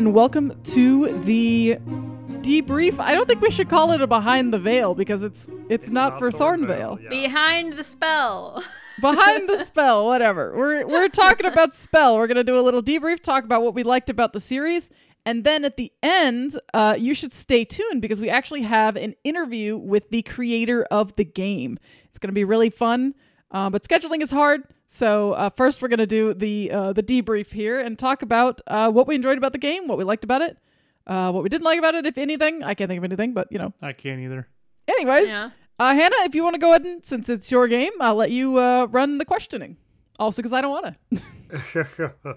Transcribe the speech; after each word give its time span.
Hello 0.00 0.08
and 0.08 0.16
welcome 0.16 0.58
to 0.64 1.20
the 1.24 1.76
debrief. 2.40 2.98
I 2.98 3.12
don't 3.12 3.28
think 3.28 3.42
we 3.42 3.50
should 3.50 3.68
call 3.68 3.92
it 3.92 4.00
a 4.00 4.06
behind 4.06 4.50
the 4.50 4.58
veil 4.58 4.94
because 4.94 5.22
it's 5.22 5.50
it's, 5.68 5.90
not, 5.90 6.18
for 6.18 6.32
Thornvale. 6.32 7.02
yeah. 7.02 7.10
Behind 7.10 7.74
the 7.74 7.84
spell. 7.84 8.64
Behind 9.02 9.46
the 9.46 9.58
spell, 9.58 10.06
whatever. 10.06 10.56
We're 10.56 10.86
we're 10.86 11.10
talking 11.10 11.44
about 11.44 11.74
spell. 11.86 12.16
We're 12.16 12.28
gonna 12.28 12.44
do 12.44 12.58
a 12.58 12.62
little 12.62 12.82
debrief, 12.82 13.20
talk 13.20 13.44
about 13.44 13.60
what 13.60 13.74
we 13.74 13.82
liked 13.82 14.08
about 14.08 14.32
the 14.32 14.40
series, 14.40 14.88
and 15.26 15.44
then 15.44 15.66
at 15.66 15.76
the 15.76 15.92
end, 16.02 16.58
uh, 16.72 16.96
you 16.98 17.12
should 17.12 17.34
stay 17.34 17.66
tuned 17.66 18.00
because 18.00 18.22
we 18.22 18.30
actually 18.30 18.62
have 18.62 18.96
an 18.96 19.14
interview 19.22 19.76
with 19.76 20.08
the 20.08 20.22
creator 20.22 20.84
of 20.84 21.14
the 21.16 21.26
game. 21.26 21.78
It's 22.06 22.18
gonna 22.18 22.32
be 22.32 22.44
really 22.44 22.70
fun, 22.70 23.14
uh, 23.50 23.68
but 23.68 23.86
scheduling 23.86 24.22
is 24.22 24.30
hard. 24.30 24.62
So 24.92 25.34
uh, 25.34 25.50
first, 25.50 25.80
we're 25.80 25.88
gonna 25.88 26.04
do 26.04 26.34
the 26.34 26.68
uh, 26.72 26.92
the 26.92 27.02
debrief 27.02 27.52
here 27.52 27.78
and 27.78 27.96
talk 27.96 28.22
about 28.22 28.60
uh, 28.66 28.90
what 28.90 29.06
we 29.06 29.14
enjoyed 29.14 29.38
about 29.38 29.52
the 29.52 29.58
game, 29.58 29.86
what 29.86 29.96
we 29.96 30.02
liked 30.02 30.24
about 30.24 30.42
it, 30.42 30.58
uh, 31.06 31.30
what 31.30 31.44
we 31.44 31.48
didn't 31.48 31.64
like 31.64 31.78
about 31.78 31.94
it, 31.94 32.06
if 32.06 32.18
anything. 32.18 32.64
I 32.64 32.74
can't 32.74 32.88
think 32.88 32.98
of 32.98 33.04
anything, 33.04 33.32
but 33.32 33.46
you 33.52 33.58
know. 33.58 33.72
I 33.80 33.92
can't 33.92 34.20
either. 34.20 34.48
Anyways, 34.88 35.28
yeah. 35.28 35.50
uh, 35.78 35.94
Hannah, 35.94 36.16
if 36.24 36.34
you 36.34 36.42
want 36.42 36.54
to 36.54 36.58
go 36.58 36.70
ahead 36.70 36.82
and 36.82 37.06
since 37.06 37.28
it's 37.28 37.52
your 37.52 37.68
game, 37.68 37.92
I'll 38.00 38.16
let 38.16 38.32
you 38.32 38.58
uh, 38.58 38.86
run 38.86 39.18
the 39.18 39.24
questioning. 39.24 39.76
Also, 40.18 40.42
because 40.42 40.52
I 40.52 40.60
don't 40.60 40.72
want 40.72 40.96
to. 41.14 42.12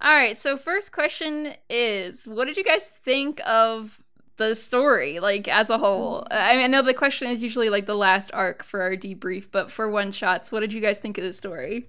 All 0.00 0.14
right. 0.14 0.38
So 0.38 0.56
first 0.56 0.92
question 0.92 1.54
is, 1.68 2.28
what 2.28 2.44
did 2.44 2.56
you 2.56 2.62
guys 2.62 2.92
think 3.04 3.40
of 3.44 4.00
the 4.36 4.54
story, 4.54 5.20
like 5.20 5.48
as 5.48 5.70
a 5.70 5.78
whole? 5.78 6.20
Mm-hmm. 6.30 6.32
I 6.32 6.56
mean, 6.56 6.64
I 6.64 6.66
know 6.68 6.82
the 6.82 6.94
question 6.94 7.28
is 7.30 7.42
usually 7.42 7.70
like 7.70 7.86
the 7.86 7.96
last 7.96 8.30
arc 8.32 8.62
for 8.62 8.82
our 8.82 8.96
debrief, 8.96 9.48
but 9.50 9.70
for 9.70 9.90
one 9.90 10.12
shots, 10.12 10.52
what 10.52 10.60
did 10.60 10.72
you 10.72 10.80
guys 10.80 10.98
think 10.98 11.18
of 11.18 11.24
the 11.24 11.32
story? 11.32 11.88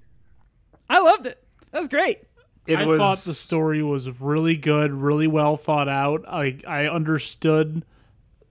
I 0.90 1.00
loved 1.00 1.26
it. 1.26 1.44
That 1.72 1.80
was 1.80 1.88
great. 1.88 2.24
It 2.66 2.80
I 2.80 2.86
was 2.86 3.00
thought 3.00 3.18
the 3.20 3.34
story 3.34 3.82
was 3.82 4.10
really 4.20 4.58
good, 4.58 4.92
really 4.92 5.28
well 5.28 5.56
thought 5.56 5.88
out. 5.88 6.26
I 6.28 6.58
I 6.68 6.88
understood 6.88 7.84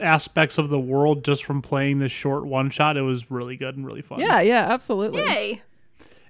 aspects 0.01 0.59
of 0.59 0.69
the 0.69 0.79
world 0.81 1.25
just 1.25 1.45
from 1.45 1.63
playing 1.63 1.99
this 1.99 2.13
short 2.13 2.47
one 2.47 2.71
shot. 2.71 2.97
It 2.97 3.03
was 3.03 3.31
really 3.31 3.57
good 3.57 3.77
and 3.77 3.85
really 3.85 4.03
fun. 4.03 4.21
Yeah, 4.21 4.41
yeah, 4.41 4.67
absolutely. 4.73 5.21
Yay! 5.21 5.63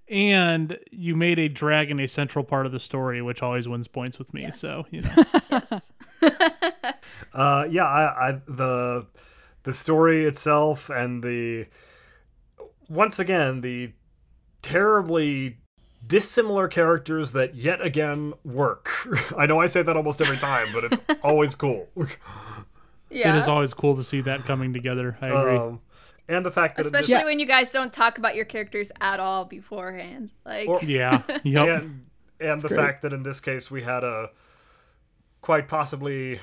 And 0.08 0.78
you 0.92 1.16
made 1.16 1.38
a 1.38 1.48
dragon 1.48 1.98
a 1.98 2.06
central 2.06 2.44
part 2.44 2.64
of 2.66 2.72
the 2.72 2.78
story, 2.78 3.20
which 3.22 3.42
always 3.42 3.66
wins 3.66 3.88
points 3.88 4.18
with 4.18 4.32
me. 4.32 4.42
Yes. 4.42 4.60
So, 4.60 4.86
you 4.90 5.02
know. 5.02 5.14
Yes. 5.50 5.92
Uh, 7.32 7.66
yeah, 7.70 7.84
I, 7.84 8.28
I 8.28 8.40
the 8.48 9.06
the 9.64 9.72
story 9.72 10.24
itself 10.24 10.88
and 10.88 11.22
the 11.22 11.66
once 12.88 13.18
again 13.18 13.60
the 13.60 13.92
terribly 14.62 15.58
dissimilar 16.06 16.68
characters 16.68 17.32
that 17.32 17.54
yet 17.54 17.82
again 17.82 18.32
work. 18.44 18.91
I 19.36 19.46
know 19.46 19.60
I 19.60 19.66
say 19.66 19.82
that 19.82 19.96
almost 19.96 20.20
every 20.20 20.38
time, 20.38 20.68
but 20.72 20.84
it's 20.84 21.00
always 21.22 21.54
cool. 21.54 21.88
Yeah. 23.10 23.34
It 23.34 23.38
is 23.38 23.48
always 23.48 23.74
cool 23.74 23.96
to 23.96 24.04
see 24.04 24.20
that 24.22 24.44
coming 24.44 24.72
together. 24.72 25.18
I 25.20 25.28
agree. 25.28 25.56
Um, 25.56 25.80
and 26.28 26.44
the 26.44 26.50
fact 26.50 26.77
that 26.77 26.86
Especially 26.86 27.14
it 27.14 27.24
when 27.24 27.38
you 27.38 27.46
guys 27.46 27.70
don't 27.70 27.92
talk 27.92 28.19
about 28.19 28.34
your 28.34 28.44
characters 28.44 28.91
at 29.00 29.20
all 29.20 29.44
beforehand. 29.44 30.30
Like, 30.44 30.69
Or- 30.69 30.80
yeah. 30.84 31.22
Yep. 31.44 31.69
and 31.82 32.06
and 32.41 32.60
the 32.60 32.69
great. 32.69 32.80
fact 32.80 33.02
that 33.02 33.12
in 33.12 33.22
this 33.22 33.41
case 33.41 33.70
we 33.70 33.82
had 33.82 34.05
a 34.05 34.30
quite 35.41 35.69
possibly 35.69 36.41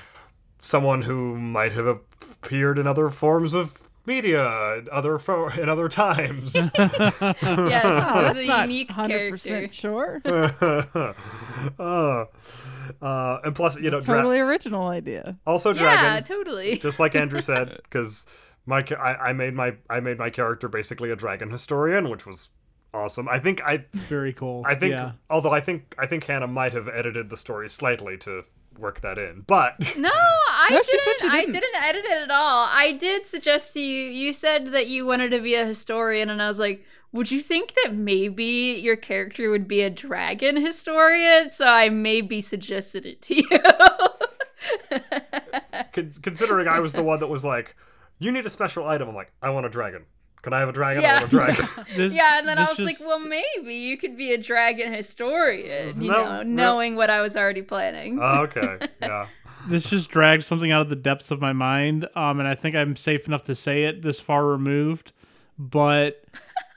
someone 0.60 1.02
who 1.02 1.36
might 1.38 1.72
have 1.72 1.86
appeared 1.86 2.78
in 2.78 2.86
other 2.86 3.10
forms 3.10 3.52
of 3.54 3.80
media 4.06 4.76
in 4.78 4.88
other 4.92 5.18
fo- 5.18 5.48
in 5.50 5.68
other 5.68 5.88
times. 5.88 6.54
yes, 6.54 6.70
Oh, 6.74 6.88
this 7.42 7.42
that's 7.42 8.38
is 8.38 8.44
a 8.44 8.46
not 8.48 8.68
unique 8.68 8.90
100% 8.90 9.44
character. 9.44 9.72
sure. 9.72 10.20
uh, 11.78 12.24
uh, 13.00 13.40
and 13.44 13.54
plus, 13.54 13.80
you 13.80 13.90
know, 13.90 14.00
dra- 14.00 14.16
totally 14.16 14.40
original 14.40 14.86
idea. 14.88 15.36
also 15.46 15.72
dragon. 15.72 15.92
Yeah, 16.04 16.20
dragon, 16.20 16.24
totally. 16.24 16.78
just 16.78 17.00
like 17.00 17.14
Andrew 17.14 17.40
said, 17.40 17.78
because 17.84 18.26
my 18.66 18.84
I, 18.98 19.28
I 19.28 19.32
made 19.32 19.54
my 19.54 19.76
I 19.90 20.00
made 20.00 20.18
my 20.18 20.30
character 20.30 20.68
basically 20.68 21.10
a 21.10 21.16
dragon 21.16 21.50
historian, 21.50 22.08
which 22.08 22.26
was 22.26 22.50
awesome. 22.92 23.28
I 23.28 23.38
think 23.38 23.60
I 23.62 23.84
Very 23.92 24.32
cool. 24.32 24.62
I 24.66 24.74
think 24.74 24.92
Yeah. 24.92 25.12
although 25.30 25.52
I 25.52 25.60
think 25.60 25.94
I 25.98 26.06
think 26.06 26.24
Hannah 26.24 26.46
might 26.46 26.72
have 26.72 26.88
edited 26.88 27.30
the 27.30 27.36
story 27.36 27.68
slightly 27.68 28.16
to 28.18 28.44
work 28.78 29.00
that 29.02 29.18
in, 29.18 29.42
but 29.46 29.78
No, 29.96 30.10
I 30.12 30.68
No, 30.70 30.82
she 30.82 30.98
said 30.98 31.12
didn't. 31.20 31.30
I 31.32 31.40
didn't. 31.40 31.52
didn't 31.54 31.82
edit 31.82 32.04
it 32.06 32.22
at 32.24 32.30
all. 32.30 32.66
I 32.70 32.92
did 32.92 33.26
suggest 33.28 33.72
to 33.74 33.80
you. 33.80 34.06
You 34.08 34.32
said 34.32 34.68
that 34.72 34.88
you 34.88 35.06
wanted 35.06 35.30
to 35.30 35.40
be 35.40 35.54
a 35.54 35.64
historian, 35.64 36.28
and 36.30 36.42
I 36.42 36.48
was 36.48 36.58
like, 36.58 36.84
would 37.12 37.30
you 37.30 37.40
think 37.40 37.74
that 37.84 37.94
maybe 37.94 38.80
your 38.82 38.96
character 38.96 39.48
would 39.50 39.68
be 39.68 39.82
a 39.82 39.90
dragon 39.90 40.56
historian? 40.56 41.52
So 41.52 41.66
I 41.66 41.88
maybe 41.88 42.40
suggested 42.40 43.06
it 43.06 43.22
to 43.22 43.36
you. 43.36 43.48
con- 45.92 46.12
considering 46.22 46.68
I 46.68 46.80
was 46.80 46.92
the 46.92 47.02
one 47.02 47.20
that 47.20 47.28
was 47.28 47.44
like, 47.44 47.76
"You 48.18 48.32
need 48.32 48.46
a 48.46 48.50
special 48.50 48.86
item," 48.88 49.08
I'm 49.08 49.14
like, 49.14 49.32
"I 49.42 49.50
want 49.50 49.66
a 49.66 49.68
dragon. 49.68 50.04
Can 50.42 50.52
I 50.52 50.60
have 50.60 50.68
a 50.68 50.72
dragon? 50.72 51.02
I 51.02 51.06
Yeah. 51.06 51.14
want 51.20 51.26
a 51.26 51.36
dragon." 51.36 51.68
This- 51.96 52.12
yeah, 52.12 52.38
and 52.38 52.46
then 52.48 52.58
I 52.58 52.66
this 52.66 52.78
was 52.78 52.86
like, 52.86 53.00
well, 53.00 53.18
maybe 53.20 53.74
you 53.74 53.96
could 53.96 54.16
be 54.16 54.32
a 54.32 54.38
dragon 54.38 54.92
historian. 54.92 56.00
You 56.02 56.10
No, 56.10 56.24
know, 56.24 56.36
no. 56.38 56.42
knowing 56.42 56.96
what 56.96 57.10
I 57.10 57.22
was 57.22 57.36
already 57.36 57.62
planning. 57.62 58.18
Oh, 58.20 58.42
okay, 58.42 58.78
yeah. 59.02 59.26
this 59.68 59.88
just 59.88 60.10
dragged 60.10 60.44
something 60.44 60.70
out 60.72 60.82
of 60.82 60.88
the 60.90 60.96
depths 60.96 61.30
of 61.30 61.40
my 61.40 61.54
mind 61.54 62.06
um 62.16 62.38
and 62.38 62.46
i 62.46 62.54
think 62.54 62.74
i'm 62.76 62.94
safe 62.96 63.26
enough 63.26 63.42
to 63.44 63.54
say 63.54 63.84
it 63.84 64.02
this 64.02 64.20
far 64.20 64.44
removed 64.44 65.12
but 65.58 66.22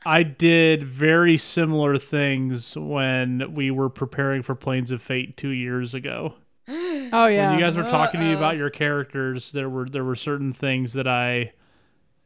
i 0.06 0.24
did 0.24 0.86
very 0.86 1.36
similar 1.36 1.98
things 1.98 2.78
when 2.78 3.54
we 3.54 3.69
were 3.72 3.90
preparing 3.90 4.42
for 4.42 4.56
planes 4.56 4.90
of 4.90 5.02
fate 5.02 5.36
two 5.36 5.50
years 5.50 5.94
ago 5.94 6.36
Oh 6.69 7.28
yeah. 7.28 7.50
when 7.51 7.59
you 7.59 7.63
guys 7.66 7.78
were 7.78 7.83
talking 7.83 8.19
to 8.19 8.25
me 8.28 8.33
about 8.33 8.57
your 8.57 8.69
characters 8.69 9.51
there 9.51 9.69
were 9.69 9.88
there 9.88 10.03
were 10.03 10.16
certain 10.16 10.51
things 10.53 10.94
that 10.94 11.07
i 11.07 11.53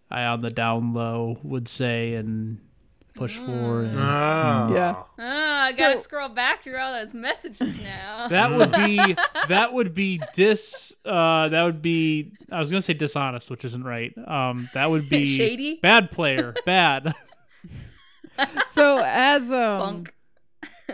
i 0.09 0.23
on 0.23 0.41
the 0.41 0.49
down 0.49 0.93
low 0.93 1.37
would 1.43 1.67
say 1.67 2.15
and 2.15 2.59
push 3.13 3.37
for 3.37 3.81
and 3.83 3.99
Ah. 3.99 4.73
Yeah. 4.73 4.95
Ah, 5.19 5.63
I 5.65 5.71
gotta 5.73 5.97
So- 5.97 6.03
scroll 6.03 6.29
back 6.29 6.63
through 6.63 6.77
all 6.77 6.93
those 6.93 7.13
messages 7.13 7.77
now. 7.81 8.27
that 8.29 8.51
would 8.55 8.71
be 8.71 9.15
that 9.49 9.73
would 9.73 9.93
be 9.93 10.21
dis 10.33 10.95
uh 11.05 11.49
that 11.49 11.61
would 11.63 11.81
be 11.81 12.31
i 12.51 12.57
was 12.57 12.71
gonna 12.71 12.81
say 12.81 12.93
dishonest 12.93 13.49
which 13.51 13.65
isn't 13.65 13.83
right 13.83 14.13
um 14.27 14.69
that 14.73 14.89
would 14.89 15.07
be 15.09 15.37
Shady? 15.37 15.79
bad 15.83 16.09
player 16.09 16.53
bad 16.65 17.13
so 18.67 18.97
as 19.05 19.51
um 19.51 19.79
Bunk. 19.79 20.13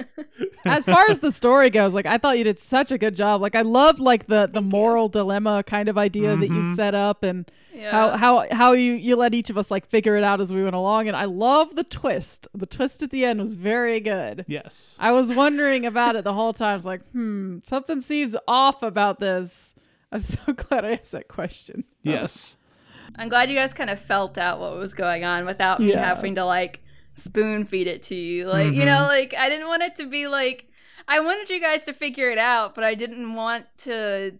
as 0.65 0.85
far 0.85 1.05
as 1.09 1.19
the 1.19 1.31
story 1.31 1.69
goes, 1.69 1.93
like 1.93 2.05
I 2.05 2.17
thought 2.17 2.37
you 2.37 2.43
did 2.43 2.59
such 2.59 2.91
a 2.91 2.97
good 2.97 3.15
job. 3.15 3.41
Like 3.41 3.55
I 3.55 3.61
loved 3.61 3.99
like 3.99 4.27
the 4.27 4.47
the 4.51 4.61
moral 4.61 5.09
dilemma 5.09 5.63
kind 5.63 5.89
of 5.89 5.97
idea 5.97 6.35
that 6.35 6.47
you 6.47 6.61
Mhm. 6.61 6.75
set 6.75 6.93
up 6.95 7.23
and 7.23 7.49
Yeah. 7.73 7.91
how 7.91 8.17
how 8.17 8.45
how 8.51 8.73
you 8.73 8.93
you 8.93 9.15
let 9.15 9.33
each 9.33 9.49
of 9.49 9.57
us 9.57 9.69
like 9.71 9.85
figure 9.87 10.15
it 10.17 10.23
out 10.23 10.41
as 10.41 10.53
we 10.53 10.63
went 10.63 10.75
along. 10.75 11.07
And 11.07 11.15
I 11.15 11.25
love 11.25 11.75
the 11.75 11.83
twist. 11.83 12.47
The 12.53 12.65
twist 12.65 13.03
at 13.03 13.11
the 13.11 13.25
end 13.25 13.39
was 13.39 13.55
very 13.55 13.99
good. 13.99 14.45
yes 14.47 14.95
I 14.99 15.11
was 15.11 15.31
wondering 15.33 15.85
about 15.85 16.15
it 16.15 16.23
the 16.23 16.33
whole 16.33 16.53
time. 16.53 16.71
I 16.71 16.75
was 16.75 16.85
like, 16.85 17.01
hmm, 17.11 17.59
something 17.63 18.01
seems 18.01 18.35
off 18.47 18.83
about 18.83 19.19
this. 19.19 19.75
I'm 20.11 20.19
so 20.21 20.39
glad 20.53 20.85
I 20.85 20.91
asked 20.93 21.11
that 21.11 21.27
question. 21.27 21.83
yes 22.03 22.55
I'm 23.15 23.29
glad 23.29 23.49
you 23.49 23.55
guys 23.55 23.73
kind 23.73 23.89
of 23.89 23.99
felt 23.99 24.37
out 24.37 24.59
what 24.59 24.75
was 24.77 24.93
going 24.93 25.23
on 25.23 25.45
without 25.45 25.79
me 25.79 25.91
Yeah. 25.91 26.03
having 26.05 26.35
to 26.35 26.45
like 26.45 26.81
spoon 27.17 27.65
feed 27.65 27.87
it 27.87 28.01
to 28.03 28.15
you. 28.15 28.45
Like, 28.47 28.73
you 28.73 28.85
know, 28.85 29.01
like 29.03 29.33
I 29.37 29.49
didn't 29.49 29.67
want 29.67 29.83
it 29.83 29.95
to 29.97 30.05
be 30.07 30.27
like 30.27 30.69
I 31.07 31.19
wanted 31.19 31.49
you 31.49 31.59
guys 31.59 31.83
to 31.85 31.93
figure 31.93 32.29
it 32.31 32.37
out, 32.37 32.73
but 32.75 32.83
I 32.85 32.95
didn't 32.95 33.33
want 33.33 33.65
to 33.79 34.33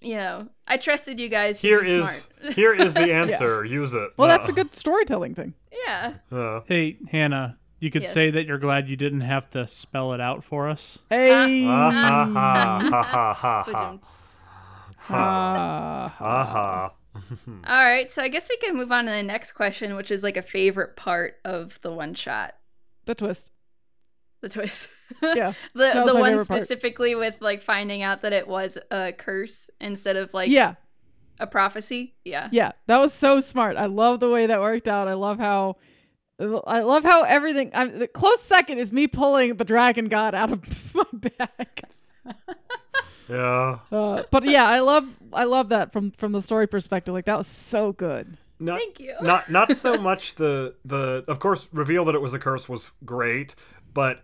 you 0.00 0.14
know, 0.16 0.48
I 0.66 0.78
trusted 0.78 1.20
you 1.20 1.28
guys 1.28 1.60
to 1.60 1.66
Here 1.68 1.80
be 1.82 1.90
is 1.92 2.28
smart. 2.40 2.54
here 2.56 2.74
is 2.74 2.94
the 2.94 3.12
answer. 3.12 3.64
Use 3.64 3.94
it. 3.94 4.10
Well, 4.16 4.26
that's 4.28 4.48
Uh, 4.48 4.52
a 4.52 4.54
good 4.54 4.74
storytelling 4.74 5.34
thing. 5.34 5.54
yeah. 5.86 6.14
uh, 6.32 6.60
hey 6.66 6.96
hannah 7.10 7.58
you 7.80 7.90
could 7.90 8.02
Yes. 8.02 8.12
say 8.12 8.30
that 8.30 8.46
you're 8.46 8.58
glad 8.58 8.88
you 8.88 8.96
didn't 8.96 9.22
have 9.22 9.50
to 9.50 9.66
spell 9.66 10.12
it 10.12 10.20
out 10.20 10.42
for 10.44 10.68
us 10.68 10.98
Hey. 11.10 11.64
ah, 11.66 11.90
ha, 11.90 12.24
ha, 12.32 12.78
ha, 12.80 13.02
ha, 13.02 13.32
ha, 13.34 13.64
Ba-dum-ts. 13.66 14.38
Ah. 15.08 16.14
ha, 16.18 16.44
ha. 16.44 16.92
Mm-hmm. 17.16 17.64
All 17.66 17.84
right, 17.84 18.10
so 18.10 18.22
I 18.22 18.28
guess 18.28 18.48
we 18.48 18.56
can 18.56 18.76
move 18.76 18.90
on 18.90 19.04
to 19.04 19.10
the 19.10 19.22
next 19.22 19.52
question, 19.52 19.96
which 19.96 20.10
is 20.10 20.22
like 20.22 20.36
a 20.36 20.42
favorite 20.42 20.96
part 20.96 21.34
of 21.44 21.78
the 21.82 21.92
one 21.92 22.14
shot, 22.14 22.54
the 23.04 23.14
twist. 23.14 23.50
the 24.40 24.48
twist. 24.48 24.88
Yeah. 25.22 25.52
the 25.74 26.04
the 26.06 26.14
one 26.14 26.30
favorite 26.30 26.48
part. 26.48 26.60
specifically 26.62 27.14
with 27.14 27.42
like 27.42 27.60
finding 27.62 28.02
out 28.02 28.22
that 28.22 28.32
it 28.32 28.48
was 28.48 28.78
a 28.90 29.12
curse 29.12 29.68
instead 29.78 30.16
of 30.16 30.32
like 30.32 30.48
yeah. 30.48 30.76
a 31.38 31.46
prophecy. 31.46 32.14
Yeah. 32.24 32.48
Yeah. 32.50 32.72
That 32.86 32.98
was 32.98 33.12
so 33.12 33.40
smart. 33.40 33.76
I 33.76 33.86
love 33.86 34.20
the 34.20 34.30
way 34.30 34.46
that 34.46 34.60
worked 34.60 34.88
out. 34.88 35.08
I 35.08 35.14
love 35.14 35.38
how. 35.38 35.76
I 36.66 36.80
love 36.80 37.04
how 37.04 37.24
everything. 37.24 37.70
I'm, 37.74 37.98
the 37.98 38.08
close 38.08 38.40
second 38.40 38.78
is 38.78 38.90
me 38.90 39.06
pulling 39.06 39.56
the 39.56 39.64
dragon 39.64 40.06
god 40.06 40.34
out 40.34 40.50
of 40.50 40.94
my 40.94 41.04
bag. 41.12 41.84
Yeah. 43.32 43.78
Uh, 43.90 44.22
but 44.30 44.44
yeah, 44.44 44.64
I 44.64 44.80
love 44.80 45.08
I 45.32 45.44
love 45.44 45.70
that 45.70 45.92
from 45.92 46.10
from 46.12 46.32
the 46.32 46.42
story 46.42 46.66
perspective. 46.66 47.14
Like 47.14 47.24
that 47.24 47.38
was 47.38 47.46
so 47.46 47.92
good. 47.92 48.36
Not, 48.60 48.78
Thank 48.78 49.00
you. 49.00 49.14
not 49.20 49.50
not 49.50 49.76
so 49.76 49.96
much 49.98 50.34
the 50.36 50.74
the 50.84 51.24
of 51.26 51.38
course 51.40 51.68
reveal 51.72 52.04
that 52.04 52.14
it 52.14 52.20
was 52.20 52.34
a 52.34 52.38
curse 52.38 52.68
was 52.68 52.90
great, 53.04 53.54
but 53.92 54.22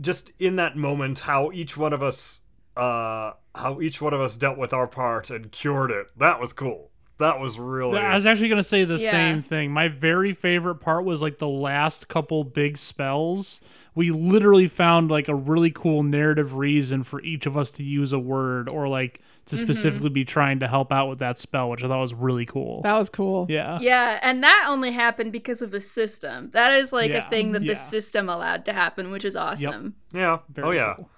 just 0.00 0.32
in 0.38 0.56
that 0.56 0.76
moment 0.76 1.20
how 1.20 1.52
each 1.52 1.76
one 1.76 1.92
of 1.92 2.02
us 2.02 2.40
uh, 2.76 3.32
how 3.54 3.80
each 3.80 4.00
one 4.02 4.12
of 4.12 4.20
us 4.20 4.36
dealt 4.36 4.58
with 4.58 4.72
our 4.72 4.88
part 4.88 5.30
and 5.30 5.52
cured 5.52 5.90
it. 5.92 6.06
That 6.18 6.40
was 6.40 6.52
cool. 6.52 6.90
That 7.18 7.38
was 7.38 7.60
really. 7.60 7.98
I 8.00 8.16
was 8.16 8.26
actually 8.26 8.48
gonna 8.48 8.64
say 8.64 8.84
the 8.84 8.96
Yeah. 8.98 9.10
same 9.10 9.42
thing. 9.42 9.70
My 9.70 9.86
very 9.86 10.32
favorite 10.34 10.76
part 10.76 11.04
was 11.04 11.22
like 11.22 11.38
the 11.38 11.46
last 11.48 12.08
couple 12.08 12.42
big 12.42 12.76
spells. 12.76 13.60
We 13.96 14.10
literally 14.10 14.66
found 14.66 15.10
like 15.10 15.28
a 15.28 15.34
really 15.34 15.70
cool 15.70 16.02
narrative 16.02 16.54
reason 16.54 17.04
for 17.04 17.20
each 17.22 17.46
of 17.46 17.56
us 17.56 17.70
to 17.72 17.84
use 17.84 18.12
a 18.12 18.18
word 18.18 18.68
or 18.68 18.88
like 18.88 19.20
to 19.46 19.54
Mm-hmm. 19.56 19.64
specifically 19.64 20.08
be 20.08 20.24
trying 20.24 20.60
to 20.60 20.66
help 20.68 20.90
out 20.90 21.08
with 21.10 21.18
that 21.18 21.38
spell, 21.38 21.68
which 21.68 21.84
I 21.84 21.88
thought 21.88 22.00
was 22.00 22.14
really 22.14 22.46
cool. 22.46 22.80
That 22.82 22.94
was 22.96 23.10
cool. 23.10 23.46
yeah. 23.50 23.78
Yeah, 23.80 24.18
and 24.22 24.42
that 24.42 24.64
only 24.68 24.90
happened 24.90 25.32
because 25.32 25.60
of 25.62 25.70
the 25.70 25.82
system. 25.82 26.48
That 26.52 26.72
is 26.72 26.92
like 26.94 27.10
Yeah, 27.10 27.26
a 27.26 27.30
thing 27.30 27.52
that 27.52 27.62
yeah. 27.62 27.74
the 27.74 27.78
system 27.78 28.28
allowed 28.30 28.64
to 28.64 28.72
happen, 28.72 29.10
which 29.10 29.24
is 29.24 29.36
awesome. 29.36 29.94
yeah. 30.14 30.38
Very 30.48 30.66
oh 30.68 30.70
yeah. 30.70 30.94
cool. 30.96 31.10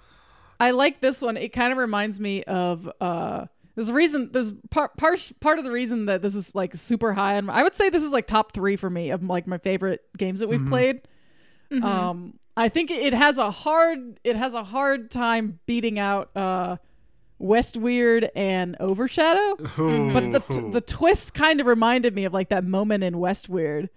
I 0.59 0.71
like 0.71 0.99
this 0.99 1.21
one. 1.21 1.37
It 1.37 1.53
kind 1.53 1.71
of 1.71 1.77
reminds 1.77 2.19
me 2.19 2.43
of 2.43 2.91
uh 2.99 3.45
there's 3.75 3.89
a 3.89 3.93
reason 3.93 4.29
there's 4.33 4.51
part 4.71 4.97
part 4.97 5.31
part 5.39 5.57
of 5.59 5.63
the 5.65 5.71
reason 5.71 6.07
that 6.07 6.21
this 6.21 6.35
is 6.35 6.53
like 6.53 6.75
super 6.75 7.13
high 7.13 7.35
and 7.35 7.49
I 7.49 7.63
would 7.63 7.75
say 7.75 7.89
this 7.89 8.03
is 8.03 8.11
like 8.11 8.25
top 8.27 8.51
3 8.51 8.75
for 8.75 8.89
me 8.89 9.11
of 9.11 9.23
like 9.23 9.47
my 9.47 9.57
favorite 9.59 10.01
games 10.17 10.39
that 10.41 10.49
we've 10.49 10.65
played. 10.65 11.01
Um 11.81 12.39
I 12.57 12.69
think 12.69 12.89
it 12.91 13.13
has 13.13 13.37
a 13.37 13.51
hard 13.51 14.19
it 14.23 14.35
has 14.35 14.53
a 14.53 14.63
hard 14.63 15.11
time 15.11 15.59
beating 15.67 15.99
out 15.99 16.35
uh 16.35 16.77
West 17.39 17.77
Weird 17.77 18.31
and 18.35 18.75
Overshadow. 18.79 19.55
But 19.57 20.31
the 20.31 20.43
t- 20.49 20.69
the 20.71 20.81
twist 20.81 21.33
kind 21.35 21.61
of 21.61 21.67
reminded 21.67 22.15
me 22.15 22.25
of 22.25 22.33
like 22.33 22.49
that 22.49 22.63
moment 22.65 23.03
in 23.03 23.19
West 23.19 23.47
Weird 23.47 23.89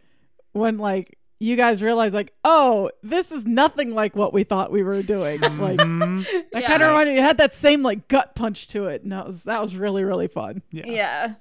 when 0.52 0.76
like 0.76 1.16
you 1.42 1.56
guys 1.56 1.82
realize 1.82 2.12
like, 2.12 2.34
oh, 2.44 2.90
this 3.02 3.32
is 3.32 3.46
nothing 3.46 3.94
like 3.94 4.14
what 4.14 4.34
we 4.34 4.44
thought 4.44 4.70
we 4.70 4.82
were 4.82 5.02
doing. 5.02 5.40
like 5.58 5.78
Mhm. 5.78 6.24
that 6.52 6.60
Yeah. 6.60 6.68
kind 6.68 6.82
of 6.82 6.88
reminded 6.90 7.12
me. 7.14 7.18
It 7.18 7.24
had 7.24 7.38
that 7.38 7.54
same 7.54 7.82
like 7.82 8.08
gut 8.08 8.34
punch 8.34 8.68
to 8.68 8.88
it, 8.88 9.02
and 9.04 9.12
that 9.12 9.26
was 9.26 9.44
that 9.44 9.62
was 9.62 9.74
really 9.74 10.04
really 10.04 10.28
fun. 10.28 10.60
yeah. 10.70 10.84
Yeah. 10.86 11.34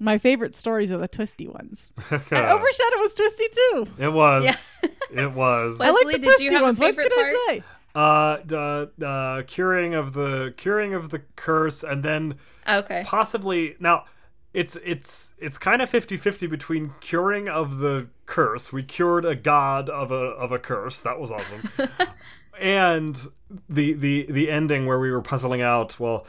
My 0.00 0.18
favorite 0.18 0.56
stories 0.56 0.90
are 0.90 0.98
the 0.98 1.06
twisty 1.06 1.46
ones. 1.46 1.92
And 2.10 2.20
Okay. 2.20 2.36
Overshadow 2.48 2.98
was 2.98 3.14
twisty 3.14 3.44
too. 3.52 3.86
It 3.98 4.08
was. 4.12 4.44
Yeah. 4.44 4.56
It 5.12 5.32
was. 5.32 5.78
But- 5.78 5.88
I 5.88 5.90
like 5.90 6.06
the 6.06 6.12
did 6.12 6.24
you 6.24 6.30
twisty 6.30 6.44
have 6.52 6.62
a 6.62 6.64
ones. 6.64 6.78
What 6.80 6.94
favorite 6.94 7.10
can 7.12 7.18
part? 7.18 7.34
I 7.34 7.46
say? 7.48 7.64
Uh, 7.94 8.36
the 8.44 8.90
the 8.98 9.44
curing 9.46 9.94
of 9.94 10.14
the 10.14 10.54
curing 10.56 10.94
of 10.94 11.10
the 11.10 11.20
curse, 11.36 11.82
and 11.82 12.02
then 12.02 12.36
Okay. 12.68 13.02
possibly 13.06 13.76
now 13.80 14.04
it's 14.54 14.76
it's 14.84 15.32
it's 15.38 15.56
kind 15.58 15.80
of 15.82 15.90
50-50 15.90 16.48
between 16.48 16.92
curing 17.00 17.48
of 17.48 17.78
the 17.78 18.06
curse 18.26 18.70
we 18.72 18.82
cured 18.82 19.24
a 19.24 19.34
god 19.34 19.88
of 19.88 20.10
a 20.12 20.14
of 20.14 20.52
a 20.52 20.58
curse 20.58 21.00
that 21.00 21.18
was 21.18 21.32
awesome 21.32 21.68
and 22.60 23.28
the 23.68 23.94
the 23.94 24.26
the 24.30 24.50
ending 24.50 24.84
where 24.86 24.98
we 24.98 25.10
were 25.10 25.22
puzzling 25.22 25.62
out 25.62 25.98
well 25.98 26.26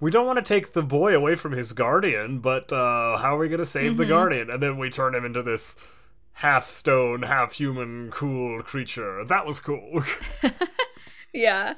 we 0.00 0.10
don't 0.10 0.26
want 0.26 0.38
to 0.38 0.42
take 0.42 0.72
the 0.72 0.82
boy 0.82 1.14
away 1.14 1.34
from 1.34 1.52
his 1.52 1.72
guardian 1.72 2.38
but 2.38 2.72
uh 2.72 3.16
how 3.18 3.36
are 3.36 3.38
we 3.38 3.48
going 3.48 3.58
to 3.60 3.66
save 3.66 3.96
the 3.98 4.06
guardian 4.06 4.48
and 4.50 4.62
then 4.62 4.78
we 4.78 4.88
turn 4.88 5.14
him 5.14 5.24
into 5.24 5.42
this 5.42 5.76
half 6.38 6.68
stone 6.68 7.22
half 7.22 7.52
human 7.54 8.10
cool 8.10 8.62
creature 8.62 9.24
that 9.24 9.46
was 9.46 9.60
cool 9.60 10.02
Yeah. 11.32 11.74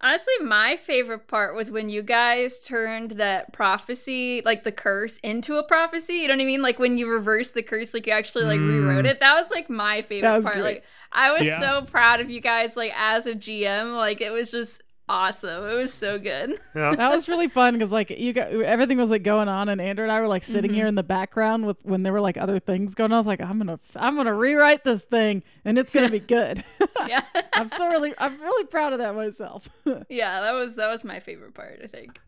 Honestly, 0.00 0.34
my 0.44 0.76
favorite 0.76 1.26
part 1.26 1.56
was 1.56 1.72
when 1.72 1.88
you 1.88 2.02
guys 2.02 2.60
turned 2.60 3.12
that 3.12 3.52
prophecy, 3.52 4.42
like 4.44 4.62
the 4.62 4.70
curse, 4.70 5.18
into 5.18 5.56
a 5.56 5.64
prophecy. 5.64 6.14
You 6.14 6.28
know 6.28 6.34
what 6.34 6.42
I 6.42 6.46
mean? 6.46 6.62
Like 6.62 6.78
when 6.78 6.98
you 6.98 7.08
reversed 7.10 7.54
the 7.54 7.64
curse, 7.64 7.92
like 7.92 8.06
you 8.06 8.12
actually 8.12 8.44
like 8.44 8.60
rewrote 8.60 9.06
mm. 9.06 9.08
it. 9.08 9.18
That 9.20 9.34
was 9.34 9.50
like 9.50 9.68
my 9.68 10.02
favorite 10.02 10.42
part. 10.42 10.54
great. 10.54 10.62
Like 10.62 10.84
I 11.10 11.32
was 11.36 11.46
Yeah. 11.48 11.58
so 11.58 11.82
proud 11.82 12.20
of 12.20 12.30
you 12.30 12.40
guys, 12.40 12.76
like 12.76 12.92
as 12.96 13.26
a 13.26 13.34
GM. 13.34 13.96
Like 13.96 14.20
it 14.20 14.30
was 14.30 14.52
just 14.52 14.82
awesome. 15.08 15.64
It 15.64 15.74
was 15.74 15.92
so 15.92 16.18
good. 16.18 16.60
yeah 16.74 16.94
That 16.96 17.10
was 17.10 17.28
really 17.28 17.48
fun 17.48 17.74
because 17.74 17.92
like 17.92 18.10
you 18.10 18.32
got 18.32 18.50
everything 18.50 18.98
was 18.98 19.10
like 19.10 19.22
going 19.22 19.48
on, 19.48 19.68
and 19.68 19.80
Andrew 19.80 20.04
and 20.04 20.12
I 20.12 20.20
were 20.20 20.28
like 20.28 20.44
sitting 20.44 20.70
Mm-hmm. 20.70 20.76
here 20.76 20.86
in 20.86 20.94
the 20.94 21.02
background 21.02 21.66
with 21.66 21.76
when 21.84 22.02
there 22.02 22.12
were 22.12 22.20
like 22.20 22.36
other 22.36 22.58
things 22.60 22.94
going 22.94 23.12
on. 23.12 23.16
I 23.16 23.18
was 23.18 23.26
like, 23.26 23.40
I'm 23.40 23.58
gonna 23.58 23.80
I'm 23.96 24.16
gonna 24.16 24.34
rewrite 24.34 24.84
this 24.84 25.04
thing, 25.04 25.42
and 25.64 25.78
it's 25.78 25.90
gonna 25.90 26.10
be 26.10 26.20
good. 26.20 26.64
yeah. 27.06 27.22
I'm 27.54 27.68
still 27.68 27.88
really 27.88 28.14
I'm 28.18 28.40
really 28.40 28.64
proud 28.66 28.92
of 28.92 28.98
that 28.98 29.14
myself. 29.14 29.68
yeah, 30.08 30.40
that 30.40 30.52
was 30.52 30.76
that 30.76 30.90
was 30.90 31.04
my 31.04 31.20
favorite 31.20 31.54
part, 31.54 31.80
I 31.82 31.86
think. 31.86 32.18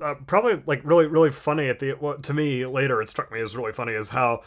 uh, 0.00 0.14
probably 0.26 0.62
like 0.66 0.80
really 0.84 1.06
really 1.06 1.30
funny 1.30 1.68
at 1.68 1.78
the 1.78 1.94
well, 2.00 2.18
to 2.18 2.32
me 2.34 2.64
later 2.66 3.02
it 3.02 3.08
struck 3.08 3.30
me 3.32 3.40
as 3.40 3.56
really 3.56 3.72
funny 3.72 3.92
is 3.92 4.08
how 4.10 4.42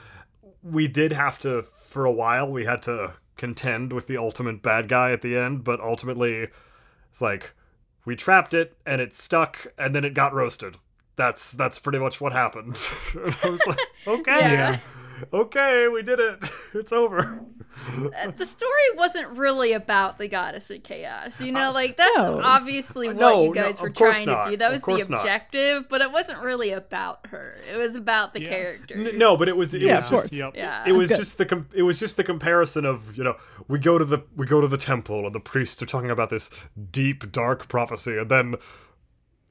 we 0.63 0.87
did 0.87 1.11
have 1.11 1.37
to 1.39 1.61
for 1.63 2.05
a 2.05 2.11
while 2.11 2.49
we 2.49 2.65
had 2.65 2.81
to 2.83 3.13
contend 3.37 3.91
with 3.93 4.07
the 4.07 4.17
ultimate 4.17 4.61
bad 4.61 4.87
guy 4.87 5.11
at 5.11 5.21
the 5.21 5.37
end 5.37 5.63
but 5.63 5.79
ultimately 5.81 6.47
it's 7.09 7.21
like 7.21 7.53
we 8.05 8.15
trapped 8.15 8.53
it 8.53 8.77
and 8.85 9.01
it 9.01 9.13
stuck 9.15 9.67
and 9.77 9.95
then 9.95 10.03
it 10.03 10.13
got 10.13 10.33
roasted. 10.33 10.77
That's 11.15 11.51
that's 11.51 11.79
pretty 11.79 11.99
much 11.99 12.19
what 12.19 12.33
happened. 12.33 12.79
I 13.43 13.49
was 13.49 13.61
like 13.67 13.79
okay. 14.07 14.39
Yeah. 14.39 14.79
Okay 15.33 15.87
we 15.87 16.01
did 16.03 16.19
it 16.19 16.43
it's 16.73 16.91
over 16.91 17.39
Uh, 18.15 18.29
the 18.37 18.45
story 18.45 18.71
wasn't 18.95 19.27
really 19.35 19.73
about 19.73 20.19
the 20.19 20.27
goddess 20.27 20.69
of 20.69 20.83
chaos. 20.83 21.41
You 21.41 21.51
know, 21.51 21.71
like 21.71 21.97
that's 21.97 22.15
no. 22.17 22.39
obviously 22.39 23.07
what 23.07 23.15
No, 23.17 23.41
you 23.45 23.47
no, 23.47 23.53
guys 23.53 23.81
were 23.81 23.89
trying 23.89 24.27
not. 24.27 24.43
to 24.43 24.51
do. 24.51 24.57
That 24.57 24.71
was 24.71 24.81
the 24.81 24.85
course 24.85 25.09
not. 25.09 25.21
objective, 25.21 25.89
but 25.89 25.99
it 26.01 26.11
wasn't 26.11 26.43
really 26.43 26.69
about 26.71 27.25
her. 27.27 27.55
It 27.73 27.77
was 27.77 27.95
about 27.95 28.35
the 28.35 28.41
Yeah. 28.43 28.49
characters. 28.49 29.07
N- 29.13 29.17
no 29.17 29.35
but 29.37 29.49
it 29.49 29.57
was 29.57 29.73
it 29.73 29.81
Yeah, 29.81 29.95
was 29.95 30.03
of 30.05 30.09
just 30.11 30.21
course. 30.21 30.33
Yep. 30.33 30.51
yeah, 30.55 30.83
it 30.85 30.91
was 30.91 31.09
good. 31.09 31.17
just 31.17 31.39
the 31.39 31.47
com- 31.47 31.67
it 31.73 31.81
was 31.81 31.99
just 31.99 32.15
the 32.15 32.23
comparison 32.23 32.85
of 32.85 33.17
you 33.17 33.23
know 33.23 33.37
we 33.67 33.79
go 33.79 33.97
to 33.97 34.05
the 34.05 34.19
we 34.35 34.45
go 34.45 34.61
to 34.61 34.67
the 34.67 34.77
temple 34.77 35.25
and 35.25 35.33
the 35.33 35.39
priests 35.39 35.81
are 35.81 35.87
talking 35.87 36.11
about 36.11 36.29
this 36.29 36.51
deep 36.91 37.31
dark 37.31 37.67
prophecy 37.69 38.19
and 38.19 38.29
then 38.29 38.53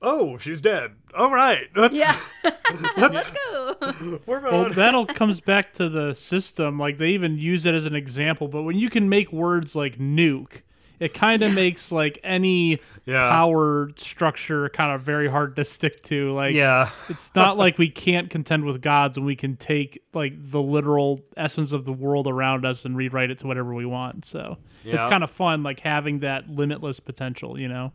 oh 0.02 0.36
she's 0.36 0.60
dead 0.60 0.90
all 1.14 1.30
right 1.30 1.68
that's 1.74 1.96
yeah. 1.96 2.18
let's 2.96 3.30
Go. 3.30 3.76
we're 4.26 4.40
Well, 4.40 4.70
that 4.70 4.94
all 4.94 5.06
comes 5.20 5.40
back 5.40 5.72
to 5.74 5.88
the 5.88 6.14
system. 6.14 6.78
Like 6.78 6.98
they 6.98 7.10
even 7.10 7.38
use 7.38 7.66
it 7.66 7.74
as 7.74 7.86
an 7.86 7.94
example. 7.94 8.48
But 8.48 8.62
when 8.62 8.78
you 8.78 8.90
can 8.90 9.08
make 9.08 9.32
words 9.32 9.76
like 9.76 9.98
nuke, 9.98 10.62
it 10.98 11.12
kind 11.14 11.42
of 11.42 11.52
makes 11.52 11.92
like 11.92 12.18
any 12.24 12.80
Yeah. 13.04 13.28
power 13.28 13.90
structure 13.96 14.68
kind 14.70 14.92
of 14.92 15.02
very 15.02 15.28
hard 15.28 15.54
to 15.56 15.64
stick 15.64 16.02
to. 16.04 16.32
Like 16.32 16.54
yeah 16.54 16.90
it's 17.08 17.32
not 17.34 17.58
like 17.58 17.76
we 17.78 17.88
can't 17.90 18.30
contend 18.30 18.64
with 18.64 18.80
gods 18.80 19.16
and 19.18 19.26
we 19.26 19.36
can 19.36 19.56
take 19.56 20.02
like 20.14 20.32
the 20.36 20.62
literal 20.62 21.20
essence 21.36 21.72
of 21.72 21.84
the 21.84 21.92
world 21.92 22.26
around 22.26 22.64
us 22.64 22.84
and 22.84 22.96
rewrite 22.96 23.30
it 23.30 23.38
to 23.40 23.46
whatever 23.46 23.74
we 23.74 23.84
want. 23.86 24.24
So 24.24 24.56
it's 24.84 25.04
kind 25.04 25.22
of 25.22 25.30
fun, 25.30 25.62
like 25.62 25.80
having 25.80 26.20
that 26.20 26.48
limitless 26.48 26.98
potential. 27.00 27.58
You 27.60 27.68
know. 27.68 27.92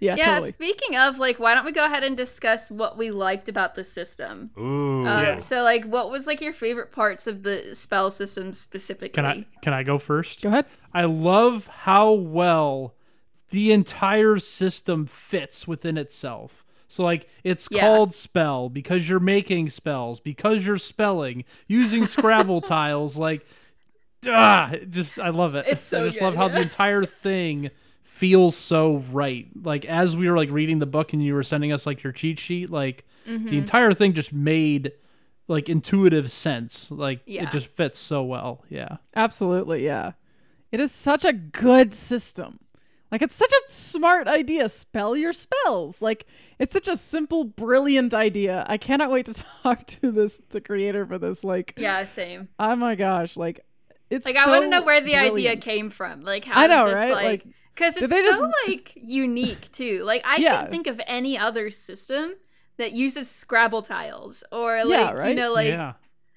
Yeah, 0.00 0.16
yeah. 0.16 0.34
totally. 0.34 0.52
Speaking 0.52 0.96
of, 0.96 1.18
like, 1.18 1.38
why 1.38 1.54
don't 1.54 1.64
we 1.64 1.72
go 1.72 1.84
ahead 1.84 2.04
and 2.04 2.16
discuss 2.16 2.70
what 2.70 2.96
we 2.98 3.10
liked 3.10 3.48
about 3.48 3.74
the 3.74 3.84
system? 3.84 4.50
ooh 4.58 5.06
Uh, 5.06 5.20
Yeah. 5.22 5.38
So, 5.38 5.62
like, 5.62 5.84
what 5.84 6.10
was 6.10 6.26
like 6.26 6.40
your 6.40 6.52
favorite 6.52 6.92
parts 6.92 7.26
of 7.26 7.42
the 7.42 7.74
spell 7.74 8.10
system 8.10 8.52
specifically? 8.52 9.08
Can 9.10 9.24
I 9.26 9.44
can 9.62 9.72
I 9.72 9.82
go 9.82 9.98
first? 9.98 10.42
Go 10.42 10.48
ahead. 10.48 10.66
I 10.92 11.04
love 11.04 11.66
how 11.66 12.12
well 12.12 12.94
the 13.50 13.72
entire 13.72 14.38
system 14.38 15.06
fits 15.06 15.66
within 15.68 15.96
itself. 15.96 16.64
So 16.88 17.02
like 17.02 17.28
it's 17.44 17.68
Yeah. 17.70 17.80
called 17.80 18.14
spell 18.14 18.68
because 18.68 19.08
you're 19.08 19.20
making 19.20 19.70
spells, 19.70 20.20
because 20.20 20.66
you're 20.66 20.78
spelling, 20.78 21.44
using 21.66 22.06
Scrabble 22.16 22.60
tiles, 22.60 23.16
like 23.18 23.46
ah, 24.26 24.72
just 24.90 25.18
I 25.18 25.30
love 25.30 25.54
it. 25.54 25.66
It's 25.68 25.84
so 25.84 26.02
I 26.02 26.08
just 26.08 26.20
love 26.20 26.34
good, 26.34 26.38
how 26.38 26.48
the 26.48 26.60
entire 26.60 27.04
thing 27.04 27.70
feels 28.16 28.56
so 28.56 29.04
right. 29.12 29.46
Like 29.62 29.84
as 29.84 30.16
we 30.16 30.28
were 30.30 30.36
like 30.36 30.50
reading 30.50 30.78
the 30.78 30.86
book 30.86 31.12
and 31.12 31.22
you 31.22 31.34
were 31.34 31.42
sending 31.42 31.70
us 31.72 31.86
like 31.86 32.02
your 32.02 32.12
cheat 32.12 32.38
sheet, 32.40 32.70
like 32.70 33.04
Mm-hmm. 33.28 33.48
the 33.48 33.58
entire 33.58 33.92
thing 33.92 34.12
just 34.12 34.32
made 34.32 34.92
like 35.48 35.68
intuitive 35.68 36.30
sense. 36.30 36.90
Like 36.92 37.20
Yeah. 37.26 37.42
it 37.44 37.50
just 37.50 37.66
fits 37.66 37.98
so 37.98 38.22
well. 38.22 38.62
Yeah. 38.68 38.98
Absolutely, 39.16 39.84
yeah. 39.84 40.12
It 40.70 40.78
is 40.78 40.92
such 40.92 41.24
a 41.24 41.32
good 41.32 41.92
system. 41.92 42.60
Like 43.10 43.22
it's 43.22 43.34
such 43.34 43.50
a 43.52 43.70
smart 43.72 44.28
idea. 44.28 44.68
Spell 44.68 45.16
your 45.16 45.32
spells. 45.32 46.00
Like 46.00 46.24
it's 46.60 46.72
such 46.72 46.86
a 46.88 46.96
simple, 46.96 47.42
brilliant 47.44 48.14
idea. 48.14 48.64
I 48.68 48.76
cannot 48.78 49.10
wait 49.10 49.26
to 49.26 49.34
talk 49.62 49.84
to 49.86 50.12
this 50.12 50.40
the 50.50 50.60
creator 50.60 51.04
for 51.04 51.18
this. 51.18 51.42
Like, 51.44 51.74
Yeah, 51.76 52.04
same. 52.06 52.48
oh 52.60 52.76
my 52.76 52.94
gosh, 52.94 53.36
like 53.36 53.60
it's 54.08 54.24
Like, 54.24 54.36
I 54.36 54.48
want 54.48 54.62
to 54.62 54.68
know 54.70 54.82
where 54.82 55.00
the 55.00 55.16
idea 55.16 55.56
came 55.56 55.90
from. 55.90 56.20
Like, 56.20 56.44
how 56.44 56.60
I 56.60 56.66
did 56.68 56.74
know, 56.74 56.86
this, 56.86 56.94
right? 56.94 57.12
Like, 57.12 57.24
Like, 57.44 57.46
because 57.76 57.96
it's 57.96 58.10
so 58.10 58.22
just- 58.24 58.44
like 58.66 58.92
unique 58.96 59.70
too. 59.72 60.02
Like, 60.04 60.22
I 60.24 60.36
Yeah. 60.36 60.56
can't 60.56 60.70
think 60.72 60.86
of 60.86 61.00
any 61.06 61.38
other 61.38 61.70
system 61.70 62.32
that 62.78 62.92
uses 62.92 63.30
Scrabble 63.30 63.82
tiles 63.82 64.42
or 64.50 64.84
like 64.84 65.14
Yeah, 65.14 65.28
you 65.28 65.34
know 65.34 65.52
like 65.52 65.68
yeah. 65.68 65.92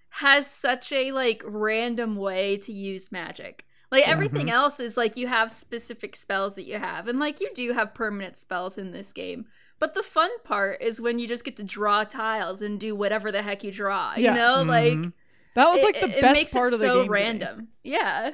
has 0.09 0.45
such 0.49 0.91
a 0.91 1.11
like 1.11 1.41
random 1.45 2.15
way 2.15 2.57
to 2.57 2.71
use 2.71 3.11
magic. 3.11 3.65
Like 3.91 4.07
everything 4.07 4.51
else 4.51 4.79
is 4.79 4.97
like 4.97 5.17
you 5.17 5.25
have 5.27 5.51
specific 5.51 6.15
spells 6.15 6.53
that 6.55 6.65
you 6.67 6.77
have, 6.77 7.07
and 7.07 7.19
like 7.19 7.41
you 7.41 7.49
do 7.55 7.73
have 7.73 7.95
permanent 7.95 8.37
spells 8.37 8.77
in 8.77 8.91
this 8.91 9.11
game. 9.11 9.45
But 9.79 9.95
the 9.95 10.03
fun 10.03 10.29
part 10.43 10.81
is 10.81 11.01
when 11.01 11.17
you 11.19 11.27
just 11.27 11.43
get 11.45 11.57
to 11.57 11.63
draw 11.63 12.03
tiles 12.03 12.61
and 12.61 12.79
do 12.79 12.93
whatever 12.95 13.31
the 13.31 13.41
heck 13.41 13.63
you 13.63 13.71
draw. 13.71 14.13
Yeah. 14.15 14.33
You 14.33 14.37
know, 14.39 14.61
like 14.63 14.93
Mhm. 14.93 15.13
that 15.55 15.69
was 15.71 15.81
like 15.81 15.99
the 15.99 16.17
it 16.17 16.21
best 16.21 16.33
makes 16.39 16.51
part 16.53 16.67
it 16.67 16.73
of 16.75 16.79
the 16.81 16.85
so 16.87 16.95
game. 16.99 17.05
to 17.05 17.11
random. 17.11 17.67
Yeah. 17.83 18.31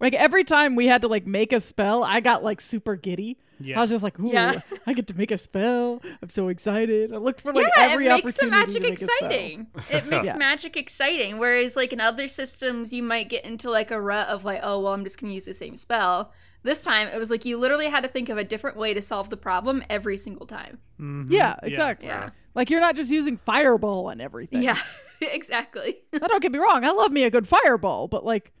Like 0.00 0.14
every 0.14 0.44
time 0.44 0.76
we 0.76 0.86
had 0.86 1.02
to 1.02 1.08
like 1.08 1.26
make 1.26 1.52
a 1.52 1.60
spell, 1.60 2.04
I 2.04 2.20
got 2.20 2.44
like 2.44 2.60
super 2.60 2.96
giddy. 2.96 3.38
Yeah. 3.58 3.78
I 3.78 3.80
was 3.80 3.88
just 3.90 4.04
like, 4.04 4.20
ooh, 4.20 4.28
Yeah. 4.30 4.60
I 4.86 4.92
get 4.92 5.06
to 5.06 5.14
make 5.16 5.30
a 5.30 5.38
spell. 5.38 6.02
I'm 6.22 6.28
so 6.28 6.48
excited. 6.48 7.12
I 7.14 7.16
looked 7.16 7.40
for 7.40 7.52
like 7.54 7.66
yeah, 7.76 7.84
every 7.84 8.06
it 8.06 8.24
makes 8.24 8.34
the 8.34 8.46
opportunity 8.46 8.50
magic 8.50 8.74
to 8.74 8.80
make 8.80 8.94
a 9.00 9.04
spell. 9.04 9.16
exciting. 9.28 9.66
It 9.90 10.06
makes 10.06 10.26
Yeah. 10.26 10.36
magic 10.36 10.76
exciting. 10.76 11.38
Whereas, 11.38 11.74
like 11.76 11.92
in 11.94 12.00
other 12.00 12.28
systems, 12.28 12.92
you 12.92 13.02
might 13.02 13.30
get 13.30 13.44
into 13.46 13.70
like 13.70 13.90
a 13.90 13.98
rut 14.00 14.28
of 14.28 14.44
like, 14.44 14.60
oh, 14.62 14.80
well, 14.82 14.92
I'm 14.92 15.04
just 15.04 15.18
gonna 15.18 15.32
use 15.32 15.46
the 15.46 15.54
same 15.54 15.74
spell. 15.76 16.32
This 16.62 16.82
time, 16.82 17.08
it 17.08 17.16
was 17.18 17.30
like 17.30 17.44
you 17.46 17.56
literally 17.58 17.86
had 17.86 18.02
to 18.02 18.08
think 18.08 18.28
of 18.28 18.36
a 18.38 18.44
different 18.44 18.76
way 18.76 18.92
to 18.92 19.00
solve 19.00 19.30
the 19.30 19.36
problem 19.38 19.82
every 19.88 20.16
single 20.18 20.46
time. 20.46 20.78
Mhm. 21.00 21.26
Yeah, 21.30 21.54
exactly. 21.62 22.08
Yeah, 22.08 22.30
Like 22.54 22.68
you're 22.70 22.80
not 22.80 22.96
just 22.96 23.10
using 23.10 23.36
fireball 23.38 24.08
on 24.08 24.20
everything. 24.20 24.62
yeah, 24.62 24.76
exactly. 25.22 25.96
Now, 26.12 26.26
don't 26.26 26.42
get 26.42 26.52
me 26.52 26.58
wrong. 26.58 26.84
I 26.84 26.90
love 26.90 27.12
me 27.12 27.22
a 27.24 27.30
good 27.30 27.48
fireball, 27.48 28.08
but 28.08 28.24
like 28.24 28.52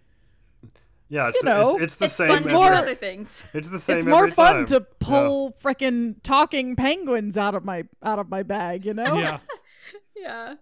Yeah, 1.08 1.28
it's 1.28 1.38
You 1.42 1.48
know, 1.48 1.70
it's, 1.76 1.82
it's 1.82 1.96
the 1.96 2.04
it's 2.06 2.14
same. 2.14 2.28
fun 2.28 2.36
every, 2.38 2.52
more- 2.52 2.72
other 2.72 2.94
things. 2.96 3.42
it's 3.54 3.68
the 3.68 3.78
same. 3.78 3.98
it's 3.98 4.06
more 4.06 4.24
every 4.24 4.30
fun 4.32 4.54
time. 4.54 4.66
to 4.66 4.80
pull 4.80 5.52
frickin' 5.62 6.16
talking 6.22 6.74
penguins 6.76 7.36
out 7.36 7.54
of 7.54 7.64
my 7.64 7.84
out 8.02 8.18
of 8.18 8.28
my 8.28 8.42
bag. 8.42 8.84
You 8.84 8.94
know? 8.94 9.16
Yeah. 9.18 9.38
Yeah. 10.16 10.54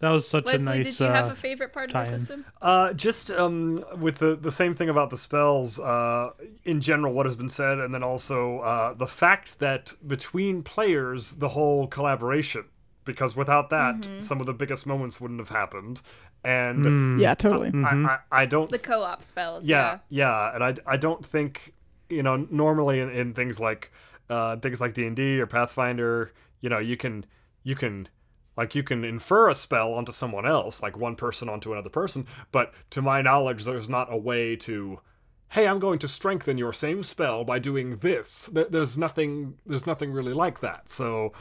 That 0.00 0.10
was 0.10 0.26
such 0.26 0.46
Wesley, 0.46 0.60
a 0.62 0.64
nice. 0.78 0.96
did 0.98 1.04
you 1.04 1.10
have 1.10 1.28
uh, 1.28 1.32
a 1.32 1.34
favorite 1.36 1.72
part 1.74 1.94
of 1.94 2.10
the 2.10 2.18
system? 2.18 2.46
Uh, 2.62 2.92
just 2.94 3.30
um, 3.30 3.84
with 3.98 4.16
the 4.16 4.34
the 4.34 4.50
same 4.50 4.72
thing 4.72 4.88
about 4.88 5.10
the 5.10 5.16
spells. 5.18 5.78
Uh, 5.78 6.30
in 6.64 6.80
general, 6.80 7.12
what 7.12 7.26
has 7.26 7.36
been 7.36 7.50
said, 7.50 7.78
and 7.78 7.94
then 7.94 8.02
also 8.02 8.60
uh, 8.60 8.94
the 8.94 9.06
fact 9.06 9.58
that 9.58 9.92
between 10.06 10.62
players, 10.62 11.32
the 11.32 11.48
whole 11.50 11.86
collaboration. 11.86 12.64
Because 13.04 13.34
without 13.34 13.70
that, 13.70 13.94
Mm-hmm. 13.96 14.20
some 14.20 14.40
of 14.40 14.46
the 14.46 14.52
biggest 14.52 14.86
moments 14.86 15.20
wouldn't 15.20 15.40
have 15.40 15.48
happened. 15.48 16.00
And 16.42 16.84
mm, 16.84 17.20
Yeah, 17.20 17.34
totally. 17.34 17.70
I, 17.74 18.18
I, 18.32 18.42
I 18.42 18.46
don't 18.46 18.70
The 18.70 18.78
co-op 18.78 19.22
spells. 19.22 19.68
yeah, 19.68 19.98
yeah, 20.08 20.54
and 20.54 20.64
I, 20.64 20.74
I 20.86 20.96
don't 20.96 21.24
think 21.24 21.74
you 22.08 22.22
know 22.22 22.46
normally 22.50 23.00
in, 23.00 23.10
in 23.10 23.34
things 23.34 23.60
like 23.60 23.92
uh, 24.30 24.56
things 24.56 24.80
like 24.80 24.94
D 24.94 25.06
and 25.06 25.16
D 25.16 25.40
or 25.40 25.46
Pathfinder, 25.46 26.32
you 26.60 26.68
know, 26.70 26.78
you 26.78 26.96
can 26.96 27.26
you 27.62 27.74
can 27.74 28.08
like 28.56 28.74
you 28.74 28.82
can 28.82 29.04
infer 29.04 29.50
a 29.50 29.54
spell 29.54 29.92
onto 29.94 30.12
someone 30.12 30.46
else, 30.46 30.82
like 30.82 30.96
one 30.96 31.16
person 31.16 31.48
onto 31.48 31.72
another 31.72 31.90
person. 31.90 32.26
But 32.52 32.72
to 32.90 33.02
my 33.02 33.22
knowledge, 33.22 33.64
there's 33.64 33.88
not 33.88 34.12
a 34.12 34.16
way 34.16 34.56
to. 34.56 35.00
Hey, 35.48 35.66
I'm 35.66 35.80
going 35.80 35.98
to 35.98 36.08
strengthen 36.08 36.58
your 36.58 36.72
same 36.72 37.02
spell 37.02 37.42
by 37.42 37.58
doing 37.58 37.96
this. 37.96 38.48
There, 38.52 38.66
there's 38.66 38.96
nothing. 38.96 39.58
There's 39.66 39.86
nothing 39.86 40.12
really 40.12 40.32
like 40.32 40.60
that. 40.60 40.88
So, 40.88 41.32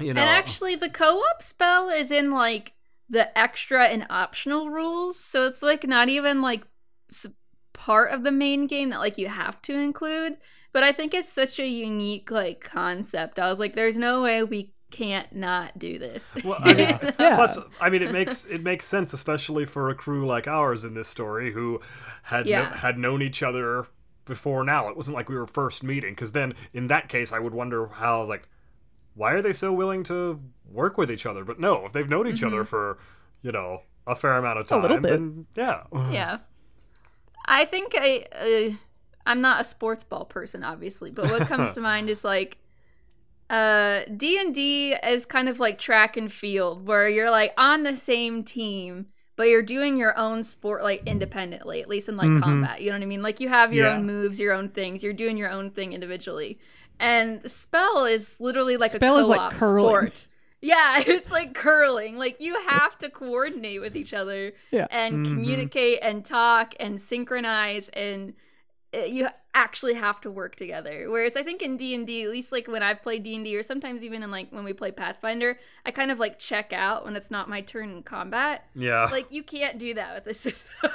you 0.00 0.14
know. 0.14 0.20
And 0.22 0.30
actually, 0.30 0.74
the 0.76 0.88
co-op 0.88 1.42
spell 1.42 1.90
is 1.90 2.10
in 2.10 2.30
like 2.30 2.72
the 3.10 3.36
extra 3.38 3.86
and 3.86 4.06
optional 4.10 4.70
rules, 4.70 5.18
so 5.18 5.46
it's 5.46 5.62
like 5.62 5.84
not 5.86 6.08
even 6.08 6.42
like 6.42 6.64
part 7.72 8.12
of 8.12 8.22
the 8.22 8.32
main 8.32 8.66
game 8.66 8.90
that 8.90 8.98
like 8.98 9.18
you 9.18 9.28
have 9.28 9.60
to 9.62 9.78
include. 9.78 10.36
But 10.72 10.82
I 10.82 10.92
think 10.92 11.14
it's 11.14 11.28
such 11.28 11.58
a 11.58 11.66
unique 11.66 12.30
like 12.30 12.60
concept. 12.60 13.38
I 13.38 13.48
was 13.48 13.58
like, 13.58 13.74
there's 13.74 13.96
no 13.96 14.22
way 14.22 14.42
we 14.42 14.72
can't 14.90 15.32
not 15.34 15.78
do 15.78 15.98
this. 15.98 16.34
Well, 16.44 16.58
I 16.62 16.74
mean, 16.74 16.88
Yeah. 17.18 17.34
plus, 17.34 17.58
I 17.80 17.90
mean, 17.90 18.02
it 18.02 18.10
makes 18.12 18.46
it 18.46 18.62
makes 18.62 18.84
sense, 18.86 19.12
especially 19.12 19.64
for 19.64 19.88
a 19.88 19.94
crew 19.94 20.26
like 20.26 20.46
ours 20.46 20.84
in 20.84 20.94
this 20.94 21.08
story, 21.08 21.52
who 21.52 21.80
had 22.24 22.44
kno- 22.46 22.50
Yeah. 22.50 22.76
had 22.78 22.98
known 22.98 23.22
each 23.22 23.42
other 23.42 23.86
before 24.24 24.64
now. 24.64 24.88
It 24.88 24.96
wasn't 24.96 25.16
like 25.16 25.28
we 25.28 25.36
were 25.36 25.46
first 25.46 25.82
meeting, 25.82 26.12
because 26.12 26.32
then 26.32 26.54
in 26.72 26.88
that 26.88 27.08
case, 27.08 27.32
I 27.32 27.38
would 27.38 27.54
wonder 27.54 27.86
how 27.86 28.24
like, 28.24 28.48
why 29.18 29.32
are 29.32 29.42
they 29.42 29.52
so 29.52 29.72
willing 29.72 30.02
to 30.04 30.40
work 30.64 30.96
with 30.96 31.10
each 31.10 31.26
other? 31.26 31.44
But 31.44 31.58
no, 31.60 31.84
if 31.86 31.92
they've 31.92 32.08
known 32.08 32.26
each 32.28 32.42
other 32.42 32.64
for, 32.64 32.98
you 33.42 33.52
know, 33.52 33.82
a 34.06 34.14
fair 34.14 34.36
amount 34.38 34.58
of 34.58 34.66
time, 34.66 34.84
A 34.84 34.88
time, 34.88 35.02
little 35.02 35.02
bit. 35.02 35.10
then 35.10 35.46
yeah, 35.56 35.82
yeah. 36.10 36.38
I 37.46 37.64
think 37.64 37.94
I 37.96 38.26
uh, 38.32 38.74
I'm 39.26 39.40
not 39.40 39.60
a 39.60 39.64
sports 39.64 40.04
ball 40.04 40.24
person 40.24 40.62
obviously, 40.64 41.10
but 41.10 41.28
what 41.30 41.46
comes 41.46 41.74
to 41.74 41.80
mind 41.92 42.08
is 42.10 42.24
like 42.24 42.58
uh 43.50 44.02
D&D 44.16 44.94
is 44.94 45.24
kind 45.24 45.48
of 45.48 45.58
like 45.58 45.78
track 45.78 46.16
and 46.16 46.30
field 46.32 46.86
where 46.86 47.08
you're 47.08 47.30
like 47.30 47.52
on 47.56 47.82
the 47.82 47.96
same 47.96 48.44
team 48.44 49.06
but 49.36 49.44
you're 49.48 49.62
doing 49.62 49.96
your 49.96 50.16
own 50.18 50.44
sport 50.44 50.82
like 50.82 51.02
independently 51.06 51.80
at 51.80 51.88
least 51.88 52.10
in 52.10 52.16
like 52.18 52.28
Mhm. 52.28 52.42
combat 52.42 52.82
you 52.82 52.90
know 52.90 52.96
what 52.96 53.02
i 53.02 53.06
mean 53.06 53.22
like 53.22 53.40
you 53.40 53.48
have 53.48 53.72
your 53.72 53.86
Yeah. 53.86 53.94
own 53.94 54.04
moves 54.04 54.38
your 54.38 54.52
own 54.52 54.68
things 54.68 55.02
you're 55.02 55.14
doing 55.14 55.38
your 55.38 55.48
own 55.48 55.70
thing 55.70 55.94
individually 55.94 56.58
and 57.00 57.48
spell 57.50 58.04
is 58.04 58.36
literally 58.40 58.76
like 58.76 58.90
Spell 58.92 59.18
a 59.18 59.20
is 59.22 59.28
like 59.28 59.38
co-op 59.38 59.52
curling. 59.54 59.84
sport 59.86 60.26
yeah 60.60 61.00
it's 61.06 61.30
like 61.30 61.54
curling 61.54 62.16
like 62.16 62.40
you 62.40 62.58
have 62.68 62.98
to 62.98 63.08
coordinate 63.08 63.80
with 63.80 63.96
each 63.96 64.12
other 64.12 64.52
Yeah. 64.70 64.86
and 64.90 65.24
Mhm. 65.24 65.32
communicate 65.34 66.00
and 66.02 66.24
talk 66.24 66.74
and 66.80 67.00
synchronize 67.00 67.88
and 67.90 68.34
uh, 68.94 69.00
you 69.00 69.28
actually 69.54 69.94
have 69.94 70.20
to 70.22 70.30
work 70.30 70.56
together 70.56 71.06
whereas 71.10 71.36
i 71.36 71.42
think 71.42 71.62
in 71.62 71.76
d&d 71.76 72.22
at 72.24 72.30
least 72.30 72.52
like 72.52 72.66
when 72.68 72.82
i've 72.82 73.02
played 73.02 73.22
d&d 73.22 73.56
or 73.56 73.62
sometimes 73.62 74.02
even 74.02 74.22
in 74.22 74.30
like 74.30 74.50
when 74.50 74.64
we 74.64 74.72
play 74.72 74.90
pathfinder 74.90 75.58
i 75.84 75.90
kind 75.90 76.10
of 76.10 76.18
like 76.18 76.38
check 76.38 76.72
out 76.72 77.04
when 77.04 77.14
it's 77.16 77.30
not 77.30 77.48
my 77.48 77.60
turn 77.60 77.90
in 77.90 78.02
combat 78.02 78.64
yeah. 78.74 79.04
like 79.10 79.30
you 79.30 79.42
can't 79.42 79.78
do 79.78 79.94
that 79.94 80.14
with 80.14 80.24
this 80.24 80.40
system 80.48 80.90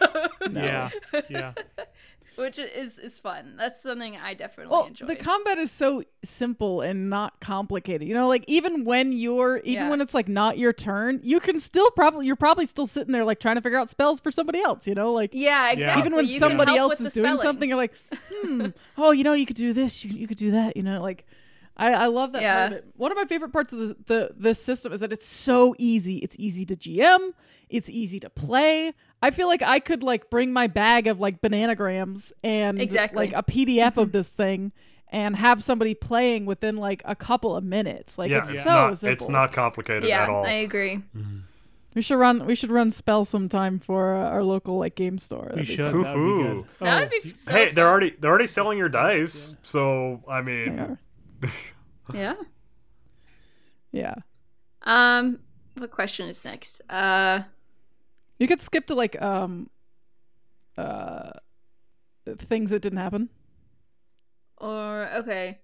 No. 0.50 0.64
Yeah. 0.64 0.90
Yeah. 1.30 1.54
which 2.36 2.58
is 2.58 3.00
is 3.00 3.20
fun 3.20 3.56
that's 3.58 3.82
something 3.84 4.18
i 4.18 4.34
definitely 4.34 4.72
Well, 4.72 4.88
enjoy 4.88 5.06
the 5.06 5.16
combat 5.16 5.58
is 5.58 5.72
so 5.72 6.04
simple 6.24 6.82
and 6.82 7.10
not 7.10 7.40
complicated. 7.42 8.08
You 8.08 8.14
know, 8.14 8.28
like 8.28 8.46
even 8.48 8.86
when 8.86 9.12
you're 9.12 9.58
even 9.58 9.74
Yeah. 9.86 9.90
when 9.90 10.00
it's 10.02 10.14
like 10.14 10.28
not 10.28 10.58
your 10.58 10.72
turn, 10.74 11.20
you 11.24 11.40
can 11.40 11.60
still 11.60 11.92
probably 11.92 12.26
you're 12.26 12.36
probably 12.36 12.66
still 12.66 12.88
sitting 12.88 13.12
there 13.12 13.26
like 13.26 13.40
trying 13.40 13.56
to 13.56 13.62
figure 13.62 13.78
out 13.78 13.90
spells 13.90 14.20
for 14.22 14.32
somebody 14.32 14.62
else, 14.62 14.88
you 14.88 14.96
know? 14.96 15.12
Like 15.12 15.32
yeah 15.34 15.72
exactly 15.72 16.00
even 16.02 16.16
when 16.16 16.26
You 16.28 16.40
somebody 16.40 16.78
else 16.78 17.02
is 17.02 17.14
doing 17.14 17.38
something, 17.38 17.68
you're 17.70 17.78
like, 17.78 17.94
hmm, 18.32 18.68
oh, 18.98 19.12
you 19.12 19.24
know, 19.24 19.34
you 19.34 19.46
could 19.46 19.58
do 19.58 19.74
this, 19.74 20.04
you, 20.06 20.12
you 20.18 20.28
could 20.28 20.38
do 20.38 20.52
that, 20.52 20.78
you 20.78 20.84
know, 20.84 21.02
like 21.02 21.26
I, 21.76 21.92
I 21.94 22.06
love 22.06 22.32
that 22.34 22.42
part 22.70 22.72
of. 22.80 22.86
One 22.96 23.12
of 23.12 23.18
my 23.18 23.26
favorite 23.26 23.52
parts 23.52 23.74
of 23.74 23.80
the, 23.80 23.96
the 24.06 24.32
this 24.38 24.64
system 24.64 24.94
is 24.94 25.00
that 25.02 25.12
it's 25.12 25.26
so 25.26 25.76
easy. 25.78 26.18
It's 26.18 26.36
easy 26.40 26.66
to 26.68 26.76
GM. 26.76 27.32
It's 27.70 27.90
easy 27.90 28.20
to 28.20 28.30
play. 28.30 28.94
I 29.24 29.32
feel 29.32 29.48
like 29.48 29.62
I 29.64 29.80
could 29.80 30.04
like 30.04 30.30
bring 30.30 30.52
my 30.54 30.68
bag 30.68 31.08
of 31.08 31.20
like 31.20 31.42
bananagrams 31.42 32.32
and 32.44 32.80
Exactly. 32.82 33.28
like 33.28 33.34
a 33.36 33.42
PDF 33.44 33.98
of 33.98 34.12
this 34.12 34.30
thing 34.30 34.72
and 35.10 35.36
have 35.36 35.64
somebody 35.64 35.94
playing 35.96 36.46
within 36.46 36.76
like 36.78 37.02
a 37.06 37.16
couple 37.16 37.56
of 37.56 37.64
minutes. 37.64 38.18
Like 38.18 38.30
yeah, 38.32 38.40
it's 38.40 38.50
it's 38.50 38.64
so 38.64 38.70
not 38.70 38.98
simple. 38.98 39.14
it's 39.14 39.30
not 39.30 39.54
complicated 39.54 40.04
yeah 40.10 40.24
at 40.24 40.30
all. 40.30 40.46
i 40.46 40.52
agree 40.52 41.00
We 41.96 42.02
should 42.02 42.18
run. 42.18 42.46
We 42.48 42.56
should 42.56 42.72
run 42.72 42.90
spell 42.90 43.24
sometime 43.24 43.78
for 43.80 44.16
uh, 44.16 44.28
our 44.30 44.44
local 44.44 44.80
like 44.80 44.96
game 44.96 45.20
store. 45.20 45.52
We 45.56 45.62
That'd 45.64 45.68
be 45.68 45.76
should. 45.76 45.86
That 45.86 45.94
would 45.94 46.04
be 46.04 46.10
Hoo-hoo. 46.20 46.54
good. 46.54 46.66
that 46.80 46.98
Oh, 46.98 47.00
would 47.02 47.24
be 47.24 47.30
so 47.36 47.52
hey, 47.52 47.72
they're 47.72 47.88
already 47.88 48.16
they're 48.20 48.32
already 48.32 48.48
selling 48.48 48.78
your 48.80 48.90
dice, 48.90 49.56
so 49.62 50.22
I 50.28 50.42
mean, 50.42 50.98
yeah 52.14 52.34
Yeah. 53.92 54.16
um 54.82 55.40
what 55.78 55.92
question 55.92 56.28
is 56.28 56.44
next 56.44 56.82
uh 56.90 57.44
You 58.44 58.48
could 58.48 58.60
skip 58.60 58.88
to 58.88 58.96
like 58.96 59.20
um 59.22 59.70
uh 60.78 61.32
things 62.38 62.72
that 62.72 62.82
didn't 62.82 62.98
happen 63.00 63.30
or 64.58 65.10
okay 65.16 65.60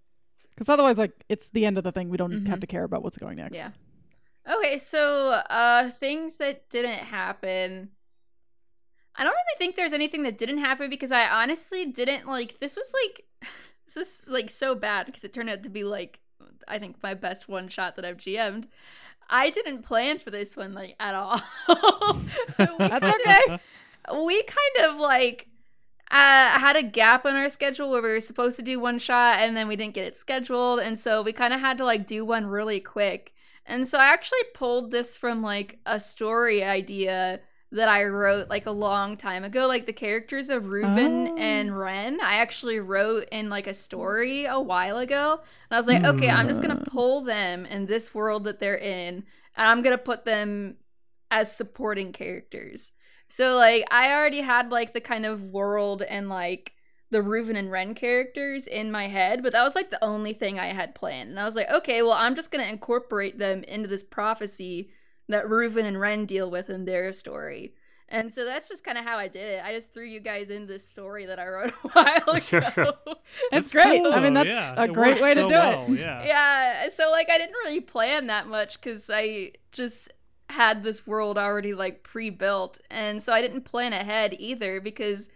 because 0.52 0.70
otherwise 0.70 0.98
like 0.98 1.12
it's 1.30 1.50
the 1.50 1.66
end 1.66 1.78
of 1.78 1.84
the 1.84 1.92
thing. 1.92 2.10
We 2.10 2.16
don't 2.18 2.32
Mhm. 2.32 2.48
have 2.48 2.60
to 2.62 2.68
care 2.68 2.84
about 2.86 3.04
what's 3.04 3.18
going 3.18 3.38
next. 3.38 3.56
Yeah. 3.56 3.72
Okay, 4.50 4.78
so 4.78 5.32
uh 5.50 5.90
things 6.00 6.38
that 6.38 6.70
didn't 6.70 7.00
happen. 7.00 7.92
I 9.16 9.24
don't 9.24 9.34
really 9.34 9.58
think 9.58 9.76
there's 9.76 9.94
anything 9.94 10.24
that 10.24 10.38
didn't 10.38 10.60
happen 10.60 10.90
because 10.90 11.12
I 11.12 11.28
honestly 11.28 11.86
didn't 11.86 12.28
like 12.28 12.60
this 12.62 12.76
was 12.78 12.94
like 13.04 13.26
this 13.94 13.98
is 13.98 14.30
like 14.30 14.50
so 14.50 14.74
bad 14.76 15.06
because 15.06 15.24
it 15.26 15.34
turned 15.34 15.50
out 15.50 15.64
to 15.64 15.70
be 15.70 15.84
like 15.84 16.20
I 16.68 16.80
think 16.80 17.04
my 17.04 17.14
best 17.14 17.50
one 17.50 17.68
shot 17.68 17.96
that 17.98 18.06
I've 18.06 18.18
GM'd. 18.18 18.68
I 19.30 19.50
didn't 19.52 19.84
plan 19.84 20.20
for 20.20 20.32
this 20.32 20.58
one 20.58 20.74
like 20.74 20.96
at 21.00 21.16
all. 21.16 21.42
That's 22.58 22.78
kind 22.80 23.04
of- 23.04 23.60
okay. 24.10 24.26
we 24.26 24.42
kind 24.44 24.90
of 24.92 24.98
like 25.00 25.48
uh, 26.12 26.58
had 26.60 26.76
a 26.76 26.82
gap 26.84 27.26
in 27.26 27.36
our 27.36 27.50
schedule 27.50 27.92
where 27.92 28.02
we 28.02 28.10
were 28.10 28.20
supposed 28.20 28.56
to 28.56 28.64
do 28.64 28.80
one 28.80 28.98
shot 28.98 29.40
and 29.40 29.56
then 29.56 29.68
we 29.68 29.76
didn't 29.76 29.94
get 29.94 30.08
it 30.08 30.18
scheduled 30.18 30.80
and 30.80 30.98
so 30.98 31.22
we 31.22 31.32
kind 31.32 31.54
of 31.54 31.60
had 31.60 31.78
to 31.78 31.86
like 31.86 32.08
do 32.08 32.26
one 32.26 32.48
really 32.48 32.80
quick 32.80 33.32
and 33.68 33.88
so 33.88 34.00
i 34.00 34.06
actually 34.06 34.40
pulled 34.56 34.90
this 34.90 35.16
from 35.16 35.44
like 35.44 35.78
a 35.86 36.00
story 36.00 36.64
idea 36.64 37.40
that 37.72 37.88
i 37.88 38.04
wrote 38.04 38.50
like 38.50 38.66
a 38.66 38.72
long 38.72 39.16
time 39.16 39.44
ago 39.44 39.68
like 39.68 39.86
the 39.86 39.94
characters 39.94 40.50
of 40.50 40.64
Reuven 40.64 41.30
Oh. 41.30 41.38
and 41.38 41.78
ren 41.78 42.20
i 42.22 42.36
actually 42.36 42.80
wrote 42.80 43.28
in 43.32 43.50
like 43.50 43.68
a 43.68 43.74
story 43.74 44.46
a 44.46 44.60
while 44.60 44.98
ago 44.98 45.34
and 45.34 45.76
i 45.76 45.78
was 45.78 45.88
like 45.88 46.04
okay 46.04 46.30
i'm 46.30 46.48
just 46.48 46.62
gonna 46.62 46.76
hmm. 46.76 46.84
pull 46.84 47.22
them 47.22 47.66
in 47.66 47.86
this 47.86 48.14
world 48.14 48.46
that 48.46 48.60
they're 48.60 48.78
in 48.78 49.24
and 49.56 49.68
i'm 49.70 49.82
gonna 49.82 49.98
put 49.98 50.26
them 50.26 50.78
as 51.32 51.56
supporting 51.56 52.12
characters 52.12 52.92
so 53.30 53.56
like 53.56 53.86
I 53.92 54.14
already 54.14 54.42
had 54.42 54.72
like 54.72 54.94
the 54.94 55.02
kind 55.02 55.26
of 55.26 55.52
world 55.52 56.02
and 56.02 56.30
like 56.30 56.74
the 57.12 57.20
Reuven 57.20 57.56
and 57.56 57.72
Ren 57.72 57.96
characters 57.96 58.68
in 58.68 58.92
my 58.92 59.08
head, 59.08 59.42
but 59.42 59.54
that 59.54 59.64
was 59.64 59.76
like 59.76 59.90
the 59.92 60.04
only 60.04 60.34
thing 60.34 60.60
I 60.60 60.68
had 60.68 60.94
planned. 60.96 61.30
And 61.30 61.40
I 61.40 61.46
was 61.46 61.56
like, 61.56 61.70
okay, 61.70 62.02
well 62.02 62.14
I'm 62.14 62.36
just 62.36 62.52
gonna 62.52 62.64
incorporate 62.66 63.38
them 63.38 63.64
into 63.64 63.88
this 63.88 64.04
prophecy 64.04 64.90
that 65.30 65.46
Reuven 65.46 65.86
and 65.86 66.00
Ren 66.00 66.26
deal 66.26 66.50
with 66.50 66.70
in 66.70 66.86
their 66.86 67.14
story. 67.14 67.74
And 68.12 68.34
so 68.34 68.44
that's 68.44 68.68
just 68.68 68.84
kind 68.84 68.98
of 68.98 69.06
how 69.06 69.18
I 69.18 69.28
did 69.28 69.44
it. 69.44 69.64
I 69.64 69.72
just 69.72 69.94
threw 69.94 70.04
you 70.04 70.20
guys 70.20 70.50
in 70.50 70.66
this 70.66 70.88
story 70.88 71.28
that 71.28 71.40
I 71.40 71.48
wrote 71.48 71.74
a 71.84 71.88
while 71.90 72.30
ago. 72.36 72.94
It's 73.52 73.72
great. 73.72 74.02
cool, 74.02 74.12
I 74.12 74.20
mean, 74.20 74.34
that's 74.34 74.50
yeah. 74.50 74.74
a 74.76 74.86
It 74.86 74.94
great 74.94 75.12
works 75.12 75.22
way 75.22 75.34
to 75.36 75.42
so 75.42 75.48
do 75.48 75.54
well, 75.54 75.86
it. 75.88 76.00
Yeah. 76.00 76.24
yeah, 76.26 76.90
so 76.90 77.12
like 77.12 77.30
I 77.30 77.38
didn't 77.38 77.56
really 77.64 77.82
plan 77.82 78.28
that 78.28 78.48
much 78.48 78.82
because 78.82 79.10
I 79.14 79.52
just 79.72 80.12
had 80.50 80.82
this 80.82 81.06
world 81.06 81.38
already 81.38 81.74
like 81.76 82.02
pre-built, 82.02 82.80
and 82.90 83.22
so 83.22 83.32
I 83.32 83.42
didn't 83.42 83.62
plan 83.62 83.94
ahead 83.94 84.36
either 84.40 84.82
because, 84.82 85.30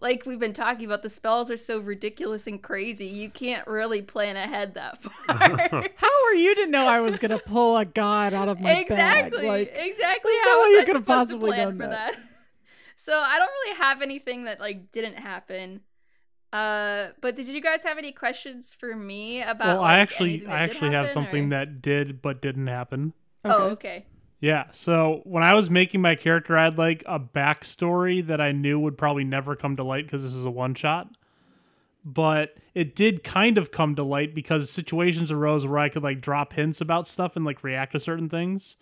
like 0.00 0.26
we've 0.26 0.38
been 0.38 0.52
talking 0.52 0.84
about, 0.86 1.02
the 1.02 1.08
spells 1.08 1.50
are 1.50 1.56
so 1.56 1.78
ridiculous 1.78 2.46
and 2.46 2.62
crazy. 2.62 3.06
You 3.06 3.30
can't 3.30 3.66
really 3.66 4.02
plan 4.02 4.36
ahead 4.36 4.74
that 4.74 5.02
far. 5.02 5.12
How 5.96 6.26
are 6.26 6.34
you 6.34 6.54
to 6.56 6.66
know 6.66 6.86
I 6.86 7.00
was 7.00 7.18
gonna 7.18 7.38
pull 7.38 7.76
a 7.76 7.84
god 7.84 8.34
out 8.34 8.48
of 8.48 8.60
my 8.60 8.72
exactly, 8.72 9.38
bag? 9.38 9.46
Like, 9.48 9.72
exactly. 9.74 10.32
there's 10.32 10.44
How 10.44 10.52
no 10.52 10.58
was 10.58 10.70
you 10.70 10.80
I 10.80 10.84
could 10.84 10.94
have 10.96 11.04
to 11.04 11.12
possibly 11.12 11.50
plan 11.52 11.68
done 11.68 11.78
for 11.78 11.86
that. 11.88 12.12
that? 12.14 12.20
So 12.98 13.16
I 13.16 13.38
don't 13.38 13.50
really 13.50 13.76
have 13.76 14.00
anything 14.02 14.44
that 14.44 14.58
like 14.58 14.90
didn't 14.90 15.18
happen. 15.18 15.80
Uh, 16.52 17.08
but 17.20 17.36
did 17.36 17.46
you 17.46 17.60
guys 17.60 17.82
have 17.82 17.98
any 17.98 18.10
questions 18.10 18.74
for 18.74 18.96
me 18.96 19.42
about? 19.42 19.66
Well, 19.66 19.80
like, 19.82 19.90
I 19.90 19.98
actually 19.98 20.34
I 20.34 20.38
did 20.38 20.48
actually 20.48 20.90
have 20.92 21.10
something 21.10 21.46
or- 21.46 21.56
that 21.56 21.82
did 21.82 22.22
but 22.22 22.40
didn't 22.40 22.68
happen. 22.68 23.12
Oh, 23.44 23.64
okay. 23.70 24.06
Yeah. 24.40 24.64
So 24.72 25.22
when 25.24 25.42
I 25.42 25.54
was 25.54 25.70
making 25.70 26.02
my 26.02 26.14
character, 26.14 26.56
I 26.56 26.64
had 26.64 26.78
like 26.78 27.02
a 27.06 27.18
backstory 27.18 28.26
that 28.26 28.40
I 28.40 28.52
knew 28.52 28.78
would 28.78 28.98
probably 28.98 29.24
never 29.24 29.56
come 29.56 29.76
to 29.76 29.84
light 29.84 30.04
because 30.06 30.22
this 30.22 30.34
is 30.34 30.44
a 30.44 30.50
one 30.50 30.74
shot. 30.74 31.08
But 32.04 32.56
it 32.74 32.94
did 32.94 33.24
kind 33.24 33.58
of 33.58 33.72
come 33.72 33.96
to 33.96 34.04
light 34.04 34.34
because 34.34 34.70
situations 34.70 35.32
arose 35.32 35.66
where 35.66 35.78
I 35.78 35.88
could 35.88 36.02
like 36.02 36.20
drop 36.20 36.52
hints 36.52 36.80
about 36.80 37.08
stuff 37.08 37.34
and 37.34 37.44
like 37.44 37.64
react 37.64 37.92
to 37.92 38.00
certain 38.00 38.28
things. 38.28 38.76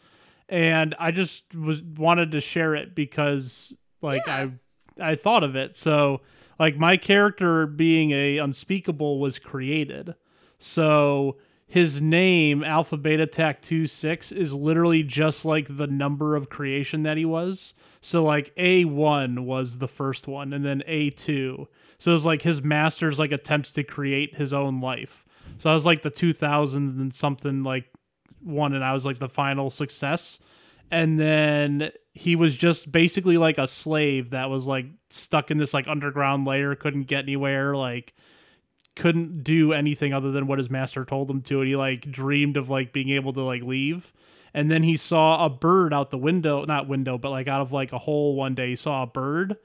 And 0.48 0.94
I 0.98 1.10
just 1.10 1.54
was 1.54 1.80
wanted 1.82 2.32
to 2.32 2.40
share 2.40 2.74
it 2.74 2.94
because 2.94 3.74
like 4.02 4.22
Yeah. 4.26 4.50
I 4.98 5.12
I 5.12 5.14
thought 5.14 5.42
of 5.42 5.56
it. 5.56 5.74
So 5.74 6.20
like 6.58 6.76
my 6.76 6.96
character 6.96 7.66
being 7.66 8.10
a 8.10 8.38
unspeakable 8.38 9.20
was 9.20 9.38
created. 9.38 10.14
So 10.58 11.36
his 11.66 12.00
name, 12.00 12.62
Alpha 12.62 12.96
Beta 12.96 13.26
Tac 13.26 13.62
2 13.62 13.86
6 13.86 14.32
is 14.32 14.52
literally 14.52 15.02
just 15.02 15.44
like 15.44 15.76
the 15.76 15.86
number 15.86 16.36
of 16.36 16.50
creation 16.50 17.02
that 17.04 17.16
he 17.16 17.24
was. 17.24 17.74
So 18.00 18.22
like 18.22 18.54
A1 18.56 19.40
was 19.40 19.78
the 19.78 19.88
first 19.88 20.28
one, 20.28 20.52
and 20.52 20.64
then 20.64 20.82
A2. 20.86 21.66
So 21.98 22.10
it 22.10 22.12
was 22.12 22.26
like 22.26 22.42
his 22.42 22.62
master's 22.62 23.18
like 23.18 23.32
attempts 23.32 23.72
to 23.72 23.82
create 23.82 24.36
his 24.36 24.52
own 24.52 24.80
life. 24.80 25.24
So 25.58 25.70
I 25.70 25.74
was 25.74 25.86
like 25.86 26.02
the 26.02 26.10
2000 26.10 27.00
and 27.00 27.14
something 27.14 27.62
like 27.62 27.86
one, 28.42 28.74
and 28.74 28.84
I 28.84 28.92
was 28.92 29.06
like 29.06 29.18
the 29.18 29.28
final 29.28 29.70
success. 29.70 30.38
And 30.90 31.18
then 31.18 31.90
he 32.12 32.36
was 32.36 32.56
just 32.56 32.92
basically 32.92 33.38
like 33.38 33.58
a 33.58 33.66
slave 33.66 34.30
that 34.30 34.50
was 34.50 34.66
like 34.66 34.86
stuck 35.08 35.50
in 35.50 35.58
this 35.58 35.74
like 35.74 35.88
underground 35.88 36.46
layer, 36.46 36.74
couldn't 36.74 37.04
get 37.04 37.24
anywhere, 37.24 37.74
like 37.74 38.14
couldn't 38.96 39.42
do 39.42 39.72
anything 39.72 40.12
other 40.12 40.30
than 40.30 40.46
what 40.46 40.58
his 40.58 40.70
master 40.70 41.04
told 41.04 41.28
him 41.30 41.42
to 41.42 41.60
and 41.60 41.68
he 41.68 41.76
like 41.76 42.10
dreamed 42.10 42.56
of 42.56 42.68
like 42.68 42.92
being 42.92 43.10
able 43.10 43.32
to 43.32 43.40
like 43.42 43.62
leave. 43.62 44.12
And 44.52 44.70
then 44.70 44.84
he 44.84 44.96
saw 44.96 45.44
a 45.44 45.50
bird 45.50 45.92
out 45.92 46.10
the 46.10 46.18
window 46.18 46.64
not 46.64 46.86
window 46.88 47.18
but 47.18 47.30
like 47.30 47.48
out 47.48 47.60
of 47.60 47.72
like 47.72 47.92
a 47.92 47.98
hole 47.98 48.36
one 48.36 48.54
day 48.54 48.70
he 48.70 48.76
saw 48.76 49.02
a 49.02 49.06
bird. 49.06 49.56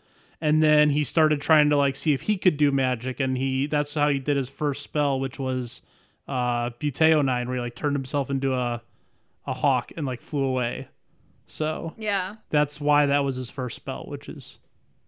And 0.42 0.64
then 0.64 0.90
he 0.90 1.04
started 1.04 1.42
trying 1.42 1.70
to 1.70 1.78
like 1.78 1.96
see 1.96 2.14
if 2.14 2.22
he 2.22 2.38
could 2.38 2.58
do 2.58 2.72
magic 2.72 3.20
and 3.20 3.38
he 3.38 3.68
that's 3.68 3.94
how 3.94 4.10
he 4.10 4.20
did 4.20 4.36
his 4.38 4.50
first 4.50 4.82
spell 4.84 5.20
which 5.20 5.38
was 5.38 5.82
uh 6.28 6.70
buteo 6.72 7.24
9 7.24 7.48
where 7.48 7.56
he 7.58 7.62
like 7.62 7.76
turned 7.76 7.96
himself 7.96 8.30
into 8.30 8.54
a 8.54 8.82
a 9.46 9.54
hawk 9.54 9.92
and 9.98 10.06
like 10.08 10.22
flew 10.22 10.44
away. 10.44 10.88
So 11.46 11.94
Yeah. 11.98 12.36
that's 12.50 12.80
why 12.80 13.06
that 13.08 13.24
was 13.24 13.36
his 13.36 13.50
first 13.50 13.76
spell 13.76 14.06
which 14.08 14.28
is 14.30 14.60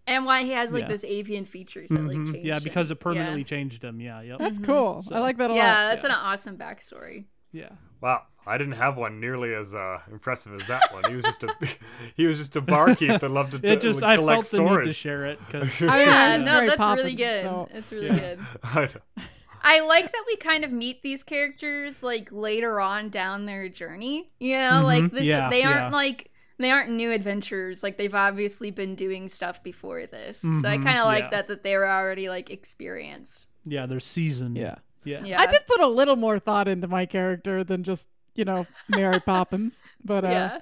And 0.06 0.24
why 0.26 0.42
he 0.42 0.50
has 0.50 0.72
like 0.72 0.82
Yeah. 0.82 0.88
those 0.88 1.04
avian 1.04 1.44
features 1.44 1.88
that 1.90 2.00
like 2.00 2.16
Mhm. 2.16 2.32
change. 2.32 2.44
yeah 2.46 2.56
him. 2.56 2.62
because 2.64 2.90
it 2.90 2.96
permanently 2.96 3.40
Yeah. 3.42 3.46
changed 3.46 3.84
him 3.84 4.00
yeah 4.00 4.20
yep 4.22 4.38
That's 4.38 4.58
Mhm. 4.58 4.64
cool. 4.64 5.02
So- 5.02 5.14
I 5.14 5.20
like 5.20 5.36
that 5.38 5.50
a 5.50 5.54
Yeah, 5.54 5.60
lot. 5.60 5.66
Yeah, 5.68 5.88
that's 5.94 6.04
an 6.04 6.10
awesome 6.10 6.56
backstory. 6.58 7.26
yeah 7.52 7.68
Wow, 8.00 8.22
I 8.44 8.58
didn't 8.58 8.72
have 8.74 8.96
one 8.96 9.20
nearly 9.20 9.54
as 9.54 9.76
uh, 9.76 10.00
impressive 10.10 10.60
as 10.60 10.66
that 10.66 10.92
one. 10.92 11.04
He 11.08 11.14
was 11.14 11.24
just 11.24 11.44
a 11.44 11.54
he 12.16 12.26
was 12.26 12.38
just 12.38 12.56
a 12.56 12.60
barkeep 12.60 13.20
that 13.20 13.30
loved 13.30 13.52
to 13.52 13.58
it 13.72 13.80
just 13.80 14.00
to 14.00 14.06
i 14.06 14.16
collect 14.16 14.48
felt 14.48 14.68
the 14.68 14.76
need 14.78 14.84
to 14.86 14.92
share 14.92 15.24
it 15.26 15.38
because 15.46 15.80
I 15.82 15.98
mean, 15.98 16.08
yeah, 16.08 16.36
no, 16.38 16.44
Mary 16.46 16.66
that's 16.66 16.80
really 16.80 17.14
good. 17.14 17.42
so- 17.42 17.68
It's 17.72 17.92
really 17.92 18.08
Yeah. 18.08 18.18
good. 18.34 18.40
I 18.64 18.88
I 19.64 19.78
like 19.82 20.10
that 20.10 20.24
we 20.26 20.34
kind 20.38 20.64
of 20.64 20.72
meet 20.72 21.02
these 21.04 21.22
characters 21.22 22.02
like 22.02 22.28
later 22.32 22.80
on 22.80 23.10
down 23.10 23.46
their 23.46 23.68
journey. 23.68 24.32
You 24.40 24.56
know, 24.56 24.80
Mhm, 24.80 24.84
like 24.84 25.12
this 25.12 25.22
yeah, 25.22 25.48
they 25.48 25.62
aren't 25.62 25.78
yeah. 25.82 25.90
like 25.90 26.31
they 26.62 26.70
aren't 26.70 26.90
new 26.90 27.10
adventures. 27.12 27.82
Like 27.82 27.96
they've 27.98 28.14
obviously 28.14 28.70
been 28.70 28.94
doing 28.94 29.28
stuff 29.28 29.62
before 29.62 30.06
this. 30.06 30.38
So 30.40 30.48
I 30.48 30.78
Mhm, 30.78 30.84
kind 30.84 30.98
of 30.98 31.04
like 31.06 31.24
yeah. 31.24 31.30
that 31.30 31.48
that 31.48 31.62
they 31.62 31.76
were 31.76 31.88
already 31.88 32.28
like 32.28 32.50
experienced. 32.50 33.48
yeah 33.64 33.86
they're 33.86 34.00
seasoned 34.00 34.56
Yeah. 34.56 34.76
yeah 35.04 35.22
Yeah. 35.24 35.40
I 35.40 35.46
did 35.46 35.66
put 35.66 35.80
a 35.80 35.86
little 35.88 36.16
more 36.16 36.38
thought 36.38 36.66
into 36.68 36.88
my 36.88 37.06
character 37.06 37.62
than 37.64 37.84
just, 37.84 38.08
you 38.34 38.44
know, 38.44 38.66
Mary 38.88 39.20
Poppins. 39.26 39.82
But 40.04 40.24
uh 40.24 40.28
yeah. 40.28 40.58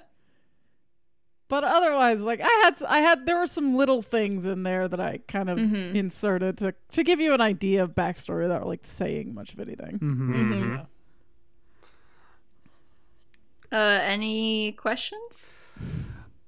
but 1.47 1.63
otherwise 1.63 2.21
like 2.21 2.41
I 2.41 2.61
had 2.63 2.81
I 2.87 2.99
had 3.01 3.25
there 3.25 3.37
were 3.39 3.47
some 3.47 3.75
little 3.75 4.01
things 4.01 4.45
in 4.45 4.63
there 4.63 4.87
that 4.87 4.99
I 4.99 5.19
kind 5.27 5.49
of 5.49 5.57
Mhm. 5.57 5.95
inserted 5.95 6.57
to 6.59 6.73
to 6.91 7.03
give 7.03 7.19
you 7.19 7.33
an 7.33 7.41
idea 7.41 7.83
of 7.83 7.95
backstory 7.95 8.43
without 8.43 8.67
like 8.67 8.81
saying 8.85 9.33
much 9.33 9.53
of 9.53 9.59
anything. 9.59 9.99
mm-hmm. 9.99 10.33
Mhm. 10.53 10.69
yeah. 13.71 13.77
Uh 13.77 13.99
any 14.03 14.73
questions? 14.73 15.45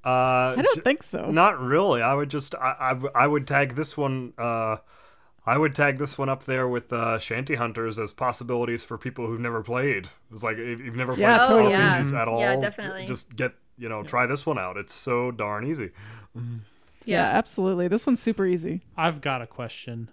Uh, 0.06 0.56
I 0.58 0.62
don't 0.62 0.76
j- 0.76 0.82
think 0.82 1.02
so. 1.04 1.32
Not 1.32 1.60
really. 1.62 2.02
I 2.02 2.14
would 2.14 2.30
just 2.30 2.56
I, 2.56 2.76
I, 2.80 2.90
w- 2.90 3.12
I 3.16 3.26
would 3.26 3.48
tag 3.48 3.76
this 3.76 3.96
one 3.98 4.34
uh 4.38 4.78
I 5.46 5.58
would 5.58 5.76
tag 5.76 5.98
this 5.98 6.18
one 6.18 6.30
up 6.30 6.44
there 6.44 6.68
with 6.70 6.94
uh, 6.94 7.20
Shanty 7.20 7.56
Hunters 7.56 8.00
as 8.00 8.14
possibilities 8.14 8.86
for 8.86 8.98
people 8.98 9.28
who've 9.28 9.40
never 9.42 9.62
played. 9.62 10.08
It's 10.32 10.42
like 10.44 10.58
if 10.58 10.80
you've 10.80 10.96
never 10.96 11.16
Yeah, 11.16 11.38
played 11.46 11.48
totally. 11.48 11.74
RPGs 11.74 12.12
Oh, 12.12 12.16
yeah. 12.16 12.22
at 12.22 12.28
all, 12.30 12.40
Yeah, 12.40 12.56
j- 12.56 12.62
definitely. 12.62 13.06
just 13.08 13.36
get 13.36 13.54
you 13.78 13.90
know 13.90 14.04
try 14.04 14.26
this 14.26 14.46
one 14.46 14.58
out. 14.60 14.78
It's 14.78 14.94
so 14.94 15.32
darn 15.32 15.66
easy. 15.68 15.92
yeah, 17.06 17.24
absolutely. 17.24 17.88
This 17.88 18.06
one's 18.08 18.22
super 18.22 18.46
easy. 18.46 18.82
i've 18.98 19.22
got 19.22 19.42
a 19.42 19.48
question 19.48 20.10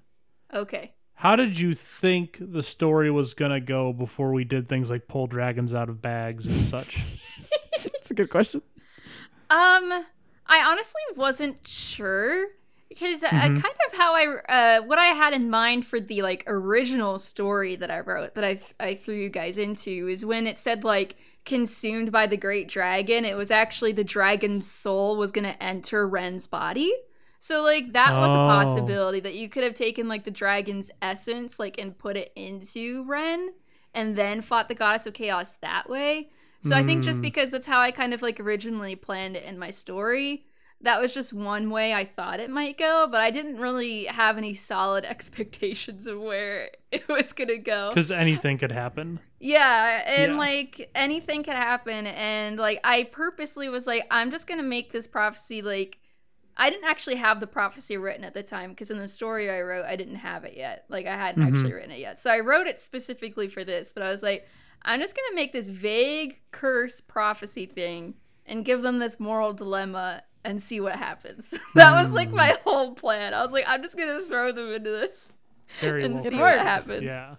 Okay. 0.52 0.92
how 1.14 1.36
did 1.36 1.58
you 1.58 1.74
think 1.74 2.36
the 2.40 2.62
story 2.62 3.10
was 3.10 3.34
gonna 3.34 3.60
go 3.60 3.92
before 3.92 4.32
we 4.32 4.44
did 4.44 4.68
things 4.68 4.90
like 4.90 5.06
pull 5.08 5.26
dragons 5.28 5.74
out 5.74 5.88
of 5.88 6.02
bags 6.02 6.46
and 6.46 6.60
such 6.62 7.02
That's 7.84 8.10
a 8.10 8.14
good 8.14 8.30
question. 8.30 8.62
Um, 9.50 10.06
I 10.46 10.62
honestly 10.64 11.00
wasn't 11.16 11.66
sure 11.66 12.46
because 12.88 13.22
uh, 13.22 13.28
Mhm. 13.30 13.54
kind 13.54 13.74
of 13.86 13.96
how 13.96 14.14
I 14.14 14.26
uh 14.78 14.82
what 14.82 14.98
I 14.98 15.06
had 15.06 15.32
in 15.32 15.50
mind 15.50 15.86
for 15.86 16.00
the 16.00 16.22
like 16.22 16.44
original 16.46 17.18
story 17.18 17.76
that 17.76 17.90
I 17.90 18.00
wrote 18.00 18.34
that 18.34 18.44
I 18.44 18.60
I 18.78 18.94
threw 18.94 19.14
you 19.16 19.28
guys 19.28 19.58
into 19.58 20.08
is 20.08 20.24
when 20.26 20.46
it 20.46 20.58
said 20.58 20.84
like 20.84 21.16
consumed 21.44 22.12
by 22.12 22.26
the 22.26 22.36
great 22.36 22.68
dragon, 22.68 23.24
it 23.24 23.36
was 23.36 23.50
actually 23.50 23.92
the 23.92 24.04
dragon's 24.04 24.70
soul 24.70 25.16
was 25.16 25.32
going 25.32 25.44
to 25.44 25.62
enter 25.62 26.06
Ren's 26.06 26.46
body. 26.46 26.92
So 27.38 27.62
like 27.62 27.92
that 27.94 28.18
was 28.18 28.34
a 28.34 28.38
Oh. 28.38 28.40
possibility 28.40 29.20
that 29.20 29.34
you 29.34 29.48
could 29.48 29.64
have 29.64 29.74
taken 29.74 30.08
like 30.08 30.24
the 30.24 30.30
dragon's 30.30 30.90
essence 31.02 31.58
like 31.58 31.78
and 31.78 31.96
put 31.98 32.16
it 32.16 32.32
into 32.36 33.04
Ren 33.04 33.50
and 33.94 34.14
then 34.16 34.42
fought 34.42 34.68
the 34.68 34.74
goddess 34.74 35.06
of 35.06 35.14
chaos 35.14 35.54
that 35.54 35.88
way. 35.88 36.30
So 36.62 36.76
I 36.76 36.82
think 36.84 37.02
just 37.04 37.20
Mm. 37.20 37.22
because 37.22 37.50
that's 37.50 37.66
how 37.66 37.80
I 37.80 37.90
kind 37.90 38.12
of 38.14 38.22
like 38.22 38.38
originally 38.40 38.94
planned 38.96 39.36
it 39.36 39.44
in 39.44 39.58
my 39.58 39.70
story, 39.70 40.44
that 40.82 41.00
was 41.00 41.12
just 41.14 41.32
one 41.32 41.70
way 41.70 41.92
I 41.94 42.04
thought 42.04 42.40
it 42.40 42.50
might 42.50 42.78
go, 42.78 43.06
but 43.10 43.20
I 43.20 43.30
didn't 43.30 43.58
really 43.58 44.04
have 44.04 44.36
any 44.38 44.54
solid 44.54 45.04
expectations 45.14 46.06
of 46.06 46.20
where 46.20 46.70
it 46.92 47.06
was 47.08 47.32
going 47.32 47.48
to 47.48 47.58
go. 47.58 47.88
because 47.90 48.10
anything 48.10 48.58
could 48.58 48.72
happen 48.72 49.20
Yeah, 49.38 50.02
and 50.06 50.32
Yeah. 50.32 50.38
like 50.38 50.90
anything 50.94 51.42
could 51.44 51.54
happen 51.54 52.06
and 52.06 52.58
like 52.58 52.80
I 52.84 53.04
purposely 53.04 53.68
was 53.68 53.86
like 53.86 54.06
I'm 54.10 54.30
just 54.30 54.46
going 54.46 54.58
to 54.60 54.66
make 54.66 54.92
this 54.92 55.06
prophecy 55.06 55.62
like 55.62 55.98
I 56.56 56.68
didn't 56.68 56.88
actually 56.88 57.16
have 57.16 57.40
the 57.40 57.46
prophecy 57.46 57.96
written 57.96 58.22
at 58.24 58.34
the 58.34 58.42
time 58.42 58.70
because 58.70 58.90
in 58.90 58.98
the 58.98 59.08
story 59.08 59.48
I 59.50 59.62
wrote 59.62 59.86
I 59.86 59.96
didn't 59.96 60.16
have 60.16 60.44
it 60.44 60.56
yet. 60.58 60.84
Like 60.90 61.06
I 61.06 61.16
hadn't 61.16 61.42
Mhm. 61.42 61.46
actually 61.46 61.72
written 61.72 61.90
it 61.90 62.00
yet. 62.00 62.18
So 62.18 62.30
I 62.30 62.40
wrote 62.40 62.66
it 62.66 62.80
specifically 62.80 63.48
for 63.48 63.64
this, 63.64 63.92
but 63.92 64.02
I 64.02 64.10
was 64.10 64.22
like 64.22 64.46
I'm 64.82 65.00
just 65.00 65.14
going 65.14 65.28
to 65.30 65.34
make 65.34 65.52
this 65.52 65.68
vague 65.68 66.38
curse 66.52 67.00
prophecy 67.00 67.66
thing 67.66 68.14
and 68.46 68.64
give 68.64 68.82
them 68.82 68.98
this 68.98 69.20
moral 69.20 69.52
dilemma 69.52 70.22
and 70.44 70.62
see 70.62 70.80
what 70.80 70.96
happens. 70.96 71.54
that 71.74 72.00
was 72.00 72.12
like 72.12 72.30
my 72.30 72.52
hmm. 72.52 72.68
whole 72.68 72.94
plan. 72.94 73.34
I 73.34 73.42
was 73.42 73.52
like 73.52 73.64
I'm 73.66 73.82
just 73.82 73.96
going 73.96 74.08
to 74.20 74.26
throw 74.26 74.52
them 74.52 74.72
into 74.72 74.90
this. 74.90 75.32
very 75.80 76.04
And 76.04 76.14
well 76.14 76.24
see 76.24 76.36
what 76.36 76.58
happens. 76.58 77.04
yeah 77.04 77.36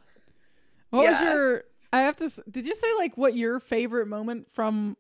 What 0.89 1.08
was 1.08 1.21
your? 1.21 1.63
I 1.93 2.01
have 2.01 2.15
to. 2.17 2.30
Did 2.49 2.65
you 2.65 2.75
say 2.75 2.88
like 2.97 3.17
what 3.17 3.36
your 3.36 3.60
favorite 3.60 4.08
moment 4.08 4.47
from 4.54 4.97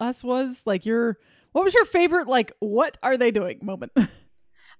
us 0.00 0.24
was? 0.24 0.62
Like 0.66 0.86
your. 0.86 1.18
What 1.52 1.64
was 1.64 1.74
your 1.74 1.84
favorite 1.84 2.26
like? 2.26 2.52
What 2.60 2.96
are 3.02 3.16
they 3.16 3.30
doing 3.30 3.58
moment? 3.62 3.92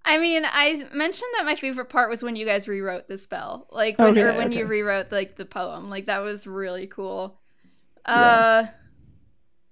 I 0.05 0.19
mean, 0.19 0.45
I 0.45 0.87
mentioned 0.93 1.31
that 1.37 1.45
my 1.45 1.55
favorite 1.55 1.89
part 1.89 2.11
was 2.11 2.23
when 2.23 2.37
you 2.37 2.45
guys 2.45 2.67
rewrote 2.69 3.09
the 3.09 3.17
spell, 3.19 3.69
like 3.71 3.99
when 3.99 4.19
or 4.19 4.31
Okay, 4.33 4.53
you 4.53 4.67
rewrote 4.67 5.13
like 5.13 5.37
the 5.37 5.45
poem. 5.47 5.91
Like 5.91 6.07
that 6.07 6.19
was 6.21 6.47
really 6.47 6.87
cool. 6.89 7.39
Yeah. 8.07 8.45
Uh, 8.65 8.67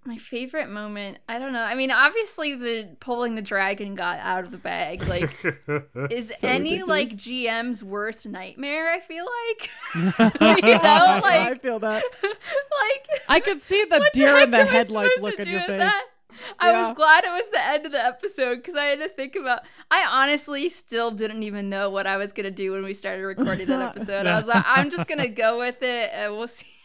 My 0.06 0.16
favorite 0.16 0.70
moment, 0.70 1.18
I 1.28 1.38
don't 1.38 1.52
know. 1.52 1.60
I 1.62 1.74
mean, 1.74 1.90
obviously 1.90 2.54
the 2.54 2.96
pulling 3.00 3.34
the 3.34 3.42
dragon 3.42 3.94
got 3.94 4.18
out 4.20 4.44
of 4.44 4.50
the 4.50 4.56
bag. 4.58 5.06
Like, 5.06 5.30
is 6.10 6.32
So 6.32 6.48
any 6.48 6.82
like. 6.82 7.16
GM's 7.16 7.84
worst 7.84 8.26
nightmare? 8.26 8.90
I 8.90 9.00
feel 9.00 9.26
like, 9.26 9.70
you 10.64 10.78
know, 10.78 11.20
like 11.22 11.42
I 11.42 11.54
feel 11.60 11.78
that. 11.80 12.04
like 12.22 13.08
I 13.28 13.40
could 13.40 13.60
see 13.60 13.84
the 13.84 14.02
deer 14.12 14.38
in 14.38 14.50
the 14.50 14.64
headlights 14.64 15.20
look 15.20 15.36
to 15.36 15.42
on 15.42 15.48
your 15.48 15.62
face. 15.62 15.78
that? 15.78 16.06
I 16.58 16.70
Yeah. 16.70 16.88
was 16.88 16.96
glad 16.96 17.24
it 17.24 17.30
was 17.30 17.48
the 17.50 17.64
end 17.64 17.86
of 17.86 17.92
the 17.92 18.04
episode 18.04 18.56
because 18.56 18.76
I 18.76 18.86
had 18.86 19.00
to 19.00 19.08
think 19.08 19.36
about. 19.36 19.60
I 19.90 20.06
honestly 20.08 20.68
still 20.68 21.10
didn't 21.10 21.42
even 21.42 21.68
know 21.68 21.90
what 21.90 22.06
I 22.06 22.16
was 22.16 22.32
gonna 22.32 22.50
do 22.50 22.72
when 22.72 22.84
we 22.84 22.94
started 22.94 23.22
recording 23.22 23.66
that 23.68 23.82
episode. 23.96 24.26
I 24.26 24.36
was 24.36 24.46
like, 24.46 24.64
I'm 24.66 24.90
just 24.90 25.08
gonna 25.08 25.28
go 25.28 25.58
with 25.58 25.82
it, 25.82 26.10
and 26.12 26.36
we'll 26.36 26.48
see. 26.48 26.66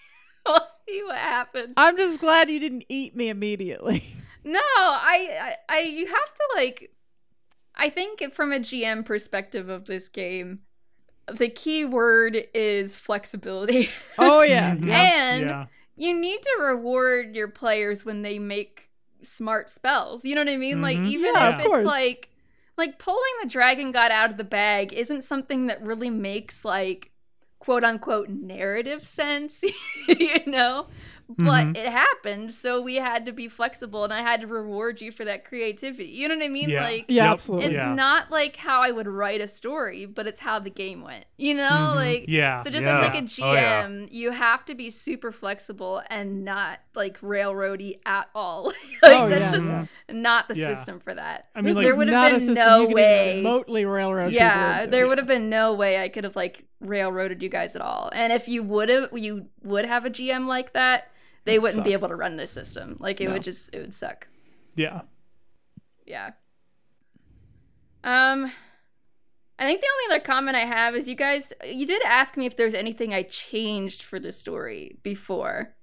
We'll 0.47 0.59
see 0.87 1.01
what 1.03 1.15
happens. 1.17 1.73
I'm 1.75 1.97
just 1.97 2.19
glad 2.19 2.51
you 2.51 2.59
didn't 2.59 2.83
eat 2.87 3.15
me 3.15 3.29
immediately. 3.29 4.03
No, 4.47 4.59
I, 4.59 5.55
I, 5.69 5.75
I, 5.77 5.79
you 5.79 6.05
have 6.05 6.33
to 6.35 6.43
like. 6.55 6.91
I 7.75 7.89
think 7.89 8.31
from 8.31 8.51
a 8.51 8.59
GM 8.59 9.03
perspective 9.03 9.69
of 9.69 9.85
this 9.85 10.07
game, 10.07 10.59
the 11.33 11.49
key 11.49 11.83
word 11.83 12.37
is 12.53 12.95
flexibility. 12.95 13.89
Oh 14.19 14.43
yeah. 14.43 14.75
Mhm. 14.75 14.87
yeah. 14.87 15.01
And 15.25 15.41
yeah. 15.47 15.65
you 15.95 16.13
need 16.13 16.43
to 16.43 16.61
reward 16.61 17.35
your 17.35 17.47
players 17.47 18.05
when 18.05 18.21
they 18.21 18.37
make 18.37 18.84
smart 19.23 19.69
spells. 19.69 20.25
You 20.25 20.35
know 20.35 20.41
what 20.41 20.49
I 20.49 20.57
mean? 20.57 20.81
Like 20.81 20.97
Mhm. 20.97 21.07
even 21.07 21.35
Yeah, 21.35 21.49
if 21.49 21.59
it's 21.59 21.67
course. 21.67 21.85
like 21.85 22.29
like 22.77 22.99
pulling 22.99 23.21
the 23.41 23.49
dragon 23.49 23.91
god 23.91 24.11
out 24.11 24.31
of 24.31 24.37
the 24.37 24.43
bag 24.43 24.91
isn't 24.93 25.23
something 25.23 25.67
that 25.67 25.81
really 25.81 26.09
makes 26.09 26.65
like 26.65 27.11
quote 27.59 27.83
unquote 27.83 28.29
narrative 28.29 29.05
sense, 29.05 29.63
you 30.07 30.39
know? 30.45 30.87
But 31.27 31.65
Mhm. 31.65 31.77
it 31.77 31.87
happened, 31.87 32.53
so 32.53 32.81
we 32.81 32.95
had 32.97 33.25
to 33.25 33.31
be 33.31 33.47
flexible 33.47 34.03
and 34.03 34.13
I 34.13 34.21
had 34.21 34.41
to 34.41 34.47
reward 34.47 35.01
you 35.01 35.11
for 35.11 35.25
that 35.25 35.43
creativity. 35.43 36.09
You 36.09 36.27
know 36.27 36.35
what 36.35 36.43
I 36.45 36.49
mean? 36.49 36.69
Yeah. 36.69 36.83
Like 36.83 37.05
Yeah, 37.07 37.31
absolutely. 37.31 37.67
it's 37.67 37.75
Yeah. 37.75 37.93
not 37.95 38.29
like 38.29 38.55
how 38.57 38.81
I 38.81 38.91
would 38.91 39.07
write 39.07 39.41
a 39.41 39.47
story, 39.47 40.05
but 40.05 40.27
it's 40.27 40.39
how 40.39 40.59
the 40.59 40.69
game 40.69 41.01
went. 41.01 41.25
You 41.37 41.55
know, 41.55 41.67
Mhm. 41.69 41.95
like 41.95 42.25
yeah. 42.27 42.61
so 42.61 42.69
just 42.69 42.85
Yeah. 42.85 42.97
as 42.99 43.03
like 43.05 43.15
a 43.15 43.43
Oh, 43.43 43.53
yeah. 43.53 43.83
GM, 43.87 44.07
you 44.11 44.31
have 44.31 44.65
to 44.65 44.75
be 44.75 44.89
super 44.91 45.31
flexible 45.31 46.01
and 46.09 46.45
not 46.45 46.79
like 46.93 47.19
railroady 47.21 47.99
at 48.05 48.29
all. 48.35 48.65
like 49.01 49.21
Oh, 49.21 49.27
that's 49.27 49.45
yeah, 49.45 49.51
just 49.51 49.65
yeah. 49.67 49.85
not 50.11 50.47
the 50.47 50.55
Yeah. 50.55 50.67
system 50.75 50.99
for 50.99 51.13
that. 51.15 51.47
I 51.55 51.61
mean, 51.61 51.73
like, 51.75 51.85
there 51.85 51.95
would 51.95 52.07
have 52.09 52.39
been 52.45 52.53
no 52.53 52.85
way. 52.85 53.37
remotely 53.37 53.85
railroad 53.85 54.31
yeah, 54.31 54.79
into. 54.81 54.91
there 54.91 55.07
would 55.07 55.17
have 55.17 55.27
been 55.27 55.49
no 55.49 55.73
way 55.73 56.01
I 56.01 56.09
could 56.09 56.23
have 56.23 56.35
like 56.35 56.63
railroaded 56.79 57.41
you 57.41 57.49
guys 57.49 57.75
at 57.75 57.81
all. 57.81 58.09
And 58.13 58.31
if 58.33 58.47
you 58.47 58.63
would 58.63 58.89
have, 58.89 59.09
you 59.13 59.47
would 59.63 59.85
have 59.85 60.05
a 60.05 60.09
GM 60.09 60.47
like 60.47 60.73
that, 60.73 61.11
they 61.45 61.53
It'd 61.53 61.63
wouldn't 61.63 61.83
be 61.85 61.93
able 61.93 62.07
to 62.09 62.15
run 62.15 62.35
this 62.37 62.51
system. 62.51 62.97
Like 62.99 63.21
it 63.21 63.25
No. 63.27 63.33
would 63.33 63.43
just, 63.43 63.73
it 63.73 63.79
would 63.79 63.93
suck. 63.93 64.27
yeah. 64.75 65.01
Yeah. 66.05 66.31
Um 68.03 68.51
I 69.57 69.63
think 69.63 69.79
the 69.81 69.87
only 69.87 70.15
other 70.15 70.23
comment 70.25 70.57
I 70.57 70.65
have 70.65 70.95
is 70.95 71.07
you 71.07 71.15
guys 71.15 71.53
you 71.65 71.85
did 71.87 72.01
ask 72.05 72.35
me 72.37 72.45
if 72.45 72.57
there's 72.57 72.73
anything 72.73 73.13
I 73.13 73.23
changed 73.23 74.03
for 74.03 74.19
the 74.19 74.31
story 74.31 74.97
before. 75.01 75.73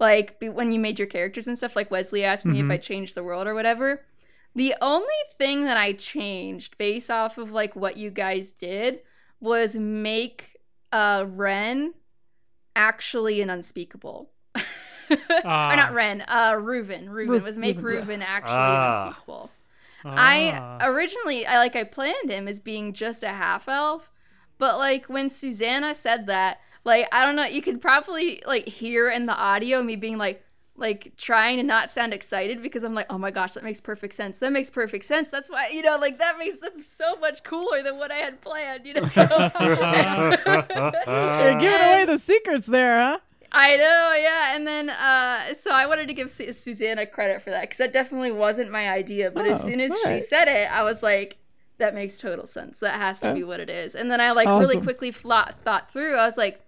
Like 0.00 0.40
be- 0.40 0.48
when 0.48 0.72
you 0.72 0.80
made 0.80 0.98
your 0.98 1.06
characters 1.06 1.46
and 1.46 1.56
stuff 1.56 1.76
like 1.76 1.90
Wesley 1.90 2.24
asked 2.24 2.44
me 2.46 2.58
Mhm. 2.60 2.64
if 2.64 2.70
I 2.70 2.76
changed 2.78 3.14
the 3.14 3.22
world 3.22 3.46
or 3.46 3.54
whatever. 3.54 4.04
The 4.56 4.74
only 4.80 5.06
thing 5.38 5.64
that 5.66 5.76
I 5.76 5.92
changed 5.92 6.78
based 6.78 7.10
off 7.10 7.38
of 7.38 7.52
like 7.52 7.76
what 7.76 7.96
you 7.96 8.10
guys 8.10 8.50
did 8.50 9.00
was 9.44 9.76
make 9.76 10.56
uh 10.92 11.26
Ren 11.28 11.94
actually 12.74 13.40
an 13.40 13.50
unspeakable. 13.50 14.30
or 14.56 15.16
Ah. 15.44 15.74
not 15.76 15.92
Ren, 15.92 16.24
uh 16.26 16.52
Reuven. 16.52 17.08
Reuven 17.08 17.28
Reuven, 17.28 17.42
was 17.44 17.58
make 17.58 17.78
Reuven, 17.78 18.04
Reuven 18.06 18.22
actually 18.22 18.54
Ah. 18.56 19.00
an 19.02 19.06
unspeakable. 19.08 19.50
Ah. 20.04 20.14
I 20.16 20.86
originally 20.88 21.46
I 21.46 21.58
like 21.58 21.76
I 21.76 21.84
planned 21.84 22.30
him 22.30 22.48
as 22.48 22.58
being 22.58 22.92
just 22.92 23.22
a 23.22 23.28
half 23.28 23.68
elf, 23.68 24.10
but 24.58 24.78
like 24.78 25.06
when 25.06 25.28
Susanna 25.30 25.94
said 25.94 26.26
that, 26.26 26.58
like 26.84 27.06
I 27.12 27.24
don't 27.24 27.36
know, 27.36 27.44
you 27.46 27.62
could 27.62 27.80
probably 27.80 28.42
like 28.46 28.66
hear 28.68 29.10
in 29.10 29.26
the 29.26 29.34
audio 29.36 29.82
me 29.82 29.96
being 29.96 30.18
like 30.18 30.43
like 30.76 31.12
trying 31.16 31.56
to 31.58 31.62
not 31.62 31.90
sound 31.90 32.12
excited 32.12 32.60
because 32.62 32.82
I'm 32.82 32.94
like, 32.94 33.06
oh 33.10 33.18
my 33.18 33.30
gosh, 33.30 33.52
that 33.54 33.62
makes 33.62 33.80
perfect 33.80 34.14
sense. 34.14 34.38
That 34.38 34.52
makes 34.52 34.70
perfect 34.70 35.04
sense. 35.04 35.28
That's 35.28 35.48
why 35.48 35.68
you 35.68 35.82
know, 35.82 35.96
like 35.98 36.18
that 36.18 36.38
makes 36.38 36.58
that's 36.58 36.86
so 36.86 37.16
much 37.16 37.42
cooler 37.44 37.82
than 37.82 37.96
what 37.98 38.10
I 38.10 38.16
had 38.16 38.40
planned, 38.40 38.84
you 38.86 38.94
know. 38.94 39.02
You're 41.06 41.58
giving 41.58 41.80
away 41.80 42.04
the 42.06 42.18
secrets 42.18 42.66
there, 42.66 42.98
huh? 42.98 43.18
I 43.52 43.76
know, 43.76 44.14
yeah. 44.20 44.56
And 44.56 44.66
then, 44.66 44.90
uh, 44.90 45.54
so 45.54 45.70
I 45.70 45.86
wanted 45.86 46.08
to 46.08 46.14
give 46.14 46.28
Su- 46.30 46.52
Susanna 46.52 47.06
credit 47.06 47.40
for 47.40 47.50
that 47.50 47.62
because 47.62 47.78
that 47.78 47.92
definitely 47.92 48.32
wasn't 48.32 48.70
my 48.70 48.88
idea. 48.90 49.30
But 49.30 49.46
as 49.46 49.62
Oh, 49.62 49.66
soon 49.66 49.80
as 49.80 49.92
she 50.08 50.20
said 50.20 50.48
it, 50.48 50.68
I 50.70 50.82
was 50.82 51.02
like, 51.04 51.36
that 51.78 51.94
makes 51.94 52.18
total 52.18 52.46
sense. 52.46 52.80
That 52.80 52.96
has 52.96 53.20
to 53.20 53.32
be 53.32 53.44
what 53.44 53.60
it 53.60 53.70
is. 53.70 53.94
And 53.94 54.10
then 54.10 54.20
I 54.20 54.32
like 54.32 54.48
really 54.48 54.76
quickly 54.78 55.12
thought 55.12 55.60
thought 55.60 55.92
through. 55.92 56.16
I 56.16 56.26
was 56.26 56.36
like, 56.36 56.60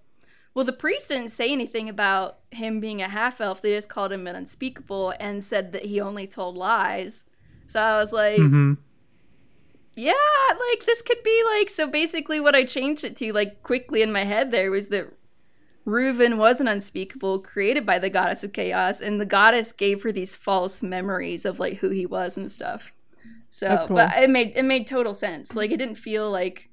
well, 0.56 0.64
the 0.64 0.72
priest 0.72 1.08
didn't 1.08 1.28
say 1.28 1.52
anything 1.52 1.86
about 1.88 2.38
him 2.50 2.80
being 2.80 3.02
a 3.02 3.08
half 3.08 3.42
elf. 3.42 3.60
They 3.60 3.74
just 3.74 3.90
called 3.90 4.10
him 4.10 4.26
an 4.26 4.34
unspeakable 4.34 5.12
and 5.20 5.44
said 5.44 5.72
that 5.72 5.84
he 5.84 6.00
only 6.00 6.26
told 6.26 6.56
lies. 6.56 7.26
So 7.66 7.78
I 7.78 7.98
was 7.98 8.10
like, 8.10 8.38
Mhm. 8.40 8.78
yeah, 9.94 10.12
like 10.50 10.86
this 10.86 11.02
could 11.02 11.22
be 11.22 11.42
like 11.56 11.68
so 11.70 11.86
basically 11.86 12.40
what 12.40 12.54
I 12.54 12.64
changed 12.64 13.04
it 13.04 13.16
to 13.16 13.32
like 13.34 13.62
quickly 13.62 14.00
in 14.02 14.12
my 14.12 14.24
head 14.24 14.50
there 14.50 14.70
was 14.70 14.88
that 14.88 15.12
Reuven 15.86 16.36
was 16.36 16.60
an 16.60 16.68
unspeakable 16.68 17.40
created 17.40 17.86
by 17.86 17.98
the 17.98 18.10
goddess 18.10 18.42
of 18.42 18.52
chaos 18.52 19.00
and 19.00 19.20
the 19.20 19.26
goddess 19.26 19.72
gave 19.72 20.02
her 20.02 20.10
these 20.10 20.34
false 20.34 20.82
memories 20.82 21.44
of 21.44 21.60
like 21.60 21.74
who 21.78 21.90
he 21.90 22.06
was 22.06 22.36
and 22.36 22.50
stuff. 22.50 22.92
So 23.50 23.76
cool. 23.86 23.96
but 23.96 24.16
it 24.22 24.28
made 24.30 24.52
it 24.56 24.64
made 24.64 24.86
total 24.86 25.14
sense. 25.14 25.54
Like 25.54 25.70
it 25.70 25.76
didn't 25.76 25.94
feel 25.96 26.30
like 26.30 26.68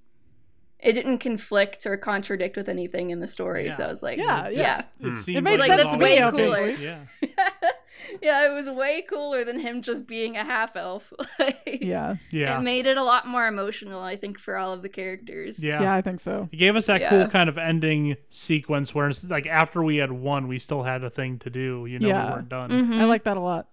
it 0.84 0.94
didn't 0.94 1.20
conflict 1.20 1.86
or 1.86 1.96
contradict 1.98 2.58
with 2.58 2.68
anything 2.70 3.10
in 3.10 3.20
the 3.20 3.28
story. 3.28 3.72
So 3.72 3.84
I 3.84 3.88
was 3.88 4.04
like, 4.04 4.18
Yeah, 4.18 4.50
yeah. 4.50 4.84
yeah. 5.00 5.10
It, 5.12 5.16
seemed 5.18 5.44
made 5.44 5.60
Like, 5.60 5.70
sense 5.72 5.84
that's 5.84 5.94
to 5.94 5.98
me, 5.98 6.04
way 6.04 6.22
obviously. 6.22 6.76
cooler. 6.76 6.78
Yeah. 6.82 7.06
yeah, 8.22 8.52
it 8.52 8.54
was 8.54 8.70
way 8.70 9.02
cooler 9.02 9.46
than 9.46 9.60
him 9.60 9.82
just 9.82 10.06
being 10.06 10.36
a 10.38 10.44
half 10.44 10.76
elf. 10.76 11.12
Like, 11.40 11.80
Yeah. 11.82 12.16
Yeah. 12.32 12.60
It 12.60 12.64
made 12.64 12.86
it 12.86 12.98
a 12.98 13.04
lot 13.04 13.28
more 13.28 13.48
emotional, 13.48 14.02
I 14.02 14.18
think, 14.18 14.38
for 14.38 14.58
all 14.58 14.74
of 14.74 14.82
the 14.82 14.90
characters. 14.90 15.64
Yeah. 15.64 15.82
Yeah, 15.82 15.94
I 15.96 16.02
think 16.02 16.20
so. 16.20 16.50
It 16.52 16.58
gave 16.58 16.76
us 16.76 16.86
that 16.88 17.00
Yeah. 17.02 17.10
cool 17.10 17.28
kind 17.28 17.48
of 17.50 17.58
ending 17.58 18.18
sequence 18.30 18.94
where 18.94 19.08
it's 19.08 19.24
like 19.24 19.48
after 19.48 19.82
we 19.82 19.98
had 19.98 20.12
won, 20.12 20.48
we 20.50 20.60
still 20.60 20.84
had 20.84 21.04
a 21.04 21.10
thing 21.10 21.40
to 21.40 21.50
do. 21.50 21.86
You 21.88 22.00
know, 22.00 22.08
Yeah. 22.10 22.26
we 22.28 22.32
weren't 22.34 22.50
done. 22.50 22.70
Mhm. 22.72 23.00
I 23.00 23.06
like 23.06 23.24
that 23.24 23.38
a 23.38 23.42
lot. 23.42 23.70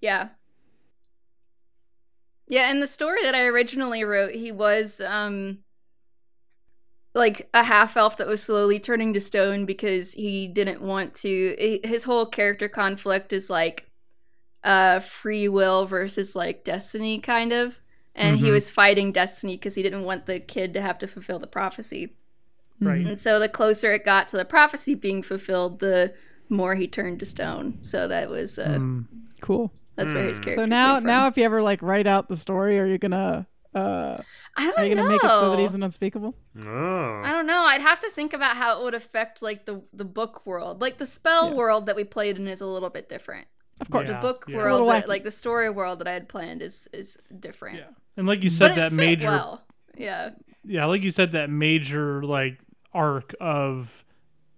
Yeah. 0.00 0.28
Yeah, 2.48 2.70
and 2.70 2.82
the 2.82 2.86
story 2.86 3.22
that 3.22 3.34
I 3.34 3.46
originally 3.46 4.04
wrote, 4.04 4.34
he 4.34 4.52
was 4.52 5.00
um 5.00 5.58
like 7.14 7.48
a 7.54 7.62
half 7.64 7.96
elf 7.96 8.16
that 8.16 8.26
was 8.26 8.42
slowly 8.42 8.78
turning 8.80 9.12
to 9.12 9.20
stone 9.20 9.66
because 9.66 10.12
he 10.12 10.48
didn't 10.48 10.80
want 10.80 11.14
to 11.14 11.80
his 11.84 12.04
whole 12.04 12.26
character 12.26 12.68
conflict 12.68 13.32
is 13.32 13.50
like 13.50 13.86
uh 14.64 15.00
free 15.00 15.48
will 15.48 15.86
versus 15.86 16.34
like 16.36 16.64
destiny 16.64 17.18
kind 17.20 17.52
of 17.52 17.78
and 18.14 18.36
he 18.38 18.50
Mhm. 18.50 18.52
was 18.52 18.70
fighting 18.70 19.12
destiny 19.12 19.56
because 19.56 19.74
he 19.74 19.82
didn't 19.82 20.04
want 20.04 20.26
the 20.26 20.40
kid 20.40 20.72
to 20.74 20.80
have 20.80 20.98
to 20.98 21.06
fulfill 21.06 21.38
the 21.38 21.46
prophecy 21.46 22.14
Right. 22.80 23.06
and 23.06 23.18
so 23.18 23.38
the 23.38 23.48
closer 23.48 23.92
it 23.92 24.04
got 24.04 24.28
to 24.28 24.36
the 24.36 24.44
prophecy 24.44 24.94
being 24.94 25.22
fulfilled 25.22 25.78
the 25.80 26.14
more 26.48 26.74
he 26.74 26.86
turned 26.88 27.18
to 27.20 27.26
stone 27.26 27.78
so 27.82 28.08
that 28.08 28.28
was 28.30 28.58
uh 28.58 28.78
Mm. 28.78 29.04
Cool. 29.40 29.72
that's 29.96 30.14
where 30.14 30.22
his 30.24 30.38
Hmm. 30.38 30.44
character 30.44 30.62
So 30.62 30.66
now, 30.66 30.92
came 30.94 31.00
from. 31.02 31.06
now, 31.06 31.26
if 31.28 31.36
you 31.36 31.44
ever 31.44 31.62
like 31.62 31.82
write 31.82 32.06
out 32.06 32.28
the 32.28 32.36
story, 32.36 32.78
are 32.78 32.86
you 32.86 32.98
gonna, 32.98 33.46
uh, 33.74 34.22
I 34.56 34.66
don't 34.66 34.78
are 34.78 34.84
you 34.84 34.94
gonna 34.94 35.08
make 35.08 35.24
it 35.24 35.28
so 35.30 35.50
that 35.50 35.58
he's 35.58 35.72
an 35.74 35.82
unspeakable? 35.82 36.34
Oh. 36.58 37.22
I 37.24 37.30
don't 37.32 37.46
know. 37.46 37.62
I'd 37.62 37.80
have 37.80 38.00
to 38.00 38.10
think 38.10 38.32
about 38.34 38.56
how 38.56 38.78
it 38.80 38.84
would 38.84 38.94
affect 38.94 39.40
like 39.42 39.64
the 39.64 39.82
the 39.94 40.04
book 40.04 40.44
world. 40.46 40.80
Like 40.80 40.98
the 40.98 41.06
spell 41.06 41.48
Yeah. 41.50 41.54
world 41.56 41.86
that 41.86 41.96
we 41.96 42.04
played 42.04 42.36
in 42.36 42.46
is 42.48 42.60
a 42.60 42.66
little 42.66 42.90
bit 42.90 43.08
different. 43.08 43.46
Of 43.80 43.88
course. 43.90 44.08
Yeah. 44.10 44.16
The 44.16 44.20
book 44.20 44.44
It's 44.48 44.54
a 44.54 44.58
little 44.58 44.86
world, 44.86 45.02
that, 45.02 45.08
like 45.08 45.24
the 45.24 45.30
story 45.30 45.70
world 45.70 45.98
that 46.00 46.06
I 46.08 46.12
had 46.12 46.28
planned, 46.28 46.60
is 46.62 46.86
is 46.92 47.16
different. 47.40 47.78
Yeah. 47.78 47.84
And 48.16 48.26
like 48.26 48.42
you 48.42 48.50
But 48.50 48.54
said, 48.56 48.70
it 48.72 48.74
that 48.76 48.90
fit 48.90 48.96
major, 48.96 49.28
well. 49.28 49.64
Yeah. 49.96 50.30
yeah, 50.64 50.84
like 50.84 51.02
you 51.02 51.10
said, 51.10 51.32
that 51.32 51.48
major 51.48 52.22
like 52.22 52.58
arc 52.92 53.34
of 53.40 54.04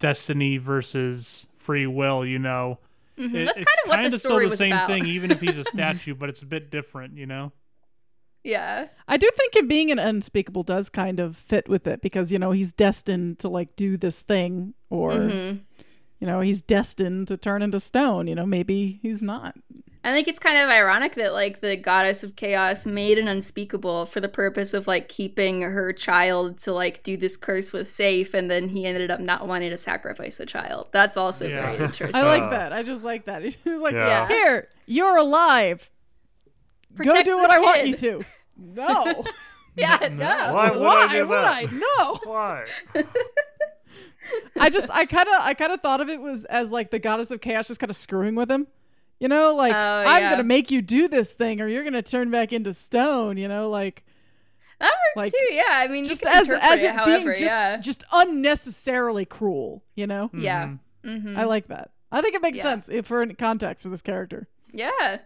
destiny 0.00 0.57
versus 0.59 1.46
free 1.57 1.87
will. 1.87 2.26
You 2.26 2.38
know, 2.40 2.80
Mhm. 3.16 3.35
It- 3.35 3.44
That's 3.46 3.61
it's 3.61 3.70
kind 3.70 3.78
of 3.85 3.88
what 3.88 3.96
the 3.98 4.02
kinda 4.02 4.18
story 4.18 4.18
still 4.18 4.38
the 4.40 4.46
was 4.50 4.59
same 4.59 4.72
about. 4.72 4.87
thing, 4.88 5.07
even 5.07 5.30
if 5.30 5.40
he's 5.40 5.57
a 5.57 5.62
statue, 5.64 6.14
but 6.16 6.28
it's 6.28 6.42
a 6.42 6.46
bit 6.46 6.70
different. 6.70 7.16
You 7.16 7.26
know. 7.26 7.52
Yeah. 8.44 8.87
I 9.09 9.16
do 9.16 9.28
think 9.37 9.57
him 9.57 9.66
being 9.66 9.90
an 9.90 9.98
unspeakable 9.98 10.62
does 10.62 10.88
kind 10.90 11.18
of 11.18 11.37
fit 11.37 11.68
with 11.68 11.87
it 11.87 12.00
because 12.02 12.30
you 12.30 12.38
know 12.38 12.52
he's 12.52 12.72
destined 12.72 13.38
to 13.40 13.48
like 13.48 13.74
do 13.76 13.96
this 13.96 14.22
thing, 14.22 14.74
or 14.90 15.11
Mhm. 15.12 15.61
you 16.20 16.26
know 16.26 16.40
he's 16.40 16.62
destined 16.62 17.28
to 17.28 17.37
turn 17.37 17.62
into 17.62 17.80
stone. 17.80 18.26
You 18.26 18.35
know, 18.35 18.46
maybe 18.46 18.98
he's 19.02 19.22
not. 19.22 19.57
I 20.07 20.12
think 20.12 20.28
it's 20.28 20.38
kind 20.38 20.59
of 20.59 20.68
ironic 20.68 21.14
that 21.14 21.33
like 21.33 21.61
the 21.62 21.78
goddess 21.78 22.22
of 22.22 22.37
chaos 22.37 22.85
made 22.85 23.18
an 23.18 23.26
unspeakable 23.26 24.04
for 24.04 24.20
the 24.20 24.28
purpose 24.28 24.74
of 24.74 24.87
like 24.87 25.09
keeping 25.09 25.62
her 25.62 25.94
child 25.94 26.59
to 26.59 26.74
like 26.74 27.02
do 27.02 27.16
this 27.16 27.38
curse 27.38 27.72
with 27.72 27.90
safe, 27.90 28.35
and 28.35 28.50
then 28.50 28.68
he 28.68 28.85
ended 28.85 29.11
up 29.11 29.18
not 29.20 29.48
wanting 29.48 29.70
to 29.70 29.78
sacrifice 29.78 30.37
the 30.37 30.44
child. 30.44 30.88
That's 30.92 31.16
also 31.16 31.48
Yeah. 31.48 31.62
very 31.72 31.85
interesting. 31.87 32.14
I 32.14 32.26
like 32.26 32.42
Uh, 32.42 32.50
that. 32.50 32.72
I 32.74 32.83
just 32.83 33.02
like 33.02 33.24
that. 33.24 33.42
He's 33.64 33.80
like, 33.80 33.94
Yeah. 33.94 34.28
here, 34.28 34.68
you're 34.85 35.16
alive. 35.16 35.90
Go 36.98 37.04
do 37.22 37.24
this 37.24 37.35
what 37.37 37.50
I 37.50 37.59
want 37.61 37.87
you 37.87 37.96
to. 37.96 38.24
No. 38.74 39.24
yeah, 39.76 40.08
no. 40.12 40.54
Why 40.54 40.70
would 40.70 40.80
I 40.82 41.06
Why 41.06 41.12
do 41.12 41.26
would 41.26 41.34
that? 41.36 41.56
I? 41.56 41.62
No. 41.72 42.14
Why? 42.30 42.64
I 44.58 44.70
just 44.70 44.88
I 44.90 45.04
kind 45.06 45.28
of 45.28 45.34
I 45.40 45.54
kind 45.54 45.72
of 45.72 45.80
thought 45.80 46.00
of 46.00 46.08
it 46.08 46.20
was 46.20 46.44
as 46.46 46.70
like 46.72 46.90
the 46.90 46.98
goddess 46.98 47.30
of 47.30 47.40
chaos 47.40 47.68
just 47.68 47.80
kind 47.80 47.90
of 47.90 47.96
screwing 47.96 48.34
with 48.34 48.50
him. 48.50 48.66
You 49.20 49.28
know, 49.28 49.54
like 49.54 49.74
Oh, 49.74 49.76
I'm 49.78 50.30
gonna 50.30 50.42
make 50.44 50.70
you 50.70 50.80
do 50.80 51.08
this 51.08 51.34
thing, 51.34 51.60
or 51.60 51.68
you're 51.68 51.84
gonna 51.84 52.02
turn 52.02 52.30
back 52.30 52.52
into 52.52 52.72
stone. 52.72 53.36
You 53.36 53.48
know, 53.48 53.68
like 53.68 54.04
That 54.80 54.92
works 55.16 55.16
Like, 55.16 55.32
too. 55.32 55.54
Yeah, 55.54 55.64
I 55.70 55.88
mean, 55.88 56.04
just 56.04 56.22
you 56.24 56.30
can 56.30 56.40
as 56.42 56.50
as 56.50 56.80
it 56.80 56.84
it 56.86 56.90
however. 56.92 57.32
being 57.32 57.40
just 57.40 57.40
yeah, 57.58 57.76
just 57.78 58.04
unnecessarily 58.12 59.24
cruel. 59.24 59.82
You 59.94 60.06
know, 60.06 60.30
yeah, 60.32 60.70
Mhm. 61.04 61.22
hmm 61.22 61.36
I 61.38 61.44
like 61.44 61.66
that. 61.68 61.90
I 62.12 62.22
think 62.22 62.34
it 62.34 62.42
makes 62.42 62.58
Yeah. 62.58 62.62
sense 62.64 62.88
if 62.88 63.06
for 63.06 63.26
context 63.34 63.82
for 63.82 63.88
this 63.90 64.02
character. 64.02 64.46
yeah. 64.72 65.18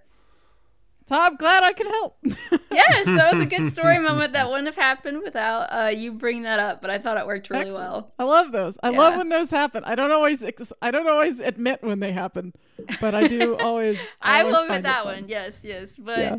So 1.08 1.16
I'm 1.18 1.36
glad 1.36 1.62
I 1.62 1.72
can 1.72 1.86
help. 1.86 2.16
Yes, 2.70 3.06
that 3.06 3.32
was 3.32 3.42
a 3.42 3.46
good 3.46 3.70
story 3.72 3.98
moment 4.08 4.34
that 4.34 4.48
wouldn't 4.48 4.66
have 4.66 4.76
happened 4.76 5.22
without 5.24 5.62
uh, 5.72 5.88
you 5.88 6.12
bringing 6.12 6.42
that 6.42 6.60
up. 6.60 6.80
But 6.82 6.90
I 6.90 6.98
thought 6.98 7.16
it 7.16 7.26
worked 7.26 7.48
really 7.50 7.64
Excellent. 7.66 7.90
well. 7.90 8.12
I 8.18 8.24
love 8.24 8.52
those. 8.52 8.78
I 8.82 8.90
love 8.90 9.16
when 9.16 9.30
those 9.30 9.50
happen. 9.50 9.82
I 9.84 9.94
don't 9.94 10.12
always 10.12 10.44
ex- 10.44 10.72
I 10.82 10.90
don't 10.90 11.08
always 11.08 11.40
admit 11.40 11.82
when 11.82 11.98
they 12.00 12.12
happen, 12.12 12.52
but 13.00 13.14
I 13.14 13.26
do 13.26 13.56
always. 13.60 13.98
I, 14.20 14.42
always 14.42 14.52
will 14.54 14.62
admit 14.64 14.78
it 14.80 14.82
that 14.82 15.04
fun. 15.04 15.14
one. 15.22 15.28
Yes, 15.28 15.64
yes. 15.64 15.96
But 15.96 16.18
Yeah. 16.18 16.36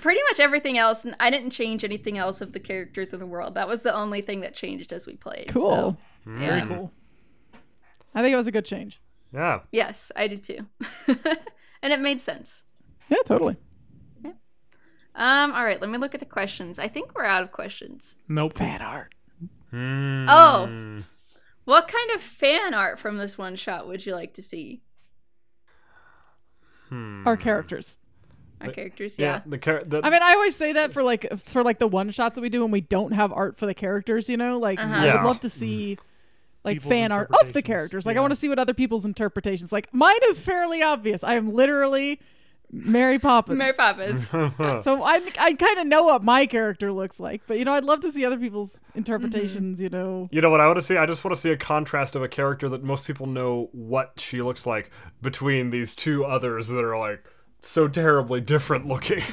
pretty 0.00 0.20
much 0.30 0.40
everything 0.40 0.78
else, 0.78 1.04
and 1.04 1.14
I 1.20 1.28
didn't 1.30 1.50
change 1.50 1.84
anything 1.84 2.16
else 2.18 2.40
of 2.40 2.52
the 2.52 2.60
characters 2.60 3.12
of 3.12 3.20
the 3.20 3.26
world. 3.26 3.54
That 3.54 3.68
was 3.68 3.82
the 3.82 3.94
only 3.94 4.22
thing 4.22 4.40
that 4.40 4.54
changed 4.54 4.92
as 4.92 5.06
we 5.06 5.14
played. 5.16 5.48
Cool. 5.48 5.70
So, 5.70 5.96
Very 6.24 6.60
yeah. 6.60 6.66
cool. 6.66 6.92
I 8.14 8.22
think 8.22 8.32
it 8.32 8.36
was 8.36 8.46
a 8.48 8.52
good 8.52 8.64
change. 8.64 9.00
Yeah. 9.34 9.60
Yes, 9.70 10.10
I 10.16 10.26
did 10.28 10.42
too. 10.42 10.66
and 11.82 11.92
it 11.92 12.00
made 12.00 12.20
sense. 12.22 12.64
Yeah, 13.10 13.18
totally. 13.24 13.56
Um, 15.18 15.52
all 15.52 15.64
right, 15.64 15.80
let 15.80 15.90
me 15.90 15.98
look 15.98 16.14
at 16.14 16.20
the 16.20 16.26
questions. 16.26 16.78
I 16.78 16.88
think 16.88 17.14
we're 17.14 17.24
out 17.24 17.42
of 17.42 17.50
questions. 17.52 18.16
Nope. 18.28 18.54
Fan 18.56 18.80
art. 18.80 19.14
Mm. 19.72 21.02
What 21.64 21.88
kind 21.88 22.10
of 22.12 22.22
fan 22.22 22.72
art 22.72 22.98
from 22.98 23.18
this 23.18 23.36
one 23.36 23.56
shot 23.56 23.86
would 23.88 24.06
you 24.06 24.14
like 24.14 24.32
to 24.34 24.42
see? 24.42 24.80
Hmm. 26.88 27.26
Our 27.26 27.36
characters. 27.36 27.98
Our 28.60 28.70
characters, 28.70 29.18
Yeah. 29.18 29.34
yeah. 29.34 29.40
The 29.46 29.58
char- 29.58 29.82
the, 29.84 30.00
I 30.02 30.10
mean, 30.10 30.22
I 30.22 30.32
always 30.32 30.56
say 30.56 30.72
that 30.72 30.92
for 30.92 31.02
like 31.02 31.26
for 31.46 31.62
like 31.62 31.78
the 31.78 31.86
one 31.86 32.10
shots 32.10 32.34
that 32.36 32.40
we 32.40 32.48
do 32.48 32.62
when 32.62 32.70
we 32.72 32.80
don't 32.80 33.12
have 33.12 33.32
art 33.32 33.56
for 33.58 33.66
the 33.66 33.74
characters. 33.74 34.28
You 34.28 34.36
know, 34.36 34.58
like 34.58 34.80
Uh-huh. 34.80 34.94
I 34.94 35.14
would 35.14 35.24
love 35.26 35.40
to 35.40 35.50
see 35.50 35.98
like 36.64 36.76
People's 36.78 36.88
fan 36.90 37.12
art 37.12 37.30
of 37.42 37.52
the 37.52 37.62
characters. 37.62 38.04
Like 38.06 38.16
I 38.16 38.20
want 38.20 38.32
to 38.32 38.36
see 38.36 38.48
what 38.48 38.58
other 38.58 38.74
people's 38.74 39.04
interpretations. 39.04 39.72
Like 39.72 39.92
mine 39.94 40.18
is 40.24 40.40
fairly 40.40 40.82
obvious. 40.82 41.22
I 41.22 41.34
am 41.34 41.52
literally 41.54 42.20
Mary 42.70 43.18
Poppins. 43.18 43.58
Mary 43.58 43.72
Poppins. 43.72 44.28
So 44.84 45.02
I 45.02 45.20
I 45.38 45.54
kind 45.54 45.78
of 45.78 45.86
know 45.86 46.02
what 46.04 46.22
my 46.22 46.46
character 46.46 46.92
looks 46.92 47.18
like, 47.18 47.42
but 47.46 47.58
you 47.58 47.64
know 47.64 47.72
I'd 47.72 47.84
love 47.84 48.00
to 48.00 48.12
see 48.12 48.24
other 48.24 48.36
people's 48.38 48.80
interpretations. 48.94 49.80
You 49.80 49.88
know, 49.88 50.28
You 50.30 50.40
know 50.42 50.50
what 50.50 50.60
I 50.60 50.66
want 50.66 50.76
to 50.78 50.82
see? 50.82 50.96
I 50.96 51.06
just 51.06 51.24
want 51.24 51.34
to 51.34 51.40
see 51.40 51.50
a 51.50 51.56
contrast 51.56 52.14
of 52.14 52.22
a 52.22 52.28
character 52.28 52.68
that 52.68 52.82
most 52.84 53.06
people 53.06 53.26
know 53.26 53.70
what 53.72 54.12
she 54.18 54.42
looks 54.42 54.66
like 54.66 54.90
between 55.22 55.70
these 55.70 55.94
two 55.94 56.24
others 56.24 56.68
that 56.68 56.84
are 56.84 56.98
like 56.98 57.24
so 57.62 57.88
terribly 57.88 58.40
different 58.40 58.86
looking. 58.86 59.22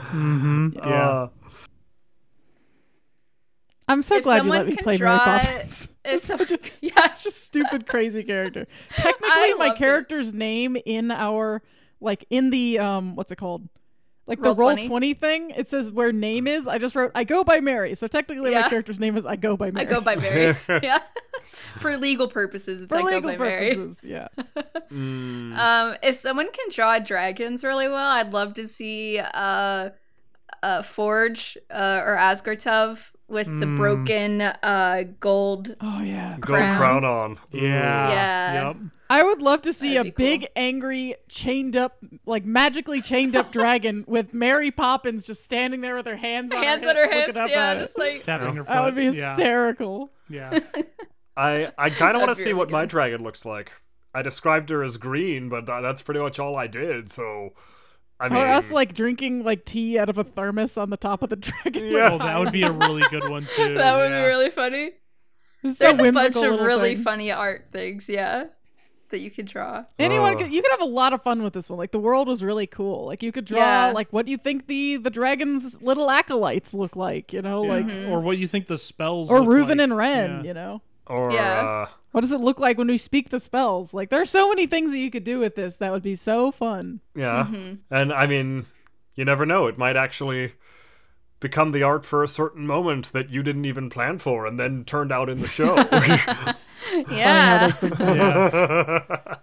Mm-hmm. 0.00 0.68
Yeah. 0.78 1.26
I'm 3.88 4.02
so 4.02 4.16
If 4.16 4.22
glad 4.24 4.44
you 4.44 4.50
let 4.50 4.66
me 4.66 4.76
play 4.76 4.96
draw- 4.96 5.16
Mary 5.26 5.42
Poppins. 5.48 5.88
If 6.04 6.20
some, 6.20 6.38
yeah, 6.80 6.92
It's 6.96 7.22
just 7.22 7.44
stupid, 7.44 7.86
crazy 7.86 8.22
character. 8.22 8.66
Technically, 8.96 9.54
my 9.54 9.66
loved 9.66 9.76
it. 9.76 9.78
character's 9.78 10.32
name 10.32 10.76
in 10.86 11.10
our 11.10 11.60
like 12.00 12.24
in 12.30 12.50
the 12.50 12.78
um 12.78 13.16
what's 13.16 13.32
it 13.32 13.36
called? 13.36 13.68
Like 14.26 14.44
Roll 14.44 14.54
the 14.54 14.62
Roll20? 14.62 14.86
20 14.86 15.14
thing, 15.14 15.50
it 15.50 15.68
says 15.68 15.90
where 15.90 16.12
name 16.12 16.46
is. 16.46 16.68
I 16.68 16.78
just 16.78 16.94
wrote 16.94 17.10
I 17.14 17.24
go 17.24 17.42
by 17.42 17.58
Mary. 17.60 17.94
So 17.94 18.06
technically 18.06 18.54
my 18.54 18.68
character's 18.68 19.00
name 19.00 19.16
is 19.16 19.26
I 19.26 19.36
go 19.36 19.56
by 19.56 19.72
Mary. 19.72 19.86
I 19.86 19.90
Mary. 19.90 19.98
go 19.98 20.04
by 20.04 20.16
Mary. 20.16 20.56
yeah, 20.82 21.00
for 21.78 21.96
legal 21.96 22.28
purposes, 22.28 22.82
it's 22.82 22.92
for 22.92 22.98
I 22.98 23.00
go 23.00 23.06
legal 23.06 23.22
by 23.22 23.36
Mary. 23.36 23.74
purposes. 23.74 24.04
Yeah. 24.04 24.28
Mm. 24.90 25.56
Um, 25.56 25.96
if 26.02 26.16
someone 26.16 26.50
can 26.50 26.66
draw 26.72 26.98
dragons 26.98 27.62
really 27.62 27.86
well, 27.86 28.10
I'd 28.10 28.32
love 28.32 28.54
to 28.54 28.66
see 28.66 29.20
uh, 29.20 29.90
uh 30.64 30.82
Forge 30.82 31.56
uh, 31.70 32.02
or 32.04 32.16
Asgartov 32.16 32.98
with 33.30 33.46
the 33.46 33.66
Mm. 33.66 33.76
broken 33.76 34.40
uh 34.40 35.04
gold. 35.20 35.76
Oh 35.80 36.02
yeah. 36.02 36.36
Gold 36.40 36.58
crown. 36.58 36.76
crown 36.76 37.04
on. 37.04 37.38
Yeah. 37.52 38.10
Yeah. 38.10 38.66
Yep. 38.68 38.76
I 39.08 39.22
would 39.24 39.42
love 39.42 39.62
to 39.62 39.72
see 39.72 39.94
That'd 39.94 40.00
a 40.00 40.04
be 40.04 40.10
cool. 40.12 40.26
big, 40.26 40.48
angry, 40.56 41.16
chained 41.28 41.76
up, 41.76 41.96
like 42.26 42.44
magically 42.44 43.00
chained 43.02 43.34
up 43.36 43.50
dragon 43.58 44.04
with 44.06 44.32
Mary 44.34 44.70
Poppins 44.70 45.24
just 45.24 45.44
standing 45.44 45.80
there 45.80 45.96
with 45.96 46.06
her 46.06 46.16
hands 46.16 46.52
on 46.52 46.62
Hands 46.62 46.82
her 46.84 46.90
on 46.90 46.96
her 46.96 47.02
hips, 47.10 47.26
hips, 47.26 47.38
up 47.38 47.50
yeah, 47.50 47.74
just 47.74 47.98
like 47.98 48.22
Tapping 48.22 48.56
her 48.56 48.64
foot. 48.64 48.72
That 48.72 48.84
would 48.84 48.94
be 48.94 49.06
hysterical. 49.06 50.10
Yeah. 50.28 50.60
I 51.36 51.72
I 51.78 51.90
kind 51.90 52.16
of 52.16 52.20
want 52.22 52.30
to 52.34 52.40
see 52.40 52.50
really 52.50 52.54
what 52.58 52.70
my 52.70 52.84
dragon 52.86 53.22
looks 53.22 53.44
like. 53.44 53.72
I 54.14 54.22
described 54.22 54.68
her 54.70 54.82
as 54.82 54.96
green, 54.96 55.48
but 55.48 55.66
that's 55.66 56.02
pretty 56.02 56.20
much 56.20 56.38
all 56.40 56.56
I 56.56 56.66
did. 56.66 57.10
So, 57.10 57.50
I 58.20 58.28
mean, 58.28 58.38
or 58.38 58.46
us 58.46 58.70
like 58.70 58.94
drinking 58.94 59.44
like 59.44 59.64
tea 59.64 59.98
out 59.98 60.10
of 60.10 60.18
a 60.18 60.24
thermos 60.24 60.76
on 60.76 60.90
the 60.90 60.96
top 60.96 61.22
of 61.22 61.30
the 61.30 61.36
dragon. 61.46 61.86
Yeah. 61.86 62.10
Oh, 62.12 62.18
that 62.18 62.38
would 62.38 62.52
be 62.52 62.62
a 62.62 62.70
really 62.72 63.02
good 63.10 63.28
one 63.28 63.46
too. 63.56 63.74
that 63.74 63.96
would 63.96 64.10
yeah. 64.10 64.20
be 64.22 64.26
really 64.26 64.50
funny. 64.50 64.90
It's 65.62 65.78
so 65.78 65.84
There's 65.92 65.98
a 66.08 66.12
bunch 66.12 66.36
of 66.36 66.60
really 66.60 66.94
thing. 66.94 67.04
funny 67.04 67.30
art 67.32 67.66
things, 67.72 68.08
yeah, 68.08 68.44
that 69.10 69.18
you 69.20 69.30
could 69.30 69.46
draw. 69.46 69.84
Anyone 69.98 70.34
Uh. 70.34 70.38
could 70.38 70.52
you 70.52 70.62
could 70.62 70.70
have 70.70 70.80
a 70.80 70.84
lot 70.86 71.12
of 71.12 71.22
fun 71.22 71.42
with 71.42 71.52
this 71.52 71.68
one. 71.68 71.78
Like 71.78 71.92
the 71.92 71.98
world 71.98 72.28
was 72.28 72.42
really 72.42 72.66
cool. 72.66 73.06
Like 73.06 73.22
you 73.22 73.32
could 73.32 73.44
draw 73.46 73.58
Yeah. 73.58 73.92
like 73.92 74.10
what 74.12 74.24
do 74.26 74.32
you 74.32 74.38
think 74.38 74.66
the 74.68 74.96
the 74.96 75.10
dragon's 75.10 75.80
little 75.82 76.10
acolytes 76.10 76.72
look 76.74 76.96
like, 76.96 77.32
you 77.32 77.42
know, 77.42 77.64
Yeah. 77.64 77.70
like 77.72 77.86
Mhm. 77.86 78.10
Or 78.10 78.20
what 78.20 78.38
you 78.38 78.46
think 78.46 78.68
the 78.68 78.78
spells 78.78 79.30
or 79.30 79.40
look 79.40 79.48
Reuven 79.48 79.68
like. 79.70 79.80
and 79.80 79.96
Ren, 79.96 80.30
Yeah. 80.30 80.42
you 80.48 80.54
know. 80.54 80.82
Or 81.06 81.32
Yeah. 81.32 81.60
uh, 81.60 81.88
What 82.12 82.22
does 82.22 82.32
it 82.32 82.40
look 82.40 82.58
like 82.58 82.76
when 82.78 82.88
we 82.88 82.98
speak 82.98 83.28
the 83.30 83.40
spells? 83.40 83.94
Like 83.94 84.10
there 84.10 84.20
are 84.20 84.26
so 84.26 84.48
many 84.48 84.66
things 84.66 84.90
that 84.90 84.98
you 84.98 85.10
could 85.10 85.24
do 85.24 85.38
with 85.38 85.54
this 85.54 85.76
that 85.78 85.92
would 85.92 86.02
be 86.02 86.14
so 86.14 86.50
fun. 86.50 87.00
yeah, 87.14 87.46
Mhm. 87.50 87.78
and 87.90 88.12
I 88.12 88.26
mean, 88.26 88.66
you 89.14 89.24
never 89.24 89.44
know. 89.46 89.66
It 89.66 89.78
might 89.78 89.96
actually 89.96 90.54
become 91.40 91.70
the 91.70 91.82
art 91.82 92.04
for 92.04 92.22
a 92.22 92.28
certain 92.28 92.66
moment 92.66 93.12
that 93.12 93.30
you 93.30 93.42
didn't 93.42 93.64
even 93.64 93.88
plan 93.90 94.18
for, 94.18 94.44
and 94.46 94.58
then 94.60 94.84
turned 94.84 95.10
out 95.12 95.28
in 95.30 95.40
the 95.40 95.48
show. 95.48 95.74
Yeah, 97.10 97.66
those 97.66 97.76
things 97.76 97.98
happen. 97.98 98.16
Yeah. 98.16 99.36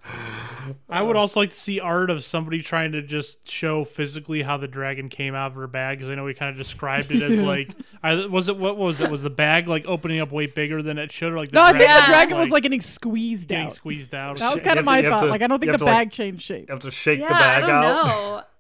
I 0.89 1.01
would 1.01 1.15
also 1.15 1.39
like 1.41 1.49
to 1.51 1.55
see 1.55 1.79
art 1.79 2.09
of 2.09 2.23
somebody 2.23 2.61
trying 2.61 2.91
to 2.93 3.01
just 3.01 3.49
show 3.49 3.83
physically 3.83 4.41
how 4.41 4.57
the 4.57 4.67
dragon 4.67 5.09
came 5.09 5.35
out 5.35 5.51
of 5.51 5.55
her 5.55 5.67
bag 5.67 5.97
because 5.97 6.09
I 6.11 6.15
know 6.15 6.23
we 6.23 6.33
kind 6.33 6.49
of 6.51 6.57
described 6.57 7.11
it 7.11 7.21
as 7.23 7.41
like, 7.53 7.69
I, 8.03 8.25
was 8.27 8.49
it 8.49 8.57
what 8.57 8.77
was 8.77 8.99
it? 9.01 9.09
Was 9.11 9.21
the 9.21 9.29
bag 9.29 9.67
like 9.67 9.85
opening 9.87 10.19
up 10.19 10.31
way 10.31 10.45
bigger 10.47 10.81
than 10.81 10.97
it 10.97 11.11
should? 11.11 11.33
Or 11.33 11.37
like 11.37 11.49
the 11.51 11.55
No, 11.55 11.61
I 11.63 11.69
think 11.71 11.81
Yeah. 11.83 12.01
the 12.05 12.11
dragon 12.11 12.37
was 12.37 12.49
like 12.49 12.63
getting 12.63 12.81
squeezed 12.81 13.49
getting 13.49 13.67
out. 13.67 13.73
squeezed 13.73 14.13
out. 14.15 14.37
That 14.37 14.51
was 14.53 14.61
kind 14.61 14.77
have 14.77 14.79
of 14.79 14.85
my 14.85 14.99
you 14.99 15.03
have 15.05 15.19
thought. 15.19 15.25
to- 15.25 15.31
like 15.31 15.41
I 15.41 15.47
don't 15.47 15.59
think 15.59 15.71
the 15.71 15.77
to, 15.79 15.85
bag 15.85 16.07
like- 16.07 16.11
changed 16.11 16.41
shape. 16.43 16.67
you 16.69 16.73
have 16.73 16.81
to 16.83 16.91
shake 16.91 17.19
yeah. 17.19 17.27
the 17.27 17.33
bag 17.33 17.63
I 17.63 17.67
don't 17.67 17.83
out. 17.83 18.05
know. 18.07 18.41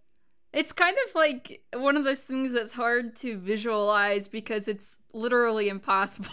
It's 0.53 0.71
kind 0.71 0.95
of 1.07 1.13
like 1.13 1.61
one 1.75 1.97
of 1.97 2.03
those 2.03 2.21
things 2.21 2.51
that's 2.51 2.73
hard 2.73 3.15
to 3.17 3.37
visualize 3.37 4.27
because 4.27 4.67
it's 4.67 4.97
literally 5.13 5.69
impossible. 5.69 6.29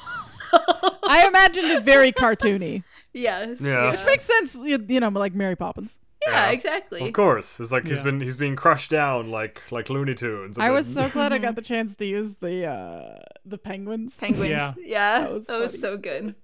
I 0.52 1.24
imagined 1.28 1.66
it 1.66 1.82
very 1.82 2.12
cartoony, 2.12 2.84
yes. 3.14 3.60
Yeah. 3.60 3.90
which 3.90 4.04
makes 4.04 4.24
sense. 4.24 4.54
You, 4.54 4.84
you 4.88 5.00
know, 5.00 5.08
like 5.08 5.34
Mary 5.34 5.56
Poppins. 5.56 5.98
yeah, 6.26 6.46
Yeah. 6.46 6.52
exactly. 6.52 7.06
Of 7.06 7.12
course, 7.12 7.60
it's 7.60 7.72
like 7.72 7.86
he's 7.86 7.98
Yeah. 7.98 8.04
been 8.04 8.20
he's 8.20 8.36
being 8.36 8.56
crushed 8.56 8.90
down 8.90 9.30
like 9.30 9.62
like 9.70 9.88
Looney 9.90 10.14
Tunes. 10.14 10.56
and 10.56 10.64
I 10.66 10.70
was 10.70 10.92
then- 10.94 11.08
so 11.08 11.12
glad 11.12 11.32
I 11.32 11.38
got 11.38 11.54
the 11.60 11.62
chance 11.62 11.96
to 11.96 12.04
use 12.06 12.36
the 12.36 12.66
uh 12.66 13.18
the 13.46 13.58
penguins. 13.58 14.18
Penguins. 14.18 14.48
Yeah. 14.50 14.72
Yeah, 14.78 15.18
That 15.20 15.24
that 15.26 15.32
was 15.32 15.48
was, 15.48 15.72
funny. 15.72 15.78
so 15.80 15.96
good. 15.96 16.34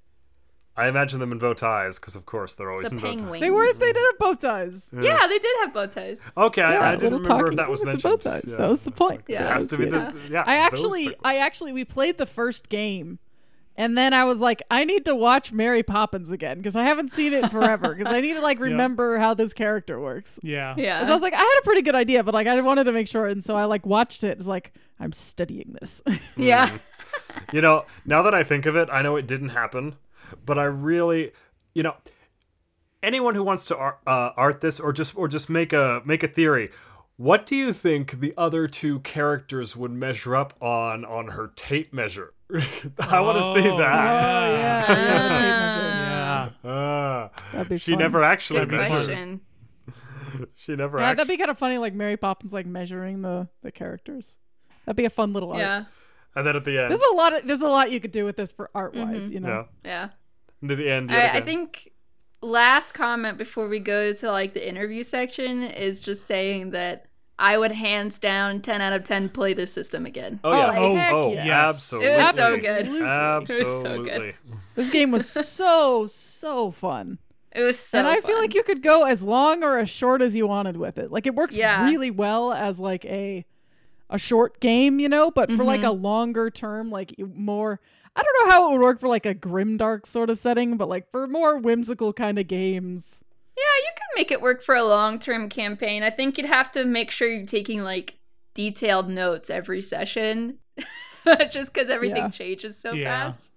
I 0.77 0.87
imagine 0.89 1.19
them 1.21 1.33
in 1.33 1.39
bow 1.39 1.53
ties 1.53 1.99
because 1.99 2.15
of 2.17 2.25
course 2.25 2.55
they're 2.55 2.71
always 2.71 2.89
The 2.89 2.95
in 2.95 3.01
bow 3.01 3.07
ties. 3.09 3.17
penguins. 3.17 3.41
They 3.41 3.51
were 3.51 3.73
they 3.73 3.93
did 3.93 4.05
have 4.11 4.19
bow 4.19 4.35
ties. 4.35 4.91
Yeah, 4.95 5.27
they 5.27 5.39
did 5.39 5.57
have 5.61 5.75
bow 5.75 5.87
ties. 5.87 6.23
Okay, 6.37 6.63
I, 6.63 6.73
Yeah, 6.73 6.81
I 6.89 6.91
didn't 6.97 7.03
little 7.03 7.19
remember 7.19 7.29
talking 7.29 7.53
if 7.53 7.57
that 7.57 7.71
was 7.71 7.81
penguins 7.81 8.05
mentioned. 8.05 8.13
and 8.13 8.23
bow 8.25 8.31
ties. 8.41 8.45
Yeah. 8.53 8.57
That 8.57 8.69
was 8.69 8.81
the 8.83 8.91
point. 8.93 9.23
Yeah. 9.29 9.45
It 9.51 9.53
has 9.53 9.67
to 9.67 9.77
be 9.79 9.85
Yeah. 9.87 9.91
the 10.13 10.19
yeah. 10.31 10.45
I 10.47 10.57
those 10.59 10.67
actually 10.67 11.01
penguins. 11.07 11.21
I 11.25 11.37
actually 11.39 11.73
we 11.73 11.85
played 11.85 12.19
the 12.19 12.27
first 12.27 12.69
game 12.69 13.19
and 13.81 13.97
then 13.97 14.13
I 14.13 14.25
was 14.25 14.41
like 14.41 14.63
I 14.71 14.85
need 14.85 15.07
to 15.07 15.15
watch 15.17 15.53
Mary 15.53 15.83
Poppins 15.83 16.31
again 16.31 16.59
because 16.59 16.77
I 16.77 16.85
haven't 16.85 17.11
seen 17.11 17.33
it 17.33 17.45
in 17.45 17.51
forever 17.51 17.95
because 17.95 18.13
I 18.13 18.21
need 18.21 18.35
to 18.35 18.41
like 18.43 18.61
remember 18.71 19.19
how 19.19 19.33
this 19.33 19.55
character 19.55 19.99
works. 19.99 20.39
yeah. 20.43 20.75
Yeah. 20.77 21.03
So 21.05 21.11
I 21.11 21.15
was 21.15 21.23
like 21.23 21.33
I 21.33 21.39
had 21.39 21.59
a 21.59 21.63
pretty 21.63 21.81
good 21.81 21.95
idea 21.95 22.23
but 22.23 22.35
like 22.35 22.47
I 22.47 22.61
wanted 22.61 22.85
to 22.85 22.93
make 22.93 23.09
sure 23.09 23.27
and 23.27 23.43
so 23.43 23.57
I 23.57 23.65
like 23.65 23.87
watched 23.87 24.23
it. 24.23 24.39
It's 24.39 24.47
like 24.47 24.75
I'm 25.01 25.13
studying 25.13 25.77
this. 25.81 26.03
yeah. 26.37 26.77
You 27.53 27.63
know, 27.63 27.87
now 28.05 28.23
that 28.23 28.35
I 28.35 28.45
think 28.45 28.67
of 28.67 28.77
it, 28.77 28.89
I 28.93 29.01
know 29.01 29.17
it 29.17 29.27
didn't 29.27 29.49
happen, 29.49 29.97
but 30.45 30.59
I 30.59 30.65
really, 30.65 31.33
you 31.75 31.83
know, 31.83 31.97
anyone 33.03 33.35
who 33.35 33.43
wants 33.43 33.65
to 33.67 33.77
ar- 33.77 33.99
uh, 34.07 34.31
art 34.37 34.61
this 34.61 34.79
or 34.79 34.93
just 34.93 35.17
or 35.17 35.27
just 35.27 35.49
make 35.49 35.73
a 35.73 36.03
make 36.05 36.23
a 36.23 36.29
theory, 36.29 36.71
What 37.17 37.47
do 37.47 37.57
you 37.57 37.73
think 37.73 38.21
the 38.21 38.35
other 38.37 38.69
two 38.69 39.01
characters 39.01 39.75
would 39.75 39.91
measure 39.91 40.37
up 40.37 40.55
on 40.63 41.05
on 41.07 41.29
her 41.29 41.49
tape 41.57 41.95
measure? 41.95 42.35
I 42.99 43.21
want 43.21 43.39
to 43.39 43.63
see 43.63 43.69
Oh, 43.69 43.79
that. 43.79 43.93
Oh 43.93 44.53
yeah, 44.53 44.89
yeah, 44.89 46.49
the. 46.55 46.65
Yeah. 46.65 46.71
Ah, 46.73 47.31
That'd 47.53 47.69
be 47.69 47.79
she 47.79 47.93
fun. 47.93 47.99
never 48.01 48.23
actually 48.25 48.61
Good 48.67 48.71
That'd 48.81 48.89
be 48.89 48.95
fun. 48.95 49.07
measured. 49.07 49.07
question. 49.07 49.41
She 50.57 50.77
never 50.77 50.99
Yeah, 50.99 51.05
actually. 51.07 51.17
that'd 51.17 51.29
be 51.29 51.37
kind 51.37 51.51
of 51.51 51.59
funny, 51.59 51.79
like 51.79 51.93
Mary 51.95 52.17
Poppins, 52.17 52.53
like 52.53 52.67
measuring 52.67 53.21
the 53.23 53.49
the 53.63 53.71
characters. 53.73 54.37
That'd 54.87 54.97
be 54.97 55.05
a 55.05 55.11
fun 55.11 55.33
little 55.33 55.51
art. 55.51 55.59
Yeah. 55.61 55.85
And 56.37 56.47
then 56.47 56.55
at 56.57 56.65
the 56.65 56.79
end, 56.79 56.91
There's 56.91 57.03
a 57.13 57.15
lot 57.15 57.37
of 57.37 57.47
there's 57.47 57.63
a 57.63 57.69
lot 57.69 57.91
you 57.91 58.01
could 58.01 58.13
do 58.13 58.25
with 58.25 58.37
this 58.37 58.53
for 58.53 58.71
art 58.75 58.95
wise, 58.95 59.31
you 59.31 59.41
know. 59.41 59.49
no. 59.49 59.67
Yeah. 59.85 60.09
And 60.63 60.71
at 60.71 60.79
the 60.79 60.91
end, 60.91 61.11
I, 61.13 61.39
I 61.39 61.41
think 61.43 61.91
last 62.43 62.93
comment 62.93 63.37
before 63.39 63.69
we 63.69 63.81
go 63.81 64.13
to 64.13 64.31
like 64.31 64.55
the 64.55 64.67
interview 64.67 65.03
section 65.03 65.63
is 65.63 66.01
just 66.01 66.27
saying 66.27 66.71
that 66.71 67.07
I 67.41 67.57
would 67.57 67.73
hands 67.73 68.19
down 68.19 68.61
10 68.61 68.83
out 68.83 68.93
of 68.93 69.03
10 69.03 69.31
play 69.31 69.55
this 69.55 69.73
system 69.73 70.05
again. 70.05 70.41
Oh 70.45 70.53
yeah. 70.53 70.79
Oh, 70.79 70.85
oh, 70.85 70.95
heck 70.95 71.13
oh 71.13 71.33
yes. 71.33 71.49
absolutely. 71.49 72.11
It 72.11 72.17
was 72.17 72.35
so 72.37 72.43
Absolutely. 72.43 72.61
good. 72.61 73.03
Absolutely. 73.03 73.83
so 73.83 74.05
good. 74.05 74.35
This 74.75 74.91
game 74.91 75.11
was 75.11 75.29
so 75.29 76.07
so 76.07 76.71
fun. 76.71 77.19
It 77.53 77.63
was 77.63 77.79
so 77.79 77.99
and 77.99 78.07
I 78.07 78.21
feel 78.21 78.39
like 78.39 78.55
you 78.55 78.63
could 78.63 78.83
go 78.83 79.05
as 79.05 79.23
long 79.23 79.65
or 79.65 79.79
as 79.79 79.89
short 79.89 80.21
as 80.21 80.37
you 80.37 80.47
wanted 80.47 80.77
with 80.77 80.99
it. 80.99 81.11
Like 81.11 81.27
it 81.27 81.35
works 81.35 81.57
Yeah. 81.57 81.85
really 81.87 82.11
well 82.11 82.53
as 82.53 82.79
like 82.79 83.07
a 83.07 83.47
a 84.11 84.19
short 84.19 84.61
game, 84.61 85.01
you 85.01 85.09
know, 85.09 85.31
but 85.31 85.51
for 85.51 85.65
like 85.65 85.83
a 85.83 85.87
mm-hmm. 85.87 86.03
longer 86.03 86.51
term, 86.51 86.91
like 86.91 87.15
more 87.19 87.81
I 88.15 88.23
don't 88.23 88.45
know 88.45 88.51
how 88.51 88.69
it 88.69 88.73
would 88.73 88.83
work 88.83 89.01
for 89.01 89.09
like 89.09 89.25
a 89.25 89.35
grimdark 89.35 90.07
sort 90.07 90.29
of 90.29 90.39
setting, 90.39 90.77
but 90.77 90.91
like 90.91 91.11
for 91.11 91.27
more 91.27 91.57
whimsical 91.57 92.13
kind 92.13 92.39
of 92.39 92.47
games. 92.49 93.25
Yeah, 93.61 93.83
you 93.85 93.91
can 93.95 94.07
make 94.17 94.31
it 94.31 94.41
work 94.41 94.63
for 94.63 94.75
a 94.75 94.83
long 94.85 95.19
term 95.19 95.49
campaign. 95.49 96.03
I 96.03 96.11
think 96.11 96.39
you'd 96.39 96.47
have 96.47 96.73
to 96.73 96.85
make 96.85 97.11
sure 97.11 97.29
you're 97.29 97.47
taking 97.47 97.83
like 97.83 98.19
detailed 98.55 99.09
notes 99.09 99.51
every 99.51 99.83
session, 99.83 100.59
just 101.51 101.73
because 101.73 101.91
everything 101.91 102.17
Yeah. 102.25 102.29
changes 102.31 102.79
so 102.79 102.93
Yeah. 102.93 103.31
fast. 103.31 103.51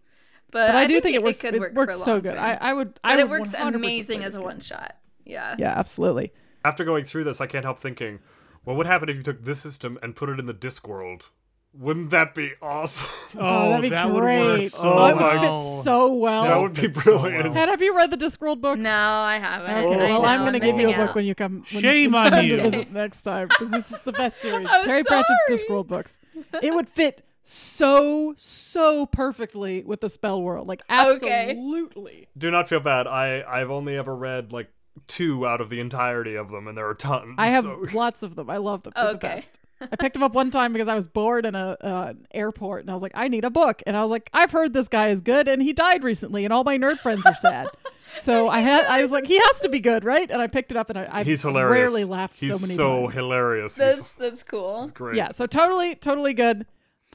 But, 0.52 0.68
But 0.68 0.76
I, 0.76 0.86
do 0.88 1.00
think, 1.02 1.16
it 1.16 1.20
it, 1.20 1.24
works 1.24 1.42
could 1.42 1.56
it 1.56 1.60
work 1.60 1.74
works 1.74 1.96
for 1.96 2.02
a 2.02 2.04
so 2.04 2.12
long 2.14 2.22
good. 2.22 2.30
term. 2.34 2.40
I, 2.40 2.52
would 2.52 2.60
I 2.62 2.74
would 2.74 3.00
I 3.04 3.14
but 3.16 3.20
it 3.22 3.30
works 3.30 3.54
amazing 3.56 4.24
as 4.24 4.36
a 4.36 4.42
one 4.42 4.60
shot. 4.60 4.98
Yeah. 5.26 5.56
Yeah, 5.58 5.74
absolutely. 5.78 6.32
After 6.66 6.84
going 6.84 7.06
through 7.06 7.24
this, 7.24 7.42
I 7.42 7.48
can't 7.48 7.66
help 7.66 7.80
thinking, 7.80 8.20
what 8.64 8.76
would 8.78 8.86
happen 8.86 9.10
if 9.10 9.16
you 9.16 9.24
took 9.24 9.44
this 9.44 9.62
system 9.62 9.98
and 10.04 10.16
put 10.16 10.30
it 10.30 10.40
in 10.40 10.46
the 10.46 10.54
Discworld? 10.54 11.30
Wouldn't 11.80 12.12
that 12.12 12.36
be 12.36 12.52
awesome? 12.62 13.08
Oh, 13.40 13.70
that'd 13.70 13.82
be 13.82 13.90
that 13.90 14.12
great. 14.12 14.14
would 14.14 14.24
work 14.24 14.62
Oh 14.62 14.68
so 14.68 14.94
oh, 14.94 15.06
it 15.08 15.16
my 15.16 15.34
would 15.34 15.42
well. 15.42 15.76
fit 15.76 15.84
so 15.84 16.14
well. 16.14 16.44
that 16.44 16.62
would 16.62 16.74
be 16.74 16.82
fits 16.82 17.04
so 17.04 17.18
brilliant. 17.18 17.50
well. 17.50 17.58
Ed, 17.64 17.70
have 17.70 17.82
you 17.82 17.96
read 17.98 18.12
the 18.12 18.18
Discworld 18.18 18.62
books? 18.62 18.80
No, 18.80 18.90
I 18.92 19.40
haven't. 19.40 19.72
Okay, 19.72 19.78
I 19.78 20.10
well, 20.12 20.22
know, 20.22 20.28
I'm 20.28 20.46
gonna 20.46 20.60
give 20.60 20.78
you 20.78 20.84
a 20.84 20.88
missing 20.88 20.96
book 21.02 21.10
out. 21.10 21.16
when 21.16 21.26
you 21.26 21.34
come. 21.34 21.64
When 21.72 21.82
Shame 21.82 22.12
you 22.12 22.18
on 22.18 22.46
you. 22.46 22.58
Visit 22.62 22.92
next 22.92 23.24
time 23.24 23.48
because 23.48 23.74
it's 23.74 23.90
the 23.90 24.12
best 24.12 24.38
series. 24.42 24.68
I'm 24.70 24.84
Terry 24.84 25.04
Pratchett's 25.04 25.30
sorry. 25.48 25.58
Discworld 25.82 25.88
books. 25.88 26.20
It 26.62 26.76
would 26.76 26.88
fit 26.88 27.26
so 27.42 28.34
so 28.38 29.08
perfectly 29.08 29.82
with 29.84 30.02
the 30.02 30.10
spell 30.10 30.44
world. 30.44 30.68
Like 30.68 30.84
Okay. 30.92 31.50
absolutely. 31.50 32.28
Do 32.38 32.52
not 32.52 32.70
feel 32.70 32.82
bad. 32.82 33.08
I 33.08 33.42
I've 33.48 33.72
only 33.72 33.98
ever 33.98 34.16
read 34.16 34.52
like 34.54 34.70
two 35.08 35.48
out 35.48 35.60
of 35.60 35.70
the 35.70 35.80
entirety 35.80 36.36
of 36.36 36.52
them, 36.52 36.68
and 36.68 36.78
there 36.78 36.88
are 36.88 36.94
tons. 36.94 37.34
I 37.40 37.48
have 37.48 37.64
so- 37.64 37.88
lots 37.94 38.22
of 38.22 38.36
them. 38.36 38.50
I 38.52 38.58
love 38.58 38.84
them. 38.84 38.94
They're 38.96 39.06
the 39.06 39.10
Okay. 39.16 39.28
best. 39.28 39.60
I 39.82 39.96
picked 39.98 40.16
him 40.16 40.24
up 40.24 40.34
one 40.34 40.50
time 40.50 40.72
because 40.72 40.88
I 40.88 40.96
was 40.96 41.08
bored 41.08 41.46
in 41.46 41.56
a 41.56 41.78
uh, 41.82 42.08
an 42.12 42.28
airport, 42.34 42.82
and 42.82 42.90
I 42.90 42.94
was 42.94 43.04
like, 43.04 43.12
I 43.16 43.28
need 43.28 43.44
a 43.44 43.50
book. 43.50 43.82
And 43.86 43.98
I 43.98 44.02
was 44.02 44.12
like, 44.12 44.30
I've 44.34 44.52
heard 44.52 44.74
this 44.74 44.88
guy 44.88 45.10
is 45.10 45.20
good, 45.22 45.48
and 45.48 45.62
he 45.62 45.74
died 45.74 46.04
recently, 46.04 46.46
and 46.46 46.54
all 46.54 46.64
my 46.64 46.78
nerd 46.78 47.00
friends 47.00 47.26
are 47.26 47.36
sad. 47.36 47.68
So 48.22 48.48
I 48.48 48.60
had, 48.60 48.86
I 48.86 49.02
was 49.02 49.12
like, 49.12 49.26
he 49.26 49.40
has 49.40 49.62
to 49.62 49.70
be 49.70 49.80
good, 49.80 50.06
right? 50.06 50.30
And 50.30 50.40
I 50.40 50.46
picked 50.46 50.70
it 50.70 50.78
up, 50.78 50.92
and 50.92 51.00
I, 51.00 51.08
I 51.12 51.24
He's 51.24 51.42
hilarious. 51.42 51.72
rarely 51.90 52.04
laughed 52.04 52.40
He's 52.40 52.52
so 52.52 52.60
many 52.60 52.76
so 52.76 53.02
times. 53.06 53.16
hilarious. 53.16 53.74
That's 53.74 53.98
He's, 53.98 54.12
that's 54.12 54.44
cool. 54.44 54.84
he's 54.84 54.92
great. 54.92 55.16
Yeah, 55.18 55.32
so 55.32 55.48
totally, 55.48 55.96
totally 55.96 56.36
good. 56.36 56.68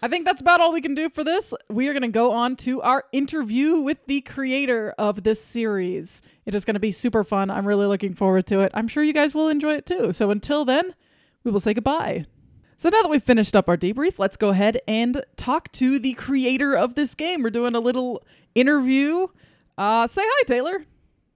I 0.03 0.09
think 0.09 0.25
that's 0.25 0.40
about 0.40 0.61
all 0.61 0.73
we 0.73 0.81
can 0.81 0.94
do 0.97 1.09
for 1.09 1.23
this. 1.23 1.55
We 1.71 1.87
are 1.87 1.92
going 1.92 2.03
to 2.03 2.09
go 2.09 2.33
on 2.33 2.57
to 2.57 2.83
our 2.83 3.05
interview 3.12 3.77
with 3.81 3.99
the 4.07 4.23
creator 4.23 4.92
of 4.99 5.23
this 5.23 5.40
series. 5.40 6.21
It 6.47 6.55
is 6.57 6.64
going 6.64 6.75
to 6.75 6.81
be 6.81 6.90
super 6.90 7.23
fun. 7.23 7.49
I'm 7.49 7.66
really 7.66 7.87
looking 7.87 8.14
forward 8.14 8.49
to 8.49 8.61
it. 8.61 8.73
I'm 8.75 8.88
sure 8.88 9.05
you 9.05 9.12
guys 9.12 9.35
will 9.35 9.49
enjoy 9.49 9.75
it 9.75 9.87
too. 9.87 10.12
So 10.12 10.33
until 10.33 10.64
then, 10.64 10.94
we 11.44 11.53
will 11.53 11.61
say 11.61 11.75
goodbye. 11.75 12.25
So 12.81 12.91
now 12.91 13.03
that 13.03 13.09
we've 13.09 13.21
finished 13.21 13.57
up 13.57 13.69
our 13.69 13.77
debrief, 13.77 14.21
let's 14.21 14.37
go 14.37 14.51
ahead 14.51 14.81
and 14.87 15.25
talk 15.35 15.73
to 15.73 15.99
the 15.99 16.12
creator 16.12 16.77
of 16.77 16.95
this 16.95 17.17
game. 17.17 17.43
We're 17.43 17.51
doing 17.51 17.75
a 17.75 17.81
little 17.81 18.23
interview. 18.55 19.27
Uh, 19.77 20.07
say 20.07 20.23
hi, 20.25 20.43
Taylor. 20.47 20.85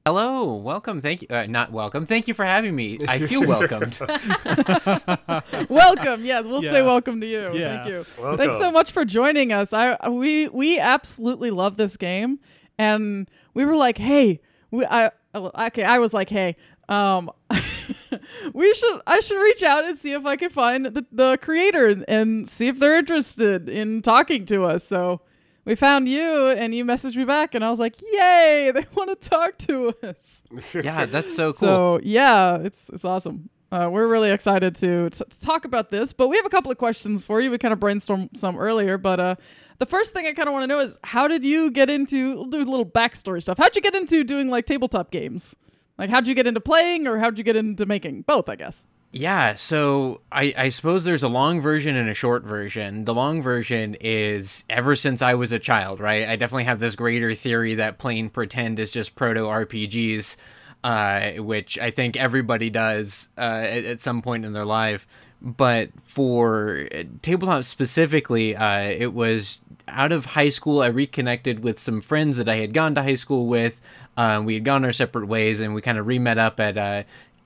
Hello, 0.07 0.55
welcome. 0.55 1.01
Thank 1.01 1.23
you. 1.23 1.29
Uh, 1.29 1.47
not 1.47 1.73
welcome. 1.73 2.07
Thank 2.07 2.29
you 2.29 2.35
for 2.35 2.45
having 2.45 2.77
me. 2.77 3.01
I 3.09 3.19
feel 3.27 3.45
welcomed. 3.47 3.99
welcome. 5.69 6.25
Yes, 6.25 6.47
we'll 6.47 6.63
say 6.63 6.81
welcome 6.81 7.21
to 7.21 7.27
you. 7.27 7.53
Yeah. 7.55 7.83
Thank 7.83 7.89
you. 7.89 8.07
Welcome. 8.21 8.39
Thanks 8.39 8.59
so 8.59 8.71
much 8.71 8.93
for 8.93 9.05
joining 9.05 9.53
us. 9.53 9.73
I 9.73 10.09
we 10.09 10.47
we 10.47 10.79
absolutely 10.79 11.51
love 11.51 11.77
this 11.77 11.97
game, 11.97 12.39
and 12.79 13.29
we 13.53 13.65
were 13.65 13.75
like, 13.75 13.99
hey, 13.99 14.41
we 14.71 14.87
I 14.87 15.11
okay. 15.35 15.83
I 15.83 15.99
was 15.99 16.15
like, 16.15 16.29
hey, 16.31 16.55
um, 16.89 17.31
we 18.53 18.75
should 18.75 19.01
I 19.07 19.21
should 19.21 19.41
reach 19.41 19.63
out 19.63 19.85
and 19.85 19.97
see 19.97 20.13
if 20.13 20.25
I 20.27 20.37
can 20.37 20.51
find 20.51 20.87
the 20.87 21.07
the 21.11 21.39
creator 21.39 21.89
and, 21.89 22.05
and 22.09 22.49
see 22.49 22.69
if 22.69 22.79
they're 22.79 22.99
interested 22.99 23.69
in 23.69 24.03
talking 24.03 24.47
to 24.47 24.65
us. 24.65 24.85
So. 24.85 25.21
We 25.65 25.77
found 25.77 26.09
you 26.09 26.49
and 26.49 26.75
you 26.75 26.85
messaged 26.85 27.15
me 27.15 27.25
back 27.25 27.55
and 27.55 27.65
I 27.65 27.71
was 27.71 27.79
like, 27.79 27.95
"Yay, 28.03 28.73
they 28.75 28.85
want 28.97 29.11
to 29.11 29.29
talk 29.29 29.59
to 29.59 29.95
us." 30.03 30.43
yeah, 30.75 31.07
that's 31.07 31.37
so 31.37 31.53
cool. 31.53 31.69
So 31.69 32.01
yeah, 32.03 32.57
it's 32.57 32.89
it's 32.89 33.05
awesome. 33.05 33.49
Uh, 33.73 33.89
we're 33.89 34.07
really 34.07 34.31
excited 34.31 34.75
to, 34.75 35.09
t- 35.09 35.25
to 35.25 35.41
talk 35.41 35.65
about 35.65 35.89
this, 35.89 36.13
but 36.13 36.29
we 36.29 36.37
have 36.37 36.45
a 36.45 36.51
couple 36.51 36.71
of 36.71 36.77
questions 36.77 37.25
for 37.25 37.41
you. 37.41 37.51
We 37.51 37.57
kind 37.57 37.73
of 37.73 37.81
brainstormed 37.81 38.37
some 38.37 38.59
earlier, 38.59 38.99
but 38.99 39.19
uh, 39.19 39.37
the 39.79 39.87
first 39.87 40.13
thing 40.13 40.27
I 40.27 40.33
kind 40.33 40.47
of 40.47 40.53
want 40.53 40.65
to 40.65 40.67
know 40.67 40.81
is 40.81 40.99
how 41.03 41.27
did 41.27 41.43
you 41.43 41.71
get 41.71 41.89
into? 41.89 42.35
We'll 42.35 42.45
do 42.47 42.59
a 42.59 42.65
little 42.65 42.85
backstory 42.85 43.43
stuff. 43.43 43.57
How'd 43.57 43.75
you 43.75 43.81
get 43.81 43.95
into 43.95 44.25
doing 44.25 44.51
like 44.51 44.67
tabletop 44.67 45.11
games? 45.11 45.57
Like 46.03 46.11
how'd 46.11 46.27
you 46.27 46.35
get 46.35 46.49
into 46.49 46.59
playing, 46.59 47.07
or 47.07 47.21
how'd 47.21 47.39
you 47.39 47.45
get 47.45 47.55
into 47.55 47.87
making? 47.87 48.23
Both, 48.23 48.49
I 48.49 48.57
guess. 48.57 48.89
yeah, 49.13 49.55
so 49.55 50.21
I, 50.33 50.53
I 50.59 50.69
suppose 50.71 51.05
there's 51.05 51.23
a 51.23 51.29
long 51.29 51.61
version 51.61 51.95
and 51.95 52.09
a 52.11 52.15
short 52.15 52.43
version. 52.43 53.05
The 53.05 53.15
long 53.15 53.41
version 53.41 53.97
is 54.01 54.65
ever 54.69 54.97
since 54.97 55.23
I 55.23 55.35
was 55.35 55.53
a 55.53 55.61
child, 55.61 56.01
right? 56.01 56.29
I 56.29 56.35
definitely 56.35 56.65
have 56.65 56.81
this 56.81 56.97
greater 56.97 57.37
theory 57.37 57.77
that 57.77 57.99
plain 57.99 58.31
pretend 58.31 58.81
is 58.81 58.91
just 58.91 59.15
proto 59.15 59.43
RPGs, 59.43 60.35
uh, 60.83 61.31
which 61.35 61.79
I 61.79 61.93
think 61.93 62.17
everybody 62.17 62.69
does 62.69 63.29
uh, 63.39 63.63
at, 63.63 63.85
at 63.85 64.01
some 64.01 64.23
point 64.23 64.45
in 64.45 64.53
their 64.55 64.65
life. 64.65 65.07
But 65.41 65.91
for 66.03 66.89
tabletop 67.23 67.63
specifically, 67.63 68.57
uh, 68.57 68.89
it 68.89 69.13
was 69.13 69.61
out 69.93 70.13
of 70.13 70.27
high 70.27 70.49
school. 70.49 70.81
I 70.83 70.87
reconnected 70.87 71.61
with 71.63 71.79
some 71.79 72.01
friends 72.01 72.37
that 72.39 72.49
I 72.49 72.57
had 72.57 72.73
gone 72.75 72.95
to 72.97 73.03
high 73.03 73.15
school 73.17 73.47
with. 73.47 73.81
Uh, 74.17 74.43
we 74.45 74.55
had 74.55 74.65
gone 74.65 74.85
our 74.85 74.93
separate 74.93 75.27
ways, 75.27 75.61
and 75.61 75.75
we 75.75 75.81
kind 75.83 75.99
of 75.99 76.07
re 76.07 76.19
met 76.19 76.39
up 76.39 76.59
at 76.61 76.77
uh, 76.77 77.03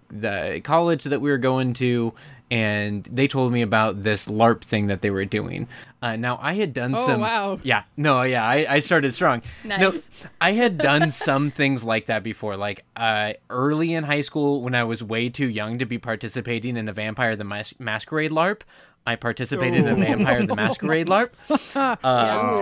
the 0.09 0.61
college 0.65 1.05
that 1.05 1.21
we 1.21 1.31
were 1.31 1.39
going 1.39 1.75
to, 1.75 2.15
and 2.51 3.05
they 3.11 3.27
told 3.27 3.53
me 3.53 3.61
about 3.63 4.03
this 4.03 4.27
LARP 4.27 4.63
thing 4.63 4.87
that 4.87 5.01
they 5.03 5.11
were 5.11 5.25
doing. 5.25 5.67
Uh, 6.01 6.15
now 6.15 6.39
I 6.41 6.55
had 6.55 6.73
done 6.73 6.95
Oh, 6.95 7.05
some. 7.07 7.21
wow. 7.21 7.59
Yeah, 7.65 7.83
no, 7.97 8.23
yeah, 8.23 8.45
I, 8.47 8.67
I 8.69 8.79
started 8.79 9.13
strong. 9.15 9.43
No, 9.65 9.77
Nice. 9.77 10.11
I 10.41 10.53
had 10.53 10.79
done 10.79 11.11
some 11.13 11.51
things 11.51 11.83
like 11.83 12.07
that 12.07 12.23
before. 12.23 12.57
Like 12.57 12.85
uh, 12.95 13.33
early 13.51 13.95
in 13.95 14.05
high 14.05 14.21
school, 14.21 14.63
when 14.63 14.75
I 14.77 14.85
was 14.85 15.03
way 15.03 15.29
too 15.29 15.49
young 15.49 15.79
to 15.79 15.87
be 15.87 15.99
participating 15.99 16.77
in 16.77 16.89
a 16.89 16.93
Vampire 16.93 17.35
the 17.35 17.45
Mas- 17.45 17.75
Masquerade 17.81 18.31
LARP. 18.31 18.61
I 19.07 19.16
participated 19.16 19.81
in 19.81 19.88
a 19.88 19.95
Vampire 19.95 20.45
the 20.45 20.57
Masquerade 20.57 21.07
LARP, 21.09 21.31
um, 21.77 21.97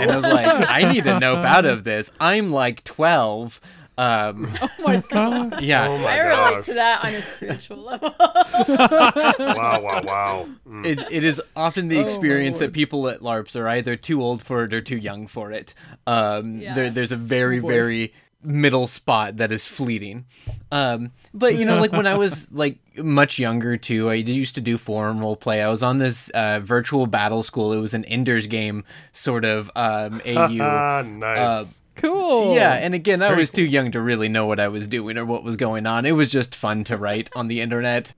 and 0.00 0.11
I 0.12 0.16
was 0.16 0.24
like, 0.26 0.46
I 0.68 0.92
need 0.92 1.04
to 1.04 1.18
know 1.18 1.37
out 1.37 1.64
of 1.64 1.85
this. 1.85 2.11
I'm 2.20 2.50
like 2.50 2.85
12. 2.85 3.61
Um, 3.96 4.52
Oh 4.61 4.68
my 4.80 5.02
god! 5.09 5.61
yeah, 5.62 5.88
Oh 5.88 5.98
my 5.98 6.14
I 6.14 6.18
relate 6.18 6.35
gosh. 6.57 6.64
to 6.66 6.74
that 6.74 7.04
on 7.04 7.14
a 7.14 7.23
spiritual 7.23 7.77
level. 7.83 8.12
Wow, 8.19 9.81
wow, 9.81 10.02
wow. 10.02 10.48
Mm. 10.69 10.85
it, 10.85 10.98
it 11.10 11.25
is 11.25 11.40
often 11.56 11.88
the 11.88 11.98
Oh, 11.98 12.00
experience 12.00 12.58
that 12.58 12.73
people 12.73 13.08
at 13.08 13.21
LARPs 13.21 13.54
are 13.56 13.69
either 13.69 13.96
too 13.96 14.21
old 14.23 14.42
for 14.42 14.64
it 14.64 14.75
or 14.75 14.81
too 14.81 14.96
young 14.96 15.27
for 15.29 15.52
it. 15.52 15.75
Um, 16.06 16.58
Yeah. 16.58 16.75
there, 16.75 16.90
there's 16.90 17.12
a 17.12 17.16
very, 17.16 17.60
Oh, 17.60 17.66
very 17.66 18.12
middle 18.45 18.87
spot 18.87 19.38
that 19.38 19.51
is 19.51 19.67
fleeting. 19.67 20.27
Um, 20.71 21.13
but 21.33 21.57
you 21.57 21.65
know, 21.65 21.81
like 21.81 21.92
when 21.92 22.07
I 22.07 22.15
was 22.15 22.51
like 22.53 22.79
much 22.99 23.38
younger 23.38 23.77
too, 23.77 24.11
I 24.11 24.15
used 24.15 24.55
to 24.57 24.61
do 24.61 24.77
forum 24.79 25.21
role 25.21 25.37
play. 25.37 25.63
I 25.63 25.69
was 25.69 25.83
on 25.83 25.99
this 25.99 26.29
uh, 26.31 26.61
virtual 26.61 27.07
battle 27.07 27.42
school. 27.42 27.73
It 27.73 27.81
was 27.81 27.95
an 27.95 28.05
Ender's 28.05 28.47
Game 28.47 28.85
sort 29.13 29.45
of 29.45 29.71
um, 29.75 30.21
AU. 30.27 30.59
Ah, 30.61 31.03
nice. 31.07 31.83
Cool. 31.97 32.55
Yeah, 32.55 32.73
and 32.73 32.92
again, 32.95 33.23
I 33.23 33.29
Very 33.29 33.42
was 33.42 33.51
too 33.51 33.65
young 33.65 33.92
to 33.92 34.01
really 34.01 34.29
know 34.29 34.47
what 34.47 34.59
I 34.59 34.69
was 34.69 34.88
doing 34.88 35.17
or 35.17 35.25
what 35.25 35.45
was 35.45 35.55
going 35.57 35.87
on. 35.87 36.05
It 36.05 36.13
was 36.13 36.29
just 36.29 36.55
fun 36.55 36.83
to 36.85 36.97
write 36.97 37.31
on 37.37 37.47
the 37.49 37.61
internet. 37.61 38.15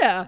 yeah. 0.00 0.26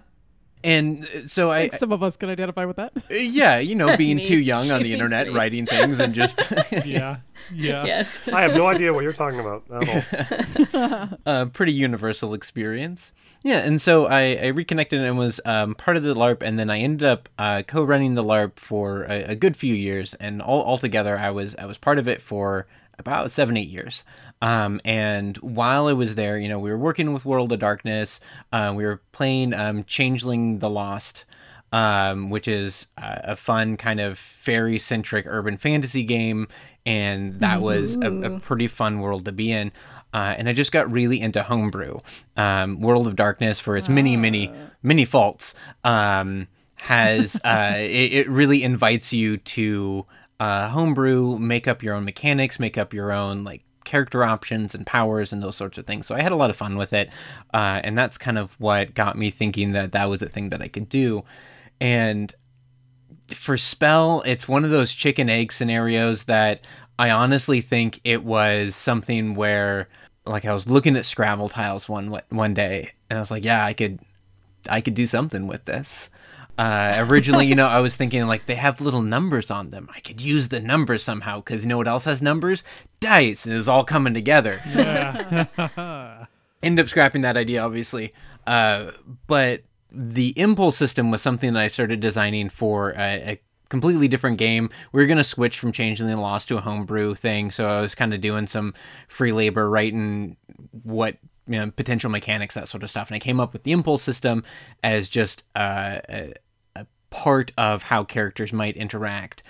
And 0.65 1.05
uh, 1.05 1.27
so 1.27 1.51
I, 1.51 1.63
think 1.69 1.75
some 1.75 1.93
of 1.93 2.03
us 2.03 2.17
can 2.17 2.29
identify 2.31 2.65
with 2.65 2.77
that. 2.77 2.93
yeah, 3.11 3.59
you 3.59 3.75
know, 3.75 3.97
being 3.99 4.25
too 4.25 4.39
young 4.39 4.71
on 4.71 4.83
the 4.83 4.93
internet, 4.93 5.29
me. 5.29 5.35
writing 5.35 5.67
things 5.67 6.01
and 6.01 6.15
just 6.15 6.41
Yeah. 6.85 7.19
Yeah. 7.53 7.85
Yes. 7.85 8.21
I 8.33 8.43
have 8.43 8.55
no 8.55 8.67
idea 8.67 8.93
what 8.93 9.03
you're 9.03 9.13
talking 9.13 9.41
about 9.41 9.65
at 9.71 10.69
all. 10.75 11.19
a 11.27 11.47
pretty 11.47 11.73
universal 11.73 12.35
experience. 12.35 13.13
Yeah, 13.43 13.59
and 13.59 13.81
so 13.81 14.07
I, 14.07 14.37
I 14.37 14.47
reconnected 14.49 15.01
and 15.01 15.19
was 15.19 15.41
um, 15.45 15.75
part 15.75 15.97
of 15.97 16.05
the 16.05 16.15
LARP, 16.15 16.43
and 16.43 16.59
then 16.59 16.71
I 16.71 16.79
ended 16.79 17.07
up 17.07 17.29
uh, 17.39 17.63
co-running 17.67 18.15
the 18.15 18.23
LARP 18.23 18.57
for 18.57 19.03
a, 19.05 19.31
a 19.31 19.35
good 19.35 19.57
few 19.57 19.75
years, 19.75 20.15
and 20.15 20.41
all 20.41 20.63
altogether 20.63 21.19
I 21.19 21.31
was 21.31 21.57
I 21.57 21.67
was 21.67 21.77
part 21.79 21.99
of 21.99 22.07
it 22.07 22.23
for 22.23 22.69
about 23.03 23.31
seven 23.33 23.57
eight 23.57 23.69
years. 23.69 24.05
Um, 24.41 24.81
and 24.85 25.37
while 25.39 25.87
I 25.87 25.93
was 25.93 26.15
there, 26.15 26.39
you 26.39 26.49
know, 26.49 26.59
we 26.59 26.71
were 26.71 26.79
working 26.79 27.13
with 27.13 27.25
World 27.25 27.53
of 27.53 27.59
Darkness, 27.59 28.21
uh, 28.53 28.73
we 28.75 28.85
were 28.85 29.03
playing 29.13 29.55
um, 29.55 29.85
Changeling 29.85 30.61
the 30.61 30.71
Lost. 30.71 31.25
Um, 31.75 32.29
which 32.29 32.49
is 32.49 32.87
uh, 32.99 33.21
a 33.25 33.35
fun 33.35 33.79
kind 33.79 33.99
of 33.99 34.19
fairy 34.19 34.79
centric 34.79 35.25
urban 35.27 35.57
fantasy 35.57 36.03
game. 36.03 36.49
And 36.85 37.41
that 37.41 37.63
was 37.63 37.95
a, 37.95 38.11
a 38.11 38.41
pretty 38.41 38.69
fun 38.69 39.01
world 39.01 39.25
to 39.25 39.33
be 39.33 39.51
in. 39.51 39.73
Uh, 40.13 40.35
and 40.37 40.51
I 40.51 40.53
just 40.53 40.71
got 40.71 40.93
really 40.93 41.19
into 41.19 41.43
homebrew. 41.43 42.01
Um, 42.37 42.79
world 42.81 43.07
of 43.07 43.17
Darkness, 43.17 43.59
for 43.59 43.79
its 43.79 43.89
many, 43.89 44.19
many, 44.19 44.53
many 44.83 45.07
faults, 45.07 45.55
um, 45.83 46.47
has 46.75 47.41
uh, 47.43 47.73
it, 47.79 48.13
it 48.13 48.29
really 48.29 48.63
invites 48.63 49.15
you 49.15 49.39
to 49.39 50.05
uh, 50.41 50.69
homebrew, 50.69 51.39
make 51.39 51.69
up 51.69 51.83
your 51.83 51.95
own 51.95 52.05
mechanics, 52.05 52.59
make 52.59 52.77
up 52.79 52.93
your 52.93 53.13
own 53.13 53.45
like 53.45 53.63
character 53.85 54.25
options 54.25 54.75
and 54.75 54.87
powers 54.87 55.33
and 55.33 55.43
those 55.43 55.57
sorts 55.57 55.79
of 55.79 55.87
things. 55.87 56.07
So 56.07 56.15
I 56.15 56.23
had 56.23 56.33
a 56.33 56.37
lot 56.37 56.51
of 56.51 56.57
fun 56.57 56.77
with 56.77 56.93
it, 56.93 57.11
uh, 57.53 57.81
and 57.83 57.99
that's 57.99 58.19
kind 58.19 58.39
of 58.39 58.59
what 58.61 58.95
got 58.95 59.19
me 59.19 59.31
thinking 59.31 59.73
that 59.73 59.93
that 59.93 60.09
was 60.09 60.23
a 60.23 60.29
thing 60.29 60.51
that 60.51 60.63
I 60.63 60.69
could 60.69 60.89
do. 60.89 61.25
And 61.81 62.33
for 63.29 63.57
spell, 63.57 64.23
it's 64.27 64.47
one 64.47 64.65
of 64.65 64.71
those 64.71 64.93
chicken 64.93 65.29
egg 65.29 65.53
scenarios 65.53 66.25
that 66.25 66.67
I 66.99 67.11
honestly 67.11 67.61
think 67.61 68.01
it 68.05 68.25
was 68.25 68.77
something 68.77 69.35
where, 69.35 69.89
like, 70.27 70.45
I 70.45 70.53
was 70.53 70.69
looking 70.69 70.97
at 70.97 71.07
Scrabble 71.07 71.49
tiles 71.49 71.89
one 71.89 72.21
one 72.29 72.55
day, 72.55 72.93
and 73.11 73.19
I 73.19 73.21
was 73.21 73.31
like, 73.31 73.45
yeah, 73.45 73.65
I 73.65 73.73
could, 73.73 73.99
I 74.69 74.81
could 74.81 74.95
do 74.95 75.07
something 75.07 75.49
with 75.49 75.65
this. 75.65 76.11
Uh, 76.59 77.05
originally, 77.09 77.47
you 77.47 77.55
know, 77.55 77.67
I 77.67 77.81
was 77.81 77.97
thinking 77.97 78.27
like 78.27 78.47
they 78.47 78.55
have 78.57 78.81
little 78.81 79.01
numbers 79.01 79.51
on 79.51 79.71
them. 79.71 79.89
I 79.95 80.01
could 80.01 80.21
use 80.21 80.49
the 80.49 80.61
numbers 80.61 81.03
somehow 81.03 81.39
because 81.39 81.63
you 81.63 81.69
know 81.69 81.79
what 81.79 81.89
else 81.89 82.05
has 82.05 82.21
numbers? 82.21 82.63
Dice. 83.01 83.45
And 83.45 83.55
it 83.55 83.57
was 83.57 83.69
all 83.69 83.85
coming 83.85 84.15
together. 84.15 84.61
Yeah. 84.67 86.27
End 86.63 86.79
up 86.79 86.89
scrapping 86.89 87.23
that 87.23 87.37
idea, 87.37 87.63
obviously. 87.63 88.13
Uh, 88.47 88.93
but 89.27 89.63
the 89.91 90.39
impulse 90.39 90.77
system 90.77 91.11
was 91.11 91.23
something 91.23 91.55
that 91.55 91.63
I 91.63 91.69
started 91.69 92.01
designing 92.01 92.49
for 92.49 92.91
a, 92.91 93.33
a 93.33 93.41
completely 93.69 94.07
different 94.07 94.39
game. 94.39 94.71
We 94.93 95.03
were 95.03 95.07
going 95.07 95.19
to 95.19 95.25
switch 95.25 95.59
from 95.59 95.73
Changeling 95.73 96.11
the 96.11 96.21
Lost 96.21 96.49
to 96.49 96.59
a 96.59 96.61
homebrew 96.61 97.15
thing. 97.15 97.51
So 97.51 97.67
I 97.67 97.81
was 97.81 97.95
kind 97.95 98.13
of 98.13 98.21
doing 98.21 98.47
some 98.47 98.75
free 99.09 99.33
labor, 99.33 99.69
writing 99.69 100.37
what 100.83 101.17
you 101.47 101.59
know, 101.59 101.71
potential 101.71 102.09
mechanics, 102.11 102.55
that 102.55 102.69
sort 102.69 102.83
of 102.83 102.91
stuff. 102.91 103.09
And 103.09 103.17
I 103.17 103.19
came 103.19 103.41
up 103.41 103.53
with 103.53 103.65
the 103.65 103.73
impulse 103.73 104.03
system 104.03 104.45
as 104.85 105.09
just 105.09 105.43
uh, 105.57 105.99
a 106.09 106.35
part 107.13 107.53
of 107.57 107.85
how 107.85 108.03
characters 108.03 108.53
might 108.53 108.77
interact. 108.77 109.45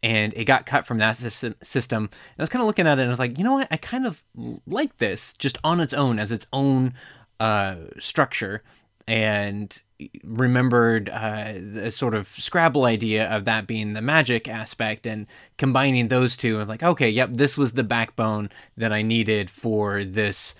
And 0.00 0.32
it 0.34 0.44
got 0.44 0.66
cut 0.66 0.86
from 0.86 0.98
that 0.98 1.16
system. 1.16 2.02
And 2.02 2.38
I 2.38 2.42
was 2.42 2.50
kind 2.50 2.60
of 2.60 2.68
looking 2.68 2.86
at 2.86 3.00
it 3.00 3.02
and 3.02 3.10
I 3.10 3.12
was 3.12 3.18
like, 3.18 3.36
you 3.36 3.42
know 3.42 3.54
what? 3.54 3.66
I 3.72 3.76
kind 3.78 4.06
of 4.06 4.22
like 4.66 4.98
this 4.98 5.32
just 5.38 5.58
on 5.64 5.80
its 5.80 5.92
own 5.92 6.20
as 6.20 6.30
its 6.30 6.46
own 6.52 6.94
uh, 7.40 7.76
structure. 7.98 8.62
And 9.08 9.76
remembered 10.22 11.08
uh, 11.08 11.54
the 11.54 11.90
sort 11.90 12.14
of 12.14 12.28
Scrabble 12.28 12.84
idea 12.84 13.26
of 13.28 13.44
that 13.46 13.66
being 13.66 13.94
the 13.94 14.02
magic 14.02 14.46
aspect 14.46 15.06
and 15.06 15.26
combining 15.56 16.08
those 16.08 16.36
two. 16.36 16.58
Was 16.58 16.68
like, 16.68 16.82
okay, 16.82 17.08
yep, 17.08 17.30
this 17.32 17.56
was 17.56 17.72
the 17.72 17.82
backbone 17.82 18.50
that 18.76 18.92
I 18.92 19.02
needed 19.02 19.50
for 19.50 20.04
this 20.04 20.54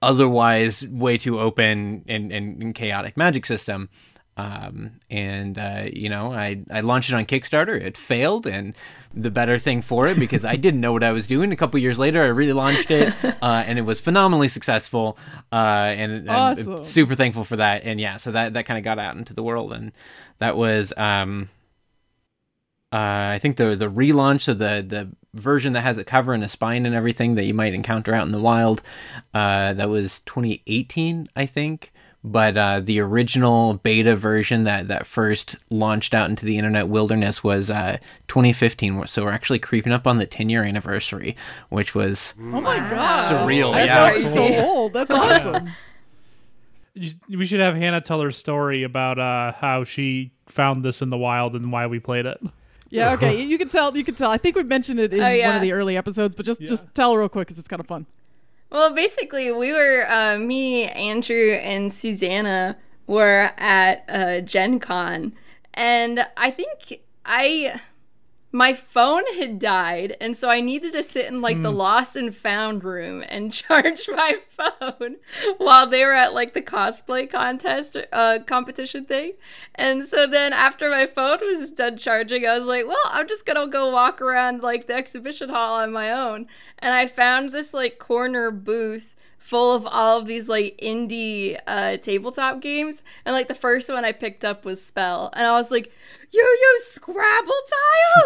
otherwise 0.00 0.86
way 0.86 1.18
too 1.18 1.38
open 1.40 2.04
and, 2.06 2.32
and, 2.32 2.62
and 2.62 2.74
chaotic 2.74 3.16
magic 3.16 3.44
system. 3.44 3.88
Um, 4.36 5.00
and 5.10 5.56
uh, 5.56 5.84
you 5.92 6.08
know, 6.08 6.32
I, 6.32 6.62
I 6.70 6.80
launched 6.80 7.10
it 7.10 7.14
on 7.14 7.24
Kickstarter. 7.24 7.80
It 7.80 7.96
failed, 7.96 8.46
and 8.46 8.74
the 9.12 9.30
better 9.30 9.58
thing 9.60 9.80
for 9.80 10.08
it 10.08 10.18
because 10.18 10.44
I 10.44 10.56
didn't 10.56 10.80
know 10.80 10.92
what 10.92 11.04
I 11.04 11.12
was 11.12 11.26
doing. 11.28 11.52
A 11.52 11.56
couple 11.56 11.78
years 11.78 11.98
later, 12.00 12.20
I 12.22 12.26
really 12.26 12.52
launched 12.52 12.90
it, 12.90 13.14
uh, 13.24 13.62
and 13.66 13.78
it 13.78 13.82
was 13.82 14.00
phenomenally 14.00 14.48
successful. 14.48 15.16
Uh, 15.52 15.94
and, 15.96 16.12
and 16.12 16.30
Awesome. 16.30 16.82
super 16.82 17.14
thankful 17.14 17.44
for 17.44 17.56
that. 17.56 17.84
And 17.84 18.00
yeah, 18.00 18.16
so 18.16 18.32
that 18.32 18.54
that 18.54 18.66
kind 18.66 18.78
of 18.78 18.82
got 18.84 18.98
out 18.98 19.16
into 19.16 19.34
the 19.34 19.42
world, 19.42 19.72
and 19.72 19.92
that 20.38 20.56
was 20.56 20.92
um, 20.96 21.48
uh, 22.92 23.32
I 23.34 23.38
think 23.40 23.56
the 23.56 23.74
the 23.76 23.90
relaunch 23.90 24.48
of 24.48 24.58
the 24.58 24.84
the 24.86 25.10
version 25.32 25.72
that 25.72 25.80
has 25.82 25.98
a 25.98 26.04
cover 26.04 26.32
and 26.32 26.44
a 26.44 26.48
spine 26.48 26.86
and 26.86 26.94
everything 26.94 27.34
that 27.34 27.44
you 27.44 27.54
might 27.54 27.74
encounter 27.74 28.14
out 28.14 28.24
in 28.26 28.32
the 28.32 28.40
wild. 28.40 28.82
Uh, 29.32 29.72
that 29.74 29.88
was 29.88 30.20
2018, 30.20 31.26
I 31.34 31.46
think. 31.46 31.92
But 32.26 32.56
uh, 32.56 32.80
the 32.80 33.00
original 33.00 33.74
beta 33.74 34.16
version 34.16 34.64
that, 34.64 34.88
that 34.88 35.06
first 35.06 35.56
launched 35.68 36.14
out 36.14 36.30
into 36.30 36.46
the 36.46 36.56
internet 36.56 36.88
wilderness 36.88 37.44
was 37.44 37.70
uh, 37.70 37.98
2015. 38.28 39.06
So 39.08 39.24
we're 39.24 39.30
actually 39.30 39.58
creeping 39.58 39.92
up 39.92 40.06
on 40.06 40.16
the 40.16 40.24
10 40.24 40.48
year 40.48 40.64
anniversary, 40.64 41.36
which 41.68 41.94
was 41.94 42.32
Oh 42.40 42.62
my 42.62 42.78
god. 42.78 43.30
Surreal, 43.30 43.74
That's 43.74 43.86
yeah. 43.88 44.02
already 44.02 44.24
so 44.24 44.64
old. 44.64 44.92
That's 44.94 45.10
awesome. 45.12 45.70
We 47.28 47.44
should 47.44 47.60
have 47.60 47.74
Hannah 47.74 48.00
tell 48.00 48.20
her 48.20 48.30
story 48.30 48.84
about 48.84 49.18
uh, 49.18 49.52
how 49.52 49.84
she 49.84 50.30
found 50.46 50.84
this 50.84 51.02
in 51.02 51.10
the 51.10 51.18
wild 51.18 51.54
and 51.56 51.72
why 51.72 51.88
we 51.88 51.98
played 51.98 52.24
it. 52.24 52.40
Yeah, 52.88 53.14
okay. 53.14 53.42
You 53.42 53.58
can 53.58 53.68
tell. 53.68 53.96
You 53.96 54.04
can 54.04 54.14
tell. 54.14 54.30
I 54.30 54.38
think 54.38 54.54
we've 54.54 54.64
mentioned 54.66 55.00
it 55.00 55.12
in 55.12 55.20
Oh, 55.20 55.24
one 55.24 55.36
yeah. 55.36 55.56
of 55.56 55.62
the 55.62 55.72
early 55.72 55.96
episodes, 55.96 56.36
but 56.36 56.46
just 56.46 56.60
Yeah. 56.60 56.68
just 56.68 56.86
tell 56.94 57.16
real 57.16 57.28
quick 57.28 57.48
because 57.48 57.58
it's 57.58 57.66
kind 57.66 57.80
of 57.80 57.86
fun. 57.88 58.06
Well, 58.74 58.92
basically, 58.92 59.52
we 59.52 59.70
were 59.70 60.04
uh, 60.10 60.36
me, 60.36 60.86
Andrew, 60.86 61.52
and 61.52 61.92
Susanna 61.92 62.76
were 63.06 63.52
at 63.56 64.04
uh, 64.08 64.40
Gen 64.40 64.80
Con, 64.80 65.32
and 65.74 66.26
I 66.36 66.50
think 66.50 67.00
I 67.24 67.80
my 68.54 68.72
phone 68.72 69.24
had 69.36 69.58
died, 69.58 70.16
and 70.20 70.36
so 70.36 70.48
I 70.48 70.60
needed 70.60 70.92
to 70.92 71.02
sit 71.02 71.26
in 71.26 71.40
like 71.40 71.60
the 71.60 71.72
lost 71.72 72.14
and 72.14 72.32
found 72.32 72.84
room 72.84 73.24
and 73.28 73.52
charge 73.52 74.08
my 74.08 74.36
phone 74.56 75.16
while 75.58 75.88
they 75.88 76.04
were 76.04 76.14
at 76.14 76.34
like 76.34 76.54
the 76.54 76.62
cosplay 76.62 77.28
contest 77.28 77.96
uh, 78.12 78.38
competition 78.46 79.06
thing. 79.06 79.32
And 79.74 80.06
so 80.06 80.28
then 80.28 80.52
after 80.52 80.88
my 80.88 81.04
phone 81.04 81.40
was 81.42 81.72
done 81.72 81.96
charging, 81.96 82.46
I 82.46 82.56
was 82.56 82.66
like, 82.66 82.86
well, 82.86 82.96
I'm 83.06 83.26
just 83.26 83.44
gonna 83.44 83.66
go 83.66 83.90
walk 83.90 84.22
around 84.22 84.62
like 84.62 84.86
the 84.86 84.94
exhibition 84.94 85.48
hall 85.48 85.74
on 85.80 85.90
my 85.90 86.12
own. 86.12 86.46
And 86.78 86.94
I 86.94 87.08
found 87.08 87.50
this 87.50 87.74
like 87.74 87.98
corner 87.98 88.52
booth 88.52 89.16
full 89.36 89.72
of 89.72 89.84
all 89.84 90.18
of 90.18 90.26
these 90.26 90.48
like 90.48 90.78
indie 90.80 91.58
uh, 91.66 91.96
tabletop 91.96 92.60
games. 92.60 93.02
And 93.24 93.34
like 93.34 93.48
the 93.48 93.54
first 93.56 93.90
one 93.90 94.04
I 94.04 94.12
picked 94.12 94.44
up 94.44 94.64
was 94.64 94.80
Spell, 94.80 95.30
and 95.32 95.44
I 95.44 95.58
was 95.58 95.72
like, 95.72 95.92
"You 96.34 96.58
use 96.74 96.86
Scrabble 96.88 97.52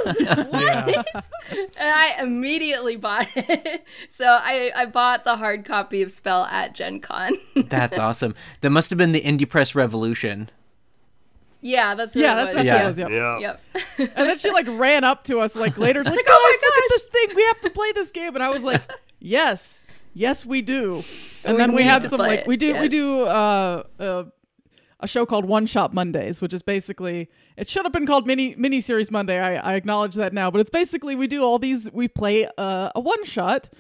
tiles? 0.07 0.49
what?" 0.49 1.27
and 1.53 1.69
I 1.95 2.17
immediately 2.21 2.97
bought 2.97 3.29
it. 3.37 3.85
so 4.11 4.25
I 4.27 4.73
I 4.75 4.87
bought 4.87 5.25
the 5.25 5.37
hard 5.37 5.65
copy 5.65 6.01
of 6.03 6.11
Spell 6.11 6.45
at 6.47 6.75
Gen 6.75 7.01
Con. 7.01 7.35
that's 7.67 7.99
awesome. 7.99 8.35
That 8.63 8.71
must 8.71 8.91
have 8.91 8.97
been 8.97 9.13
the 9.13 9.21
Indie 9.21 9.49
Press 9.49 9.75
Revolution. 9.75 10.49
yeah, 11.61 11.95
that's 11.95 12.15
what 12.15 12.23
Yeah, 12.23 12.33
it 12.33 12.37
that's 12.37 12.55
was. 12.55 12.65
that's 12.65 12.67
Yeah. 12.67 12.75
what 12.75 12.83
it 12.83 12.87
was. 12.87 12.99
Yep. 12.99 13.11
Yeah. 13.11 13.39
Yep. 13.99 14.11
And 14.17 14.29
then 14.29 14.39
she 14.39 14.51
like 14.51 14.67
ran 14.69 15.05
up 15.05 15.25
to 15.25 15.41
us 15.41 15.55
like 15.57 15.77
later, 15.77 16.03
like, 16.05 16.15
like, 16.17 16.25
"Oh 16.29 16.59
my 16.61 16.67
look 16.69 16.85
at 16.85 16.89
this 16.91 17.07
thing. 17.07 17.37
We 17.37 17.45
have 17.45 17.61
to 17.63 17.71
play 17.71 17.93
this 17.93 18.11
game. 18.11 18.35
And 18.35 18.43
I 18.43 18.49
was 18.49 18.63
like, 18.65 18.81
yes, 19.19 19.83
yes, 20.15 20.47
we 20.47 20.63
do. 20.63 21.05
And 21.45 21.55
We 21.57 21.59
then 21.59 21.73
we 21.75 21.83
had 21.83 22.03
some 22.05 22.19
like 22.19 22.41
it, 22.41 22.47
we 22.47 22.57
do 22.57 22.75
we 22.81 22.89
do 22.89 23.23
uh, 23.23 23.83
uh, 23.99 24.25
a 25.01 25.07
show 25.07 25.25
called 25.27 25.45
One 25.45 25.67
Shot 25.67 25.95
Mondays, 25.95 26.41
which 26.41 26.53
is 26.53 26.63
basically 26.63 27.29
it 27.57 27.69
should 27.69 27.85
have 27.85 27.93
been 27.93 28.07
called 28.07 28.27
mini 28.27 28.55
mini 28.57 28.81
series 28.81 29.11
Monday. 29.11 29.39
I, 29.39 29.73
I 29.73 29.75
acknowledge 29.75 30.15
that 30.17 30.33
now, 30.33 30.51
but 30.51 30.61
it's 30.61 30.71
basically 30.71 31.15
we 31.15 31.27
do 31.27 31.43
all 31.43 31.59
these. 31.59 31.91
We 31.93 32.09
play 32.09 32.47
uh, 32.59 32.91
a 32.95 33.01
one 33.01 33.25
shot 33.25 33.71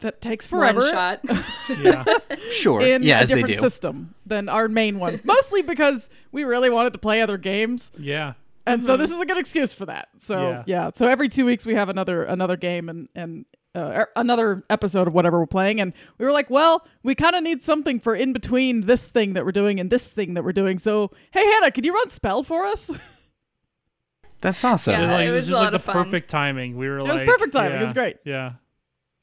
that 0.00 0.20
takes 0.20 0.46
forever 0.46 0.80
One 0.80 0.90
shot. 0.90 1.20
Yeah. 1.78 2.04
Sure. 2.50 2.80
in 2.82 3.02
yeah, 3.02 3.18
a 3.18 3.22
as 3.22 3.28
they 3.28 3.36
different 3.36 3.54
do. 3.54 3.60
system 3.60 4.14
than 4.26 4.48
our 4.48 4.68
main 4.68 4.98
one. 4.98 5.20
Mostly 5.24 5.62
because 5.62 6.10
we 6.32 6.44
really 6.44 6.68
wanted 6.70 6.92
to 6.94 6.98
play 6.98 7.22
other 7.22 7.38
games. 7.38 7.90
yeah. 7.98 8.34
and 8.66 8.82
so 8.84 8.96
this 8.96 9.10
is 9.10 9.20
a 9.20 9.24
good 9.26 9.38
excuse 9.38 9.72
for 9.72 9.86
that. 9.86 10.08
So 10.18 10.48
Yeah. 10.50 10.62
yeah. 10.66 10.90
so 10.94 11.06
every 11.08 11.28
two 11.28 11.44
weeks 11.46 11.64
we 11.64 11.74
have 11.74 11.88
another 11.88 12.24
another 12.24 12.56
game 12.56 12.88
and 12.88 13.08
and 13.14 13.44
uh, 13.74 13.80
er- 14.02 14.10
another 14.16 14.64
episode 14.70 15.08
of 15.08 15.14
whatever 15.14 15.38
we're 15.40 15.46
playing, 15.46 15.80
and 15.80 15.92
we 16.18 16.24
were 16.26 16.32
like, 16.32 16.48
well, 16.50 16.86
we 17.02 17.14
kind 17.14 17.34
of 17.34 17.42
need 17.42 17.62
something 17.62 17.98
for 18.00 18.14
in 18.14 18.32
between 18.32 18.82
this 18.82 19.10
thing 19.10 19.32
that 19.34 19.44
we're 19.44 19.52
doing 19.52 19.80
and 19.80 19.90
this 19.90 20.08
thing 20.10 20.34
that 20.34 20.44
we're 20.44 20.52
doing. 20.52 20.78
So 20.78 21.10
hey, 21.32 21.44
Hannah, 21.44 21.70
could 21.70 21.84
you 21.84 21.92
run 21.94 22.08
spell 22.08 22.42
for 22.42 22.64
us? 22.64 22.90
That's 24.40 24.62
awesome. 24.64 24.92
Yeah. 24.92 25.04
It, 25.04 25.12
like, 25.12 25.26
it 25.26 25.28
it 25.28 25.32
was 25.32 25.40
was 25.42 25.48
just 25.48 25.60
like 25.62 25.72
the 25.72 25.78
fun. 25.78 26.04
perfect 26.04 26.28
timing. 26.28 26.76
We 26.76 26.88
were 26.88 26.98
It 26.98 27.04
like, 27.04 27.12
was 27.12 27.22
perfect 27.22 27.52
timing. 27.54 27.78
It 27.78 27.82
was 27.82 27.92
great. 27.92 28.16
Yeah. 28.24 28.52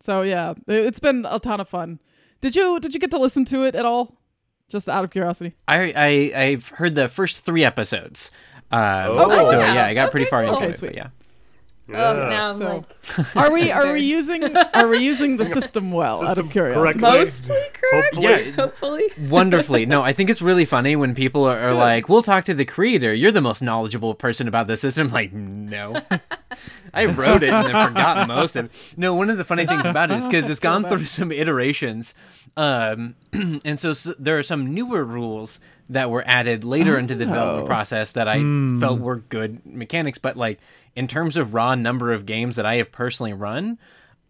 so 0.01 0.23
yeah, 0.23 0.51
it- 0.67 0.85
it's 0.85 0.99
been 0.99 1.25
a 1.29 1.39
ton 1.39 1.59
of 1.59 1.69
fun. 1.69 1.99
Did 2.41 2.55
you 2.55 2.79
did 2.79 2.93
you 2.93 2.99
get 2.99 3.11
to 3.11 3.19
listen 3.19 3.45
to 3.45 3.63
it 3.63 3.75
at 3.75 3.85
all? 3.85 4.17
Just 4.67 4.87
out 4.89 5.03
of 5.03 5.11
curiosity. 5.11 5.53
I, 5.67 5.93
I 6.33 6.41
I've 6.43 6.69
heard 6.69 6.95
the 6.95 7.07
first 7.09 7.43
three 7.45 7.63
episodes. 7.63 8.31
Uh, 8.71 9.07
Oh. 9.09 9.51
so 9.51 9.59
wow. 9.59 9.73
yeah, 9.73 9.85
I 9.85 9.93
got 9.93 10.11
pretty 10.11 10.23
Okay, 10.25 10.29
far 10.29 10.43
cool. 10.43 10.53
into 10.53 10.63
Okay, 10.63 10.71
it. 10.71 10.77
sweet. 10.77 10.87
But 10.89 10.95
yeah. 10.95 11.07
Oh, 11.93 12.29
now 12.29 12.49
I'm 12.51 12.57
So- 12.57 12.65
like 13.17 13.35
Are 13.35 13.51
we 13.51 13.71
are 13.71 13.91
we 13.93 14.01
using 14.01 14.55
are 14.55 14.87
we 14.87 14.99
using 14.99 15.37
the 15.37 15.45
system 15.45 15.91
well? 15.91 16.21
out 16.21 16.27
System 16.27 16.45
of 16.47 16.51
curiosity. 16.51 16.99
correctly. 16.99 17.01
mostly 17.01 17.61
correct. 17.73 18.13
Hopefully. 18.15 18.45
Yeah. 18.49 18.51
Hopefully. 18.55 19.11
Wonderfully. 19.29 19.85
No, 19.85 20.01
I 20.03 20.13
think 20.13 20.29
it's 20.29 20.41
really 20.41 20.65
funny 20.65 20.95
when 20.95 21.13
people 21.15 21.43
are, 21.45 21.57
are 21.57 21.73
like, 21.73 22.07
"We'll 22.09 22.21
talk 22.23 22.45
to 22.45 22.53
the 22.53 22.65
creator. 22.65 23.13
You're 23.13 23.31
the 23.31 23.41
most 23.41 23.61
knowledgeable 23.61 24.13
person 24.15 24.47
about 24.47 24.67
the 24.67 24.77
system." 24.77 25.09
Like, 25.09 25.33
no, 25.33 25.99
I 26.93 27.05
wrote 27.05 27.43
it 27.43 27.49
and 27.49 27.67
then 27.67 27.87
forgot 27.87 28.27
most 28.27 28.55
of 28.55 28.65
it. 28.65 28.71
No, 28.97 29.13
one 29.15 29.29
of 29.29 29.37
the 29.37 29.45
funny 29.45 29.65
things 29.65 29.83
about 29.85 30.11
it 30.11 30.19
is 30.19 30.25
because 30.25 30.49
it's 30.49 30.59
gone 30.59 30.85
through 30.87 31.05
some 31.05 31.31
iterations, 31.31 32.13
um, 32.57 33.15
and 33.33 33.79
so, 33.79 33.89
s 33.91 34.07
there 34.19 34.37
are 34.37 34.43
some 34.43 34.73
newer 34.73 35.03
rules 35.03 35.59
that 35.91 36.09
were 36.09 36.23
added 36.25 36.63
later 36.63 36.97
into 36.97 37.15
the 37.15 37.25
development 37.25 37.63
Oh. 37.65 37.67
process 37.67 38.11
that 38.13 38.27
I 38.27 38.39
felt 38.79 38.99
were 38.99 39.17
good 39.17 39.65
mechanics. 39.65 40.17
But 40.17 40.35
like 40.37 40.59
in 40.95 41.07
terms 41.07 41.37
of 41.37 41.53
raw 41.53 41.75
number 41.75 42.11
of 42.13 42.25
games 42.25 42.55
that 42.55 42.65
I 42.65 42.75
have 42.75 42.91
personally 42.91 43.33
run, 43.33 43.77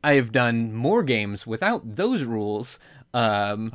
I 0.04 0.14
have 0.14 0.32
done 0.32 0.74
more 0.74 1.04
games 1.04 1.46
without 1.48 1.82
those 1.96 2.24
rules 2.24 2.80
um, 3.14 3.72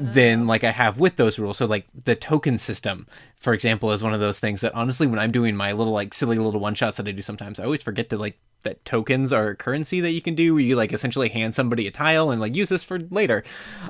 than 0.00 0.46
like 0.46 0.64
I 0.64 0.70
have 0.70 0.98
with 0.98 1.16
those 1.16 1.38
rules. 1.38 1.58
So 1.58 1.66
like 1.66 1.86
the 2.04 2.14
token 2.16 2.58
system, 2.58 3.06
for 3.38 3.52
example, 3.52 3.92
is 3.92 4.02
one 4.02 4.14
of 4.14 4.20
those 4.20 4.38
things 4.40 4.60
that 4.62 4.74
honestly, 4.74 5.06
when 5.06 5.18
I'm 5.18 5.32
doing 5.32 5.54
my 5.54 5.72
little 5.72 5.92
like 5.92 6.14
silly 6.14 6.36
little 6.36 6.60
one 6.60 6.74
shots 6.74 6.96
that 6.96 7.06
I 7.06 7.12
do 7.12 7.22
sometimes, 7.22 7.60
I 7.60 7.64
always 7.64 7.82
forget 7.82 8.08
to 8.10 8.16
like 8.18 8.38
that 8.62 8.84
tokens 8.84 9.32
are 9.32 9.48
a 9.48 9.56
currency 9.56 10.00
that 10.00 10.10
you 10.12 10.22
can 10.22 10.34
do 10.34 10.54
where 10.54 10.62
you 10.62 10.76
like 10.76 10.92
essentially 10.92 11.28
hand 11.28 11.54
somebody 11.54 11.86
a 11.86 11.90
tile 11.90 12.30
and 12.30 12.40
like 12.40 12.54
use 12.54 12.68
this 12.68 12.82
for 12.82 12.98
later. 13.10 13.42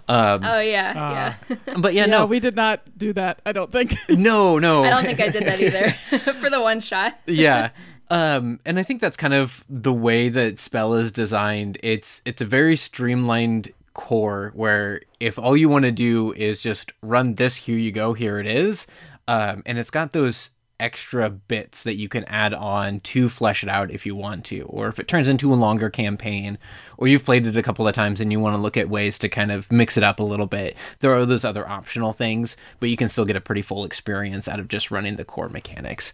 Um, 0.09 0.43
Oh 0.45 0.61
yeah, 0.61 1.35
yeah. 1.49 1.57
but 1.79 1.95
yeah, 1.95 2.03
Yeah, 2.03 2.07
no, 2.07 2.27
we 2.27 2.41
did 2.41 2.57
not 2.57 2.81
do 2.97 3.13
that. 3.15 3.41
I 3.45 3.53
don't 3.53 3.71
think. 3.73 3.97
no, 4.09 4.59
no. 4.59 4.85
I 4.85 4.91
don't 4.91 5.05
think 5.05 5.21
I 5.21 5.29
did 5.29 5.45
that 5.47 5.61
either 5.61 5.91
for 6.35 6.51
the 6.51 6.61
one 6.61 6.81
shot. 6.81 7.19
yeah. 7.27 7.71
Um, 8.13 8.59
and 8.65 8.77
I 8.79 8.83
think 8.83 9.01
that's 9.01 9.17
kind 9.17 9.35
of 9.35 9.65
the 9.69 9.93
way 9.93 10.29
that 10.29 10.59
spell 10.59 10.95
is 10.95 11.13
designed. 11.13 11.79
It's 11.83 12.21
it's 12.25 12.41
a 12.43 12.45
very 12.45 12.75
streamlined 12.77 13.71
core 13.95 14.51
where 14.55 15.03
if 15.21 15.39
all 15.39 15.57
you 15.57 15.69
want 15.69 15.85
to 15.85 15.93
do 15.93 16.33
is 16.33 16.61
just 16.61 16.93
run 17.03 17.35
this, 17.37 17.55
here 17.57 17.79
you 17.79 17.93
go, 17.93 18.13
here 18.13 18.41
it 18.41 18.47
is. 18.49 18.87
Um, 19.29 19.63
and 19.65 19.79
it's 19.79 19.91
got 19.91 20.11
those 20.11 20.51
extra 20.81 21.31
bits 21.31 21.85
that 21.85 21.95
you 21.95 22.09
can 22.09 22.25
add 22.25 22.53
on 22.53 23.01
to 23.01 23.29
flesh 23.29 23.63
it 23.63 23.69
out 23.69 23.91
if 23.91 24.05
you 24.05 24.17
want 24.17 24.45
to, 24.47 24.63
or 24.63 24.89
if 24.89 24.99
it 24.99 25.07
turns 25.07 25.29
into 25.29 25.53
a 25.53 25.55
longer 25.55 25.91
campaign, 25.91 26.59
or 26.99 27.07
you've 27.07 27.25
played 27.25 27.47
it 27.47 27.57
a 27.57 27.63
couple 27.63 27.87
of 27.87 27.95
times 27.95 28.21
and 28.21 28.33
you 28.33 28.41
want 28.41 28.55
to 28.55 28.61
look 28.61 28.77
at 28.77 28.89
ways 28.89 29.19
to 29.19 29.29
kind 29.29 29.53
of 29.53 29.71
mix 29.71 29.97
it 29.97 30.03
up 30.03 30.19
a 30.19 30.25
little 30.25 30.47
bit. 30.47 30.77
There 30.99 31.15
are 31.15 31.27
those 31.27 31.45
other 31.45 31.69
optional 31.69 32.13
things, 32.13 32.57
but 32.81 32.89
you 32.89 32.97
can 32.97 33.09
still 33.09 33.25
get 33.25 33.37
a 33.37 33.41
pretty 33.41 33.63
full 33.63 33.85
experience 33.85 34.49
out 34.49 34.59
of 34.59 34.69
just 34.69 34.91
running 34.91 35.17
the 35.17 35.25
core 35.25 35.49
mechanics 35.49 36.13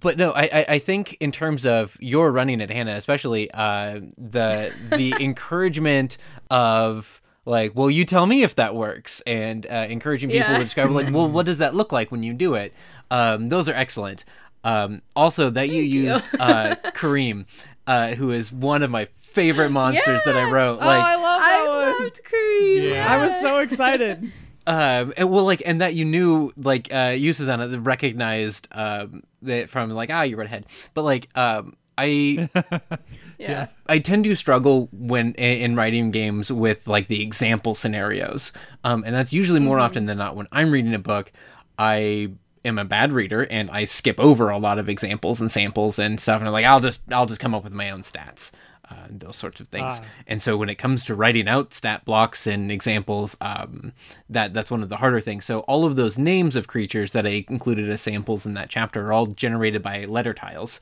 but 0.00 0.16
no, 0.16 0.32
I, 0.32 0.64
I 0.68 0.78
think 0.78 1.16
in 1.18 1.32
terms 1.32 1.66
of 1.66 1.96
your 2.00 2.30
running 2.30 2.60
it, 2.60 2.70
Hannah, 2.70 2.94
especially 2.94 3.50
uh, 3.52 4.00
the 4.16 4.72
the 4.90 5.14
encouragement 5.20 6.18
of 6.50 7.20
like, 7.48 7.72
well, 7.74 7.90
you 7.90 8.04
tell 8.04 8.26
me 8.26 8.42
if 8.42 8.54
that 8.56 8.74
works, 8.74 9.22
and 9.26 9.66
uh, 9.66 9.86
encouraging 9.88 10.28
people 10.30 10.52
Yeah. 10.52 10.58
to 10.58 10.64
describe 10.64 10.90
like, 10.90 11.12
well, 11.12 11.28
what 11.28 11.46
does 11.46 11.58
that 11.58 11.74
look 11.74 11.90
like 11.92 12.10
when 12.12 12.22
you 12.22 12.34
do 12.34 12.54
it? 12.54 12.72
Um, 13.10 13.48
those 13.48 13.68
are 13.68 13.74
excellent. 13.74 14.24
Um, 14.64 15.02
also, 15.16 15.50
that 15.50 15.68
you 15.70 15.82
you. 15.82 16.10
used 16.10 16.28
uh, 16.38 16.74
Kareem, 16.94 17.46
uh, 17.86 18.14
who 18.14 18.30
is 18.32 18.52
one 18.52 18.82
of 18.82 18.90
my 18.90 19.08
favorite 19.20 19.70
monsters 19.70 20.20
that 20.24 20.36
I 20.36 20.44
Yeah. 20.46 20.50
wrote. 20.50 20.78
oh, 20.80 20.86
Like, 20.86 21.04
I 21.04 21.14
love 21.16 21.40
that 21.40 21.64
I 21.64 21.68
one. 21.68 22.02
loved 22.02 22.20
Kareem. 22.24 22.90
Yeah. 22.94 23.14
I 23.14 23.16
was 23.24 23.40
so 23.40 23.60
excited. 23.60 24.32
um 24.66 25.14
and 25.16 25.30
well 25.30 25.44
like 25.44 25.62
and 25.64 25.80
that 25.80 25.94
you 25.94 26.04
knew 26.04 26.52
like 26.58 26.92
uh 26.92 27.14
you 27.16 27.32
Susanna 27.32 27.66
recognized 27.80 28.68
um 28.72 29.22
that 29.40 29.70
from 29.70 29.88
like 29.88 30.10
ah 30.12 30.20
you 30.22 30.36
read 30.36 30.44
ahead 30.44 30.66
but 30.92 31.04
like 31.04 31.26
um 31.38 31.74
I 31.96 32.50
yeah. 33.38 33.66
I 33.86 33.98
tend 33.98 34.24
to 34.24 34.34
struggle 34.34 34.88
when 34.92 35.32
in, 35.34 35.60
in 35.60 35.76
writing 35.76 36.10
games 36.10 36.50
with 36.52 36.88
like 36.88 37.06
the 37.06 37.22
example 37.22 37.74
scenarios. 37.74 38.52
Um 38.84 39.04
and 39.06 39.14
that's 39.14 39.32
usually 39.32 39.60
more 39.60 39.78
often 39.78 40.06
than 40.06 40.18
not 40.18 40.36
when 40.36 40.48
I'm 40.52 40.70
reading 40.70 40.94
a 40.94 40.98
book 40.98 41.32
I 41.78 42.32
am 42.64 42.78
a 42.78 42.84
bad 42.84 43.12
reader 43.12 43.44
and 43.44 43.70
I 43.70 43.84
skip 43.84 44.18
over 44.18 44.50
a 44.50 44.58
lot 44.58 44.78
of 44.78 44.88
examples 44.88 45.40
and 45.40 45.50
samples 45.50 45.98
and 45.98 46.20
stuff 46.20 46.40
and 46.40 46.48
I'm 46.48 46.52
like 46.52 46.66
I'll 46.66 46.80
just 46.80 47.00
I'll 47.12 47.26
just 47.26 47.40
come 47.40 47.54
up 47.54 47.64
with 47.64 47.72
my 47.72 47.90
own 47.90 48.02
stats 48.02 48.50
uh, 48.90 49.06
those 49.10 49.36
sorts 49.36 49.60
of 49.60 49.68
things. 49.68 49.92
Ah. 49.96 50.02
and 50.26 50.40
so 50.40 50.56
when 50.56 50.70
it 50.70 50.76
comes 50.76 51.04
to 51.04 51.14
writing 51.14 51.46
out 51.46 51.74
stat 51.74 52.04
blocks 52.06 52.46
and 52.46 52.72
examples 52.72 53.36
um, 53.40 53.92
that 54.30 54.54
that's 54.54 54.70
one 54.70 54.82
of 54.82 54.88
the 54.88 54.96
harder 54.96 55.20
things. 55.20 55.44
So 55.44 55.60
all 55.60 55.84
of 55.84 55.94
those 55.96 56.16
names 56.16 56.56
of 56.56 56.66
creatures 56.66 57.10
that 57.12 57.26
I 57.26 57.44
included 57.48 57.90
as 57.90 58.00
samples 58.00 58.46
in 58.46 58.54
that 58.54 58.70
chapter 58.70 59.06
are 59.06 59.12
all 59.12 59.26
generated 59.26 59.82
by 59.82 60.04
letter 60.06 60.32
tiles 60.34 60.80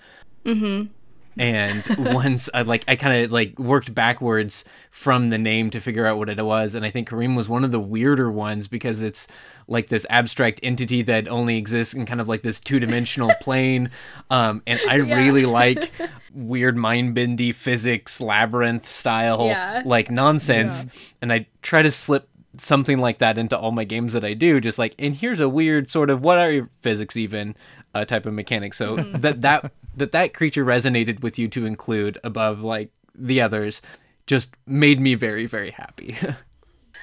and 1.39 1.85
once 1.99 2.49
I 2.55 2.63
like 2.63 2.85
I 2.89 2.97
kind 2.97 3.25
of 3.25 3.31
like 3.33 3.59
worked 3.59 3.95
backwards 3.95 4.65
from 4.91 5.31
the 5.31 5.39
name 5.39 5.71
to 5.71 5.81
figure 5.81 6.07
out 6.07 6.19
what 6.19 6.29
it 6.29 6.43
was 6.45 6.75
and 6.75 6.85
I 6.85 6.91
think 6.91 7.09
Kareem 7.09 7.37
was 7.37 7.49
one 7.49 7.65
of 7.65 7.71
the 7.71 7.81
weirder 7.81 8.31
ones 8.31 8.69
because 8.69 9.03
it's 9.03 9.27
like 9.69 9.89
this 9.89 10.07
abstract 10.09 10.61
entity 10.63 11.03
that 11.03 11.29
only 11.29 11.59
exists 11.59 11.93
in 11.95 12.07
kind 12.07 12.21
of 12.21 12.29
like 12.29 12.43
this 12.43 12.59
two-dimensional 12.61 13.33
plane 13.41 13.91
um 14.31 14.63
and 14.67 14.81
I 14.89 14.97
really 14.97 15.47
like 15.47 15.91
weird 16.35 16.77
mind-bendy 16.77 17.53
physics 17.53 18.21
labyrinth 18.21 18.87
style 18.87 19.47
Yeah. 19.47 19.83
like 19.85 20.11
nonsense 20.11 20.87
and 21.21 21.33
I 21.33 21.47
try 21.63 21.83
to 21.83 21.91
slip 21.91 22.29
something 22.59 22.99
like 23.01 23.19
that 23.19 23.37
into 23.37 23.59
all 23.59 23.71
my 23.73 23.85
games 23.85 24.15
that 24.15 24.25
I 24.25 24.33
do 24.33 24.61
just 24.61 24.79
like 24.79 24.95
and 24.99 25.15
here's 25.15 25.41
a 25.41 25.49
weird 25.49 25.91
sort 25.91 26.09
of 26.09 26.23
what 26.23 26.39
are 26.39 26.51
your 26.51 26.71
physics 26.81 27.17
even? 27.17 27.55
uh, 27.95 28.05
type 28.05 28.27
of 28.27 28.35
mechanic 28.35 28.75
so 28.75 28.97
that 28.97 29.41
that 29.41 29.73
that 29.97 30.13
that 30.13 30.35
creature 30.35 30.65
resonated 30.65 31.23
with 31.23 31.39
you 31.39 31.49
to 31.49 31.67
include 31.67 32.19
above 32.23 32.61
like 32.61 32.91
the 33.15 33.41
others 33.41 33.83
just 34.27 34.51
made 34.67 35.01
me 35.01 35.15
very 35.15 35.47
very 35.47 35.71
happy 35.71 36.17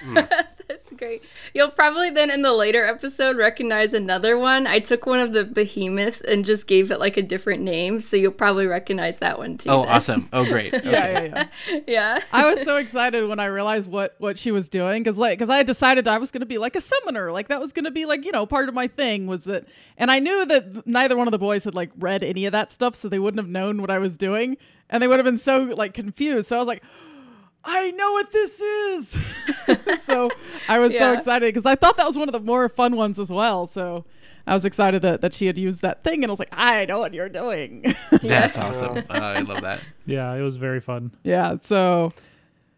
Mm. 0.03 0.29
That's 0.67 0.91
great. 0.93 1.23
You'll 1.53 1.71
probably 1.71 2.09
then 2.09 2.31
in 2.31 2.41
the 2.41 2.53
later 2.53 2.85
episode 2.85 3.37
recognize 3.37 3.93
another 3.93 4.37
one. 4.37 4.65
I 4.65 4.79
took 4.79 5.05
one 5.05 5.19
of 5.19 5.33
the 5.33 5.43
behemoths 5.43 6.21
and 6.21 6.45
just 6.45 6.67
gave 6.67 6.89
it 6.89 6.99
like 6.99 7.17
a 7.17 7.21
different 7.21 7.63
name, 7.63 8.01
so 8.01 8.17
you'll 8.17 8.31
probably 8.31 8.65
recognize 8.65 9.19
that 9.19 9.37
one 9.37 9.57
too. 9.57 9.69
oh 9.69 9.81
then. 9.81 9.89
awesome 9.89 10.29
oh 10.33 10.45
great 10.49 10.73
okay. 10.73 10.89
Yeah, 10.89 11.21
yeah, 11.21 11.47
yeah. 11.69 11.79
Yeah. 11.87 12.19
I 12.31 12.49
was 12.49 12.61
so 12.61 12.77
excited 12.77 13.27
when 13.27 13.39
I 13.39 13.45
realized 13.45 13.89
what 13.91 14.15
what 14.19 14.37
she 14.37 14.51
was 14.51 14.69
doing 14.69 15.03
because 15.03 15.17
like 15.17 15.37
because 15.37 15.49
I 15.49 15.57
had 15.57 15.67
decided 15.67 16.07
I 16.07 16.17
was 16.17 16.31
going 16.31 16.41
to 16.41 16.47
be 16.47 16.57
like 16.57 16.75
a 16.75 16.81
summoner, 16.81 17.31
like 17.31 17.49
that 17.49 17.59
was 17.59 17.73
going 17.73 17.85
to 17.85 17.91
be 17.91 18.05
like 18.05 18.25
you 18.25 18.31
know 18.31 18.45
part 18.45 18.69
of 18.69 18.75
my 18.75 18.87
thing 18.87 19.27
was 19.27 19.43
that, 19.43 19.65
and 19.97 20.09
I 20.09 20.19
knew 20.19 20.45
that 20.45 20.87
neither 20.87 21.17
one 21.17 21.27
of 21.27 21.31
the 21.31 21.39
boys 21.39 21.65
had 21.65 21.75
like 21.75 21.91
read 21.97 22.23
any 22.23 22.45
of 22.45 22.51
that 22.53 22.71
stuff, 22.71 22.95
so 22.95 23.09
they 23.09 23.19
wouldn't 23.19 23.39
have 23.39 23.49
known 23.49 23.81
what 23.81 23.91
I 23.91 23.99
was 23.99 24.17
doing, 24.17 24.57
and 24.89 25.03
they 25.03 25.07
would 25.07 25.17
have 25.17 25.25
been 25.25 25.37
so 25.37 25.59
like 25.59 25.93
confused. 25.93 26.47
So 26.47 26.55
I 26.55 26.59
was 26.59 26.67
like. 26.67 26.83
I 27.65 27.91
know 27.91 28.11
what 28.11 28.31
this 28.31 28.59
is. 28.59 29.17
so 30.03 30.29
I 30.67 30.79
was 30.79 30.95
so 30.97 31.13
excited 31.13 31.53
because 31.53 31.65
I 31.65 31.75
thought 31.75 31.97
that 31.97 32.05
was 32.05 32.17
one 32.17 32.27
of 32.27 32.33
the 32.33 32.39
more 32.39 32.67
fun 32.69 32.95
ones 32.95 33.19
as 33.19 33.29
well. 33.31 33.67
So 33.67 34.05
I 34.45 34.53
was 34.53 34.65
excited 34.65 35.01
that, 35.03 35.21
that 35.21 35.33
she 35.33 35.45
had 35.47 35.57
used 35.57 35.81
that 35.81 36.03
thing 36.03 36.23
and 36.23 36.29
I 36.29 36.31
was 36.31 36.39
like, 36.39 36.49
I 36.51 36.85
know 36.85 36.99
what 36.99 37.13
you're 37.13 37.29
doing. 37.29 37.95
that's 38.21 38.57
awesome 38.57 38.97
uh, 38.97 39.03
i 39.09 39.39
love 39.39 39.61
that 39.61 39.79
Yeah, 40.05 40.33
it 40.33 40.41
was 40.41 40.57
very 40.57 40.81
fun. 40.81 41.11
yeah. 41.23 41.55
So 41.61 42.11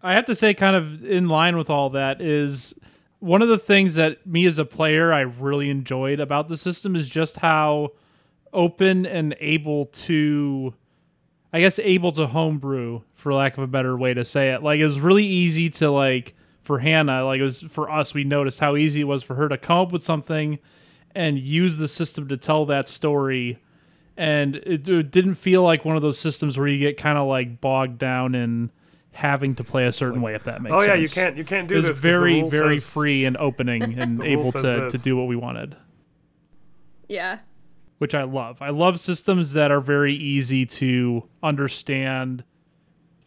I 0.04 0.14
have 0.14 0.26
to 0.26 0.36
say, 0.36 0.54
kind 0.54 0.76
of 0.76 1.04
in 1.04 1.28
line 1.30 1.58
with 1.58 1.72
all 1.72 1.90
that, 1.92 2.22
is 2.22 2.76
one 3.20 3.42
of 3.42 3.48
the 3.48 3.58
things 3.58 3.96
that 3.96 4.26
me 4.28 4.46
as 4.46 4.60
a 4.60 4.66
player 4.66 5.12
I 5.12 5.22
really 5.22 5.72
enjoyed 5.72 6.20
about 6.20 6.48
the 6.48 6.58
system 6.58 6.96
is 6.96 7.10
just 7.10 7.38
how 7.38 7.94
open 8.54 9.08
and 9.08 9.36
able 9.40 9.88
to, 9.88 10.76
I 11.52 11.60
guess, 11.62 11.80
able 11.80 12.12
to 12.14 12.28
homebrew, 12.28 13.02
for 13.26 13.34
lack 13.34 13.58
of 13.58 13.64
a 13.64 13.68
better 13.68 13.98
way 13.98 14.14
to 14.14 14.24
say 14.24 14.54
it. 14.54 14.62
Like, 14.62 14.80
it 14.80 14.86
was 14.86 15.00
really 15.00 15.26
easy 15.26 15.68
to, 15.72 15.90
like, 15.90 16.36
for 16.62 16.78
Hannah, 16.78 17.26
like, 17.26 17.40
it 17.40 17.44
was 17.44 17.60
for 17.62 17.90
us, 17.90 18.14
we 18.14 18.24
noticed 18.24 18.60
how 18.60 18.76
easy 18.76 19.02
it 19.02 19.06
was 19.06 19.24
for 19.24 19.34
her 19.34 19.50
to 19.50 19.58
come 19.58 19.80
up 19.80 19.92
with 19.92 20.04
something 20.04 20.60
and 21.16 21.40
use 21.40 21.78
the 21.78 21.88
system 21.88 22.28
to 22.28 22.38
tell 22.38 22.68
that 22.68 22.88
story 22.88 23.58
and 24.16 24.58
it, 24.58 24.88
it 24.88 25.10
didn't 25.10 25.34
feel 25.36 25.64
like 25.64 25.86
one 25.86 25.96
of 25.96 26.04
those 26.04 26.20
systems 26.20 26.56
where 26.56 26.68
you 26.68 26.78
get 26.78 26.98
kind 26.98 27.18
of 27.18 27.28
like 27.28 27.60
bogged 27.62 27.98
down 27.98 28.36
in 28.36 28.70
having 29.12 29.56
to 29.56 29.64
play 29.64 29.88
a 29.88 29.92
certain 29.92 30.22
way 30.22 30.36
if 30.36 30.44
that 30.44 30.62
makes 30.62 30.74
Oh 30.76 30.80
sense 30.82 30.88
yeah, 30.90 30.96
you 30.96 31.08
can't 31.08 31.38
you 31.38 31.44
can't 31.46 31.68
do 31.68 31.74
it 31.74 31.78
was 31.78 31.86
this. 31.86 31.96
'cause 31.96 32.02
the 32.02 32.10
very 32.10 32.42
rule 32.42 32.50
very 32.50 32.76
says- 32.78 32.90
free 32.94 33.26
and 33.26 33.36
opening 33.38 33.98
and 34.00 34.22
able 34.22 34.52
says 34.52 34.92
to, 34.92 34.98
to 34.98 35.04
do 35.04 35.18
what 35.18 35.28
we 35.28 35.36
wanted 35.36 35.76
Yeah. 37.08 37.40
which 37.98 38.14
i 38.16 38.24
love 38.24 38.62
i 38.62 38.70
love 38.70 39.00
systems 39.00 39.54
that 39.54 39.72
are 39.72 39.82
very 39.82 40.14
easy 40.16 40.66
to 40.66 41.28
understand 41.44 42.44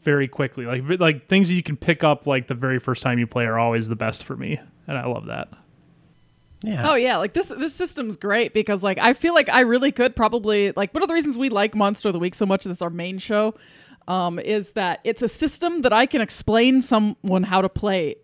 very 0.09 0.27
quickly. 0.27 0.65
Like 0.65 0.99
like 0.99 1.29
things 1.29 1.49
that 1.49 1.55
you 1.55 1.63
can 1.63 1.77
pick 1.77 2.03
up 2.03 2.27
like 2.27 2.47
the 2.47 2.55
very 2.55 2.79
first 2.79 3.03
time 3.03 3.19
you 3.19 3.27
play 3.27 3.45
are 3.45 3.59
always 3.59 3.89
the 3.89 3.97
best 3.97 4.25
for 4.25 4.35
me 4.35 4.59
and 4.87 4.97
i 4.97 5.07
love 5.07 5.27
that. 5.27 5.49
Yeah. 6.63 6.91
Oh 6.91 6.95
yeah, 6.95 7.19
like 7.19 7.35
this 7.35 7.49
this 7.49 7.75
system's 7.75 8.17
great 8.17 8.55
because 8.55 8.83
like 8.83 8.97
I 8.99 9.13
feel 9.13 9.35
like 9.35 9.51
I 9.51 9.61
really 9.61 9.93
could 9.93 10.17
probably 10.17 10.73
like 10.73 10.95
one 10.95 11.03
of 11.03 11.09
the 11.09 11.15
reasons 11.15 11.37
we 11.37 11.51
like 11.51 11.75
Monster 11.75 12.09
of 12.09 12.15
the 12.15 12.19
Week 12.19 12.35
so 12.35 12.47
much 12.47 12.65
that's 12.65 12.81
our 12.81 12.91
main 12.91 13.19
show 13.19 13.55
um, 14.09 14.39
is 14.39 14.73
that 14.73 15.01
it's 15.05 15.21
a 15.21 15.29
system 15.29 15.83
that 15.83 15.93
I 15.93 16.07
can 16.07 16.23
explain 16.23 16.81
someone 16.81 17.43
how 17.43 17.61
to 17.61 17.69
play 17.69 18.17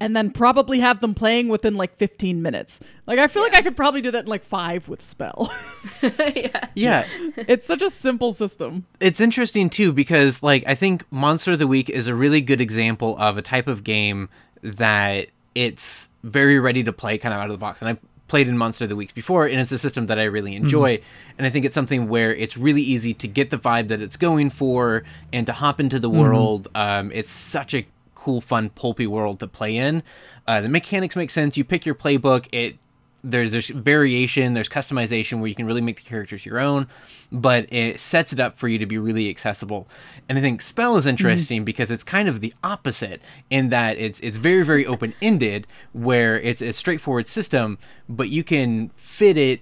and 0.00 0.16
then 0.16 0.30
probably 0.30 0.80
have 0.80 1.00
them 1.00 1.14
playing 1.14 1.48
within 1.48 1.74
like 1.74 1.96
15 1.96 2.42
minutes. 2.42 2.80
Like 3.06 3.18
I 3.18 3.26
feel 3.26 3.42
like 3.42 3.54
I 3.54 3.62
could 3.62 3.76
probably 3.76 4.00
do 4.00 4.10
that 4.10 4.24
in 4.24 4.30
like 4.30 4.42
5 4.42 4.88
with 4.88 5.02
spell. 5.02 5.52
yeah. 6.34 6.66
Yeah, 6.74 7.06
it's 7.36 7.66
such 7.66 7.82
a 7.82 7.90
simple 7.90 8.32
system. 8.32 8.86
it's 9.00 9.20
interesting 9.20 9.70
too 9.70 9.92
because 9.92 10.42
like 10.42 10.64
I 10.66 10.74
think 10.74 11.04
Monster 11.10 11.52
of 11.52 11.58
the 11.58 11.66
Week 11.66 11.88
is 11.88 12.06
a 12.06 12.14
really 12.14 12.40
good 12.40 12.60
example 12.60 13.16
of 13.18 13.38
a 13.38 13.42
type 13.42 13.68
of 13.68 13.84
game 13.84 14.28
that 14.62 15.28
it's 15.54 16.08
very 16.22 16.58
ready 16.58 16.82
to 16.82 16.92
play 16.92 17.18
kind 17.18 17.32
of 17.32 17.40
out 17.40 17.46
of 17.46 17.52
the 17.52 17.58
box. 17.58 17.80
And 17.80 17.88
I 17.90 17.98
played 18.26 18.48
in 18.48 18.56
Monster 18.56 18.84
of 18.84 18.88
the 18.88 18.96
Week 18.96 19.14
before, 19.14 19.46
and 19.46 19.60
it's 19.60 19.70
a 19.70 19.78
system 19.78 20.06
that 20.06 20.18
I 20.18 20.24
really 20.24 20.56
enjoy. 20.56 21.00
And 21.38 21.46
I 21.46 21.50
think 21.50 21.64
it's 21.64 21.74
something 21.74 22.08
where 22.08 22.34
it's 22.34 22.56
really 22.56 22.82
easy 22.82 23.14
to 23.14 23.28
get 23.28 23.50
the 23.50 23.58
vibe 23.58 23.88
that 23.88 24.00
it's 24.00 24.16
going 24.16 24.50
for 24.50 25.04
and 25.32 25.46
to 25.46 25.52
hop 25.52 25.78
into 25.78 25.98
the 25.98 26.10
world. 26.10 26.68
Um, 26.74 27.12
it's 27.12 27.30
such 27.30 27.74
a 27.74 27.86
cool, 28.24 28.40
fun, 28.40 28.70
pulpy 28.70 29.06
world 29.06 29.38
to 29.38 29.46
play 29.46 29.76
in. 29.76 30.02
Uh, 30.46 30.62
the 30.62 30.68
mechanics 30.68 31.14
make 31.14 31.28
sense. 31.28 31.58
You 31.58 31.64
pick 31.64 31.84
your 31.84 31.94
playbook. 31.94 32.46
It 32.52 32.78
there's 33.22 33.52
there's 33.52 33.68
variation, 33.68 34.54
there's 34.54 34.68
customization 34.68 35.40
where 35.40 35.48
you 35.48 35.54
can 35.54 35.66
really 35.66 35.80
make 35.82 35.96
the 35.96 36.08
characters 36.08 36.44
your 36.44 36.58
own, 36.58 36.86
but 37.30 37.70
it 37.70 38.00
sets 38.00 38.32
it 38.32 38.40
up 38.40 38.58
for 38.58 38.68
you 38.68 38.78
to 38.78 38.86
be 38.86 38.96
really 38.96 39.28
accessible. 39.28 39.88
And 40.28 40.38
I 40.38 40.40
think 40.40 40.62
spell 40.62 40.96
is 40.96 41.06
interesting 41.06 41.64
because 41.64 41.90
it's 41.90 42.04
kind 42.04 42.28
of 42.28 42.40
the 42.40 42.54
opposite 42.62 43.20
in 43.50 43.68
that 43.68 43.98
it's 43.98 44.18
it's 44.20 44.38
very 44.38 44.64
very 44.64 44.86
open 44.86 45.14
ended, 45.20 45.66
where 45.92 46.40
it's 46.40 46.62
a 46.62 46.72
straightforward 46.72 47.28
system, 47.28 47.78
but 48.08 48.30
you 48.30 48.42
can 48.42 48.90
fit 48.96 49.36
it 49.36 49.60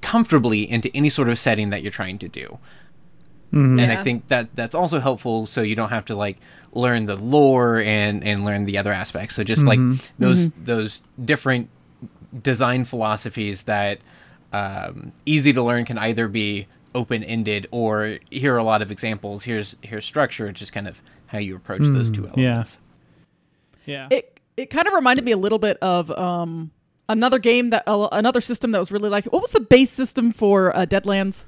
comfortably 0.00 0.68
into 0.68 0.90
any 0.96 1.08
sort 1.08 1.28
of 1.28 1.38
setting 1.38 1.70
that 1.70 1.82
you're 1.82 1.92
trying 1.92 2.18
to 2.18 2.28
do. 2.28 2.58
And 3.52 3.92
I 3.92 4.02
think 4.02 4.28
that 4.28 4.54
that's 4.54 4.74
also 4.74 5.00
helpful, 5.00 5.46
so 5.46 5.62
you 5.62 5.74
don't 5.74 5.90
have 5.90 6.04
to 6.06 6.14
like 6.14 6.38
learn 6.72 7.06
the 7.06 7.16
lore 7.16 7.78
and 7.78 8.22
and 8.22 8.44
learn 8.44 8.64
the 8.64 8.78
other 8.78 8.92
aspects. 8.92 9.34
So 9.34 9.44
just 9.44 9.62
like 9.62 9.80
those 10.18 10.50
those 10.50 11.00
different 11.24 11.68
design 12.42 12.84
philosophies 12.84 13.64
that 13.64 13.98
um, 14.52 15.12
easy 15.26 15.52
to 15.52 15.62
learn 15.62 15.84
can 15.84 15.98
either 15.98 16.28
be 16.28 16.66
open 16.94 17.22
ended 17.22 17.68
or 17.70 18.18
here 18.30 18.54
are 18.54 18.58
a 18.58 18.64
lot 18.64 18.82
of 18.82 18.90
examples. 18.90 19.44
Here's 19.44 19.76
here's 19.82 20.04
structure. 20.04 20.48
It's 20.48 20.60
just 20.60 20.72
kind 20.72 20.88
of 20.88 21.02
how 21.26 21.38
you 21.38 21.56
approach 21.56 21.82
those 21.82 22.10
two 22.10 22.22
yeah. 22.22 22.46
elements. 22.46 22.78
Yeah. 23.84 24.08
It 24.10 24.40
it 24.56 24.70
kind 24.70 24.86
of 24.86 24.94
reminded 24.94 25.24
me 25.24 25.32
a 25.32 25.36
little 25.36 25.58
bit 25.58 25.76
of 25.78 26.10
um 26.12 26.70
another 27.08 27.38
game 27.38 27.70
that 27.70 27.84
uh, 27.86 28.08
another 28.12 28.40
system 28.40 28.70
that 28.72 28.78
was 28.78 28.92
really 28.92 29.08
like 29.08 29.24
what 29.26 29.42
was 29.42 29.52
the 29.52 29.60
base 29.60 29.90
system 29.90 30.32
for 30.32 30.76
uh, 30.76 30.86
Deadlands? 30.86 31.44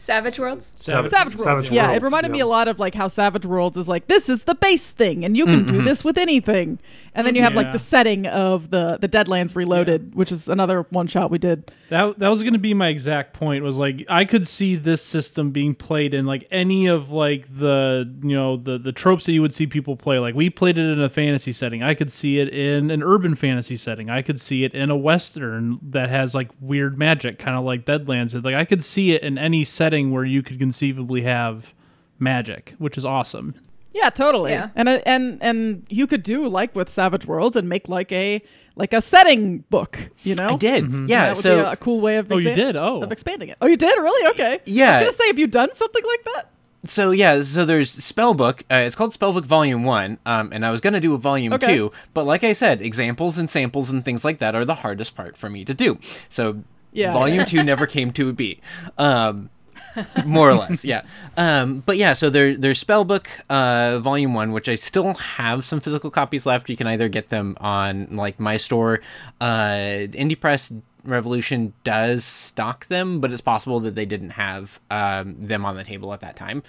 Savage 0.00 0.38
Worlds. 0.38 0.72
Savage, 0.76 1.10
Savage 1.10 1.34
Worlds. 1.34 1.44
Savage 1.44 1.70
yeah, 1.70 1.88
it 1.88 1.90
Worlds, 1.90 2.04
reminded 2.04 2.32
me 2.32 2.40
a 2.40 2.46
lot 2.46 2.68
of 2.68 2.78
like 2.78 2.94
how 2.94 3.06
Savage 3.06 3.44
Worlds 3.44 3.76
is 3.76 3.86
like 3.86 4.06
this 4.06 4.30
is 4.30 4.44
the 4.44 4.54
base 4.54 4.90
thing, 4.90 5.26
and 5.26 5.36
you 5.36 5.44
can 5.44 5.66
do 5.66 5.74
mm-hmm. 5.74 5.84
this 5.84 6.02
with 6.02 6.16
anything. 6.16 6.78
And 7.14 7.26
then 7.26 7.34
you 7.34 7.42
have 7.42 7.54
like 7.54 7.66
mm-hmm. 7.66 7.72
the 7.72 7.78
setting 7.78 8.26
of 8.26 8.70
the 8.70 8.96
the 8.98 9.08
Deadlands 9.08 9.54
Reloaded, 9.54 10.14
which 10.14 10.32
is 10.32 10.48
another 10.48 10.86
one 10.88 11.06
shot 11.06 11.30
we 11.30 11.36
did. 11.36 11.70
That 11.90 12.18
that 12.18 12.28
was 12.28 12.42
going 12.42 12.54
to 12.54 12.58
be 12.58 12.72
my 12.72 12.88
exact 12.88 13.34
point. 13.34 13.62
Was 13.62 13.78
like 13.78 14.06
I 14.08 14.24
could 14.24 14.46
see 14.46 14.74
this 14.74 15.02
system 15.02 15.50
being 15.50 15.74
played 15.74 16.14
in 16.14 16.24
like 16.24 16.48
any 16.50 16.86
of 16.86 17.10
like 17.10 17.46
the 17.54 18.10
you 18.22 18.34
know 18.34 18.56
the 18.56 18.78
the 18.78 18.92
tropes 18.92 19.26
that 19.26 19.32
you 19.32 19.42
would 19.42 19.52
see 19.52 19.66
people 19.66 19.96
play. 19.96 20.18
Like 20.18 20.34
we 20.34 20.48
played 20.48 20.78
it 20.78 20.90
in 20.90 21.02
a 21.02 21.10
fantasy 21.10 21.52
setting. 21.52 21.82
I 21.82 21.94
could 21.94 22.10
see 22.10 22.38
it 22.38 22.48
in 22.48 22.90
an 22.90 23.02
urban 23.02 23.34
fantasy 23.34 23.76
setting. 23.76 24.08
I 24.08 24.22
could 24.22 24.40
see 24.40 24.64
it 24.64 24.72
in 24.72 24.88
a 24.90 24.96
western 24.96 25.78
that 25.82 26.08
has 26.08 26.34
like 26.34 26.48
weird 26.58 26.96
magic, 26.96 27.38
kind 27.38 27.58
of 27.58 27.66
like 27.66 27.84
Deadlands. 27.84 28.42
Like 28.42 28.54
I 28.54 28.64
could 28.64 28.82
see 28.82 29.12
it 29.12 29.22
in 29.22 29.36
any 29.36 29.64
setting 29.64 29.89
where 30.10 30.24
you 30.24 30.42
could 30.42 30.58
conceivably 30.58 31.22
have 31.22 31.74
magic, 32.18 32.74
which 32.78 32.96
is 32.98 33.04
awesome. 33.04 33.54
Yeah, 33.92 34.10
totally. 34.10 34.52
Yeah. 34.52 34.68
And 34.76 34.88
uh, 34.88 35.00
and 35.04 35.38
and 35.42 35.84
you 35.88 36.06
could 36.06 36.22
do 36.22 36.46
like 36.46 36.74
with 36.76 36.88
Savage 36.90 37.26
Worlds 37.26 37.56
and 37.56 37.68
make 37.68 37.88
like 37.88 38.12
a 38.12 38.40
like 38.76 38.92
a 38.92 39.00
setting 39.00 39.58
book. 39.68 39.98
You 40.22 40.36
know, 40.36 40.50
I 40.50 40.56
did, 40.56 40.84
And 40.84 41.08
yeah. 41.08 41.26
that 41.26 41.36
would 41.36 41.42
So 41.42 41.64
be 41.64 41.68
a 41.70 41.76
cool 41.76 42.00
way 42.00 42.16
of 42.16 42.30
Oh, 42.30 42.36
you 42.38 42.54
did? 42.54 42.76
Oh. 42.76 43.02
of 43.02 43.10
expanding 43.10 43.48
it. 43.48 43.56
Oh, 43.60 43.66
you 43.66 43.76
did 43.76 43.92
really? 43.98 44.28
Okay. 44.30 44.60
Yeah. 44.64 44.84
I 44.84 44.88
Yeah. 44.88 44.98
was 44.98 45.06
gonna 45.06 45.12
say, 45.12 45.26
have 45.26 45.38
you 45.40 45.46
done 45.48 45.74
something 45.74 46.04
like 46.06 46.24
that? 46.24 46.50
So 46.86 47.10
yeah, 47.10 47.42
so 47.42 47.66
there's 47.66 47.94
Spellbook. 47.96 48.62
Uh, 48.70 48.76
it's 48.86 48.94
called 48.94 49.12
Spellbook 49.12 49.44
Volume 49.44 49.82
One, 49.84 50.18
um, 50.24 50.50
and 50.52 50.64
I 50.64 50.70
was 50.70 50.80
gonna 50.80 51.00
do 51.00 51.12
a 51.12 51.18
Volume 51.18 51.52
Okay. 51.54 51.74
Two, 51.74 51.92
but 52.14 52.24
like 52.24 52.42
I 52.44 52.52
said, 52.54 52.80
examples 52.80 53.36
and 53.38 53.50
samples 53.50 53.90
and 53.90 54.04
things 54.04 54.24
like 54.24 54.38
that 54.38 54.54
are 54.54 54.64
the 54.64 54.76
hardest 54.76 55.14
part 55.16 55.36
for 55.36 55.50
me 55.50 55.64
to 55.64 55.74
do. 55.74 55.98
So 56.28 56.62
Yeah. 56.92 57.12
Volume 57.12 57.44
Two 57.44 57.62
never 57.64 57.86
came 57.86 58.12
to 58.12 58.32
be. 58.32 58.60
Um, 58.96 59.50
more 60.24 60.50
or 60.50 60.54
less, 60.54 60.84
yeah. 60.84 61.02
Um, 61.36 61.82
but 61.86 61.96
yeah, 61.96 62.12
so 62.12 62.30
there, 62.30 62.56
there's 62.56 62.82
Spellbook 62.82 63.26
uh, 63.48 63.98
Volume 64.00 64.34
One, 64.34 64.52
which 64.52 64.68
I 64.68 64.74
still 64.74 65.14
have 65.14 65.64
some 65.64 65.80
physical 65.80 66.10
copies 66.10 66.46
left. 66.46 66.68
You 66.70 66.76
can 66.76 66.86
either 66.86 67.08
get 67.08 67.28
them 67.28 67.56
on 67.60 68.16
like 68.16 68.38
my 68.38 68.56
store. 68.56 69.00
Uh, 69.40 70.06
Indie 70.12 70.38
Press 70.38 70.72
Revolution 71.04 71.72
does 71.82 72.24
stock 72.24 72.86
them, 72.86 73.20
but 73.20 73.32
it's 73.32 73.40
possible 73.40 73.80
that 73.80 73.94
they 73.94 74.04
didn't 74.06 74.30
have 74.30 74.80
um, 74.90 75.34
them 75.46 75.64
on 75.64 75.76
the 75.76 75.84
table 75.84 76.12
at 76.12 76.20
that 76.20 76.36
time. 76.36 76.62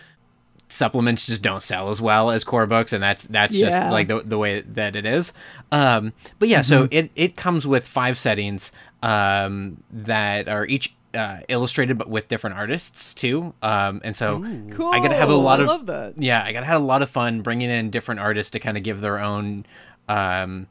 Supplements 0.70 1.26
just 1.28 1.42
don't 1.42 1.62
sell 1.62 1.90
as 1.90 2.00
well 2.00 2.32
as 2.32 2.46
core 2.46 2.66
books, 2.66 2.94
and 2.94 3.04
that's 3.04 3.26
that's 3.26 3.54
Yeah. 3.54 3.70
just 3.70 3.92
like 3.92 4.08
the, 4.08 4.22
the 4.22 4.38
way 4.38 4.62
that 4.62 4.96
it 4.96 5.06
is. 5.06 5.34
Um, 5.74 6.14
but 6.40 6.48
yeah, 6.48 6.62
so 6.62 6.88
it, 6.92 7.12
it 7.18 7.36
comes 7.36 7.68
with 7.68 7.86
five 7.86 8.18
settings 8.18 8.72
um, 9.04 9.84
that 9.92 10.48
are 10.48 10.66
each 10.66 10.94
uh, 11.14 11.40
illustrated 11.50 11.98
but 11.98 12.10
with 12.10 12.28
different 12.28 12.56
artists 12.58 13.14
too. 13.14 13.54
Um, 13.62 14.02
and 14.04 14.16
so 14.16 14.40
Cool. 14.72 14.94
I 14.94 15.00
gotta 15.00 15.16
have 15.16 15.30
a 15.30 15.36
lot 15.36 15.60
I 15.60 15.64
of 15.64 15.68
love 15.68 15.86
that. 15.88 16.14
yeah, 16.18 16.44
I 16.44 16.52
gotta 16.54 16.66
have 16.66 16.82
a 16.82 16.86
lot 16.86 17.02
of 17.02 17.10
fun 17.10 17.42
bringing 17.42 17.70
in 17.70 17.90
different 17.90 18.22
artists 18.22 18.52
to 18.52 18.60
kind 18.60 18.78
of 18.78 18.84
give 18.84 19.02
their 19.02 19.20
own 19.20 19.66
um, 20.08 20.68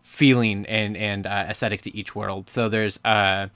feeling 0.00 0.66
and 0.66 0.96
and 0.96 1.26
uh, 1.26 1.46
aesthetic 1.48 1.82
to 1.82 1.96
each 1.96 2.14
world. 2.14 2.48
So 2.50 2.68
there's 2.68 2.98
uh, 3.04 3.48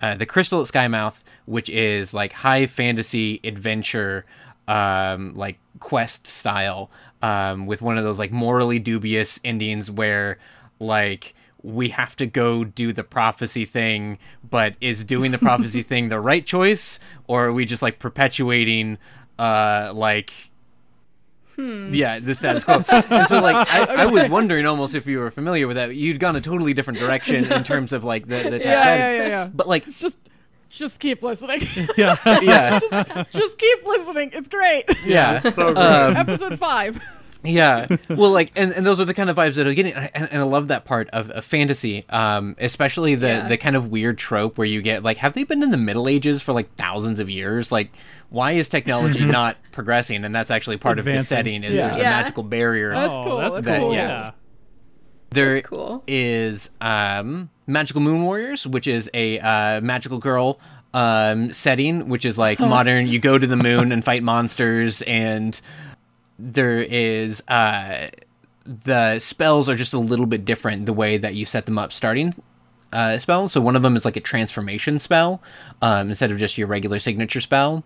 uh, 0.00 0.14
the 0.16 0.26
Crystal 0.26 0.60
at 0.60 0.66
Skymouth, 0.66 1.22
which 1.46 1.68
is 1.70 2.12
like 2.14 2.32
high 2.32 2.66
fantasy 2.66 3.40
adventure, 3.44 4.24
um, 4.68 5.34
like 5.34 5.58
quest 5.80 6.26
style, 6.26 6.90
um, 7.22 7.66
with 7.66 7.82
one 7.82 7.98
of 7.98 8.04
those 8.04 8.18
like 8.18 8.32
morally 8.32 8.78
dubious 8.78 9.40
endings 9.44 9.90
where 9.90 10.38
like 10.78 11.34
we 11.66 11.88
have 11.88 12.14
to 12.16 12.26
go 12.26 12.62
do 12.62 12.92
the 12.92 13.02
prophecy 13.02 13.64
thing, 13.64 14.18
but 14.48 14.74
is 14.80 15.04
doing 15.04 15.32
the 15.32 15.38
prophecy 15.38 15.82
thing 15.90 16.08
the 16.08 16.20
right 16.20 16.46
choice, 16.46 16.98
or 17.26 17.46
are 17.46 17.52
we 17.52 17.64
just 17.64 17.82
like 17.82 17.98
perpetuating 17.98 18.98
uh 19.38 19.92
like 19.94 20.32
yeah, 21.58 22.18
the 22.18 22.34
status 22.34 22.64
quo. 22.64 22.84
and 22.88 23.28
so, 23.28 23.40
like, 23.40 23.66
I, 23.72 24.02
I 24.02 24.06
was 24.06 24.28
wondering 24.30 24.66
almost 24.66 24.94
if 24.94 25.06
you 25.06 25.18
were 25.18 25.30
familiar 25.30 25.66
with 25.66 25.76
that. 25.76 25.94
You'd 25.96 26.20
gone 26.20 26.36
a 26.36 26.40
totally 26.42 26.74
different 26.74 26.98
direction 26.98 27.50
in 27.50 27.64
terms 27.64 27.94
of 27.94 28.04
like 28.04 28.26
the 28.28 28.50
the 28.50 28.58
Yeah, 28.58 28.96
yeah, 28.96 29.12
yeah, 29.12 29.26
yeah. 29.28 29.50
But 29.54 29.66
like, 29.66 29.88
Just 29.96 30.18
just 30.68 31.00
keep 31.00 31.22
listening. 31.22 31.62
Yeah. 31.96 32.16
yeah, 32.42 32.78
just 32.78 33.32
just 33.32 33.58
keep 33.58 33.84
listening. 33.86 34.30
It's 34.34 34.48
great. 34.48 34.84
yeah, 35.06 35.40
So 35.40 35.72
great. 35.72 35.78
Um, 35.78 36.16
Episode 36.16 36.58
five. 36.58 37.00
Yeah. 37.46 37.86
Well, 38.08 38.30
like, 38.30 38.52
and, 38.56 38.72
and 38.72 38.84
those 38.86 39.00
are 39.00 39.04
the 39.04 39.14
kind 39.14 39.28
of 39.30 39.36
vibes 39.36 39.54
that 39.54 39.62
I 39.62 39.68
was 39.68 39.74
getting, 39.74 39.92
and, 39.94 40.28
and 40.30 40.40
I 40.40 40.44
love 40.44 40.68
that 40.68 40.84
part 40.84 41.08
of, 41.10 41.30
of 41.30 41.44
fantasy, 41.44 42.04
um, 42.10 42.54
especially 42.58 43.14
the 43.14 43.26
Yeah. 43.28 43.48
the 43.48 43.56
kind 43.56 43.76
of 43.76 43.90
weird 43.90 44.18
trope 44.18 44.58
where 44.58 44.66
you 44.66 44.82
get 44.82 45.02
like, 45.02 45.16
have 45.18 45.34
they 45.34 45.44
been 45.44 45.62
in 45.62 45.70
the 45.70 45.76
Middle 45.76 46.08
Ages 46.08 46.42
for 46.42 46.52
like 46.52 46.74
thousands 46.76 47.20
of 47.20 47.28
years? 47.30 47.70
Like, 47.72 47.90
why 48.30 48.52
is 48.52 48.68
technology 48.68 49.24
not 49.24 49.56
progressing? 49.72 50.24
And 50.24 50.34
that's 50.34 50.50
actually 50.50 50.76
part 50.78 50.98
of 50.98 51.04
the 51.04 51.22
setting 51.22 51.64
is 51.64 51.74
Yeah. 51.74 51.86
there's 51.88 51.98
Yeah. 51.98 52.02
a 52.10 52.22
magical 52.22 52.42
barrier. 52.42 52.90
That's 52.94 53.12
oh, 53.18 53.24
cool, 53.24 53.38
That's 53.38 53.56
that's 53.60 53.66
cool. 53.68 53.78
cool. 53.88 53.94
Yeah. 53.94 54.30
There 55.30 55.54
That's 55.54 55.66
cool. 55.66 56.02
is 56.06 56.70
um, 56.80 57.50
Magical 57.66 58.00
Moon 58.00 58.22
Warriors, 58.22 58.66
which 58.66 58.86
is 58.86 59.10
a 59.12 59.38
uh, 59.40 59.80
magical 59.80 60.18
girl 60.18 60.60
um, 60.94 61.52
setting, 61.52 62.08
which 62.08 62.24
is 62.24 62.38
like 62.38 62.58
modern. 62.60 63.06
You 63.06 63.18
go 63.18 63.36
to 63.36 63.46
the 63.46 63.56
moon 63.56 63.92
and 63.92 64.02
fight 64.04 64.22
monsters, 64.22 65.02
and 65.02 65.60
there 66.38 66.82
is 66.82 67.42
uh, 67.48 68.08
the 68.64 69.18
spells 69.18 69.68
are 69.68 69.74
just 69.76 69.92
a 69.92 69.98
little 69.98 70.26
bit 70.26 70.44
different 70.44 70.86
the 70.86 70.92
way 70.92 71.16
that 71.18 71.34
you 71.34 71.46
set 71.46 71.66
them 71.66 71.78
up 71.78 71.92
starting. 71.92 72.34
Uh, 72.92 73.18
spells. 73.18 73.52
So 73.52 73.60
one 73.60 73.76
of 73.76 73.82
them 73.82 73.96
is 73.96 74.04
like 74.04 74.16
a 74.16 74.20
transformation 74.20 74.98
spell 75.00 75.42
um, 75.82 76.08
instead 76.08 76.30
of 76.30 76.38
just 76.38 76.56
your 76.56 76.68
regular 76.68 76.98
signature 76.98 77.40
spell 77.40 77.84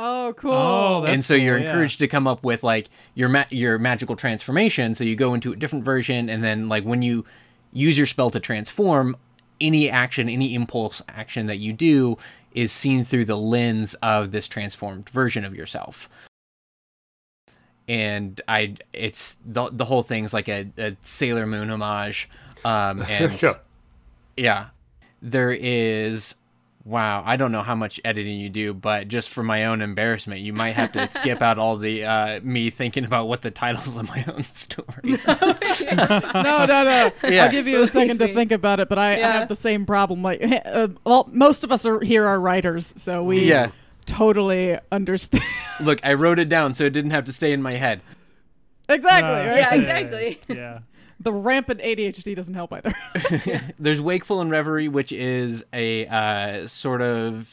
Oh, 0.00 0.32
cool. 0.36 0.52
Oh, 0.52 1.00
that's 1.00 1.12
and 1.12 1.24
so 1.24 1.34
you're 1.34 1.56
cool, 1.56 1.64
yeah. 1.64 1.70
encouraged 1.70 1.98
to 1.98 2.06
come 2.06 2.28
up 2.28 2.44
with 2.44 2.62
like 2.62 2.88
your 3.14 3.28
ma- 3.28 3.46
your 3.50 3.78
magical 3.78 4.14
transformation. 4.14 4.94
So 4.94 5.02
you 5.02 5.16
go 5.16 5.34
into 5.34 5.52
a 5.52 5.56
different 5.56 5.84
version, 5.84 6.28
and 6.30 6.44
then 6.44 6.68
like 6.68 6.84
when 6.84 7.02
you 7.02 7.24
use 7.72 7.98
your 7.98 8.06
spell 8.06 8.30
to 8.30 8.38
transform, 8.38 9.16
any 9.60 9.90
action, 9.90 10.28
any 10.28 10.54
impulse 10.54 11.02
action 11.08 11.46
that 11.46 11.58
you 11.58 11.72
do 11.72 12.16
is 12.52 12.70
seen 12.70 13.02
through 13.04 13.24
the 13.24 13.36
lens 13.36 13.94
of 13.94 14.30
this 14.30 14.46
transformed 14.46 15.08
version 15.08 15.44
of 15.44 15.54
yourself. 15.54 16.08
And 17.88 18.40
I, 18.46 18.76
it's 18.92 19.36
the 19.46 19.70
the 19.72 19.86
whole 19.86 20.02
thing's 20.02 20.34
like 20.34 20.48
a, 20.48 20.68
a 20.76 20.96
Sailor 21.02 21.46
Moon 21.46 21.70
homage, 21.70 22.28
um, 22.64 23.02
and 23.08 23.40
Yeah. 23.42 23.54
yeah. 24.36 24.66
There 25.22 25.50
is 25.52 26.34
wow, 26.84 27.22
I 27.26 27.36
don't 27.36 27.52
know 27.52 27.60
how 27.62 27.74
much 27.74 28.00
editing 28.02 28.40
you 28.40 28.48
do, 28.48 28.72
but 28.72 29.08
just 29.08 29.28
for 29.28 29.42
my 29.42 29.66
own 29.66 29.82
embarrassment, 29.82 30.40
you 30.40 30.54
might 30.54 30.70
have 30.72 30.92
to 30.92 31.06
skip 31.18 31.42
out 31.42 31.58
all 31.58 31.76
the 31.76 32.04
uh, 32.04 32.40
me 32.42 32.70
thinking 32.70 33.04
about 33.04 33.26
what 33.28 33.42
the 33.42 33.50
titles 33.50 33.96
of 33.98 34.08
my 34.08 34.24
own 34.28 34.44
stories. 34.54 35.24
are. 35.26 35.36
no, 35.94 36.64
no, 36.66 36.84
no. 36.84 37.12
Yeah. 37.24 37.44
I'll 37.44 37.50
give 37.50 37.66
you 37.66 37.82
a 37.82 37.88
second 37.88 38.18
to 38.20 38.32
think 38.34 38.52
about 38.52 38.80
it, 38.80 38.88
but 38.88 38.98
I, 38.98 39.14
I 39.14 39.32
have 39.32 39.48
the 39.48 39.56
same 39.56 39.84
problem. 39.86 40.22
Like, 40.22 40.40
uh, 40.42 40.88
well, 41.04 41.28
most 41.32 41.62
of 41.64 41.72
us 41.72 41.84
are 41.84 42.00
here 42.00 42.26
are 42.26 42.40
writers, 42.40 42.94
so 42.96 43.22
we 43.22 43.42
Yeah. 43.44 43.70
Totally 44.08 44.78
understand. 44.90 45.44
Look, 45.80 46.00
I 46.04 46.14
wrote 46.14 46.38
it 46.38 46.48
down 46.48 46.74
so 46.74 46.84
it 46.84 46.90
didn't 46.90 47.12
have 47.12 47.24
to 47.26 47.32
stay 47.32 47.52
in 47.52 47.62
my 47.62 47.72
head. 47.72 48.00
exactly. 48.88 49.30
Uh, 49.30 49.46
right? 49.46 49.56
Yeah, 49.58 49.74
exactly. 49.74 50.40
Yeah. 50.48 50.78
The 51.20 51.32
rampant 51.32 51.80
ADHD 51.80 52.36
doesn't 52.36 52.54
help 52.54 52.72
either. 52.72 52.94
There's 53.78 54.00
Wakeful 54.00 54.40
and 54.40 54.50
Reverie, 54.52 54.86
which 54.88 55.10
is 55.10 55.64
a 55.72 56.06
uh, 56.06 56.68
sort 56.68 57.02
of 57.02 57.48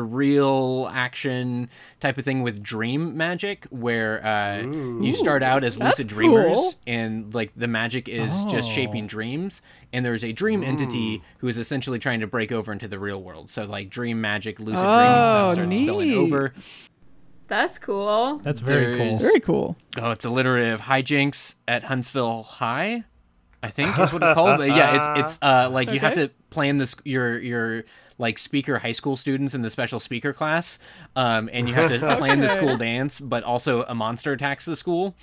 surreal 0.00 0.90
action 0.92 1.68
type 1.98 2.18
of 2.18 2.24
thing 2.24 2.42
with 2.42 2.62
dream 2.62 3.16
magic, 3.16 3.66
where 3.70 4.24
uh, 4.24 4.58
you 4.62 5.12
start 5.12 5.42
out 5.42 5.64
as 5.64 5.76
That's 5.76 5.98
lucid 5.98 6.08
dreamers, 6.08 6.46
cool. 6.56 6.72
and 6.86 7.34
like 7.34 7.50
the 7.56 7.66
magic 7.68 8.08
is 8.08 8.44
just 8.44 8.70
Oh. 8.70 8.74
shaping 8.74 9.06
dreams, 9.06 9.60
and 9.92 10.04
there's 10.04 10.22
a 10.24 10.32
dream 10.32 10.62
entity 10.62 11.22
who 11.38 11.48
is 11.48 11.58
essentially 11.58 11.98
trying 11.98 12.20
to 12.20 12.26
break 12.28 12.52
over 12.52 12.70
into 12.72 12.86
the 12.86 12.98
real 12.98 13.20
world. 13.22 13.50
So 13.50 13.64
like 13.64 13.90
dream 13.90 14.20
magic, 14.20 14.60
lucid 14.60 14.74
dreaming 14.82 14.88
Oh, 15.00 15.54
stuff 15.54 15.54
starts 15.54 15.76
spilling 15.76 16.12
over. 16.14 16.54
That's 17.50 17.78
cool. 17.78 18.38
That's 18.44 18.60
very 18.60 18.96
cool. 18.96 19.04
There's- 19.18 19.22
Very 19.22 19.40
cool. 19.40 19.76
Oh, 19.98 20.12
it's 20.12 20.24
alliterative 20.24 20.80
hijinks 20.80 21.54
at 21.68 21.82
Huntsville 21.84 22.44
High. 22.44 23.04
I 23.62 23.68
think 23.68 23.88
is 23.98 24.10
what 24.12 24.22
it's 24.22 24.32
called. 24.34 24.56
But 24.58 24.68
yeah, 24.68 24.96
it's 25.16 25.20
it's 25.20 25.38
uh 25.42 25.68
like 25.70 25.90
you 25.92 25.98
have 26.00 26.12
Okay. 26.12 26.28
to 26.28 26.32
plan 26.48 26.78
this 26.78 26.94
your 27.04 27.38
your 27.40 27.84
like 28.18 28.38
speaker 28.38 28.78
high 28.78 28.92
school 28.92 29.16
students 29.16 29.54
in 29.54 29.62
the 29.62 29.68
special 29.68 29.98
speaker 30.00 30.32
class, 30.32 30.78
um, 31.16 31.50
and 31.52 31.68
you 31.68 31.74
have 31.74 31.90
to 31.90 31.98
plan 32.18 32.40
the 32.40 32.48
school 32.48 32.76
dance, 32.78 33.18
but 33.20 33.42
also 33.44 33.82
a 33.82 33.94
monster 33.94 34.32
attacks 34.32 34.64
the 34.64 34.76
school, 34.76 35.14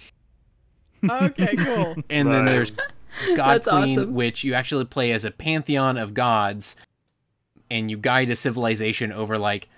Okay, 1.09 1.55
cool. 1.55 1.95
and 2.09 2.31
then 2.31 2.45
there's 2.45 2.75
Nice. 2.77 3.37
God 3.37 3.47
That's 3.63 3.67
Queen, 3.67 3.97
awesome. 3.99 4.13
which 4.13 4.43
you 4.43 4.53
actually 4.53 4.85
play 4.85 5.11
as 5.11 5.23
a 5.25 5.31
pantheon 5.31 5.97
of 5.97 6.13
gods, 6.13 6.75
and 7.71 7.89
you 7.89 7.97
guide 7.97 8.29
a 8.29 8.35
civilization 8.35 9.11
over 9.11 9.37
like 9.39 9.69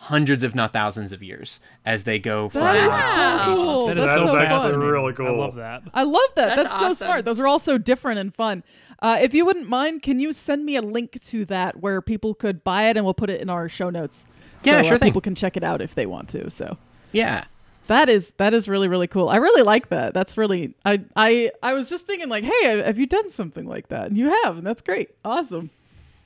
hundreds, 0.00 0.42
if 0.44 0.54
not 0.54 0.72
thousands, 0.72 1.12
of 1.12 1.22
years 1.22 1.60
as 1.84 2.04
they 2.04 2.18
go 2.18 2.48
from. 2.48 2.62
That 2.62 2.76
is 2.76 2.88
Wow. 2.88 3.44
so 3.44 3.56
cool. 3.56 3.86
That 3.88 3.98
is 3.98 4.04
That's 4.04 4.16
so 4.16 4.36
actually 4.36 4.46
fascinating. 4.58 4.80
really 4.80 5.12
I 5.12 5.16
cool. 5.16 5.36
love 5.38 5.54
that. 5.56 5.82
I 5.92 6.02
love 6.04 6.30
that. 6.36 6.56
That's 6.56 6.74
That's, 6.74 6.98
so 6.98 7.04
smart. 7.06 7.24
Those 7.24 7.38
are 7.40 7.46
all 7.46 7.58
so 7.58 7.78
different 7.78 8.18
and 8.20 8.34
fun. 8.34 8.62
Uh, 9.00 9.18
if 9.20 9.34
you 9.34 9.44
wouldn't 9.44 9.68
mind, 9.68 10.02
can 10.02 10.18
you 10.20 10.32
send 10.32 10.64
me 10.64 10.76
a 10.76 10.82
link 10.82 11.20
to 11.22 11.44
that 11.46 11.80
where 11.80 12.00
people 12.02 12.34
could 12.34 12.64
buy 12.64 12.84
it 12.84 12.96
and 12.96 13.04
we'll 13.04 13.14
put 13.14 13.30
it 13.30 13.40
in 13.40 13.48
our 13.50 13.68
show 13.68 13.90
notes? 13.90 14.26
Yeah, 14.64 14.82
so, 14.82 14.88
sure 14.88 14.94
uh, 14.96 14.98
thing. 14.98 15.08
People 15.08 15.20
can 15.20 15.34
check 15.34 15.56
it 15.56 15.62
out 15.62 15.80
if 15.80 15.94
they 15.94 16.06
want 16.06 16.28
to. 16.30 16.50
So 16.50 16.78
Yeah. 17.12 17.44
that 17.86 18.08
is 18.08 18.32
that 18.38 18.54
is 18.54 18.68
really 18.68 18.88
really 18.88 19.06
cool. 19.06 19.28
I 19.28 19.36
really 19.36 19.62
like 19.62 19.88
that. 19.90 20.14
That's 20.14 20.36
really 20.36 20.74
I 20.84 21.00
I 21.16 21.50
I 21.62 21.74
was 21.74 21.88
just 21.88 22.06
thinking 22.06 22.28
like, 22.28 22.44
hey, 22.44 22.82
have 22.82 22.98
you 22.98 23.06
done 23.06 23.28
something 23.28 23.66
like 23.66 23.88
that? 23.88 24.08
And 24.08 24.18
you 24.18 24.30
have, 24.44 24.58
and 24.58 24.66
that's 24.66 24.82
great. 24.82 25.10
Awesome. 25.24 25.70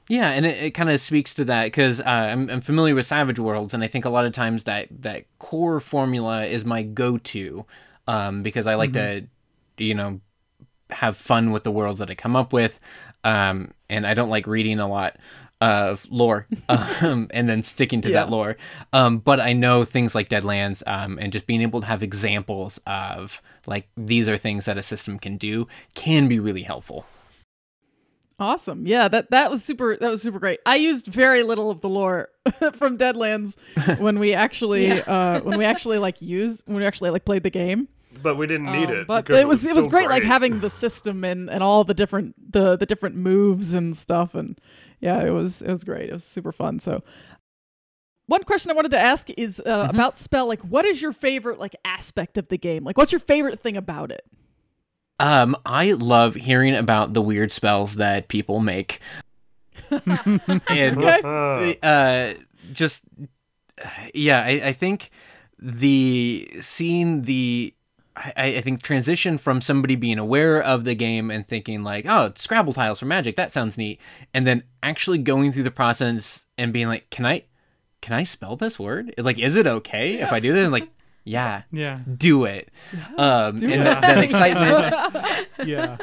Yeah, 0.09 0.31
and 0.31 0.45
it, 0.45 0.63
it 0.63 0.71
kind 0.73 0.91
of 0.91 1.01
speaks 1.01 1.33
to 1.35 1.45
that 1.45 1.65
because 1.65 2.01
uh, 2.01 2.05
I'm, 2.05 2.51
I'm 2.51 2.61
familiar 2.61 2.95
with 2.95 3.07
Savage 3.07 3.39
Worlds, 3.39 3.73
and 3.73 3.83
I 3.85 3.87
think 3.87 4.05
a 4.05 4.11
lot 4.11 4.25
of 4.27 4.33
times 4.33 4.65
that 4.65 4.89
that 5.03 5.25
core 5.39 5.81
formula 5.81 6.45
is 6.45 6.65
my 6.65 6.83
go-to 6.83 7.65
um, 8.09 8.43
because 8.43 8.67
I 8.67 8.75
like 8.75 8.93
to, 8.95 9.27
you 9.79 9.95
know, 9.95 10.21
have 10.91 11.17
fun 11.17 11.53
with 11.53 11.65
the 11.65 11.71
worlds 11.71 11.99
that 12.01 12.11
I 12.11 12.15
come 12.15 12.37
up 12.37 12.53
with, 12.53 12.79
um, 13.25 13.73
and 13.89 14.07
I 14.07 14.15
don't 14.15 14.29
like 14.29 14.47
reading 14.47 14.81
a 14.81 14.89
lot 14.89 15.17
of 15.61 16.05
lore 16.11 16.49
um, 16.69 17.29
and 17.31 17.49
then 17.49 17.63
sticking 17.63 18.01
to 18.01 18.09
that 18.11 18.29
lore. 18.31 18.57
Um, 18.93 19.19
but 19.19 19.39
I 19.39 19.53
know 19.53 19.85
things 19.85 20.13
like 20.13 20.29
Deadlands 20.29 20.83
um, 20.89 21.19
and 21.21 21.33
just 21.33 21.47
being 21.47 21.63
able 21.63 21.81
to 21.81 21.87
have 21.87 22.03
examples 22.03 22.81
of 22.85 23.41
like 23.67 23.89
these 23.97 24.29
are 24.29 24.37
things 24.37 24.65
that 24.65 24.77
a 24.77 24.83
system 24.83 25.21
can 25.21 25.37
do 25.37 25.69
can 25.95 26.27
be 26.27 26.41
really 26.41 26.63
helpful. 26.63 27.07
Awesome. 28.43 28.87
Yeah, 28.87 29.09
that 29.09 29.31
that 29.31 29.51
was 29.51 29.63
super 29.65 29.97
that 30.01 30.11
was 30.11 30.21
super 30.21 30.39
great. 30.39 30.59
I 30.67 30.77
used 30.77 31.07
very 31.07 31.43
little 31.43 31.71
of 31.71 31.81
the 31.81 31.89
lore 31.89 32.29
from 32.75 32.99
Deadlands 32.99 33.57
when 33.99 34.19
we 34.19 34.35
actually 34.35 34.91
uh 35.03 35.41
when 35.43 35.59
we 35.59 35.65
actually 35.65 35.99
like 35.99 36.21
used 36.21 36.63
when 36.67 36.77
we 36.79 36.85
actually 36.85 37.11
like 37.11 37.25
played 37.25 37.45
the 37.45 37.51
game. 37.51 37.89
But 38.23 38.37
we 38.37 38.47
didn't 38.47 38.71
need 38.73 38.91
Um, 38.91 38.97
it. 38.97 39.07
but 39.07 39.25
because 39.25 39.41
it 39.41 39.49
was 39.49 39.65
it 39.65 39.75
was 39.75 39.85
still 39.85 39.91
great, 39.93 40.09
like 40.09 40.23
having 40.25 40.61
the 40.61 40.69
system 40.71 41.25
and 41.25 41.49
and 41.49 41.63
all 41.63 41.85
the 41.85 41.95
different 41.95 42.35
the 42.53 42.77
the 42.77 42.85
different 42.85 43.15
moves 43.17 43.75
and 43.75 43.97
stuff 43.97 44.35
and 44.35 44.61
yeah, 45.01 45.21
it 45.25 45.31
was 45.31 45.63
it 45.63 45.71
was 45.71 45.85
great. 45.85 46.09
It 46.11 46.13
was 46.13 46.25
super 46.25 46.53
fun. 46.53 46.79
So 46.81 47.03
one 48.27 48.45
question 48.45 48.71
I 48.71 48.75
wanted 48.75 48.91
to 48.93 48.99
ask 49.01 49.29
is 49.31 49.61
uh, 49.65 49.87
Mm-hmm. 49.87 49.95
about 49.95 50.19
spell 50.19 50.47
like 50.47 50.61
what 50.63 50.85
is 50.85 51.01
your 51.01 51.13
favorite 51.13 51.59
like 51.59 51.75
aspect 51.85 52.39
of 52.39 52.49
the 52.49 52.59
game? 52.59 52.85
Like 52.85 52.97
what's 52.99 53.13
your 53.13 53.21
favorite 53.21 53.61
thing 53.61 53.77
about 53.77 54.11
it? 54.11 54.25
Um, 55.23 55.57
I 55.65 55.93
love 55.93 56.35
hearing 56.35 56.75
about 56.75 57.15
the 57.15 57.23
weird 57.23 57.51
spells 57.53 57.95
that 57.97 58.27
people 58.29 58.59
make. 58.61 59.01
and 59.91 60.99
Okay. 61.03 61.77
uh, 61.83 62.35
just 62.73 63.05
yeah, 64.15 64.41
I, 64.43 64.51
I 64.69 64.73
think 64.73 65.11
the 65.59 66.49
seeing 66.61 67.23
the 67.23 67.75
I, 68.17 68.33
I 68.57 68.61
think 68.61 68.83
transition 68.83 69.39
from 69.39 69.61
somebody 69.61 69.97
being 69.97 70.19
aware 70.19 70.61
of 70.63 70.85
the 70.85 70.95
game 70.95 71.31
and 71.31 71.47
thinking 71.47 71.83
like, 71.83 72.05
oh, 72.07 72.33
Scrabble 72.37 72.73
tiles 72.73 72.99
for 72.99 73.07
Magic, 73.07 73.37
that 73.37 73.53
sounds 73.53 73.79
neat, 73.79 74.01
and 74.35 74.47
then 74.47 74.65
actually 74.83 75.19
going 75.19 75.53
through 75.53 75.63
the 75.63 75.71
process 75.71 76.45
and 76.59 76.73
being 76.73 76.89
like, 76.89 77.09
can 77.11 77.25
I, 77.25 77.45
can 78.03 78.13
I 78.15 78.25
spell 78.25 78.57
this 78.57 78.79
word? 78.79 79.15
Like, 79.17 79.39
is 79.39 79.57
it 79.57 79.67
okay 79.67 80.21
if 80.21 80.31
I 80.33 80.41
do 80.41 80.53
this? 80.53 80.65
And 80.65 80.73
like, 80.73 80.89
yeah, 81.25 81.63
Yeah. 81.73 82.01
do 82.17 82.45
it. 82.45 82.69
Um, 83.19 83.57
do 83.57 83.67
and 83.67 83.83
it. 83.83 83.85
that, 83.85 84.01
that 84.03 84.19
excitement 84.25 85.49
Yeah. 85.69 85.97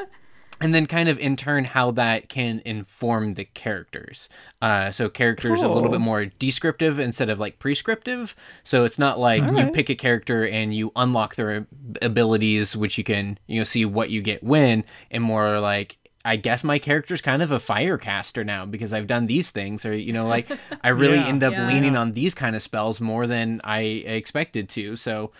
and 0.61 0.73
then 0.73 0.85
kind 0.87 1.07
of 1.09 1.17
in 1.19 1.35
turn 1.37 1.63
how 1.65 1.91
that 1.91 2.27
can 2.29 2.61
inform 2.65 3.35
the 3.35 3.45
characters 3.45 4.27
uh, 4.61 4.91
so 4.91 5.09
characters 5.09 5.61
are 5.61 5.65
a 5.65 5.73
little 5.73 5.89
bit 5.89 6.01
more 6.01 6.25
descriptive 6.25 6.99
instead 6.99 7.29
of 7.29 7.39
like 7.39 7.59
prescriptive 7.59 8.35
so 8.63 8.83
it's 8.83 8.99
not 8.99 9.17
like 9.19 9.41
you 9.43 9.49
Alright. 9.49 9.73
pick 9.73 9.89
a 9.89 9.95
character 9.95 10.45
and 10.47 10.73
you 10.75 10.91
unlock 10.97 11.35
their 11.35 11.65
abilities 12.01 12.75
which 12.75 12.97
you 12.97 13.03
can 13.03 13.37
you 13.47 13.59
know 13.59 13.63
see 13.63 13.85
what 13.85 14.09
you 14.09 14.21
get 14.21 14.43
when 14.43 14.83
and 15.11 15.23
more 15.23 15.59
like 15.61 15.97
I 16.25 16.35
guess 16.35 16.63
my 16.63 16.79
character's 16.79 17.21
kind 17.21 17.41
of 17.41 17.51
a 17.51 17.59
firecaster 17.59 18.45
now 18.45 18.65
because 18.65 18.91
I've 18.93 19.07
done 19.07 19.27
these 19.27 19.51
things, 19.51 19.85
or 19.85 19.95
you 19.95 20.11
know, 20.13 20.27
like 20.27 20.49
I 20.83 20.89
really 20.89 21.17
Yeah. 21.19 21.27
end 21.27 21.43
up 21.43 21.53
Yeah. 21.53 21.65
leaning 21.67 21.95
on 21.95 22.11
these 22.11 22.35
kind 22.35 22.55
of 22.55 22.61
spells 22.61 22.99
more 22.99 23.25
than 23.27 23.61
I 23.63 23.79
expected 23.81 24.69
to. 24.69 24.95
So 24.95 25.31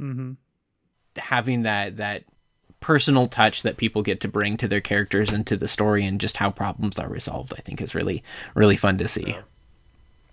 Mm-hmm. 0.00 0.32
having 1.16 1.62
that 1.62 1.96
that 1.96 2.24
personal 2.80 3.26
touch 3.26 3.62
that 3.62 3.76
people 3.76 4.02
get 4.02 4.20
to 4.20 4.28
bring 4.28 4.56
to 4.56 4.68
their 4.68 4.80
characters 4.80 5.30
and 5.32 5.44
to 5.48 5.56
the 5.56 5.66
story 5.66 6.04
and 6.04 6.20
just 6.20 6.36
how 6.36 6.48
problems 6.48 6.96
are 7.00 7.08
resolved 7.08 7.52
i 7.58 7.60
think 7.60 7.80
is 7.82 7.92
really 7.92 8.22
really 8.54 8.76
fun 8.76 8.96
to 8.96 9.08
see 9.08 9.36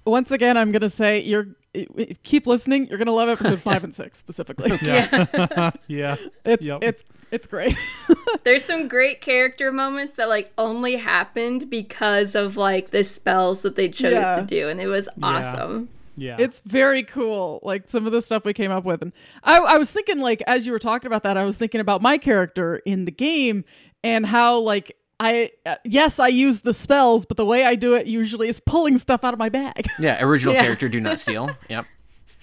Once 0.05 0.31
again, 0.31 0.57
I'm 0.57 0.71
gonna 0.71 0.89
say 0.89 1.19
you're 1.21 1.47
i- 1.75 1.87
i- 1.97 2.15
keep 2.23 2.45
listening. 2.47 2.87
You're 2.87 2.97
gonna 2.99 3.11
love 3.11 3.29
episode 3.29 3.59
five 3.61 3.83
and 3.83 3.93
six 4.01 4.17
specifically. 4.17 4.77
Yeah. 4.81 5.71
yeah. 5.87 6.15
It's 6.45 6.65
Yep. 6.65 6.83
it's 6.83 7.03
it's 7.31 7.47
great. 7.47 7.75
There's 8.43 8.63
some 8.63 8.87
great 8.87 9.21
character 9.21 9.71
moments 9.71 10.13
that 10.13 10.29
like 10.29 10.51
only 10.57 10.95
happened 10.95 11.69
because 11.69 12.35
of 12.35 12.55
like 12.55 12.91
the 12.91 13.03
spells 13.03 13.61
that 13.63 13.75
they 13.75 13.89
chose 13.89 14.13
Yeah. 14.13 14.35
to 14.35 14.41
do, 14.43 14.69
and 14.69 14.79
it 14.79 14.87
was 14.87 15.09
awesome. 15.23 15.89
Yeah. 16.17 16.37
It's 16.39 16.61
very 16.61 17.03
cool. 17.03 17.59
Like 17.63 17.89
some 17.89 18.05
of 18.05 18.13
the 18.13 18.21
stuff 18.21 18.45
we 18.45 18.53
came 18.53 18.71
up 18.71 18.85
with, 18.85 19.01
and 19.01 19.11
I, 19.43 19.57
I 19.59 19.77
was 19.77 19.91
thinking, 19.91 20.19
like 20.19 20.41
as 20.47 20.65
you 20.65 20.71
were 20.71 20.79
talking 20.79 21.07
about 21.07 21.23
that, 21.23 21.35
I 21.35 21.43
was 21.43 21.57
thinking 21.57 21.81
about 21.81 22.01
my 22.01 22.17
character 22.17 22.77
in 22.85 23.03
the 23.05 23.11
game 23.11 23.65
and 24.03 24.25
how, 24.25 24.59
like, 24.59 24.95
I 25.25 25.49
uh, 25.65 25.75
yes, 25.83 26.19
I 26.19 26.27
use 26.29 26.61
the 26.61 26.73
spells, 26.73 27.25
but 27.25 27.37
the 27.37 27.45
way 27.45 27.63
I 27.65 27.75
do 27.75 27.93
it 27.95 28.07
usually 28.07 28.47
is 28.47 28.59
pulling 28.59 28.97
stuff 28.97 29.23
out 29.23 29.33
of 29.33 29.39
my 29.39 29.49
bag. 29.49 29.87
yeah 29.99 30.23
original 30.23 30.53
Yeah. 30.53 30.63
character 30.63 30.87
do 30.89 30.99
not 30.99 31.19
steal 31.19 31.49
yep 31.69 31.85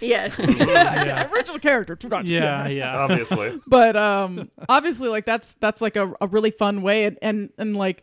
Yes. 0.00 0.36
yeah, 0.58 1.30
original 1.30 1.60
character, 1.60 1.94
too 1.94 2.08
much. 2.08 2.28
yeah. 2.28 2.66
Yeah. 2.66 2.96
obviously. 2.98 3.60
but 3.68 3.94
um 3.96 4.50
obviously 4.68 5.08
like 5.08 5.24
that's 5.26 5.54
that's 5.54 5.80
like 5.80 5.94
a, 5.96 6.12
a 6.20 6.26
really 6.26 6.50
fun 6.50 6.82
way 6.82 7.04
and, 7.04 7.18
and 7.22 7.50
and 7.58 7.76
like 7.76 8.02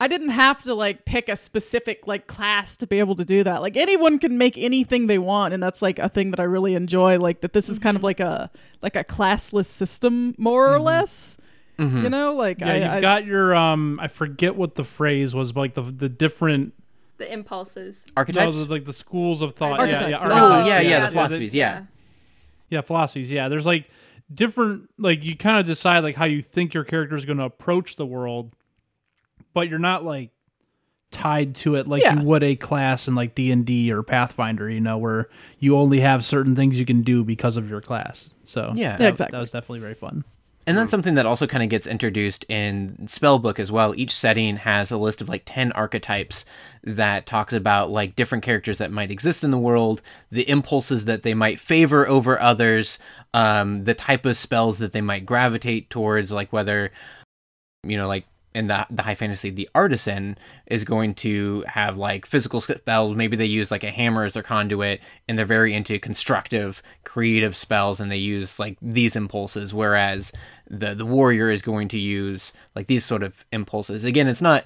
i 0.00 0.06
didn't 0.06 0.28
have 0.28 0.62
to 0.64 0.74
like 0.74 1.04
pick 1.06 1.28
a 1.30 1.36
specific 1.36 2.06
like 2.06 2.26
class 2.26 2.76
to 2.76 2.86
be 2.86 2.98
able 2.98 3.16
to 3.16 3.24
do 3.24 3.42
that 3.42 3.62
like 3.62 3.76
anyone 3.76 4.18
can 4.18 4.36
make 4.38 4.56
anything 4.58 5.06
they 5.06 5.18
want 5.18 5.54
and 5.54 5.62
that's 5.62 5.80
like 5.82 5.98
a 5.98 6.08
thing 6.08 6.30
that 6.32 6.38
i 6.38 6.44
really 6.44 6.74
enjoy 6.74 7.18
like 7.18 7.40
that 7.40 7.52
this 7.54 7.68
is 7.68 7.78
kind 7.78 7.96
of 7.96 8.02
like 8.04 8.20
a 8.20 8.50
like 8.82 8.94
a 8.94 9.02
classless 9.02 9.66
system 9.66 10.34
more 10.38 10.72
or 10.72 10.78
less 10.78 11.36
you 11.78 12.08
know 12.10 12.34
like 12.34 12.60
Yeah, 12.60 12.68
I, 12.72 12.74
you've 12.76 12.88
I- 12.90 13.00
got 13.00 13.24
your 13.24 13.54
um 13.54 13.98
I 14.00 14.08
forget 14.08 14.56
what 14.56 14.74
the 14.74 14.84
phrase 14.84 15.34
was, 15.34 15.52
but 15.52 15.60
like 15.60 15.74
the 15.74 15.82
the 15.82 16.08
different 16.08 16.74
the 17.18 17.32
impulses. 17.32 18.04
no, 18.08 18.12
archetypes 18.16 18.56
the, 18.56 18.64
like 18.66 18.84
the 18.84 18.92
schools 18.92 19.42
of 19.42 19.54
thought. 19.54 19.80
Yeah, 19.88 20.08
yeah. 20.08 20.16
Archetypes. 20.16 20.34
oh 20.34 20.58
yeah 20.66 20.80
yeah, 20.80 20.88
yeah, 20.88 21.06
the 21.06 21.12
philosophies 21.12 21.54
yeah 21.54 21.84
Yeah, 22.70 22.80
philosophies. 22.82 23.30
Yeah, 23.32 23.48
there's 23.48 23.66
like 23.66 23.90
different 24.32 24.90
like 24.98 25.24
you 25.24 25.36
kind 25.36 25.58
of 25.58 25.66
decide 25.66 26.00
like 26.00 26.14
how 26.16 26.24
you 26.26 26.42
think 26.42 26.74
your 26.74 26.84
character 26.84 27.16
is 27.16 27.24
going 27.24 27.38
to 27.38 27.44
approach 27.44 27.96
the 27.96 28.06
world, 28.06 28.52
but 29.54 29.68
you're 29.68 29.78
not 29.78 30.04
like 30.04 30.30
tied 31.10 31.54
to 31.56 31.74
it 31.76 31.88
like 31.88 32.02
Yeah. 32.02 32.18
you 32.20 32.22
would 32.26 32.42
a 32.42 32.54
class 32.54 33.08
in 33.08 33.14
like 33.14 33.34
D&D 33.34 33.90
or 33.90 34.02
Pathfinder, 34.02 34.68
you 34.68 34.80
know, 34.80 34.98
where 34.98 35.28
you 35.58 35.76
only 35.78 36.00
have 36.00 36.22
certain 36.24 36.54
things 36.54 36.78
you 36.78 36.84
can 36.84 37.00
do 37.02 37.24
because 37.24 37.56
of 37.56 37.70
your 37.70 37.80
class. 37.80 38.34
So 38.44 38.72
Yeah. 38.74 38.90
that, 38.96 39.00
Yeah, 39.04 39.08
exactly. 39.08 39.36
that 39.36 39.40
was 39.40 39.50
definitely 39.50 39.80
very 39.80 39.94
fun. 39.94 40.24
And 40.68 40.76
that's 40.76 40.90
something 40.90 41.14
that 41.14 41.24
also 41.24 41.46
kind 41.46 41.62
of 41.62 41.70
gets 41.70 41.86
introduced 41.86 42.44
in 42.46 42.94
Spellbook 43.06 43.58
as 43.58 43.72
well. 43.72 43.94
Each 43.96 44.14
setting 44.14 44.58
has 44.58 44.90
a 44.90 44.98
list 44.98 45.22
of 45.22 45.28
like 45.30 45.44
10 45.46 45.72
archetypes 45.72 46.44
that 46.84 47.24
talks 47.24 47.54
about 47.54 47.88
like 47.88 48.14
different 48.14 48.44
characters 48.44 48.76
that 48.76 48.92
might 48.92 49.10
exist 49.10 49.42
in 49.42 49.50
the 49.50 49.56
world, 49.56 50.02
the 50.30 50.46
impulses 50.46 51.06
that 51.06 51.22
they 51.22 51.32
might 51.32 51.58
favor 51.58 52.06
over 52.06 52.38
others, 52.38 52.98
um, 53.32 53.84
the 53.84 53.94
type 53.94 54.26
of 54.26 54.36
spells 54.36 54.76
that 54.76 54.92
they 54.92 55.00
might 55.00 55.24
gravitate 55.24 55.88
towards, 55.88 56.32
like 56.32 56.52
whether, 56.52 56.92
you 57.82 57.96
know, 57.96 58.06
like 58.06 58.26
in 58.58 58.66
the, 58.66 58.84
the 58.90 59.02
high 59.02 59.14
fantasy, 59.14 59.50
the 59.50 59.70
artisan 59.72 60.36
is 60.66 60.82
going 60.82 61.14
to 61.14 61.64
have 61.68 61.96
like 61.96 62.26
physical 62.26 62.60
spells. 62.60 63.14
Maybe 63.14 63.36
they 63.36 63.46
use 63.46 63.70
like 63.70 63.84
a 63.84 63.90
hammer 63.90 64.24
as 64.24 64.34
their 64.34 64.42
conduit, 64.42 65.00
and 65.28 65.38
they're 65.38 65.46
very 65.46 65.72
into 65.72 65.98
constructive, 66.00 66.82
creative 67.04 67.54
spells, 67.54 68.00
and 68.00 68.10
they 68.10 68.16
use 68.16 68.58
like 68.58 68.76
these 68.82 69.14
impulses. 69.14 69.72
Whereas 69.72 70.32
the 70.68 70.94
the 70.94 71.06
warrior 71.06 71.52
is 71.52 71.62
going 71.62 71.86
to 71.88 71.98
use 71.98 72.52
like 72.74 72.88
these 72.88 73.04
sort 73.04 73.22
of 73.22 73.46
impulses. 73.52 74.04
Again, 74.04 74.26
it's 74.26 74.42
not 74.42 74.64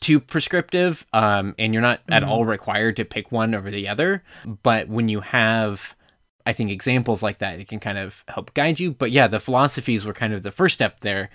too 0.00 0.20
prescriptive, 0.20 1.06
um, 1.14 1.54
and 1.58 1.72
you're 1.72 1.82
not 1.82 2.00
at 2.10 2.22
all 2.22 2.44
required 2.44 2.96
to 2.96 3.06
pick 3.06 3.32
one 3.32 3.54
over 3.54 3.70
the 3.70 3.88
other. 3.88 4.22
But 4.62 4.88
when 4.88 5.08
you 5.08 5.20
have 5.20 5.96
I 6.44 6.52
think 6.52 6.70
examples 6.70 7.22
like 7.22 7.38
that, 7.38 7.58
it 7.58 7.68
can 7.68 7.80
kind 7.80 7.98
of 7.98 8.24
help 8.28 8.52
guide 8.54 8.80
you. 8.80 8.92
But 8.92 9.12
yeah, 9.12 9.28
the 9.28 9.40
philosophies 9.40 10.04
were 10.04 10.12
kind 10.12 10.34
of 10.34 10.42
the 10.42 10.50
first 10.50 10.74
step 10.74 11.00
there. 11.00 11.30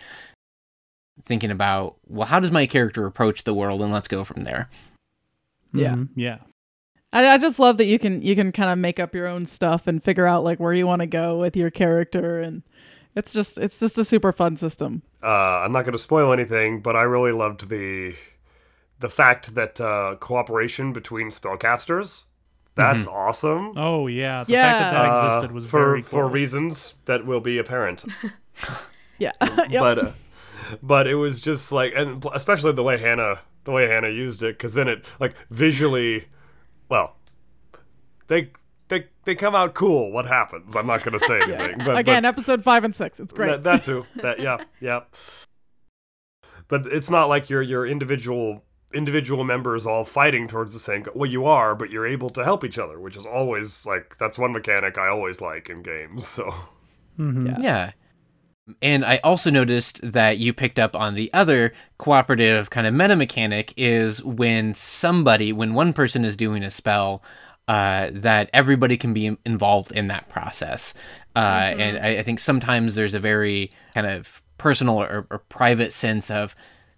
Thinking 1.23 1.49
about, 1.51 1.95
well, 2.07 2.27
how 2.27 2.39
does 2.39 2.51
my 2.51 2.65
character 2.65 3.05
approach 3.05 3.43
the 3.45 3.53
world, 3.53 3.81
and 3.81 3.93
let's 3.93 4.07
go 4.07 4.23
from 4.23 4.43
there. 4.43 4.69
Yeah. 5.73 5.93
Mhm, 5.95 6.09
Yeah. 6.15 6.37
I, 7.13 7.27
I 7.29 7.37
just 7.37 7.59
love 7.59 7.77
that 7.77 7.85
you 7.85 7.97
can 7.97 8.21
you 8.21 8.35
can 8.35 8.51
kind 8.51 8.69
of 8.69 8.77
make 8.77 8.99
up 8.99 9.15
your 9.15 9.25
own 9.27 9.45
stuff 9.45 9.87
and 9.87 10.03
figure 10.03 10.27
out 10.27 10.43
like 10.43 10.59
where 10.59 10.73
you 10.73 10.85
want 10.85 10.99
to 11.01 11.05
go 11.07 11.39
with 11.39 11.55
your 11.55 11.69
character 11.69 12.41
and 12.41 12.61
it's 13.15 13.31
just 13.31 13.57
it's 13.57 13.79
just 13.79 13.97
a 13.97 14.03
super 14.03 14.33
fun 14.33 14.57
system. 14.57 15.01
Uh, 15.23 15.61
I'm 15.63 15.71
not 15.71 15.83
going 15.83 15.93
to 15.93 15.97
spoil 15.97 16.33
anything, 16.33 16.81
but 16.81 16.97
I 16.97 17.03
really 17.03 17.31
loved 17.31 17.69
the 17.69 18.15
the 18.99 19.07
fact 19.09 19.55
that 19.55 19.79
uh, 19.79 20.15
cooperation 20.19 20.91
between 20.91 21.29
spellcasters. 21.29 22.23
That's 22.75 23.07
awesome. 23.07 23.71
Oh 23.77 24.07
yeah. 24.07 24.43
The 24.43 24.53
fact 24.53 24.79
that 24.79 24.91
that 24.91 25.05
Yeah. 25.05 25.11
Uh, 25.13 25.27
existed 25.37 25.51
was 25.53 25.65
for 25.65 25.79
very 25.79 26.01
for 26.01 26.27
reasons 26.27 26.95
that 27.05 27.25
will 27.25 27.39
be 27.41 27.57
apparent. 27.57 28.03
Yeah. 29.17 29.31
Yep. 29.69 29.79
But 29.79 29.99
uh, 29.99 30.11
but 30.81 31.07
it 31.07 31.15
was 31.15 31.41
just 31.41 31.71
like, 31.71 31.93
and 31.95 32.25
especially 32.33 32.71
the 32.73 32.83
way 32.83 32.97
Hannah 32.97 33.39
the 33.65 33.71
way 33.71 33.87
Hannah 33.87 34.09
used 34.09 34.43
it, 34.43 34.57
because 34.57 34.73
then 34.73 34.87
it 34.87 35.05
like 35.19 35.35
visually, 35.49 36.25
well, 36.89 37.15
they 38.27 38.51
they 38.87 39.07
they 39.25 39.35
come 39.35 39.55
out 39.55 39.73
cool. 39.73 40.11
What 40.11 40.27
happens? 40.27 40.75
I'm 40.75 40.87
not 40.87 41.03
going 41.03 41.17
to 41.17 41.25
say 41.25 41.41
anything. 41.41 41.79
But, 41.79 41.97
Again, 41.97 42.23
but 42.23 42.29
episode 42.29 42.63
five 42.63 42.83
and 42.83 42.95
six. 42.95 43.19
It's 43.19 43.33
great. 43.33 43.47
That, 43.47 43.63
that 43.63 43.83
too. 43.83 44.05
That 44.15 44.39
yeah 44.39 44.57
yeah. 44.79 45.01
But 46.67 46.87
it's 46.87 47.09
not 47.09 47.29
like 47.29 47.49
your 47.49 47.61
your 47.61 47.85
individual 47.85 48.63
individual 48.93 49.43
members 49.43 49.85
all 49.85 50.03
fighting 50.03 50.47
towards 50.47 50.73
the 50.73 50.79
same 50.79 51.03
goal. 51.03 51.13
Well, 51.15 51.29
you 51.29 51.45
are, 51.45 51.75
but 51.75 51.89
you're 51.89 52.07
able 52.07 52.29
to 52.31 52.43
help 52.43 52.63
each 52.63 52.77
other, 52.79 52.99
which 52.99 53.17
is 53.17 53.25
always 53.25 53.85
like 53.85 54.15
that's 54.19 54.37
one 54.37 54.53
mechanic 54.53 54.97
I 54.97 55.07
always 55.09 55.41
like 55.41 55.69
in 55.69 55.81
games. 55.81 56.27
So 56.27 56.53
Mhm. 57.19 57.47
Yeah. 57.47 57.57
Yeah. 57.59 57.91
And 58.81 59.05
I 59.05 59.17
also 59.23 59.51
noticed 59.51 59.99
that 60.01 60.37
you 60.37 60.53
picked 60.53 60.79
up 60.79 60.95
on 60.95 61.13
the 61.13 61.31
other 61.33 61.73
cooperative 61.99 62.69
kind 62.71 62.87
of 62.87 62.93
meta 62.93 63.15
mechanic 63.15 63.73
is 63.77 64.23
when 64.23 64.73
somebody, 64.73 65.53
when 65.53 65.75
one 65.75 65.93
person 65.93 66.25
is 66.25 66.35
doing 66.35 66.63
a 66.63 66.71
spell, 66.71 67.23
uh, 67.67 68.09
that 68.11 68.49
everybody 68.53 68.97
can 68.97 69.13
be 69.13 69.37
involved 69.45 69.91
in 69.91 70.07
that 70.07 70.29
process. 70.29 70.93
Uh, 71.35 71.73
And 71.77 71.97
I, 71.97 72.17
I 72.17 72.23
think 72.23 72.39
sometimes 72.39 72.95
there's 72.95 73.13
a 73.13 73.19
very 73.19 73.71
kind 73.93 74.07
of 74.07 74.41
personal 74.57 75.01
or, 75.01 75.27
or 75.29 75.39
private 75.39 75.93
sense 75.93 76.31
of 76.31 76.55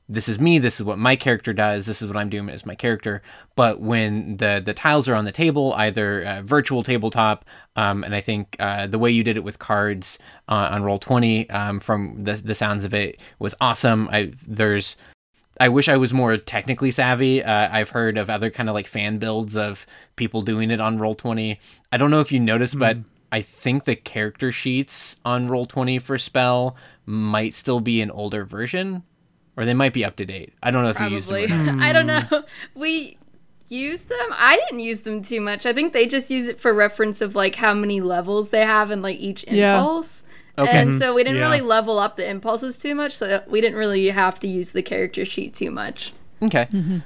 this 0.10 0.30
is 0.30 0.40
me, 0.40 0.58
this 0.60 0.80
is 0.80 0.86
what 0.86 0.98
my 0.98 1.16
character 1.16 1.54
does, 1.54 1.86
this 1.86 2.02
is 2.02 2.08
what 2.08 2.18
I'm 2.18 2.30
doing 2.30 2.50
as 2.50 2.66
my 2.66 2.76
character. 2.76 3.22
But 3.56 3.82
when 3.82 4.38
the 4.38 4.62
the 4.64 4.74
tiles 4.74 5.10
are 5.10 5.16
on 5.16 5.26
the 5.26 5.32
table, 5.32 5.74
either 5.74 6.26
uh, 6.26 6.42
virtual 6.44 6.84
tabletop, 6.84 7.46
um, 7.76 8.04
and 8.04 8.16
I 8.16 8.22
think 8.22 8.56
uh, 8.60 8.88
the 8.88 9.00
way 9.00 9.12
you 9.12 9.24
did 9.24 9.38
it 9.38 9.44
with 9.44 9.60
cards 9.60 10.18
uh, 10.48 10.70
on 10.72 10.84
Roll20, 10.84 11.54
um, 11.54 11.80
from 11.80 12.24
the 12.24 12.34
the 12.34 12.56
sounds 12.56 12.86
of 12.86 12.94
it, 12.94 13.22
was 13.40 13.54
awesome. 13.60 14.08
I 14.12 14.34
there's 14.48 14.96
I 15.60 15.70
wish 15.70 15.90
I 15.90 15.98
was 15.98 16.14
more 16.14 16.38
technically 16.38 16.92
savvy. 16.92 17.44
Uh, 17.44 17.70
I've 17.72 17.90
heard 17.90 18.18
of 18.18 18.30
other 18.30 18.50
kind 18.50 18.70
of 18.70 18.76
like 18.76 18.88
fan 18.88 19.18
builds 19.18 19.58
of 19.58 19.86
people 20.16 20.42
doing 20.42 20.72
it 20.72 20.80
on 20.80 21.00
Roll20. 21.00 21.58
I 21.92 21.98
don't 21.98 22.12
know 22.12 22.20
if 22.20 22.32
you 22.32 22.40
noticed, 22.40 22.78
but 22.78 22.98
I 23.32 23.42
think 23.42 23.84
the 23.84 23.96
character 23.96 24.52
sheets 24.52 25.16
on 25.26 25.50
Roll20 25.50 26.02
for 26.02 26.18
spell 26.18 26.76
might 27.06 27.54
still 27.54 27.80
be 27.80 28.02
an 28.02 28.12
older 28.12 28.46
version, 28.46 29.04
or 29.58 29.66
they 29.66 29.74
might 29.74 29.92
be 29.94 30.06
up 30.06 30.16
to 30.18 30.26
date. 30.26 30.54
I 30.64 30.72
don't 30.72 30.84
know 30.84 30.90
if 30.90 31.00
you 31.00 31.08
used 31.08 31.28
them. 31.30 31.48
Probably. 31.48 31.72
Or 31.72 31.74
not. 31.74 31.84
I 31.84 31.92
don't 31.94 32.08
know. 32.08 32.44
We 32.76 33.18
use 33.70 34.06
them. 34.06 34.28
I 34.32 34.56
didn't 34.56 34.80
use 34.80 35.02
them 35.02 35.22
too 35.22 35.42
much. 35.42 35.66
I 35.66 35.74
think 35.74 35.92
they 35.92 36.06
just 36.08 36.32
use 36.32 36.48
it 36.48 36.60
for 36.60 36.74
reference 36.74 37.20
of 37.20 37.36
like 37.36 37.56
how 37.56 37.74
many 37.74 38.00
levels 38.00 38.50
they 38.50 38.64
have 38.64 38.92
in 38.92 39.02
like 39.02 39.18
each 39.20 39.44
impulse. 39.44 39.58
Yeah. 39.58 39.78
impulse. 39.80 40.24
Okay. 40.60 40.72
And 40.78 40.94
so 40.94 41.14
we 41.14 41.24
didn't 41.24 41.38
Yeah. 41.40 41.44
really 41.44 41.62
level 41.62 42.00
up 42.00 42.16
the 42.16 42.28
impulses 42.30 42.78
too 42.78 42.96
much, 42.96 43.16
so 43.18 43.44
we 43.48 43.60
didn't 43.62 43.78
really 43.78 44.08
have 44.10 44.40
to 44.40 44.48
use 44.48 44.72
the 44.72 44.82
character 44.82 45.26
sheet 45.26 45.54
too 45.54 45.70
much. 45.70 46.14
Okay. 46.42 46.68
Mm-hmm. 46.72 47.00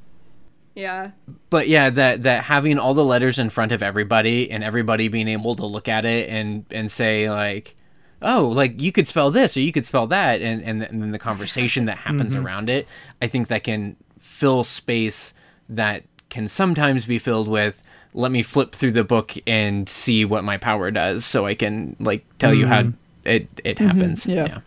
Yeah. 0.73 1.11
but 1.49 1.67
yeah 1.67 1.89
that 1.89 2.23
that 2.23 2.45
having 2.45 2.79
all 2.79 2.93
the 2.93 3.03
letters 3.03 3.37
in 3.37 3.49
front 3.49 3.73
of 3.73 3.83
everybody 3.83 4.49
and 4.49 4.63
everybody 4.63 5.09
being 5.09 5.27
able 5.27 5.53
to 5.55 5.65
look 5.65 5.89
at 5.89 6.05
it 6.05 6.29
and 6.29 6.63
and 6.71 6.89
say 6.89 7.29
like 7.29 7.75
oh 8.21 8.47
like 8.47 8.79
you 8.81 8.91
could 8.91 9.07
spell 9.07 9.31
this 9.31 9.55
or 9.55 9.61
you 9.61 9.71
could 9.71 9.85
spell 9.85 10.07
that 10.07 10.41
and 10.41 10.61
and, 10.63 10.83
and 10.83 11.01
then 11.01 11.11
the 11.11 11.19
conversation 11.19 11.85
that 11.85 11.97
happens 11.97 12.33
mm-hmm. 12.33 12.45
around 12.45 12.69
it 12.69 12.87
i 13.21 13.27
think 13.27 13.47
that 13.47 13.63
can 13.63 13.95
fill 14.19 14.63
space 14.63 15.33
that 15.69 16.03
can 16.29 16.47
sometimes 16.47 17.05
be 17.05 17.19
filled 17.19 17.47
with 17.47 17.81
let 18.13 18.31
me 18.31 18.43
flip 18.43 18.73
through 18.73 18.91
the 18.91 19.03
book 19.03 19.33
and 19.47 19.87
see 19.89 20.23
what 20.23 20.43
my 20.43 20.57
power 20.57 20.91
does 20.91 21.25
so 21.25 21.45
i 21.45 21.53
can 21.55 21.95
like 21.99 22.25
tell 22.37 22.53
you 22.53 22.67
how 22.67 22.81
mm-hmm. 22.81 22.97
it 23.25 23.47
it 23.63 23.77
mm-hmm. 23.77 23.87
happens 23.87 24.25
yeah. 24.25 24.59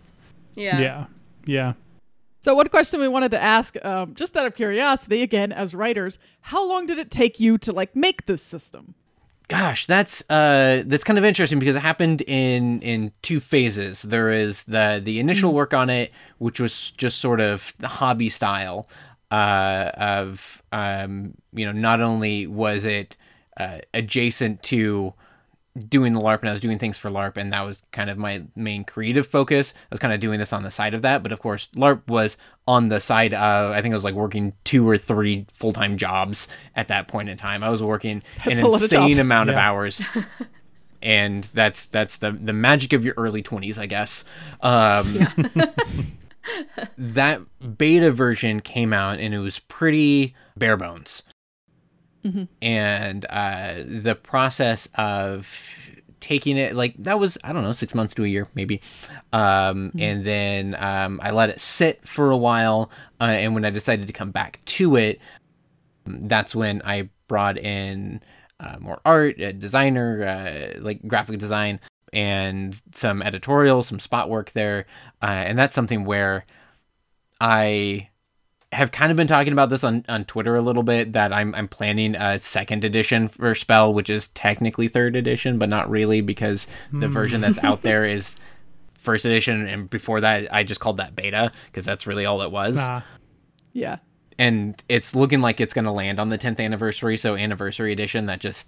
Yeah. 0.57 0.81
Yeah. 0.81 1.07
Yeah. 1.47 1.73
So, 2.41 2.55
one 2.55 2.69
question 2.69 3.01
we 3.01 3.09
wanted 3.09 3.31
to 3.31 3.43
ask, 3.43 3.83
um, 3.85 4.15
just 4.15 4.37
out 4.37 4.47
of 4.47 4.55
curiosity, 4.55 5.23
again, 5.23 5.53
as 5.53 5.75
writers, 5.75 6.19
how 6.43 6.67
long 6.67 6.87
did 6.87 6.99
it 6.99 7.11
take 7.11 7.41
you 7.41 7.57
to 7.59 7.73
like 7.73 7.97
make 7.97 8.27
this 8.27 8.43
system? 8.43 8.95
Gosh, 9.49 9.87
that's 9.87 10.23
uh 10.31 10.85
that's 10.87 11.05
kind 11.05 11.19
of 11.19 11.25
interesting 11.25 11.59
because 11.59 11.77
it 11.77 11.81
happened 11.81 12.23
in 12.23 12.81
in 12.81 13.13
two 13.21 13.41
phases. 13.41 14.01
There 14.03 14.31
is 14.31 14.65
the 14.65 15.01
the 15.05 15.21
initial 15.21 15.53
work 15.53 15.75
on 15.75 15.91
it, 15.91 16.13
which 16.39 16.59
was 16.61 16.93
just 16.93 17.19
sort 17.21 17.41
of 17.41 17.75
the 17.79 17.89
hobby 17.89 18.31
style 18.31 18.89
uh 19.31 19.91
of 19.97 20.63
um 20.73 21.35
you 21.53 21.67
know 21.67 21.73
not 21.73 22.01
only 22.01 22.47
was 22.47 22.85
it 22.85 23.17
uh, 23.59 23.79
adjacent 23.93 24.63
to 24.63 25.13
doing 25.77 26.13
the 26.13 26.21
LARP 26.21 26.41
and 26.41 26.49
I 26.49 26.53
was 26.53 26.61
doing 26.61 26.79
things 26.79 26.97
for 26.97 27.11
LARP 27.11 27.37
and 27.37 27.53
that 27.53 27.63
was 27.63 27.83
kind 27.91 28.09
of 28.09 28.17
my 28.17 28.45
main 28.55 28.85
creative 28.85 29.27
focus. 29.27 29.75
I 29.77 29.95
was 29.95 30.01
kind 30.01 30.15
of 30.15 30.21
doing 30.21 30.39
this 30.39 30.53
on 30.53 30.63
the 30.63 30.71
side 30.71 30.95
of 30.95 31.03
that, 31.03 31.23
but 31.23 31.33
of 31.33 31.41
course 31.41 31.69
LARP 31.75 32.07
was 32.09 32.37
on 32.69 32.89
the 32.89 33.01
side 33.01 33.35
of 33.35 33.73
I 33.73 33.83
think 33.83 33.93
I 33.93 33.97
was 33.97 34.05
like 34.05 34.15
working 34.15 34.53
two 34.63 34.89
or 34.89 34.97
three 34.97 35.47
full-time 35.53 35.97
jobs 35.97 36.47
at 36.77 36.89
that 36.89 37.09
point 37.09 37.29
in 37.29 37.37
time. 37.37 37.65
I 37.65 37.71
was 37.71 37.83
working 37.83 38.23
That's 38.45 38.59
an 38.59 38.65
of 38.67 38.73
insane 38.75 39.09
jobs. 39.09 39.19
amount 39.19 39.51
of 39.51 39.57
hours. 39.57 40.01
and 41.03 41.45
that's 41.45 41.87
that's 41.87 42.19
the 42.19 42.31
the 42.31 42.53
magic 42.53 42.93
of 42.93 43.05
your 43.05 43.15
early 43.17 43.43
20s, 43.43 43.77
I 43.77 43.87
guess. 43.87 44.25
Um 44.61 45.27
that 46.99 47.41
beta 47.79 48.13
version 48.13 48.61
came 48.61 48.93
out 48.93 49.19
and 49.19 49.35
it 49.35 49.39
was 49.39 49.59
pretty 49.59 50.35
bare 50.57 50.77
bones. 50.77 51.23
And 52.63 53.27
uh, 53.29 53.83
the 53.87 54.15
process 54.15 54.89
of 54.95 55.47
taking 56.21 56.57
it, 56.57 56.75
like, 56.75 56.95
that 56.99 57.19
was, 57.19 57.37
I 57.45 57.53
don't 57.53 57.63
know, 57.63 57.73
six 57.73 57.95
months 57.95 58.15
to 58.15 58.25
a 58.25 58.27
year, 58.27 58.49
maybe. 58.55 58.81
Um, 59.33 59.93
And 59.99 60.25
then 60.25 60.75
um, 60.79 61.21
I 61.23 61.33
let 61.33 61.51
it 61.51 61.61
sit 61.61 62.07
for 62.09 62.31
a 62.31 62.37
while. 62.37 62.91
Uh, 63.21 63.25
and 63.25 63.55
when 63.55 63.65
I 63.65 63.71
decided 63.71 64.07
to 64.07 64.13
come 64.13 64.31
back 64.31 64.61
to 64.65 64.97
it, 64.97 65.21
that's 66.07 66.55
when 66.55 66.81
I 66.85 67.11
brought 67.29 67.59
in 67.59 68.23
uh, 68.61 68.77
more 68.81 69.01
art, 69.05 69.41
a 69.41 69.53
designer, 69.53 70.25
uh, 70.25 70.81
like 70.81 71.07
graphic 71.07 71.39
design, 71.39 71.81
and 72.13 72.81
some 72.95 73.21
editorial, 73.21 73.83
some 73.83 73.99
spot 73.99 74.31
work 74.31 74.53
there. 74.53 74.87
Uh, 75.23 75.27
and 75.27 75.59
that's 75.59 75.75
something 75.75 76.05
where 76.05 76.47
I 77.41 78.09
have 78.75 78.91
kind 78.91 79.11
of 79.11 79.17
been 79.17 79.27
talking 79.27 79.53
about 79.53 79.71
this 79.71 79.85
on, 79.85 80.05
on 80.09 80.25
Twitter 80.25 80.57
a 80.57 80.61
little 80.63 80.83
bit 80.83 81.13
that 81.15 81.33
I'm 81.33 81.55
I'm 81.55 81.69
planning 81.69 82.15
a 82.17 82.39
second 82.41 82.85
edition 82.85 83.29
for 83.29 83.55
Spell, 83.55 83.95
which 83.95 84.11
is 84.11 84.29
technically 84.29 84.89
third 84.89 85.17
edition, 85.17 85.59
but 85.59 85.69
not 85.69 85.89
really 85.89 86.21
because 86.21 86.67
the 86.93 87.09
version 87.09 87.41
that's 87.41 87.59
out 87.63 87.83
there 87.83 88.05
is 88.05 88.37
first 88.99 89.25
edition, 89.25 89.67
and 89.69 89.89
before 89.89 90.21
that 90.21 90.53
I 90.53 90.63
just 90.65 90.81
called 90.81 90.97
that 90.97 91.15
beta 91.15 91.53
because 91.67 91.85
that's 91.85 92.07
really 92.07 92.27
all 92.27 92.43
it 92.43 92.51
was. 92.51 92.77
Ah, 92.79 93.05
Yeah. 93.73 93.97
and 94.39 94.83
it's 94.89 95.15
looking 95.15 95.41
like 95.41 95.61
it's 95.61 95.75
going 95.75 95.85
to 95.85 95.93
land 95.93 96.19
on 96.19 96.29
the 96.31 96.39
10th 96.39 96.59
anniversary. 96.59 97.17
So 97.17 97.37
anniversary 97.37 97.93
edition. 97.93 98.27
That 98.27 98.41
just 98.41 98.67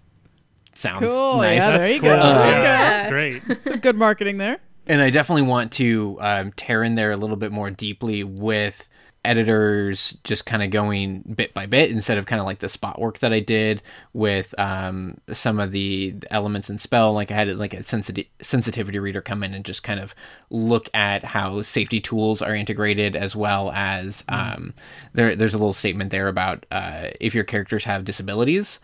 sounds 0.75 1.07
Cool. 1.07 1.39
nice. 1.39 1.63
Yeah, 1.63 1.71
there 1.71 1.79
That's 1.79 1.91
you 1.91 2.01
cool. 2.01 2.11
go. 2.11 2.17
Uh, 2.17 2.35
There 2.39 2.57
you 2.57 2.63
go. 2.63 2.63
That's 2.63 3.11
great. 3.11 3.43
Some 3.63 3.81
good 3.81 3.97
marketing 3.97 4.39
there. 4.39 4.59
and 4.87 5.01
I 5.03 5.11
definitely 5.11 5.43
want 5.43 5.73
to 5.73 6.19
um, 6.21 6.53
tear 6.53 6.85
in 6.85 6.95
there 6.95 7.11
a 7.11 7.17
little 7.17 7.37
bit 7.37 7.51
more 7.51 7.71
deeply 7.71 8.23
with 8.23 8.89
editors 9.27 10.17
just 10.25 10.47
kind 10.47 10.63
of 10.63 10.71
going 10.71 11.23
bit 11.35 11.53
by 11.53 11.67
bit 11.67 11.91
instead 11.91 12.19
of 12.19 12.27
kind 12.27 12.41
of 12.41 12.47
like 12.47 12.61
the 12.61 12.69
spot 12.69 13.01
work 13.01 13.19
that 13.19 13.33
I 13.33 13.41
did 13.41 13.83
with 14.13 14.55
um, 14.59 15.19
some 15.33 15.61
of 15.61 15.73
the 15.73 16.15
elements 16.31 16.71
in 16.71 16.79
spell. 16.79 17.13
Like 17.13 17.31
I 17.31 17.35
had 17.35 17.49
like 17.57 17.75
a 17.75 17.83
sensitivity 17.83 18.31
sensitivity 18.41 18.99
reader 18.99 19.21
come 19.21 19.43
in 19.43 19.55
and 19.55 19.65
just 19.65 19.83
kind 19.83 20.01
of 20.01 20.15
look 20.51 20.89
at 20.95 21.25
how 21.25 21.63
safety 21.63 22.01
tools 22.01 22.43
are 22.43 22.55
integrated, 22.55 23.17
as 23.17 23.35
well 23.35 23.71
as 23.73 24.25
um, 24.29 24.75
there. 25.13 25.37
There's 25.37 25.55
a 25.55 25.59
little 25.59 25.73
statement 25.73 26.11
there 26.11 26.29
about 26.29 26.67
uh, 26.71 27.09
if 27.21 27.35
your 27.35 27.45
characters 27.45 27.85
have 27.85 28.05
disabilities 28.05 28.81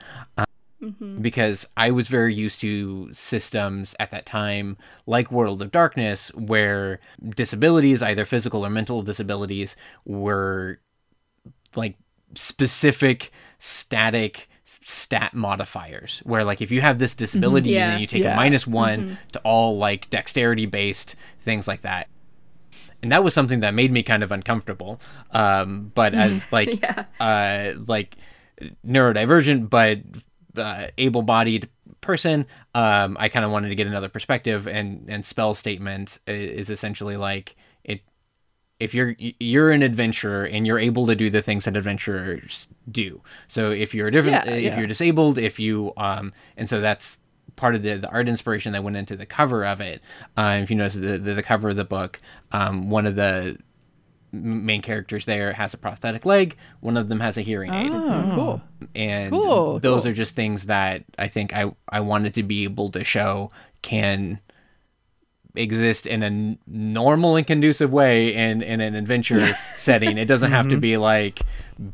because 1.21 1.67
I 1.77 1.91
was 1.91 2.09
very 2.09 2.35
used 2.35 2.61
to 2.63 3.13
systems 3.13 3.95
at 4.01 4.11
that 4.11 4.27
time, 4.27 4.77
like 5.07 5.31
World 5.31 5.63
of 5.63 5.71
Darkness, 5.71 6.31
where 6.35 6.99
disabilities, 7.37 8.03
either 8.03 8.25
physical 8.25 8.65
or 8.67 8.71
mental 8.71 9.03
disabilities, 9.03 9.77
were 10.05 10.79
like 11.77 11.97
specific 12.35 13.31
static 13.59 14.49
stat 14.85 15.35
modifiers 15.35 16.21
where 16.25 16.45
like 16.45 16.61
if 16.63 16.71
you 16.71 16.81
have 16.81 16.99
this 16.99 17.15
disability 17.15 17.71
Yeah. 17.71 17.91
then 17.91 18.01
you 18.01 18.07
take 18.07 18.23
Yeah. 18.25 18.33
a 18.33 18.37
minus 18.37 18.67
one 18.67 19.19
to 19.33 19.39
all 19.41 19.77
like 19.77 20.09
dexterity 20.11 20.67
based 20.67 21.15
things 21.39 21.69
like 21.69 21.83
that 21.83 22.09
and 23.03 23.13
that 23.13 23.23
was 23.23 23.35
something 23.35 23.61
that 23.61 23.75
made 23.75 23.93
me 23.93 24.03
kind 24.03 24.23
of 24.23 24.33
uncomfortable 24.33 24.99
um 25.31 25.93
but 25.95 26.15
as 26.15 26.43
like 26.53 26.81
Yeah. 26.81 27.05
uh 27.21 27.75
like 27.87 28.17
neurodivergent 28.87 29.69
but 29.71 29.99
uh, 30.57 30.87
able-bodied 30.99 31.69
person 32.01 32.47
um 32.75 33.17
i 33.21 33.29
kind 33.29 33.45
of 33.45 33.51
wanted 33.51 33.69
to 33.69 33.75
get 33.75 33.87
another 33.87 34.09
perspective 34.09 34.67
and 34.67 35.05
and 35.09 35.25
spell 35.25 35.55
statement 35.55 36.19
is 36.27 36.69
essentially 36.69 37.17
like 37.17 37.55
it 37.85 38.01
if 38.81 38.93
you're 38.95 39.15
you're 39.19 39.71
an 39.71 39.83
adventurer 39.83 40.45
and 40.45 40.67
you're 40.67 40.79
able 40.81 41.07
to 41.07 41.15
do 41.15 41.31
the 41.31 41.41
things 41.43 41.65
that 41.65 41.77
adventurers 41.77 42.67
do 42.91 43.21
so 43.47 43.71
if 43.71 43.95
you're 43.95 44.11
different 44.11 44.45
Yeah, 44.47 44.53
if 44.53 44.63
yeah. 44.65 44.79
you're 44.79 44.89
disabled 44.89 45.39
if 45.39 45.61
you 45.61 45.93
um 45.97 46.33
and 46.57 46.69
so 46.69 46.81
that's 46.81 47.19
part 47.55 47.75
of 47.75 47.83
the, 47.83 47.99
the 47.99 48.09
art 48.09 48.29
inspiration 48.29 48.73
that 48.73 48.83
went 48.83 48.97
into 48.97 49.15
the 49.17 49.27
cover 49.27 49.65
of 49.65 49.81
it 49.81 50.03
uh, 50.37 50.59
if 50.63 50.71
you 50.71 50.77
notice 50.77 50.95
the, 50.95 51.19
the, 51.19 51.35
the 51.35 51.43
cover 51.43 51.69
of 51.69 51.77
the 51.77 51.85
book 51.85 52.21
um, 52.51 52.91
one 52.91 53.07
of 53.07 53.15
the 53.15 53.59
main 54.33 54.81
characters 54.81 55.27
there 55.27 55.53
has 55.53 55.75
a 55.75 55.77
prosthetic 55.77 56.25
leg 56.25 56.57
one 56.81 56.97
of 56.97 57.09
them 57.11 57.21
has 57.21 57.37
a 57.37 57.43
hearing 57.43 57.73
aid 57.73 57.91
Oh, 57.93 58.31
cool. 58.35 58.63
and 58.95 59.31
Cool, 59.31 59.79
those 59.79 60.03
cool. 60.03 60.11
are 60.11 60.15
just 60.15 60.35
things 60.35 60.67
that 60.67 61.05
I 61.19 61.29
think 61.29 61.55
I 61.55 61.71
I 61.89 62.01
wanted 62.01 62.33
to 62.35 62.43
be 62.43 62.65
able 62.65 62.89
to 62.91 63.05
show 63.05 63.51
can 63.83 64.41
exist 65.55 66.07
in 66.07 66.23
a 66.23 66.57
normal 66.67 67.37
and 67.37 67.47
conducive 67.47 67.93
way 67.93 68.35
in 68.35 68.63
in 68.63 68.81
an 68.81 68.95
adventure 68.95 69.47
setting. 69.77 70.17
It 70.17 70.25
doesn't 70.27 70.51
have 70.51 70.67
to 70.69 70.77
mm-hmm. 70.77 70.81
be 70.81 70.97
like 70.97 71.43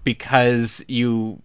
because 0.04 0.84
you 0.86 1.42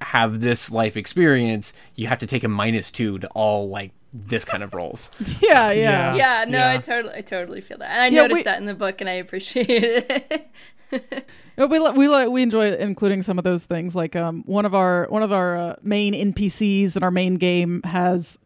have 0.00 0.40
this 0.40 0.70
life 0.70 0.96
experience, 0.96 1.72
you 1.96 2.06
have 2.06 2.18
to 2.18 2.26
take 2.26 2.44
a 2.44 2.48
minus 2.48 2.90
two 2.90 3.18
to 3.18 3.26
all 3.28 3.68
like 3.68 3.92
this 4.12 4.44
kind 4.44 4.62
of 4.62 4.74
roles. 4.74 5.10
Yeah, 5.42 5.70
yeah. 5.70 6.14
Yeah. 6.14 6.14
Yeah, 6.14 6.44
no, 6.48 6.68
I 6.68 6.76
totally, 6.78 7.14
I 7.14 7.20
totally 7.22 7.60
feel 7.60 7.78
that, 7.78 7.90
and 7.90 8.02
I 8.02 8.08
Yeah, 8.08 8.22
noticed 8.22 8.34
we- 8.38 8.42
that 8.44 8.58
in 8.60 8.66
the 8.66 8.74
book, 8.74 9.00
and 9.00 9.08
I 9.10 9.14
appreciate 9.14 9.68
it. 9.70 10.48
We 11.56 11.78
li- 11.78 11.92
we 11.94 12.08
li- 12.08 12.28
we 12.28 12.42
enjoy 12.42 12.72
including 12.76 13.22
some 13.22 13.36
of 13.38 13.44
those 13.44 13.64
things. 13.66 13.94
Like 13.94 14.16
um, 14.16 14.42
one 14.46 14.64
of 14.64 14.74
our 14.74 15.06
one 15.10 15.22
of 15.22 15.32
our 15.32 15.56
uh, 15.56 15.76
main 15.82 16.14
NPCs 16.32 16.96
in 16.96 17.02
our 17.02 17.10
main 17.10 17.36
game 17.36 17.82
has. 17.84 18.38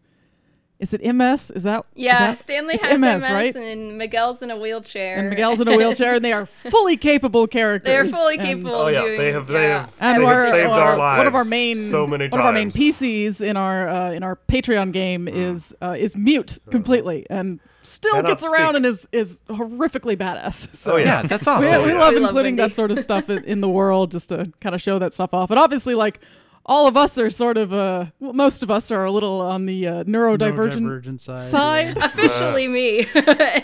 Is 0.78 0.92
it 0.92 1.02
MS? 1.02 1.50
Is 1.52 1.62
that 1.62 1.86
yeah, 1.94 2.18
that- 2.18 2.38
Stanley 2.38 2.76
has 2.76 3.00
MS, 3.00 3.22
right? 3.30 3.54
and 3.56 3.96
Miguel's 3.96 4.42
in 4.42 4.50
a 4.50 4.56
wheelchair, 4.58 5.16
And 5.16 5.30
Miguel's 5.30 5.58
in 5.58 5.68
a 5.68 5.74
wheelchair, 5.76 6.16
and 6.16 6.24
they 6.24 6.34
are 6.34 6.44
fully 6.70 6.98
capable 6.98 7.46
characters. 7.46 7.86
They're 7.86 8.04
fully 8.04 8.34
and- 8.36 8.44
capable. 8.46 8.74
Oh 8.74 8.88
yeah, 8.88 9.00
doing, 9.00 9.18
they 9.18 9.32
have 9.32 9.46
they 9.46 9.68
yeah. 9.68 9.80
have, 9.80 9.94
And 10.00 10.22
they 10.22 10.26
have 10.26 10.50
saved 10.50 10.70
our- 10.70 10.80
our 10.80 10.96
lives. 10.98 11.18
one 11.18 11.26
of 11.26 11.34
our 11.34 11.44
main 11.46 11.80
so 11.80 12.06
many 12.06 12.24
times. 12.24 12.32
one 12.32 12.40
of 12.40 12.46
our 12.46 12.52
main 12.52 12.70
PCs 12.70 13.40
in 13.40 13.56
our 13.56 13.88
uh, 13.88 14.10
in 14.12 14.22
our 14.22 14.36
Patreon 14.48 14.92
game 14.92 15.28
is 15.28 15.74
uh, 15.80 15.96
is 15.98 16.14
mute 16.14 16.58
completely 16.70 17.26
and 17.30 17.58
still 17.82 18.12
Cannot 18.12 18.26
gets 18.28 18.44
around 18.44 18.74
speak. 18.74 18.76
and 18.76 18.86
is 18.86 19.08
is 19.12 19.40
horrifically 19.48 20.16
badass. 20.16 20.68
So 20.76 20.92
Oh, 20.92 20.96
Yeah, 20.96 21.22
that's 21.22 21.46
awesome. 21.46 21.84
we 21.84 21.88
yeah. 21.92 21.98
love 21.98 22.10
We 22.14 22.22
including 22.22 22.56
Wendy. 22.56 22.68
that 22.68 22.74
sort 22.74 22.90
of 22.90 22.98
stuff 22.98 23.30
in, 23.30 23.44
in 23.44 23.62
the 23.62 23.68
world 23.68 24.10
just 24.12 24.28
to 24.28 24.52
kind 24.60 24.74
of 24.74 24.82
show 24.82 24.98
that 24.98 25.14
stuff 25.14 25.32
off. 25.32 25.50
And 25.50 25.58
obviously, 25.58 25.94
like 25.94 26.20
all 26.66 26.88
of 26.88 26.96
us 26.96 27.16
are 27.16 27.30
sort 27.30 27.56
of 27.56 27.72
uh, 27.72 28.06
well, 28.20 28.32
most 28.32 28.62
of 28.62 28.70
us 28.70 28.90
are 28.90 29.04
a 29.04 29.10
little 29.10 29.40
on 29.40 29.66
the 29.66 29.86
uh, 29.86 30.04
neurodivergent 30.04 30.80
Neurodivergent 30.80 31.20
side. 31.20 31.40
side. 31.40 31.98
Officially 31.98 32.68
me. 32.68 33.00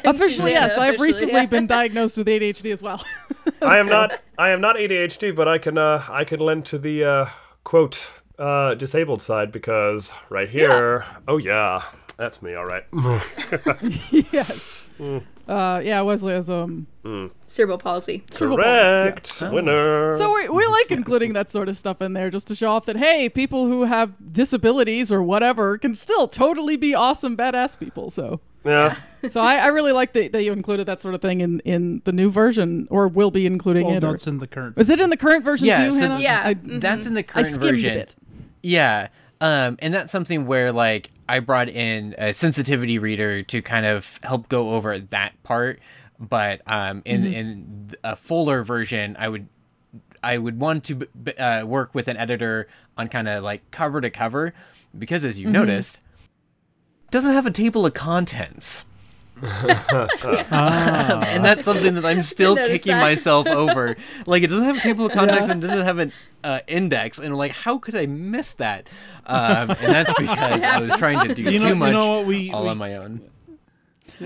Officially, 0.05 0.53
yes. 0.53 0.78
I've 0.78 1.00
recently 1.00 1.34
yeah. 1.34 1.46
been 1.46 1.66
diagnosed 1.66 2.16
with 2.16 2.28
ADHD 2.28 2.72
as 2.72 2.80
well. 2.80 3.03
I 3.62 3.78
am 3.78 3.88
not 3.88 4.20
I 4.38 4.50
am 4.50 4.61
not 4.61 4.76
ADHD, 4.76 5.34
but 5.34 5.48
I 5.48 5.59
can 5.59 5.76
uh, 5.76 6.05
I 6.09 6.24
can 6.24 6.40
lend 6.40 6.64
to 6.66 6.78
the 6.78 7.05
uh, 7.05 7.26
quote 7.64 8.11
uh, 8.38 8.74
disabled 8.74 9.20
side 9.20 9.50
because 9.50 10.12
right 10.30 10.48
here, 10.48 11.05
oh 11.26 11.38
yeah, 11.38 11.82
that's 12.16 12.40
me. 12.40 12.55
All 12.55 12.64
right. 12.64 12.84
yes. 14.32 14.86
Uh, 15.49 15.80
yeah, 15.84 16.01
Wesley 16.03 16.32
has 16.34 16.49
um. 16.49 16.86
cerebral 17.47 17.76
palsy. 17.78 18.22
cerebral 18.30 18.59
palsy, 18.59 18.70
yeah. 18.70 19.11
Correct. 19.11 19.43
Winner. 19.53 20.14
So 20.16 20.32
we, 20.34 20.49
we 20.49 20.66
like 20.66 20.90
including 20.93 21.32
that 21.32 21.51
sort 21.51 21.68
of 21.68 21.76
stuff 21.76 22.01
in 22.01 22.12
there 22.12 22.30
just 22.30 22.47
to 22.49 22.55
show 22.55 22.70
off 22.70 22.86
that 22.86 22.97
hey, 22.97 23.28
people 23.28 23.66
who 23.66 23.84
have 23.84 24.12
disabilities 24.32 25.11
or 25.11 25.22
whatever 25.22 25.78
can 25.78 25.95
still 25.95 26.28
totally 26.28 26.76
be 26.76 26.95
awesome 26.95 27.36
badass 27.36 27.76
people. 27.78 28.09
So 28.11 28.40
yeah. 28.64 28.97
so 29.28 29.40
I, 29.40 29.57
I 29.57 29.66
really 29.68 29.90
like 29.90 30.12
that, 30.12 30.30
that 30.30 30.45
you 30.45 30.53
included 30.53 30.86
that 30.86 31.01
sort 31.01 31.14
of 31.16 31.20
thing 31.20 31.40
in, 31.40 31.59
in 31.61 32.03
the 32.05 32.12
new 32.12 32.30
version 32.30 32.86
or 32.90 33.09
will 33.09 33.32
be 33.32 33.45
including 33.45 33.86
Well, 33.86 33.97
it. 33.97 34.01
no, 34.03 34.11
Or, 34.11 34.16
in 34.24 34.38
the 34.38 34.47
current. 34.47 34.78
is 34.78 34.88
it 34.88 35.01
in 35.01 35.11
the 35.11 35.16
current 35.16 35.45
version 35.45 35.66
Yeah, 35.66 35.84
too, 35.86 35.90
so- 35.93 35.99
Hannah? 35.99 36.20
Yeah. 36.20 36.43
I, 36.45 36.55
Mhm. 36.55 36.80
That's 36.80 37.07
in 37.07 37.14
the 37.14 37.20
I 37.20 37.22
current 37.24 37.47
skimmed 37.49 37.62
version. 37.62 37.90
a 37.90 37.95
bit. 37.95 38.14
Yeah. 38.62 39.09
Um, 39.43 39.76
and 39.80 39.93
that's 39.93 40.12
something 40.12 40.47
where 40.47 40.70
like 40.72 41.11
I 41.28 41.40
brought 41.40 41.68
in 41.68 42.14
a 42.16 42.32
sensitivity 42.32 42.99
reader 42.99 43.43
to 43.43 43.61
kind 43.61 43.84
of 43.84 44.18
help 44.22 44.49
go 44.49 44.70
over 44.74 44.99
that 44.99 45.32
part. 45.43 45.80
But 46.20 46.62
um, 46.66 47.03
in 47.05 47.22
Mm-hmm. 47.24 47.32
in 47.34 47.90
a 48.05 48.14
fuller 48.16 48.62
version, 48.62 49.16
I 49.18 49.28
would 49.28 49.49
I 50.22 50.38
would 50.38 50.61
want 50.61 50.84
to 50.84 50.95
b- 50.95 51.32
uh, 51.34 51.66
work 51.66 51.93
with 51.95 52.07
an 52.07 52.16
editor 52.16 52.68
on 52.97 53.09
kind 53.09 53.28
of 53.28 53.43
like 53.43 53.68
cover 53.72 54.01
to 54.01 54.09
cover 54.11 54.55
because 54.97 55.24
as 55.24 55.38
you 55.40 55.47
Mm-hmm. 55.47 55.53
noticed, 55.55 55.99
doesn't 57.11 57.32
have 57.32 57.45
a 57.47 57.51
table 57.51 57.84
of 57.84 57.95
contents. 57.95 58.84
Ah. 60.51 61.22
and 61.26 61.45
that's 61.45 61.64
something 61.64 61.95
that 61.95 62.05
I'm 62.05 62.22
still 62.22 62.57
kicking 62.57 62.93
that. 62.93 63.01
myself 63.01 63.47
over. 63.47 63.97
Like 64.26 64.43
it 64.45 64.49
doesn't 64.49 64.64
have 64.64 64.76
a 64.76 64.80
table 64.80 65.07
of 65.07 65.12
contents 65.12 65.49
and 65.49 65.62
it 65.62 65.66
doesn't 65.66 65.84
have 65.84 65.99
an 65.99 66.12
uh, 66.45 66.61
index, 66.68 67.18
and 67.18 67.26
I'm 67.28 67.34
like, 67.34 67.53
how 67.53 67.78
could 67.78 67.97
I 67.97 68.07
miss 68.07 68.53
that? 68.55 68.88
Um, 69.26 69.70
and 69.70 69.78
that's 69.93 70.12
because 70.14 70.62
I 70.62 70.78
was 70.80 70.95
trying 70.95 71.26
to 71.28 71.34
do 71.34 71.43
You 71.51 71.59
know- 71.59 71.64
too 71.64 71.68
you 71.70 71.74
much 71.74 71.93
know 71.93 72.09
what, 72.18 72.26
we- 72.26 72.51
all 72.53 72.62
we- 72.64 72.68
on 72.70 72.78
my 72.78 72.97
own. 72.97 73.20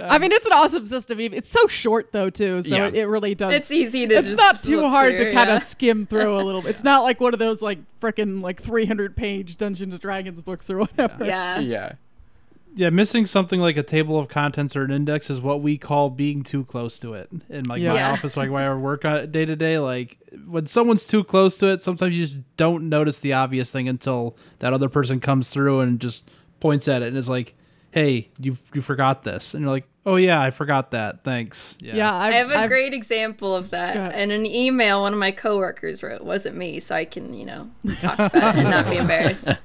I 0.03 0.19
mean, 0.19 0.31
it's 0.33 0.45
an 0.45 0.53
awesome 0.53 0.85
system. 0.85 1.19
even- 1.21 1.39
It's 1.39 1.49
so 1.51 1.67
short 1.69 2.13
though 2.13 2.29
too, 2.29 2.61
so 2.63 2.77
Yeah. 2.77 2.87
it, 2.89 2.95
it 2.97 3.07
really 3.07 3.35
does. 3.35 3.55
It's 3.55 3.71
easy 3.71 4.07
to 4.07 4.17
it's 4.17 4.29
just 4.29 4.39
not 4.41 4.63
too 4.63 4.87
hard 4.89 5.17
through, 5.17 5.27
to 5.27 5.33
kind 5.33 5.49
yeah. 5.49 5.57
of 5.57 5.63
skim 5.63 6.05
through 6.07 6.39
a 6.39 6.43
little 6.43 6.61
bit. 6.61 6.71
It's 6.71 6.85
not 6.85 7.03
like 7.03 7.19
one 7.21 7.33
of 7.33 7.39
those 7.39 7.63
like 7.63 7.79
freaking 8.01 8.43
like 8.43 8.61
300 8.61 9.17
page 9.17 9.57
Dungeons 9.57 9.95
and 9.95 10.01
Dragons 10.03 10.43
books 10.43 10.69
or 10.69 10.79
whatever. 10.79 11.25
Yeah. 11.25 11.61
Yeah. 11.61 11.93
Yeah, 12.79 12.91
missing 12.91 13.25
something 13.25 13.59
like 13.59 13.77
a 13.79 13.83
table 13.83 14.19
of 14.19 14.29
contents 14.29 14.77
or 14.77 14.83
an 14.85 14.91
index 14.91 15.31
is 15.31 15.41
what 15.41 15.63
we 15.63 15.79
call 15.79 16.11
being 16.11 16.43
too 16.43 16.65
close 16.67 16.99
to 17.01 17.15
it. 17.15 17.31
In 17.49 17.65
like 17.65 17.81
Yeah. 17.81 17.95
my 17.95 17.99
Yeah. 18.01 18.13
office, 18.13 18.37
like 18.37 18.51
where 18.51 18.71
I 18.71 18.75
work 18.75 19.05
on 19.07 19.17
it 19.17 19.33
day 19.33 19.47
to 19.47 19.57
day, 19.57 19.79
like 19.79 20.19
when 20.47 20.67
someone's 20.67 21.07
too 21.07 21.25
close 21.25 21.57
to 21.59 21.69
it, 21.69 21.83
sometimes 21.83 22.15
you 22.15 22.23
just 22.23 22.37
don't 22.59 22.89
notice 22.91 23.19
the 23.21 23.33
obvious 23.33 23.73
thing 23.73 23.89
until 23.89 24.37
that 24.59 24.73
other 24.75 24.91
person 24.91 25.21
comes 25.21 25.49
through 25.51 25.81
and 25.81 25.99
just 26.01 26.31
points 26.61 26.87
at 26.87 27.01
it 27.03 27.09
and 27.09 27.17
is 27.17 27.29
like, 27.31 27.55
"Hey, 27.93 28.29
you 28.39 28.59
you 28.75 28.83
forgot 28.83 29.23
this," 29.23 29.55
and 29.55 29.63
you're 29.63 29.71
like, 29.71 29.87
"Oh 30.05 30.17
yeah, 30.17 30.39
I 30.39 30.51
forgot 30.51 30.91
that. 30.91 31.25
Thanks." 31.25 31.79
Yeah. 31.81 31.97
Yeah, 31.97 32.15
I've, 32.15 32.33
I 32.35 32.37
have 32.37 32.51
a 32.51 32.59
I've- 32.59 32.69
great 32.69 32.93
example 32.93 33.57
of 33.57 33.71
that. 33.71 33.97
ahead. 33.97 34.13
And 34.13 34.33
an 34.33 34.45
email 34.45 35.01
one 35.01 35.15
of 35.15 35.19
my 35.19 35.31
coworkers 35.31 36.03
wrote 36.03 36.23
wasn't 36.25 36.57
me, 36.59 36.79
so 36.81 36.95
I 36.95 37.07
can, 37.07 37.33
you 37.33 37.47
know, 37.47 37.71
talk 38.03 38.19
about 38.19 38.35
it 38.57 38.61
and 38.61 38.71
not 38.71 38.91
be 38.91 38.97
embarrassed. 38.99 39.49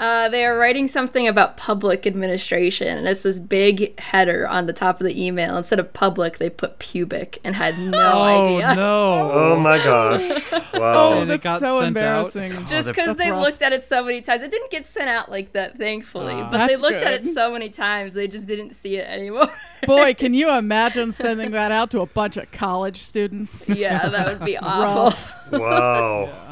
Uh, 0.00 0.30
they 0.30 0.46
are 0.46 0.56
writing 0.56 0.88
something 0.88 1.28
about 1.28 1.58
public 1.58 2.06
administration, 2.06 2.96
and 2.96 3.06
it's 3.06 3.22
this 3.22 3.38
big 3.38 4.00
header 4.00 4.48
on 4.48 4.64
the 4.66 4.72
top 4.72 4.98
of 4.98 5.06
the 5.06 5.22
email. 5.26 5.58
Instead 5.58 5.78
of 5.78 5.92
public, 5.92 6.38
they 6.38 6.48
put 6.48 6.78
pubic 6.78 7.38
and 7.44 7.54
had 7.54 7.78
no 7.78 7.98
oh 8.14 8.54
idea. 8.56 8.74
no! 8.74 9.30
Oh 9.32 9.56
my 9.60 9.76
gosh! 9.76 10.42
Oh, 10.72 10.80
Wow. 10.80 11.12
And 11.20 11.22
it 11.30 11.42
that's 11.42 11.44
got 11.44 11.60
so 11.60 11.80
sent 11.80 11.96
out. 11.98 12.34
embarrassing. 12.34 12.66
Just 12.66 12.86
because 12.86 13.08
That's 13.08 13.18
they 13.18 13.30
rough. 13.30 13.42
looked 13.42 13.60
at 13.60 13.72
it 13.74 13.84
so 13.84 14.02
many 14.04 14.22
times. 14.22 14.40
It 14.40 14.50
didn't 14.50 14.70
get 14.70 14.86
sent 14.86 15.08
out 15.10 15.30
like 15.30 15.52
that, 15.52 15.76
thankfully. 15.76 16.32
Ah. 16.34 16.48
but 16.50 16.66
they 16.66 16.74
That's 16.74 16.80
looked 16.80 16.96
at 17.02 17.12
it 17.12 17.34
so 17.34 17.52
many 17.52 17.68
times, 17.68 18.14
they 18.14 18.26
just 18.28 18.46
didn't 18.46 18.74
see 18.74 18.96
it 18.96 19.06
anymore. 19.06 19.48
Boy, 19.86 20.14
can 20.14 20.32
you 20.32 20.50
imagine 20.54 21.12
sending 21.12 21.50
that 21.50 21.72
out 21.72 21.90
to 21.90 22.00
a 22.00 22.06
bunch 22.06 22.36
of 22.38 22.50
college 22.52 23.02
students? 23.02 23.68
yeah, 23.68 24.08
that 24.08 24.26
would 24.28 24.44
be 24.46 24.56
awful. 24.56 25.18
Wow. 25.58 26.49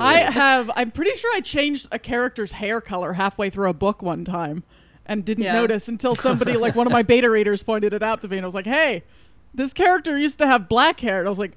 I 0.00 0.20
have. 0.30 0.70
I'm 0.74 0.90
pretty 0.90 1.12
sure 1.18 1.30
I 1.34 1.40
changed 1.40 1.88
a 1.92 1.98
character's 1.98 2.52
hair 2.52 2.80
color 2.80 3.14
halfway 3.14 3.50
through 3.50 3.68
a 3.70 3.74
book 3.74 4.02
one 4.02 4.24
time, 4.24 4.62
and 5.06 5.24
didn't 5.24 5.44
Yeah. 5.44 5.52
notice 5.54 5.88
until 5.88 6.14
somebody, 6.26 6.52
like 6.54 6.74
one 6.74 6.86
of 6.86 6.92
my 6.92 7.02
beta 7.02 7.30
readers, 7.30 7.62
pointed 7.62 7.92
it 7.92 8.02
out 8.02 8.20
to 8.22 8.28
me, 8.28 8.36
and 8.36 8.44
I 8.44 8.46
was 8.46 8.54
like, 8.54 8.66
"Hey, 8.66 9.02
this 9.54 9.72
character 9.72 10.18
used 10.18 10.38
to 10.40 10.46
have 10.46 10.68
black 10.68 11.00
hair," 11.00 11.18
and 11.20 11.26
I 11.26 11.30
was 11.30 11.38
like, 11.38 11.56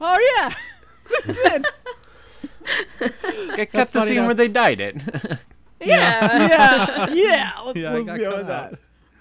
"Oh 0.00 0.18
yeah, 0.38 0.54
it 1.28 1.36
did." 1.42 1.66
Cut 3.72 3.88
the 3.92 4.04
scene 4.04 4.12
enough. 4.18 4.26
where 4.26 4.34
they 4.34 4.48
dyed 4.48 4.80
it. 4.80 4.96
Yeah. 5.80 6.46
yeah, 6.48 7.10
yeah. 7.12 7.52
Let's, 7.64 7.78
Yeah, 7.78 7.90
let's 7.94 8.06
got 8.06 8.18
go 8.18 8.24
cut 8.30 8.36
with 8.38 8.50
out. 8.50 8.70
that. 8.72 8.78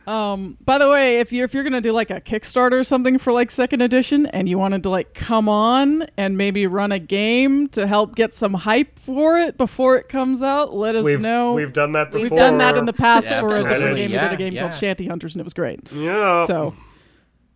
Um, 0.10 0.58
by 0.66 0.80
the 0.80 0.90
way, 0.90 1.20
if 1.20 1.32
you're 1.32 1.46
if 1.46 1.54
you're 1.54 1.64
gonna 1.64 1.82
do 1.82 1.92
like 1.92 2.10
a 2.10 2.20
Kickstarter 2.20 2.80
or 2.80 2.84
something 2.84 3.20
for 3.20 3.32
like 3.32 3.52
second 3.52 3.82
edition, 3.84 4.26
and 4.26 4.50
you 4.50 4.58
wanted 4.58 4.82
to 4.84 4.90
like 4.90 5.14
come 5.14 5.48
on 5.48 6.08
and 6.18 6.36
maybe 6.36 6.66
run 6.66 6.92
a 6.92 6.98
game 6.98 7.68
to 7.70 7.86
help 7.86 8.16
get 8.16 8.34
some 8.34 8.56
hype 8.56 8.98
for 8.98 9.38
it 9.38 9.56
before 9.56 9.98
it 9.98 10.10
comes 10.10 10.42
out, 10.42 10.74
let 10.74 10.96
us 10.96 11.06
We've 11.06 11.22
know. 11.22 11.54
we've 11.54 11.72
done 11.74 11.92
that 11.92 12.10
before. 12.10 12.22
We've 12.24 12.32
done 12.32 12.58
that 12.58 12.76
in 12.76 12.86
the 12.86 12.94
past 12.94 13.28
Yeah, 13.30 13.42
for 13.42 13.48
a 13.48 13.50
different 13.62 13.72
absolutely. 13.72 14.00
game. 14.02 14.12
We 14.12 14.18
did 14.18 14.34
a 14.34 14.38
game 14.38 14.54
yeah. 14.54 14.62
called 14.62 14.74
Shanty 14.80 15.06
Hunters, 15.08 15.36
and 15.36 15.42
it 15.42 15.44
was 15.44 15.54
great. 15.54 15.92
Yeah. 15.92 16.46
So, 16.48 16.74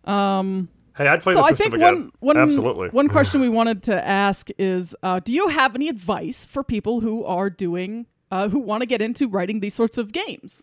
um, 0.04 0.68
hey, 0.96 1.08
I'd 1.08 1.24
play 1.24 1.34
so 1.34 1.40
the 1.40 1.44
I 1.46 1.50
system 1.50 1.72
think 1.72 1.82
again. 1.82 1.94
one 1.94 2.12
one 2.20 2.36
Absolutely. 2.36 2.88
one 2.90 3.08
question 3.08 3.40
we 3.40 3.48
wanted 3.48 3.82
to 3.84 4.06
ask 4.06 4.48
is, 4.58 4.94
uh, 5.02 5.18
do 5.18 5.32
you 5.32 5.48
have 5.48 5.74
any 5.74 5.88
advice 5.88 6.46
for 6.46 6.62
people 6.62 7.00
who 7.00 7.24
are 7.24 7.50
doing 7.50 8.06
uh, 8.30 8.48
who 8.48 8.60
want 8.60 8.82
to 8.82 8.86
get 8.86 9.02
into 9.02 9.26
writing 9.28 9.58
these 9.58 9.74
sorts 9.74 9.98
of 9.98 10.12
games? 10.12 10.62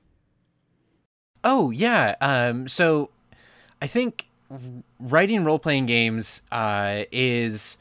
Oh 1.43 1.71
yeah. 1.71 2.15
Um, 2.21 2.67
so 2.67 3.09
I 3.81 3.87
think 3.87 4.27
writing 4.99 5.43
role 5.43 5.59
playing 5.59 5.85
games 5.85 6.41
uh, 6.51 7.03
is 7.11 7.77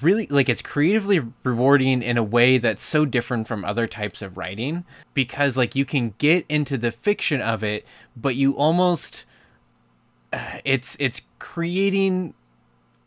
really 0.00 0.26
like 0.28 0.48
it's 0.48 0.62
creatively 0.62 1.20
rewarding 1.44 2.02
in 2.02 2.16
a 2.16 2.22
way 2.22 2.58
that's 2.58 2.82
so 2.82 3.04
different 3.04 3.46
from 3.46 3.64
other 3.64 3.86
types 3.86 4.22
of 4.22 4.38
writing 4.38 4.84
because 5.12 5.56
like 5.56 5.74
you 5.74 5.84
can 5.84 6.14
get 6.18 6.46
into 6.48 6.78
the 6.78 6.90
fiction 6.90 7.40
of 7.40 7.62
it, 7.62 7.86
but 8.16 8.34
you 8.34 8.56
almost 8.56 9.24
uh, 10.32 10.58
it's 10.64 10.96
it's 10.98 11.22
creating 11.38 12.34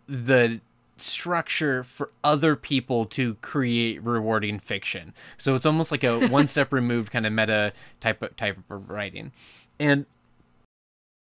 the 0.08 0.62
structure 0.98 1.84
for 1.84 2.12
other 2.24 2.56
people 2.56 3.06
to 3.06 3.36
create 3.36 4.02
rewarding 4.04 4.60
fiction. 4.60 5.14
So 5.38 5.56
it's 5.56 5.66
almost 5.66 5.92
like 5.92 6.04
a 6.04 6.28
one 6.30 6.48
step 6.48 6.72
removed 6.72 7.12
kind 7.12 7.26
of 7.26 7.34
meta 7.34 7.74
type 8.00 8.22
of 8.22 8.36
type 8.36 8.58
of 8.70 8.90
writing. 8.90 9.32
And 9.80 10.06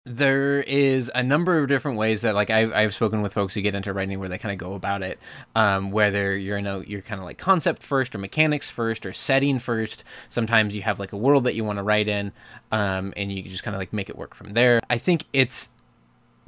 there 0.06 0.60
is 0.60 1.10
a 1.14 1.22
number 1.22 1.58
of 1.58 1.66
different 1.66 1.96
ways 1.96 2.20
that 2.22 2.34
like 2.34 2.50
I've, 2.50 2.72
I've 2.74 2.94
spoken 2.94 3.22
with 3.22 3.32
folks 3.32 3.54
who 3.54 3.62
get 3.62 3.74
into 3.74 3.92
writing 3.94 4.18
where 4.18 4.28
they 4.28 4.36
kind 4.36 4.52
of 4.52 4.58
go 4.58 4.74
about 4.74 5.02
it 5.02 5.18
um, 5.54 5.90
whether 5.92 6.36
you're 6.36 6.58
in 6.58 6.66
a 6.66 6.80
you're 6.80 7.00
kind 7.00 7.20
of 7.20 7.24
like 7.24 7.38
concept 7.38 7.82
first 7.82 8.14
or 8.14 8.18
mechanics 8.18 8.68
first 8.68 9.06
or 9.06 9.14
setting 9.14 9.58
first. 9.58 10.04
Sometimes 10.28 10.74
you 10.74 10.82
have 10.82 11.00
like 11.00 11.12
a 11.12 11.16
world 11.16 11.44
that 11.44 11.54
you 11.54 11.64
want 11.64 11.78
to 11.78 11.82
write 11.82 12.06
in 12.06 12.32
um, 12.70 13.14
and 13.16 13.32
you 13.32 13.42
just 13.44 13.62
kind 13.62 13.74
of 13.74 13.80
like 13.80 13.94
make 13.94 14.10
it 14.10 14.16
work 14.16 14.34
from 14.34 14.52
there. 14.52 14.78
I 14.90 14.98
think 14.98 15.24
it's 15.32 15.70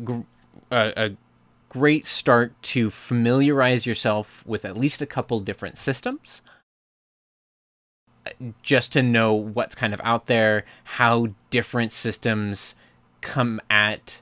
gr- 0.04 0.20
a, 0.70 0.92
a 0.96 1.10
great 1.70 2.04
start 2.04 2.52
to 2.62 2.90
familiarize 2.90 3.86
yourself 3.86 4.44
with 4.46 4.66
at 4.66 4.76
least 4.76 5.00
a 5.00 5.06
couple 5.06 5.40
different 5.40 5.78
systems 5.78 6.42
just 8.62 8.92
to 8.92 9.02
know 9.02 9.34
what's 9.34 9.74
kind 9.74 9.94
of 9.94 10.00
out 10.04 10.26
there, 10.26 10.64
how 10.84 11.28
different 11.50 11.92
systems 11.92 12.74
come 13.20 13.60
at 13.70 14.20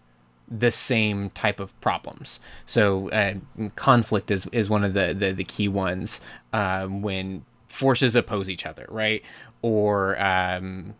the 0.48 0.70
same 0.70 1.30
type 1.30 1.59
of 1.61 1.78
problems. 1.80 2.40
So 2.66 3.11
uh, 3.11 3.34
conflict 3.76 4.30
is, 4.30 4.46
is 4.52 4.68
one 4.68 4.84
of 4.84 4.94
the, 4.94 5.14
the, 5.14 5.32
the 5.32 5.44
key 5.44 5.68
ones 5.68 6.20
um, 6.52 7.02
when 7.02 7.44
forces 7.66 8.14
oppose 8.14 8.48
each 8.48 8.66
other, 8.66 8.86
right? 8.88 9.22
Or, 9.62 10.20
um, 10.22 10.94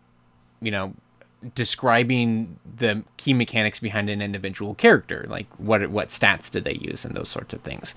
you 0.61 0.71
know, 0.71 0.93
describing 1.53 2.57
the 2.77 3.03
key 3.17 3.33
mechanics 3.33 3.79
behind 3.79 4.09
an 4.09 4.21
individual 4.21 4.73
character, 4.73 5.25
like 5.29 5.47
what 5.57 5.87
what 5.91 6.09
stats 6.09 6.49
did 6.49 6.63
they 6.63 6.73
use 6.75 7.05
and 7.05 7.15
those 7.15 7.29
sorts 7.29 7.53
of 7.53 7.61
things 7.61 7.93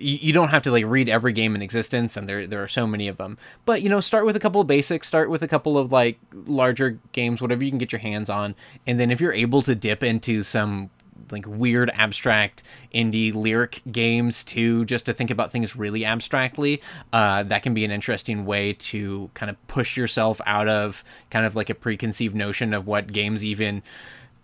you, 0.00 0.18
you 0.20 0.32
don't 0.32 0.48
have 0.48 0.62
to 0.62 0.70
like 0.70 0.84
read 0.86 1.08
every 1.08 1.32
game 1.32 1.54
in 1.54 1.62
existence 1.62 2.16
and 2.16 2.28
there 2.28 2.46
there 2.46 2.62
are 2.62 2.68
so 2.68 2.86
many 2.86 3.08
of 3.08 3.18
them. 3.18 3.38
But 3.64 3.82
you 3.82 3.88
know 3.88 4.00
start 4.00 4.26
with 4.26 4.36
a 4.36 4.40
couple 4.40 4.60
of 4.60 4.66
basics. 4.66 5.06
Start 5.06 5.30
with 5.30 5.42
a 5.42 5.48
couple 5.48 5.78
of 5.78 5.92
like 5.92 6.18
larger 6.32 6.98
games 7.12 7.40
whatever 7.40 7.64
you 7.64 7.70
can 7.70 7.78
get 7.78 7.92
your 7.92 8.00
hands 8.00 8.30
on. 8.30 8.54
And 8.86 8.98
then 8.98 9.10
if 9.10 9.20
you're 9.20 9.32
able 9.32 9.62
to 9.62 9.74
dip 9.74 10.02
into 10.02 10.42
some 10.42 10.90
like 11.30 11.46
weird 11.46 11.90
abstract 11.94 12.62
indie 12.92 13.32
lyric 13.32 13.82
games 13.92 14.42
too 14.42 14.84
just 14.84 15.06
to 15.06 15.12
think 15.12 15.30
about 15.30 15.52
things 15.52 15.76
really 15.76 16.04
abstractly 16.04 16.82
uh, 17.12 17.42
that 17.44 17.62
can 17.62 17.74
be 17.74 17.84
an 17.84 17.90
interesting 17.90 18.44
way 18.44 18.72
to 18.72 19.30
kind 19.34 19.48
of 19.50 19.68
push 19.68 19.96
yourself 19.96 20.40
out 20.46 20.66
of 20.66 21.04
kind 21.30 21.46
of 21.46 21.54
like 21.54 21.70
a 21.70 21.74
preconceived 21.74 22.34
notion 22.34 22.74
of 22.74 22.86
what 22.86 23.12
games 23.12 23.44
even 23.44 23.82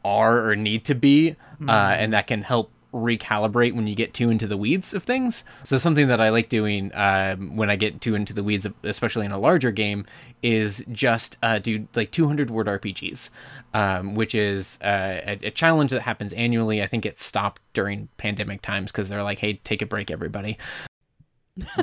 are 0.04 0.48
or 0.48 0.54
need 0.54 0.84
to 0.84 0.94
be 0.94 1.34
uh, 1.66 1.96
and 1.98 2.12
that 2.12 2.26
can 2.28 2.42
help 2.42 2.70
recalibrate 2.92 3.74
when 3.74 3.86
you 3.86 3.94
get 3.94 4.14
too 4.14 4.30
into 4.30 4.46
the 4.46 4.56
weeds 4.56 4.94
of 4.94 5.02
things. 5.02 5.44
So 5.64 5.78
something 5.78 6.08
that 6.08 6.20
I 6.20 6.30
like 6.30 6.48
doing 6.48 6.90
um, 6.94 7.56
when 7.56 7.70
I 7.70 7.76
get 7.76 8.00
too 8.00 8.14
into 8.14 8.32
the 8.32 8.42
weeds, 8.42 8.66
especially 8.82 9.26
in 9.26 9.32
a 9.32 9.38
larger 9.38 9.70
game, 9.70 10.06
is 10.42 10.84
just 10.90 11.36
uh, 11.42 11.58
do 11.58 11.88
like 11.94 12.10
200 12.10 12.50
word 12.50 12.66
RPGs, 12.66 13.30
um, 13.74 14.14
which 14.14 14.34
is 14.34 14.78
uh, 14.82 15.20
a, 15.26 15.38
a 15.44 15.50
challenge 15.50 15.90
that 15.90 16.02
happens 16.02 16.32
annually. 16.32 16.82
I 16.82 16.86
think 16.86 17.04
it 17.04 17.18
stopped 17.18 17.60
during 17.72 18.08
pandemic 18.16 18.62
times 18.62 18.92
because 18.92 19.08
they're 19.08 19.22
like, 19.22 19.40
hey, 19.40 19.54
take 19.64 19.82
a 19.82 19.86
break, 19.86 20.10
everybody. 20.10 20.58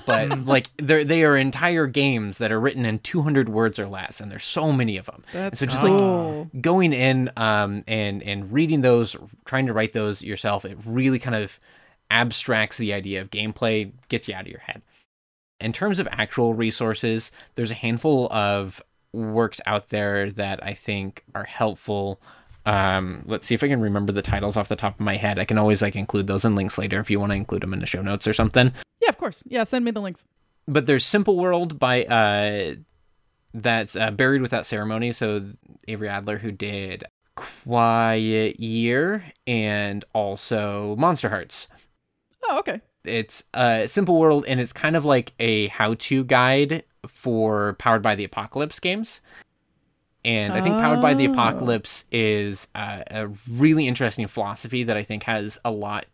But 0.05 0.39
like 0.45 0.69
they 0.77 1.03
they 1.03 1.23
are 1.23 1.35
entire 1.35 1.87
games 1.87 2.37
that 2.37 2.51
are 2.51 2.59
written 2.59 2.85
in 2.85 2.99
200 2.99 3.49
words 3.49 3.79
or 3.79 3.87
less 3.87 4.19
and 4.19 4.31
there's 4.31 4.45
so 4.45 4.71
many 4.71 4.97
of 4.97 5.05
them 5.05 5.23
and 5.33 5.43
That's 5.45 5.59
so 5.59 5.65
just 5.65 5.81
cool. 5.81 6.49
like 6.53 6.61
going 6.61 6.93
in 6.93 7.31
um, 7.37 7.83
and 7.87 8.21
and 8.23 8.51
reading 8.51 8.81
those, 8.81 9.15
trying 9.45 9.65
to 9.67 9.73
write 9.73 9.93
those 9.93 10.21
yourself, 10.21 10.65
it 10.65 10.77
really 10.85 11.19
kind 11.19 11.35
of 11.35 11.59
abstracts 12.11 12.77
the 12.77 12.93
idea 12.93 13.21
of 13.21 13.29
gameplay, 13.31 13.91
gets 14.09 14.27
you 14.27 14.35
out 14.35 14.41
of 14.41 14.47
your 14.47 14.59
head. 14.59 14.81
In 15.59 15.73
terms 15.73 15.99
of 15.99 16.07
actual 16.11 16.53
resources, 16.53 17.31
there's 17.55 17.71
a 17.71 17.75
handful 17.75 18.31
of 18.31 18.81
works 19.13 19.61
out 19.65 19.89
there 19.89 20.29
that 20.31 20.63
I 20.63 20.73
think 20.73 21.23
are 21.33 21.45
helpful. 21.45 22.21
Um, 22.65 23.23
let's 23.25 23.45
see 23.45 23.55
if 23.55 23.63
I 23.63 23.67
can 23.67 23.81
remember 23.81 24.11
the 24.13 24.21
titles 24.21 24.55
off 24.57 24.69
the 24.69 24.75
top 24.75 24.95
of 24.95 24.99
my 24.99 25.15
head. 25.17 25.37
I 25.39 25.45
can 25.45 25.57
always 25.57 25.81
like 25.81 25.95
include 25.95 26.27
those 26.27 26.45
in 26.45 26.55
links 26.55 26.77
later 26.77 26.99
if 26.99 27.09
you 27.09 27.19
want 27.19 27.31
to 27.31 27.35
include 27.35 27.61
them 27.61 27.73
in 27.73 27.79
the 27.79 27.85
show 27.85 28.01
notes 28.01 28.27
or 28.27 28.33
something 28.33 28.71
Yeah, 29.01 29.09
of 29.09 29.17
course. 29.17 29.43
Yeah, 29.45 29.63
send 29.63 29.83
me 29.83 29.91
the 29.91 30.01
links. 30.01 30.23
but 30.67 30.85
there's 30.85 31.05
Simple 31.05 31.37
World 31.37 31.77
by 31.79 32.05
uh 32.05 32.75
that's 33.53 33.95
uh, 33.95 34.09
Buried 34.11 34.41
Without 34.41 34.65
Ceremony. 34.65 35.11
So 35.11 35.45
Avery 35.87 36.09
Alder 36.09 36.37
who 36.37 36.51
did 36.51 37.03
Quiet 37.35 38.59
Year 38.59 39.25
and 39.45 40.05
also 40.13 40.95
Monsterhearts. 40.97 41.67
Oh, 42.45 42.59
okay. 42.59 42.81
It's 43.03 43.43
a 43.53 43.87
Simple 43.87 44.17
World 44.17 44.45
and 44.47 44.59
it's 44.59 44.73
kind 44.73 44.95
of 44.95 45.03
like 45.05 45.33
a 45.39 45.67
how-to 45.67 46.23
guide 46.23 46.83
for 47.07 47.73
Powered 47.73 48.01
by 48.01 48.15
the 48.15 48.23
Apocalypse 48.23 48.79
games. 48.79 49.19
And 50.25 50.53
I 50.53 50.61
think 50.61 50.75
Powered 50.75 51.01
by 51.01 51.13
the 51.13 51.27
Oh. 51.27 51.31
Apocalypse 51.31 52.05
is 52.11 52.67
uh, 52.75 53.03
a 53.11 53.27
really 53.49 53.87
interesting 53.87 54.27
philosophy 54.27 54.83
that 54.83 54.95
I 54.95 55.03
think 55.03 55.23
has 55.23 55.57
a 55.65 55.71
lot 55.71 56.05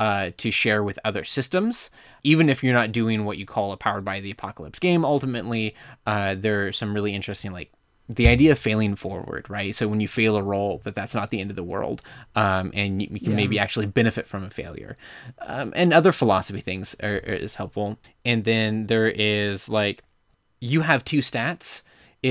uh, 0.00 0.30
to 0.36 0.50
share 0.50 0.82
with 0.82 0.98
other 1.04 1.24
systems. 1.24 1.88
Even 2.24 2.48
if 2.48 2.62
you're 2.64 2.74
not 2.74 2.92
doing 2.92 3.24
what 3.24 3.38
you 3.38 3.46
call 3.46 3.72
a 3.72 3.76
Powered 3.76 4.04
by 4.04 4.20
the 4.20 4.30
Apocalypse 4.30 4.78
game, 4.78 5.04
ultimately, 5.04 5.74
uh, 6.06 6.34
there 6.34 6.66
are 6.66 6.72
some 6.72 6.92
really 6.92 7.14
interesting, 7.14 7.52
like, 7.52 7.72
the 8.08 8.28
idea 8.28 8.52
of 8.52 8.58
failing 8.58 8.94
forward, 8.94 9.48
right? 9.50 9.74
So 9.74 9.88
when 9.88 10.00
you 10.00 10.06
fail 10.06 10.36
a 10.36 10.42
roll, 10.42 10.78
that 10.84 10.94
that's 10.94 11.14
not 11.14 11.30
the 11.30 11.40
end 11.40 11.50
of 11.50 11.56
the 11.56 11.64
world, 11.64 12.02
um, 12.36 12.70
and 12.72 13.02
you, 13.02 13.08
you 13.10 13.18
can 13.20 13.34
maybe 13.34 13.58
actually 13.58 13.86
benefit 13.86 14.28
from 14.28 14.44
a 14.44 14.50
failure, 14.50 14.96
um, 15.40 15.72
and 15.74 15.92
other 15.92 16.12
philosophy 16.12 16.60
things 16.60 16.94
are, 17.02 17.16
are- 17.16 17.18
is 17.34 17.56
helpful. 17.56 17.98
And 18.24 18.44
then 18.44 18.86
there 18.86 19.08
is 19.08 19.68
like 19.68 20.04
you 20.60 20.82
have 20.82 21.04
two 21.04 21.18
stats 21.18 21.82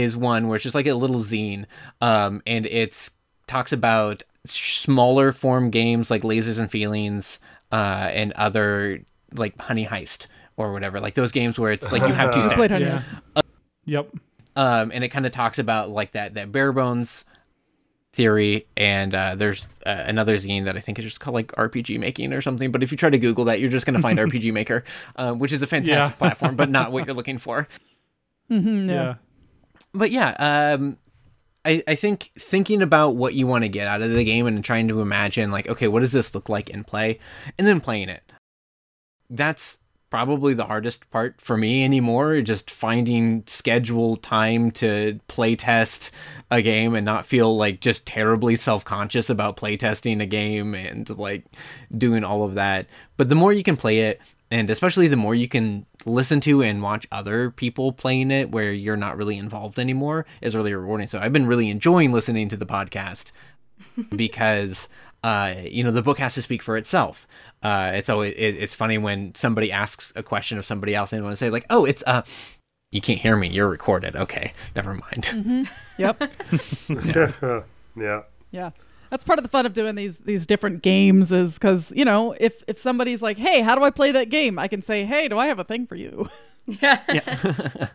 is 0.03 0.17
one 0.17 0.47
where 0.47 0.55
it's 0.57 0.63
just 0.63 0.75
like 0.75 0.87
a 0.87 0.93
little 0.93 1.21
zine 1.21 1.65
um 2.01 2.41
and 2.45 2.65
it's 2.65 3.11
talks 3.47 3.71
about 3.71 4.23
smaller 4.45 5.31
form 5.31 5.69
games 5.69 6.09
like 6.11 6.21
lasers 6.23 6.59
and 6.59 6.69
feelings 6.71 7.39
uh 7.71 8.09
and 8.11 8.31
other 8.33 8.99
like 9.33 9.59
honey 9.61 9.85
heist 9.85 10.27
or 10.57 10.73
whatever 10.73 10.99
like 10.99 11.13
those 11.15 11.31
games 11.31 11.57
where 11.59 11.71
it's 11.71 11.91
like 11.91 12.05
you 12.07 12.13
have 12.13 12.31
two 12.31 12.41
I 12.41 12.47
stats 12.47 12.79
Yeah. 12.81 13.01
Heist. 13.35 13.43
Yep. 13.85 14.11
um, 14.55 14.91
and 14.93 15.03
it 15.03 15.09
kind 15.09 15.25
of 15.25 15.31
talks 15.31 15.59
about 15.59 15.89
like 15.89 16.11
that 16.13 16.33
that 16.33 16.51
bare 16.51 16.71
bones 16.73 17.23
theory 18.13 18.65
and 18.77 19.13
uh, 19.13 19.35
there's 19.35 19.67
uh, 19.85 20.03
another 20.05 20.35
zine 20.37 20.63
that 20.65 20.77
i 20.77 20.79
think 20.79 20.97
is 20.97 21.05
just 21.05 21.19
called 21.19 21.33
like 21.35 21.51
rpg 21.53 21.99
making 21.99 22.31
or 22.33 22.41
something 22.41 22.71
but 22.71 22.81
if 22.81 22.89
you 22.91 22.97
try 22.97 23.09
to 23.09 23.17
google 23.19 23.43
that 23.45 23.59
you're 23.59 23.69
just 23.69 23.85
going 23.85 23.95
to 23.95 24.01
find 24.01 24.17
rpg 24.27 24.53
maker 24.53 24.83
uh, 25.17 25.33
which 25.33 25.51
is 25.51 25.61
a 25.61 25.67
fantastic 25.67 26.13
Yeah. 26.13 26.17
platform 26.17 26.55
but 26.55 26.69
not 26.69 26.91
what 26.93 27.05
you're 27.07 27.15
looking 27.15 27.37
for 27.37 27.67
Mhm, 28.49 28.87
Yeah. 28.89 29.15
But 29.95 30.11
yeah 30.11 30.35
um 30.39 30.97
I, 31.65 31.81
I 31.87 31.95
think 31.95 32.31
thinking 32.37 32.83
about 32.83 33.15
what 33.15 33.33
you 33.33 33.47
want 33.47 33.63
to 33.63 33.69
get 33.69 33.87
out 33.87 34.03
of 34.03 34.11
the 34.11 34.23
game 34.23 34.45
and 34.45 34.63
trying 34.63 34.87
to 34.89 35.01
imagine 35.01 35.51
like 35.51 35.67
okay 35.67 35.87
what 35.87 36.01
does 36.01 36.11
this 36.11 36.35
look 36.35 36.47
like 36.47 36.69
in 36.69 36.83
play? 36.83 37.19
And 37.57 37.67
then 37.67 37.81
playing 37.81 38.09
it. 38.09 38.31
That's 39.29 39.79
probably 40.11 40.53
the 40.53 40.67
hardest 40.67 41.09
part 41.09 41.41
for 41.41 41.57
me 41.57 41.83
anymore 41.83 42.39
just 42.39 42.69
finding 42.69 43.43
scheduled 43.47 44.21
time 44.21 44.71
to 44.71 45.19
play 45.27 45.55
test 45.55 46.11
a 46.51 46.61
game 46.61 46.93
and 46.93 47.03
not 47.03 47.25
feel 47.25 47.57
like 47.57 47.81
just 47.81 48.05
terribly 48.05 48.55
self-conscious 48.55 49.29
about 49.29 49.57
playtesting 49.57 50.21
a 50.21 50.25
game 50.25 50.75
and 50.75 51.09
like 51.17 51.43
doing 51.97 52.23
all 52.23 52.43
of 52.43 52.53
that. 52.53 52.85
But 53.17 53.27
the 53.27 53.35
more 53.35 53.51
you 53.51 53.63
can 53.63 53.75
play 53.75 54.01
it 54.01 54.21
and 54.51 54.69
especially 54.69 55.07
the 55.07 55.17
more 55.17 55.33
you 55.33 55.49
can 55.49 55.85
listen 56.05 56.39
to 56.39 56.61
and 56.61 56.81
watch 56.81 57.07
other 57.11 57.51
people 57.51 57.91
playing 57.91 58.31
it 58.31 58.51
where 58.51 58.71
you're 58.71 58.97
not 58.97 59.17
really 59.17 59.37
involved 59.37 59.79
anymore 59.79 60.25
is 60.41 60.55
really 60.55 60.73
rewarding 60.73 61.07
so 61.07 61.19
i've 61.19 61.33
been 61.33 61.47
really 61.47 61.69
enjoying 61.69 62.11
listening 62.11 62.47
to 62.47 62.57
the 62.57 62.65
podcast 62.65 63.31
because 64.15 64.87
uh, 65.23 65.55
you 65.63 65.83
know 65.83 65.89
the 65.89 66.03
book 66.03 66.19
has 66.19 66.35
to 66.35 66.41
speak 66.41 66.61
for 66.61 66.77
itself. 66.77 67.27
Uh, 67.63 67.91
it's 67.95 68.09
always 68.09 68.33
it, 68.35 68.55
it's 68.57 68.75
funny 68.75 68.99
when 68.99 69.33
somebody 69.33 69.71
asks 69.71 70.13
a 70.15 70.21
question 70.21 70.59
of 70.59 70.65
somebody 70.65 70.93
else 70.93 71.11
and 71.11 71.23
want 71.23 71.33
to 71.33 71.37
say 71.37 71.49
like, 71.49 71.65
oh, 71.71 71.83
it's 71.83 72.03
uh, 72.05 72.21
you 72.91 73.01
can't 73.01 73.19
hear 73.19 73.35
me, 73.35 73.47
you're 73.47 73.67
recorded. 73.67 74.15
Okay, 74.15 74.53
never 74.75 74.93
mind. 74.93 75.67
Yep. 75.97 76.31
yeah. 77.97 78.21
Yeah. 78.51 78.69
That's 79.15 79.23
part 79.23 79.39
of 79.39 79.43
the 79.43 79.49
fun 79.49 79.65
of 79.65 79.73
doing 79.73 79.95
these 79.95 80.17
these 80.17 80.45
different 80.45 80.81
games 80.81 81.31
is 81.31 81.53
because 81.53 81.93
you 81.95 82.03
know 82.03 82.35
if 82.37 82.61
if 82.67 82.77
somebody's 82.77 83.21
like, 83.21 83.37
hey, 83.37 83.61
how 83.61 83.73
do 83.73 83.81
I 83.81 83.89
play 83.89 84.11
that 84.11 84.29
game? 84.29 84.59
I 84.59 84.67
can 84.67 84.81
say, 84.81 85.05
hey, 85.05 85.29
do 85.29 85.39
I 85.39 85.47
have 85.47 85.57
a 85.57 85.63
thing 85.63 85.87
for 85.87 85.95
you? 85.95 86.29
Yeah. 86.67 86.99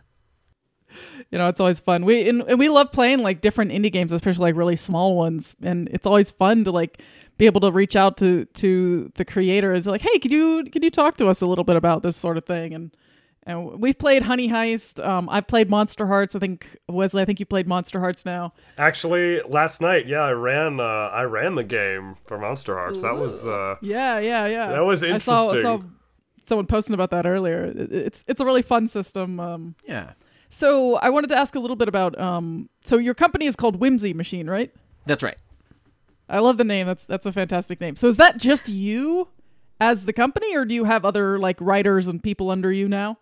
you 1.29 1.37
know, 1.37 1.49
it's 1.49 1.59
always 1.59 1.79
fun. 1.79 2.05
We 2.05 2.27
and, 2.27 2.41
and 2.43 2.57
we 2.57 2.69
love 2.69 2.91
playing 2.91 3.19
like 3.19 3.41
different 3.41 3.71
indie 3.71 3.91
games, 3.91 4.13
especially 4.13 4.45
like 4.45 4.55
really 4.55 4.77
small 4.77 5.15
ones, 5.15 5.57
and 5.61 5.89
it's 5.89 6.07
always 6.07 6.31
fun 6.31 6.63
to 6.63 6.71
like 6.71 7.03
be 7.37 7.45
able 7.45 7.61
to 7.61 7.71
reach 7.71 7.95
out 7.95 8.17
to 8.17 8.45
to 8.45 9.11
the 9.15 9.25
creators, 9.25 9.85
like, 9.85 10.01
hey, 10.01 10.17
could 10.17 10.31
you 10.31 10.63
could 10.71 10.83
you 10.83 10.89
talk 10.89 11.17
to 11.17 11.27
us 11.27 11.41
a 11.41 11.45
little 11.45 11.65
bit 11.65 11.75
about 11.75 12.01
this 12.01 12.17
sort 12.17 12.37
of 12.37 12.45
thing? 12.45 12.73
And 12.73 12.95
and 13.43 13.79
we've 13.79 13.97
played 13.97 14.21
Honey 14.23 14.49
Heist. 14.49 15.03
Um, 15.05 15.27
I've 15.29 15.47
played 15.47 15.69
Monsterhearts. 15.69 16.35
I 16.35 16.39
think 16.39 16.77
Wesley, 16.87 17.21
I 17.21 17.25
think 17.25 17.39
you 17.39 17.45
played 17.45 17.67
Monsterhearts 17.67 18.25
now. 18.25 18.53
Actually, 18.77 19.41
last 19.41 19.81
night, 19.81 20.07
yeah, 20.07 20.19
I 20.21 20.31
ran. 20.31 20.79
Uh, 20.79 20.83
I 20.83 21.23
ran 21.23 21.55
the 21.55 21.63
game 21.63 22.15
for 22.25 22.37
Monsterhearts. 22.37 23.01
That 23.01 23.15
was. 23.15 23.45
Uh, 23.45 23.75
Yeah, 23.81 24.19
yeah, 24.19 24.45
yeah. 24.45 24.71
That 24.71 24.85
was 24.85 25.01
interesting. 25.03 25.33
I 25.33 25.37
saw, 25.37 25.61
saw 25.61 25.81
someone 26.45 26.67
posting 26.67 26.93
about 26.93 27.09
that 27.11 27.25
earlier. 27.25 27.73
It's 27.75 28.23
it's 28.27 28.41
a 28.41 28.45
really 28.45 28.61
fun 28.61 28.87
system. 28.87 29.39
Um, 29.39 29.75
yeah, 29.87 30.13
so 30.49 30.97
I 30.97 31.09
wanted 31.09 31.27
to 31.29 31.37
ask 31.37 31.55
a 31.55 31.59
little 31.59 31.75
bit 31.75 31.87
about. 31.87 32.19
Um, 32.19 32.69
so 32.83 32.97
your 32.97 33.13
company 33.13 33.45
is 33.47 33.55
called 33.55 33.77
Whimsy 33.77 34.13
Machine, 34.13 34.47
right? 34.49 34.71
that's 35.05 35.23
right. 35.23 35.37
I 36.29 36.39
love 36.39 36.57
the 36.57 36.63
name. 36.63 36.85
That's 36.87 37.05
that's 37.05 37.25
a 37.25 37.31
fantastic 37.31 37.81
name. 37.81 37.95
So 37.95 38.07
is 38.07 38.17
that 38.17 38.37
just 38.37 38.69
you 38.69 39.27
as 39.79 40.05
the 40.05 40.13
company, 40.13 40.55
or 40.55 40.63
do 40.63 40.73
you 40.75 40.83
have 40.85 41.03
other 41.05 41.39
like 41.39 41.57
writers 41.59 42.07
and 42.07 42.21
people 42.21 42.51
under 42.51 42.71
you 42.71 42.87
now? 42.87 43.17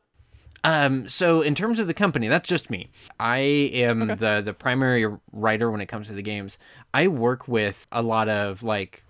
Um, 0.64 1.08
so 1.10 1.42
in 1.42 1.56
terms 1.56 1.80
of 1.80 1.88
the 1.88 1.94
company, 1.94 2.28
that's 2.28 2.48
just 2.48 2.70
me. 2.70 2.90
I 3.20 3.38
am 3.38 4.04
Okay. 4.04 4.16
the 4.16 4.42
the 4.46 4.54
primary 4.54 5.06
writer 5.32 5.72
when 5.72 5.82
it 5.82 5.86
comes 5.88 6.08
to 6.08 6.14
the 6.14 6.22
games. 6.22 6.58
I 6.94 7.08
work 7.08 7.48
with 7.48 7.88
a 7.92 8.02
lot 8.02 8.28
of 8.30 8.64
like 8.64 9.04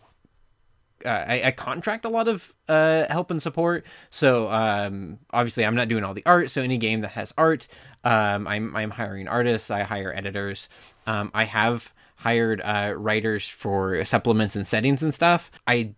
uh, 1.05 1.09
I, 1.09 1.41
I 1.45 1.51
contract 1.51 2.03
a 2.03 2.09
lot 2.09 2.27
of 2.27 2.53
uh, 2.67 3.05
help 3.09 3.31
and 3.31 3.41
support. 3.41 3.85
So 4.11 4.51
um, 4.51 5.19
obviously, 5.31 5.65
I'm 5.65 5.75
not 5.75 5.87
doing 5.87 6.03
all 6.03 6.13
the 6.13 6.25
art. 6.25 6.51
So 6.51 6.61
any 6.61 6.77
game 6.77 7.01
that 7.01 7.11
has 7.11 7.33
art, 7.37 7.67
um, 8.03 8.47
I'm 8.47 8.75
I'm 8.75 8.91
hiring 8.91 9.27
artists. 9.27 9.71
I 9.71 9.83
hire 9.83 10.13
editors. 10.13 10.67
Um, 11.07 11.31
I 11.33 11.45
have 11.45 11.93
hired 12.17 12.59
uh, 12.61 12.93
writers 12.97 13.47
for 13.47 14.03
supplements 14.03 14.55
and 14.57 14.67
settings 14.67 15.01
and 15.01 15.13
stuff. 15.13 15.49
I 15.65 15.93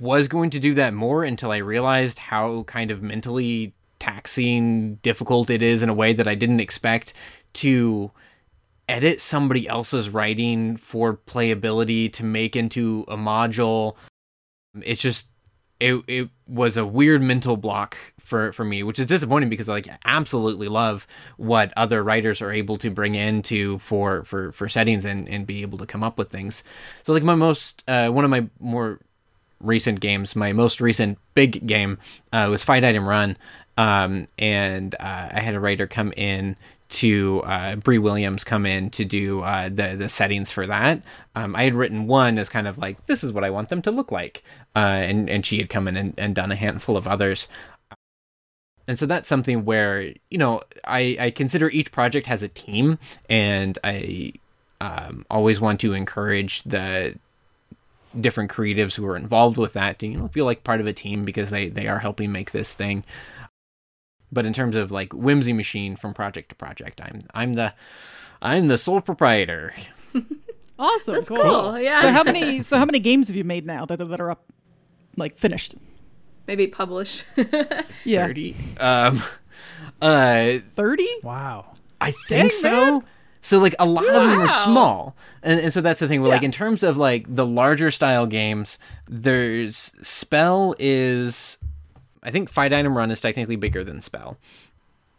was 0.00 0.26
going 0.28 0.50
to 0.50 0.58
do 0.58 0.74
that 0.74 0.92
more 0.92 1.22
until 1.24 1.52
I 1.52 1.58
realized 1.58 2.18
how 2.18 2.64
kind 2.64 2.90
of 2.90 3.02
mentally 3.02 3.72
taxing, 4.00 4.96
difficult 4.96 5.50
it 5.50 5.62
is 5.62 5.82
in 5.82 5.88
a 5.88 5.94
way 5.94 6.12
that 6.12 6.26
I 6.26 6.34
didn't 6.34 6.60
expect 6.60 7.12
to 7.54 8.10
edit 8.88 9.20
somebody 9.20 9.68
else's 9.68 10.10
writing 10.10 10.76
for 10.76 11.16
playability 11.16 12.12
to 12.14 12.24
make 12.24 12.56
into 12.56 13.04
a 13.06 13.16
module. 13.16 13.94
It's 14.82 15.00
just 15.00 15.26
it 15.78 16.02
it 16.06 16.28
was 16.46 16.76
a 16.76 16.84
weird 16.84 17.22
mental 17.22 17.56
block 17.56 17.96
for 18.18 18.52
for 18.52 18.64
me, 18.64 18.82
which 18.82 18.98
is 18.98 19.06
disappointing 19.06 19.48
because 19.48 19.68
I 19.68 19.72
like 19.74 19.88
absolutely 20.04 20.68
love 20.68 21.06
what 21.36 21.72
other 21.76 22.02
writers 22.02 22.42
are 22.42 22.52
able 22.52 22.76
to 22.78 22.90
bring 22.90 23.14
into 23.14 23.78
for 23.78 24.24
for 24.24 24.52
for 24.52 24.68
settings 24.68 25.04
and 25.04 25.28
and 25.28 25.46
be 25.46 25.62
able 25.62 25.78
to 25.78 25.86
come 25.86 26.02
up 26.02 26.18
with 26.18 26.30
things. 26.30 26.62
So 27.04 27.12
like 27.12 27.22
my 27.22 27.34
most 27.34 27.82
uh, 27.88 28.10
one 28.10 28.24
of 28.24 28.30
my 28.30 28.48
more 28.58 29.00
recent 29.60 30.00
games, 30.00 30.36
my 30.36 30.52
most 30.52 30.80
recent 30.80 31.18
big 31.34 31.66
game 31.66 31.98
uh, 32.32 32.48
was 32.50 32.62
Fight 32.62 32.84
Item 32.84 33.08
Run, 33.08 33.36
um, 33.80 34.26
and 34.38 34.94
uh, 35.00 35.30
I 35.32 35.40
had 35.40 35.54
a 35.54 35.60
writer 35.60 35.86
come 35.86 36.12
in 36.14 36.56
to 36.90 37.40
uh, 37.46 37.76
Bree 37.76 37.96
Williams 37.96 38.44
come 38.44 38.66
in 38.66 38.90
to 38.90 39.06
do 39.06 39.40
uh, 39.40 39.70
the 39.70 39.94
the 39.96 40.10
settings 40.10 40.52
for 40.52 40.66
that. 40.66 41.00
Um, 41.34 41.56
I 41.56 41.62
had 41.62 41.74
written 41.74 42.06
one 42.06 42.36
as 42.36 42.50
kind 42.50 42.68
of 42.68 42.76
like 42.76 43.06
this 43.06 43.24
is 43.24 43.32
what 43.32 43.42
I 43.42 43.48
want 43.48 43.70
them 43.70 43.80
to 43.82 43.90
look 43.90 44.12
like, 44.12 44.42
uh, 44.76 44.80
and 44.80 45.30
and 45.30 45.46
she 45.46 45.56
had 45.56 45.70
come 45.70 45.88
in 45.88 45.96
and, 45.96 46.14
and 46.18 46.34
done 46.34 46.52
a 46.52 46.56
handful 46.56 46.94
of 46.94 47.08
others. 47.08 47.48
And 48.86 48.98
so 48.98 49.06
that's 49.06 49.28
something 49.28 49.64
where 49.64 50.12
you 50.28 50.36
know 50.36 50.60
I, 50.84 51.16
I 51.18 51.30
consider 51.30 51.70
each 51.70 51.90
project 51.90 52.26
has 52.26 52.42
a 52.42 52.48
team, 52.48 52.98
and 53.30 53.78
I 53.82 54.34
um, 54.82 55.24
always 55.30 55.58
want 55.58 55.80
to 55.80 55.94
encourage 55.94 56.64
the 56.64 57.14
different 58.20 58.50
creatives 58.50 58.94
who 58.94 59.06
are 59.06 59.16
involved 59.16 59.56
with 59.56 59.72
that 59.72 60.00
to 60.00 60.06
you 60.06 60.18
know 60.18 60.28
feel 60.28 60.44
like 60.44 60.64
part 60.64 60.80
of 60.80 60.86
a 60.86 60.92
team 60.92 61.24
because 61.24 61.48
they 61.48 61.68
they 61.68 61.86
are 61.86 62.00
helping 62.00 62.30
make 62.30 62.50
this 62.50 62.74
thing 62.74 63.04
but 64.32 64.46
in 64.46 64.52
terms 64.52 64.74
of 64.74 64.90
like 64.90 65.12
whimsy 65.12 65.52
machine 65.52 65.96
from 65.96 66.14
project 66.14 66.48
to 66.50 66.54
project 66.54 67.00
i'm 67.02 67.20
i'm 67.34 67.52
the 67.54 67.72
i'm 68.42 68.68
the 68.68 68.78
sole 68.78 69.00
proprietor 69.00 69.72
Awesome. 70.80 71.14
That's 71.14 71.28
cool, 71.28 71.78
yeah. 71.78 72.00
So 72.00 72.08
how 72.10 72.24
many 72.24 72.62
so 72.62 72.78
how 72.78 72.86
many 72.86 73.00
games 73.00 73.28
have 73.28 73.36
you 73.36 73.44
made 73.44 73.66
now 73.66 73.84
that 73.84 73.98
that 73.98 74.18
are 74.18 74.30
up 74.30 74.50
like 75.18 75.36
finished? 75.36 75.74
Maybe 76.46 76.66
publish. 76.68 77.22
Yeah. 78.04 78.26
30 78.26 78.56
um 78.80 79.22
uh 80.00 80.58
30? 80.74 81.06
Wow. 81.22 81.74
I 82.00 82.12
think 82.12 82.50
so. 82.52 83.04
So 83.42 83.58
like 83.58 83.74
a 83.78 83.84
lot 83.84 84.06
of 84.06 84.14
them 84.14 84.40
are 84.40 84.48
small, 84.48 85.16
and, 85.42 85.60
and 85.60 85.72
so 85.72 85.82
that's 85.82 86.00
the 86.00 86.08
thing. 86.08 86.22
Where 86.22 86.30
like 86.30 86.42
in 86.42 86.52
terms 86.52 86.82
of 86.82 86.96
like 86.96 87.26
the 87.28 87.44
larger 87.44 87.90
style 87.90 88.26
games, 88.26 88.78
there's 89.06 89.92
Spell 90.02 90.74
is, 90.78 91.58
I 92.22 92.30
think 92.30 92.48
Fight 92.50 92.72
Item 92.72 92.96
Run 92.96 93.10
is 93.10 93.20
technically 93.20 93.56
bigger 93.56 93.82
than 93.84 94.00
Spell. 94.02 94.36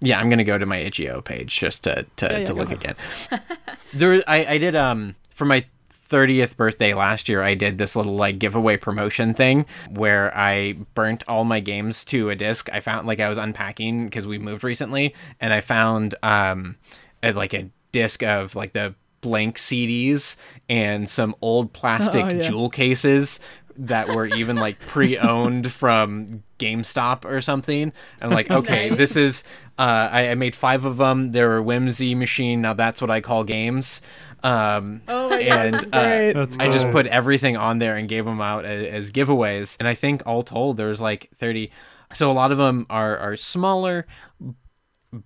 Yeah, 0.02 0.20
I'm 0.20 0.30
gonna 0.30 0.44
go 0.44 0.58
to 0.58 0.66
my 0.66 0.78
itch.io 0.78 1.22
page 1.22 1.56
just 1.58 1.84
to 1.84 2.06
to, 2.18 2.26
Yeah, 2.26 2.38
yeah, 2.40 2.46
to 2.46 2.54
look 2.54 2.72
again. 2.72 2.96
there, 3.94 4.24
I 4.28 4.46
I 4.46 4.58
did 4.58 4.76
um 4.76 5.16
for 5.34 5.46
my 5.46 5.66
30th 6.10 6.58
birthday 6.58 6.94
last 6.94 7.30
year, 7.30 7.42
I 7.42 7.54
did 7.54 7.78
this 7.78 7.96
little 7.96 8.16
like 8.16 8.38
giveaway 8.38 8.76
promotion 8.78 9.34
thing 9.34 9.66
where 9.92 10.36
I 10.38 10.74
burnt 10.94 11.24
all 11.28 11.46
my 11.46 11.62
games 11.62 12.04
to 12.06 12.30
a 12.30 12.36
disc. 12.36 12.70
I 12.74 12.82
found 12.82 13.08
like 13.08 13.20
I 13.22 13.30
was 13.30 13.38
unpacking 13.38 14.06
because 14.06 14.28
we 14.28 14.38
moved 14.38 14.64
recently, 14.66 15.14
and 15.40 15.54
I 15.54 15.62
found 15.62 16.16
um 16.24 16.76
a, 17.24 17.32
like 17.32 17.54
a 17.54 17.70
disc 17.92 18.24
of 18.24 18.56
like 18.56 18.74
the 18.74 18.94
blank 19.22 19.58
CDs 19.58 20.36
and 20.68 21.08
some 21.08 21.36
old 21.42 21.72
plastic 21.80 22.26
Oh, 22.26 22.30
yeah. 22.30 22.42
jewel 22.42 22.70
cases 22.70 23.40
that 23.78 24.10
were 24.10 24.26
even 24.26 24.58
like 24.58 24.80
pre-owned 24.80 25.72
from 25.72 26.44
GameStop 26.62 27.26
or 27.26 27.42
something. 27.42 27.92
I'm 28.22 28.30
like, 28.30 28.50
okay, 28.60 28.90
Nice. 28.90 28.98
this 28.98 29.16
is. 29.18 29.44
Uh, 29.78 30.10
I, 30.12 30.30
I 30.30 30.36
made 30.36 30.56
five 30.56 30.86
of 30.86 30.98
them. 30.98 31.32
They 31.32 31.44
were 31.44 31.62
Whimsy 31.62 32.14
Machine. 32.14 32.62
Now 32.62 32.74
that's 32.74 33.02
what 33.02 33.10
I 33.10 33.20
call 33.20 33.44
games. 33.44 34.00
Um, 34.44 35.02
Oh 35.08 35.30
my 35.30 35.38
and 35.40 35.74
god, 35.74 35.82
that's 35.84 35.94
uh, 35.94 36.04
great. 36.08 36.34
That's 36.34 36.58
I 36.60 36.70
just 36.70 36.90
put 36.92 37.08
everything 37.08 37.58
on 37.58 37.80
there 37.80 37.96
and 37.96 38.08
gave 38.08 38.26
them 38.26 38.42
out 38.42 38.64
as, 38.66 38.84
as 38.88 39.12
giveaways. 39.12 39.76
And 39.80 39.88
I 39.88 39.96
think 39.96 40.22
all 40.28 40.44
told, 40.44 40.78
there's 40.78 41.02
like 41.02 41.30
30. 41.36 41.72
So 42.14 42.30
a 42.30 42.34
lot 42.34 42.52
of 42.52 42.58
them 42.60 42.86
are, 42.90 43.18
are 43.18 43.36
smaller. 43.36 44.06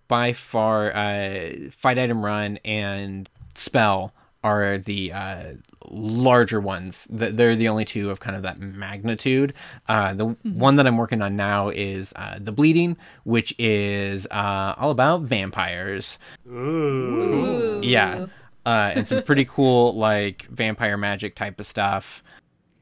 By 0.07 0.33
far, 0.33 0.95
uh, 0.95 1.69
Fight 1.71 1.97
Item 1.99 2.23
Run 2.25 2.57
and 2.65 3.29
Spell 3.55 4.13
are 4.43 4.77
the 4.77 5.11
uh, 5.13 5.43
larger 5.91 6.59
ones. 6.59 7.07
Th- 7.17 7.33
They're 7.33 7.55
the 7.55 7.67
only 7.67 7.85
two 7.85 8.09
of 8.09 8.19
kind 8.19 8.35
of 8.35 8.41
that 8.43 8.59
magnitude. 8.59 9.53
Uh, 9.87 10.13
the 10.13 10.25
one 10.43 10.75
that 10.75 10.87
I'm 10.87 10.97
working 10.97 11.21
on 11.21 11.35
now 11.35 11.69
is 11.69 12.13
uh, 12.15 12.37
The 12.39 12.51
Bleeding, 12.51 12.97
which 13.23 13.53
is 13.57 14.27
uh, 14.31 14.75
all 14.77 14.91
about 14.91 15.21
vampires. 15.21 16.17
Ooh. 16.47 17.79
Yeah. 17.83 18.27
Uh, 18.65 18.91
and 18.95 19.07
some 19.07 19.21
pretty 19.23 19.45
cool, 19.49 19.95
like, 19.95 20.47
vampire 20.49 20.97
magic 20.97 21.35
type 21.35 21.59
of 21.59 21.65
stuff. 21.67 22.23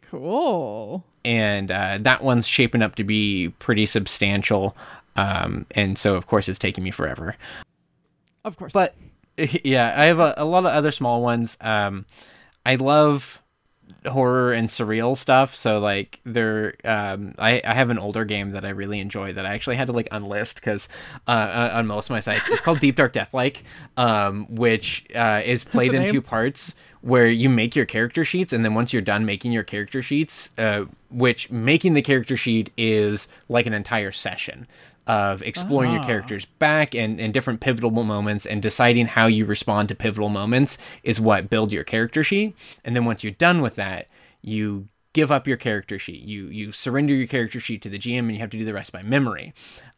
Cool. 0.01 1.03
And 1.25 1.71
uh, 1.71 1.97
that 2.01 2.23
one's 2.23 2.47
shaping 2.47 2.81
up 2.81 2.95
to 2.95 3.03
be 3.03 3.49
pretty 3.59 3.85
substantial. 3.85 4.75
Um, 5.15 5.65
and 5.71 5.97
so, 5.97 6.15
of 6.15 6.27
course, 6.27 6.47
it's 6.47 6.59
taking 6.59 6.83
me 6.83 6.91
forever. 6.91 7.35
Of 8.45 8.57
course. 8.57 8.73
But 8.73 8.95
yeah, 9.63 9.93
I 9.97 10.05
have 10.05 10.19
a, 10.19 10.33
a 10.37 10.45
lot 10.45 10.65
of 10.65 10.71
other 10.71 10.91
small 10.91 11.21
ones. 11.21 11.57
Um, 11.61 12.05
I 12.65 12.75
love 12.75 13.41
horror 14.07 14.51
and 14.51 14.69
surreal 14.69 15.17
stuff. 15.17 15.55
So 15.55 15.79
like 15.79 16.19
there, 16.25 16.73
um, 16.83 17.35
I, 17.37 17.61
I 17.63 17.73
have 17.73 17.89
an 17.89 17.99
older 17.99 18.25
game 18.25 18.51
that 18.51 18.65
I 18.65 18.69
really 18.69 18.99
enjoy 18.99 19.33
that 19.33 19.45
I 19.45 19.53
actually 19.53 19.75
had 19.75 19.87
to 19.87 19.93
like 19.93 20.09
unlist 20.09 20.55
because 20.55 20.89
uh, 21.27 21.31
uh, 21.31 21.71
on 21.73 21.87
most 21.87 22.07
of 22.07 22.11
my 22.11 22.19
sites 22.19 22.47
it's 22.49 22.61
called 22.61 22.79
Deep 22.79 22.95
Dark 22.95 23.13
Deathlike, 23.13 23.63
um, 23.97 24.45
which 24.49 25.05
uh, 25.15 25.41
is 25.43 25.63
played 25.63 25.93
in 25.93 26.03
name. 26.03 26.11
two 26.11 26.21
parts 26.21 26.73
where 27.01 27.27
you 27.27 27.49
make 27.49 27.75
your 27.75 27.85
character 27.85 28.23
sheets 28.23 28.53
and 28.53 28.63
then 28.63 28.73
once 28.73 28.93
you're 28.93 29.01
done 29.01 29.25
making 29.25 29.51
your 29.51 29.63
character 29.63 30.01
sheets, 30.01 30.49
uh, 30.57 30.85
which 31.09 31.51
making 31.51 31.93
the 31.93 32.01
character 32.01 32.37
sheet 32.37 32.71
is 32.77 33.27
like 33.49 33.65
an 33.65 33.73
entire 33.73 34.11
session 34.11 34.67
of 35.07 35.41
exploring 35.41 35.91
your 35.91 36.01
Ah. 36.01 36.05
character's 36.07 36.45
back 36.45 36.95
and, 36.95 37.19
and 37.19 37.33
different 37.33 37.59
pivotal 37.59 37.91
moments 37.91 38.45
and 38.45 38.61
deciding 38.61 39.05
how 39.07 39.27
you 39.27 39.45
respond 39.45 39.89
to 39.89 39.95
pivotal 39.95 40.29
moments 40.29 40.77
is 41.03 41.19
what 41.19 41.49
build 41.49 41.71
your 41.73 41.83
character 41.83 42.23
sheet. 42.23 42.55
And 42.85 42.95
then 42.95 43.05
once 43.05 43.23
you're 43.23 43.33
done 43.33 43.61
with 43.61 43.75
that, 43.75 44.07
you 44.41 44.87
give 45.13 45.31
up 45.31 45.47
your 45.47 45.57
character 45.57 45.97
sheet. 45.97 46.23
You 46.23 46.47
you 46.47 46.71
surrender 46.71 47.13
your 47.13 47.27
character 47.27 47.59
sheet 47.59 47.81
to 47.83 47.89
the 47.89 47.99
GM 47.99 48.19
and 48.19 48.31
you 48.33 48.39
have 48.39 48.49
to 48.49 48.57
do 48.57 48.65
the 48.65 48.73
rest 48.73 48.91
by 48.91 49.01
memory. 49.03 49.53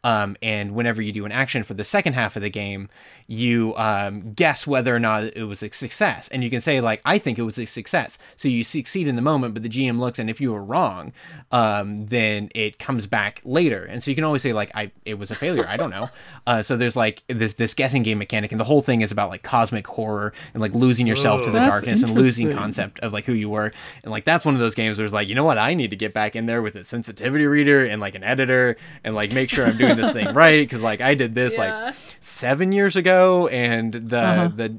Um, 0.06 0.36
and 0.40 0.76
whenever 0.76 1.02
you 1.02 1.10
do 1.10 1.24
an 1.24 1.32
action 1.32 1.64
for 1.64 1.74
the 1.74 1.82
second 1.82 2.12
half 2.12 2.36
of 2.36 2.42
the 2.42 2.48
game, 2.48 2.88
you 3.26 3.74
um, 3.76 4.34
guess 4.34 4.64
whether 4.64 4.94
or 4.94 5.00
not 5.00 5.24
it 5.24 5.48
was 5.48 5.64
a 5.64 5.72
success. 5.72 6.28
And 6.28 6.44
you 6.44 6.50
can 6.50 6.60
say, 6.60 6.80
like, 6.80 7.00
I 7.04 7.18
think 7.18 7.40
it 7.40 7.42
was 7.42 7.58
a 7.58 7.64
success. 7.64 8.16
So 8.36 8.46
you 8.46 8.62
succeed 8.62 9.08
in 9.08 9.16
the 9.16 9.22
moment, 9.22 9.54
but 9.54 9.64
the 9.64 9.68
GM 9.68 9.98
looks, 9.98 10.20
and 10.20 10.30
if 10.30 10.40
you 10.40 10.52
were 10.52 10.62
wrong, 10.62 11.12
um, 11.50 12.06
then 12.06 12.50
it 12.54 12.78
comes 12.78 13.08
back 13.08 13.40
later. 13.44 13.84
And 13.84 14.00
so 14.00 14.12
you 14.12 14.14
can 14.14 14.22
always 14.22 14.42
say, 14.42 14.52
like, 14.52 14.70
I 14.76 14.92
it 15.04 15.14
was 15.14 15.32
a 15.32 15.34
failure. 15.34 15.66
I 15.66 15.76
don't 15.76 15.90
know. 15.90 16.08
Uh, 16.46 16.62
so 16.62 16.76
there's 16.76 16.94
like 16.94 17.24
this 17.26 17.54
this 17.54 17.74
guessing 17.74 18.04
game 18.04 18.18
mechanic, 18.18 18.52
and 18.52 18.60
the 18.60 18.64
whole 18.64 18.80
thing 18.80 19.00
is 19.00 19.10
about 19.10 19.30
like 19.30 19.42
cosmic 19.42 19.84
horror 19.84 20.32
and 20.54 20.60
like 20.60 20.72
losing 20.74 21.04
yourself 21.04 21.42
to 21.42 21.50
the 21.50 21.58
darkness 21.58 22.04
and 22.04 22.14
losing 22.14 22.52
concept 22.52 23.00
of 23.00 23.12
like 23.12 23.24
who 23.24 23.32
you 23.32 23.50
were. 23.50 23.72
And 24.04 24.12
like 24.12 24.24
that's 24.24 24.44
one 24.44 24.54
of 24.54 24.60
those 24.60 24.76
games 24.76 24.96
where 24.98 25.05
it's 25.06 25.14
like, 25.14 25.28
you 25.28 25.34
know 25.34 25.44
what, 25.44 25.56
I 25.58 25.72
need 25.74 25.90
to 25.90 25.96
get 25.96 26.12
back 26.12 26.36
in 26.36 26.44
there 26.46 26.60
with 26.62 26.76
a 26.76 26.84
sensitivity 26.84 27.46
reader 27.46 27.86
and 27.86 28.00
like 28.00 28.14
an 28.14 28.22
editor 28.24 28.76
and 29.02 29.14
like 29.14 29.32
make 29.32 29.48
sure 29.50 29.64
I'm 29.66 29.78
doing 29.78 29.96
this 29.96 30.12
thing 30.12 30.34
right. 30.44 30.60
Because 30.60 30.80
like 30.82 31.00
I 31.00 31.14
did 31.14 31.34
this 31.34 31.54
Yeah. 31.54 31.60
like 31.86 31.94
seven 32.20 32.72
years 32.72 32.96
ago, 32.96 33.48
and 33.48 33.92
the 33.92 34.18
Uh-huh. 34.18 34.48
the 34.54 34.78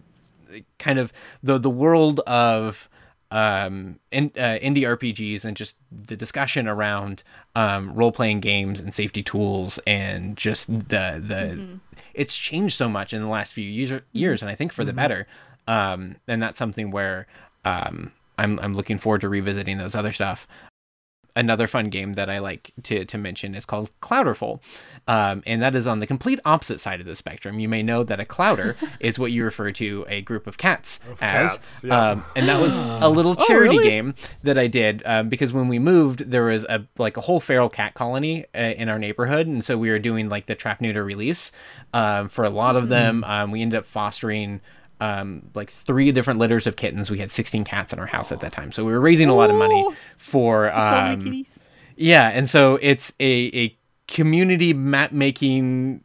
kind 0.79 0.99
of 0.99 1.11
the 1.43 1.57
the 1.57 1.69
world 1.69 2.19
of 2.21 2.87
um 3.31 3.99
in, 4.11 4.31
uh, 4.37 4.57
indie 4.63 4.83
RPGs 4.87 5.43
and 5.43 5.57
just 5.57 5.75
the 5.91 6.15
discussion 6.15 6.67
around 6.67 7.23
um 7.55 7.93
role 7.93 8.13
playing 8.13 8.39
games 8.39 8.79
and 8.79 8.93
safety 8.93 9.21
tools 9.21 9.79
and 9.85 10.37
just 10.37 10.67
the 10.67 11.21
the 11.21 11.79
it's 12.13 12.37
changed 12.37 12.77
so 12.77 12.87
much 12.87 13.11
in 13.13 13.21
the 13.21 13.27
last 13.27 13.51
few 13.51 13.65
years 13.65 14.01
years 14.13 14.41
and 14.41 14.49
I 14.49 14.55
think 14.55 14.71
for 14.71 14.85
the 14.85 14.93
better. 14.93 15.27
Um 15.67 16.15
and 16.27 16.41
that's 16.41 16.57
something 16.57 16.89
where 16.89 17.27
um 17.65 18.13
I'm 18.37 18.59
I'm 18.59 18.73
looking 18.73 18.97
forward 18.97 19.21
to 19.21 19.29
revisiting 19.29 19.77
those 19.77 19.95
other 19.95 20.11
stuff 20.11 20.47
another 21.37 21.67
fun 21.67 21.89
game 21.89 22.13
that 22.13 22.29
I 22.29 22.39
like 22.39 22.71
to, 22.83 23.05
to 23.05 23.17
mention 23.17 23.55
is 23.55 23.63
called 23.63 23.91
Clowderful. 24.01 24.59
Um, 25.07 25.43
and 25.45 25.61
that 25.61 25.75
is 25.75 25.87
on 25.87 25.99
the 25.99 26.07
complete 26.07 26.39
opposite 26.43 26.79
side 26.81 26.99
of 26.99 27.05
the 27.05 27.15
spectrum. 27.15 27.59
You 27.59 27.69
may 27.69 27.83
know 27.83 28.03
that 28.03 28.19
a 28.19 28.25
clowder 28.25 28.75
is 28.99 29.17
what 29.19 29.31
you 29.31 29.45
refer 29.45 29.71
to 29.73 30.05
a 30.09 30.21
group 30.23 30.47
of 30.47 30.57
cats 30.57 30.99
as. 31.21 31.51
cats, 31.51 31.83
yeah. 31.85 32.11
um, 32.11 32.25
and 32.35 32.49
that 32.49 32.59
was 32.59 32.75
a 32.81 33.07
little 33.07 33.35
Oh, 33.37 33.45
charity 33.45 33.77
really? 33.77 33.87
game 33.89 34.15
that 34.41 34.57
I 34.57 34.65
did 34.67 35.03
um, 35.05 35.29
because 35.29 35.53
when 35.53 35.67
we 35.67 35.77
moved, 35.77 36.31
there 36.31 36.45
was 36.45 36.63
a 36.63 36.85
like 36.97 37.17
a 37.17 37.21
whole 37.21 37.39
feral 37.39 37.69
cat 37.69 37.93
colony 37.93 38.45
uh, 38.55 38.73
in 38.75 38.89
our 38.89 38.97
neighborhood. 38.97 39.45
And 39.45 39.63
so 39.63 39.77
we 39.77 39.91
were 39.91 39.99
doing 39.99 40.27
like 40.29 40.47
the 40.47 40.55
trap 40.55 40.81
neuter 40.81 41.03
release 41.03 41.51
um, 41.93 42.29
for 42.29 42.45
a 42.45 42.49
lot 42.49 42.75
of 42.75 42.89
them. 42.89 43.23
Um, 43.25 43.51
we 43.51 43.61
ended 43.61 43.77
up 43.77 43.85
fostering 43.85 44.59
um, 44.99 45.43
like 45.53 45.69
three 45.69 46.11
different 46.11 46.39
litters 46.39 46.65
of 46.67 46.75
kittens. 46.75 47.11
We 47.11 47.19
had 47.19 47.31
16 47.31 47.63
cats 47.63 47.93
in 47.93 47.99
our 47.99 48.05
house 48.07 48.31
at 48.31 48.39
that 48.41 48.51
time. 48.51 48.71
So 48.71 48.83
we 48.83 48.91
were 48.91 48.99
raising 49.01 49.29
a 49.29 49.35
lot 49.35 49.49
of 49.49 49.55
money 49.55 49.85
for 50.17 50.69
So 50.71 50.77
um, 50.77 51.43
yeah, 51.95 52.29
and 52.29 52.49
so 52.49 52.77
it's 52.81 53.13
a 53.19 53.51
a 53.53 53.77
community 54.07 54.73
map 54.73 55.11
making 55.11 56.03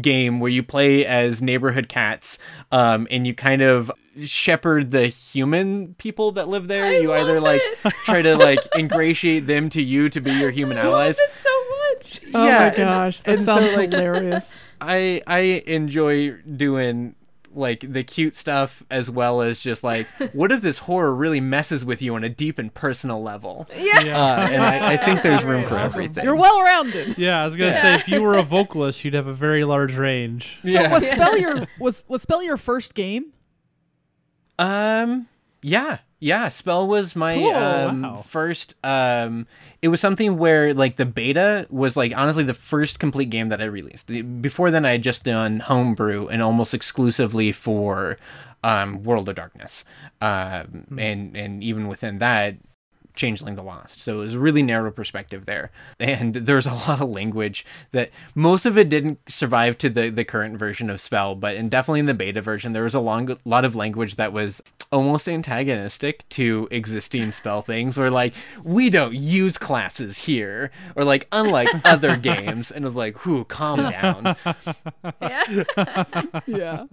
game 0.00 0.40
where 0.40 0.50
you 0.50 0.62
play 0.62 1.06
as 1.06 1.40
neighborhood 1.42 1.88
cats, 1.88 2.38
um, 2.72 3.06
and 3.10 3.26
you 3.26 3.34
kind 3.34 3.62
of 3.62 3.90
shepherd 4.24 4.90
the 4.92 5.06
human 5.08 5.94
people 5.94 6.32
that 6.32 6.48
live 6.48 6.68
there. 6.68 6.86
I 6.86 6.98
you 6.98 7.12
either 7.12 7.34
love 7.34 7.42
like 7.42 7.62
it. 7.84 7.92
try 8.04 8.22
to 8.22 8.36
like 8.36 8.60
ingratiate 8.76 9.46
them 9.46 9.68
to 9.70 9.82
you 9.82 10.08
to 10.10 10.20
be 10.20 10.32
your 10.32 10.50
human 10.58 10.78
I 10.78 10.82
love 10.84 10.92
allies. 10.92 11.18
it 11.18 11.34
so 11.34 11.50
much. 11.92 12.20
Oh 12.34 12.46
yeah, 12.46 12.58
my 12.58 12.64
and- 12.66 12.76
gosh, 12.76 13.20
that 13.22 13.34
and 13.38 13.42
so, 13.42 13.56
sounds 13.56 13.74
like- 13.76 13.92
hilarious. 13.92 14.58
I 14.80 15.22
I 15.26 15.38
enjoy 15.66 16.32
doing 16.56 17.14
like 17.56 17.80
the 17.92 18.02
cute 18.04 18.34
stuff 18.36 18.82
as 18.90 19.10
well 19.10 19.40
as 19.40 19.60
just 19.60 19.82
like 19.84 20.06
what 20.32 20.50
if 20.52 20.60
this 20.60 20.78
horror 20.78 21.14
really 21.14 21.40
messes 21.40 21.84
with 21.84 22.02
you 22.02 22.14
on 22.14 22.24
a 22.24 22.28
deep 22.28 22.58
and 22.58 22.74
personal 22.74 23.22
level 23.22 23.68
Yeah. 23.76 23.98
uh, 24.00 24.48
and 24.50 24.62
I, 24.62 24.92
I 24.92 24.96
think 24.96 25.22
there's 25.22 25.44
room 25.44 25.64
for 25.66 25.76
everything 25.78 26.24
You're 26.24 26.36
well 26.36 26.60
rounded. 26.62 27.16
Yeah, 27.18 27.40
I 27.42 27.44
was 27.44 27.56
gonna 27.56 27.74
say 27.74 27.94
if 27.94 28.08
you 28.08 28.20
were 28.22 28.36
a 28.36 28.42
vocalist, 28.42 29.04
you'd 29.04 29.14
have 29.14 29.26
a 29.26 29.34
very 29.34 29.64
large 29.64 29.94
range. 29.96 30.58
So 30.64 30.70
Yeah. 30.70 30.92
was 30.92 31.06
spell 31.08 31.38
your 31.38 31.66
was 31.78 32.04
was 32.08 32.22
spell 32.22 32.42
your 32.42 32.56
first 32.56 32.94
game? 32.94 33.32
Um. 34.58 35.28
Yeah. 35.62 35.98
Yeah. 36.20 36.48
Spell 36.48 36.86
was 36.86 37.14
my 37.14 37.34
Cool, 37.36 37.54
um, 37.54 38.02
wow. 38.02 38.16
first. 38.26 38.74
Um. 38.84 39.46
It 39.82 39.88
was 39.88 40.00
something 40.00 40.38
where 40.38 40.72
like 40.72 40.96
the 40.96 41.06
beta 41.06 41.66
was 41.70 41.96
like 41.96 42.16
honestly 42.16 42.44
the 42.44 42.54
first 42.54 42.98
complete 42.98 43.30
game 43.30 43.50
that 43.50 43.60
I 43.60 43.64
released. 43.64 44.06
Before 44.40 44.70
then, 44.70 44.86
I 44.86 44.92
had 44.92 45.02
just 45.02 45.24
done 45.24 45.60
homebrew 45.60 46.28
and 46.28 46.42
almost 46.42 46.72
exclusively 46.74 47.52
for 47.52 48.16
um, 48.62 49.02
World 49.02 49.28
of 49.28 49.34
Darkness. 49.36 49.84
Um. 50.20 50.86
And 50.98 51.36
and 51.36 51.62
even 51.62 51.88
within 51.88 52.18
that. 52.18 52.56
Changeling 53.14 53.54
the 53.54 53.62
Lost. 53.62 54.00
So 54.00 54.20
it 54.20 54.24
was 54.24 54.34
a 54.34 54.38
really 54.38 54.62
narrow 54.62 54.90
perspective 54.90 55.46
there. 55.46 55.70
And 56.00 56.34
there's 56.34 56.66
a 56.66 56.74
lot 56.74 57.00
of 57.00 57.08
language 57.10 57.64
that 57.92 58.10
most 58.34 58.66
of 58.66 58.76
it 58.76 58.88
didn't 58.88 59.18
survive 59.28 59.78
to 59.78 59.88
the, 59.88 60.10
the 60.10 60.24
current 60.24 60.58
version 60.58 60.90
of 60.90 61.00
Spell, 61.00 61.34
but 61.34 61.56
in 61.56 61.68
definitely 61.68 62.00
in 62.00 62.06
the 62.06 62.14
beta 62.14 62.40
version, 62.42 62.72
there 62.72 62.84
was 62.84 62.94
a 62.94 63.00
long, 63.00 63.36
lot 63.44 63.64
of 63.64 63.74
language 63.74 64.16
that 64.16 64.32
was 64.32 64.62
almost 64.92 65.28
antagonistic 65.28 66.28
to 66.28 66.68
existing 66.70 67.32
spell 67.32 67.62
things 67.62 67.98
where 67.98 68.10
like 68.10 68.32
we 68.62 68.88
don't 68.90 69.14
use 69.14 69.58
classes 69.58 70.18
here 70.18 70.70
or 70.94 71.04
like 71.04 71.26
unlike 71.32 71.68
other 71.84 72.16
games 72.16 72.70
and 72.70 72.84
it 72.84 72.86
was 72.86 72.94
like 72.94 73.24
whew 73.24 73.44
calm 73.44 73.78
down 73.90 74.36
Yeah. 75.20 75.64
Yeah. 76.46 76.84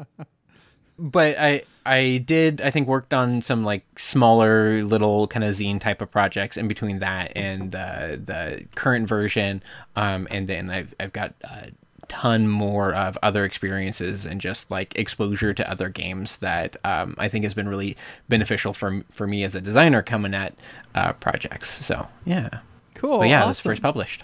But 1.02 1.38
I 1.40 1.64
I 1.86 2.24
did 2.26 2.62
I 2.62 2.70
think 2.70 2.88
worked 2.88 3.14
on 3.14 3.42
some 3.42 3.66
like 3.66 3.84
smaller 4.00 4.84
little 4.84 5.28
kind 5.28 5.44
of 5.44 5.56
zine 5.56 5.80
type 5.80 6.02
of 6.02 6.12
projects 6.12 6.56
in 6.56 6.68
between 6.68 7.00
that 7.00 7.34
and 7.36 7.72
the 7.72 8.22
the 8.24 8.66
current 8.76 9.08
version. 9.08 9.64
Um 9.96 10.28
and 10.30 10.48
then 10.48 10.70
I've 10.70 10.94
I've 11.00 11.12
got 11.12 11.34
a 11.44 11.72
ton 12.08 12.48
more 12.48 12.94
of 12.94 13.18
other 13.24 13.46
experiences 13.46 14.26
and 14.26 14.40
just 14.40 14.70
like 14.70 14.98
exposure 14.98 15.54
to 15.54 15.70
other 15.72 15.90
games 15.90 16.38
that 16.40 16.76
um, 16.84 17.16
I 17.18 17.30
think 17.30 17.46
has 17.46 17.54
been 17.54 17.70
really 17.70 17.96
beneficial 18.28 18.74
for 18.74 19.04
for 19.10 19.26
me 19.26 19.44
as 19.44 19.56
a 19.56 19.62
designer 19.62 20.04
coming 20.04 20.34
at 20.34 20.54
uh, 20.94 21.14
projects. 21.14 21.86
So 21.86 22.08
yeah. 22.26 22.50
Cool. 22.94 23.18
but 23.18 23.30
yeah 23.30 23.44
it 23.44 23.48
was 23.48 23.60
first 23.60 23.82
published 23.82 24.24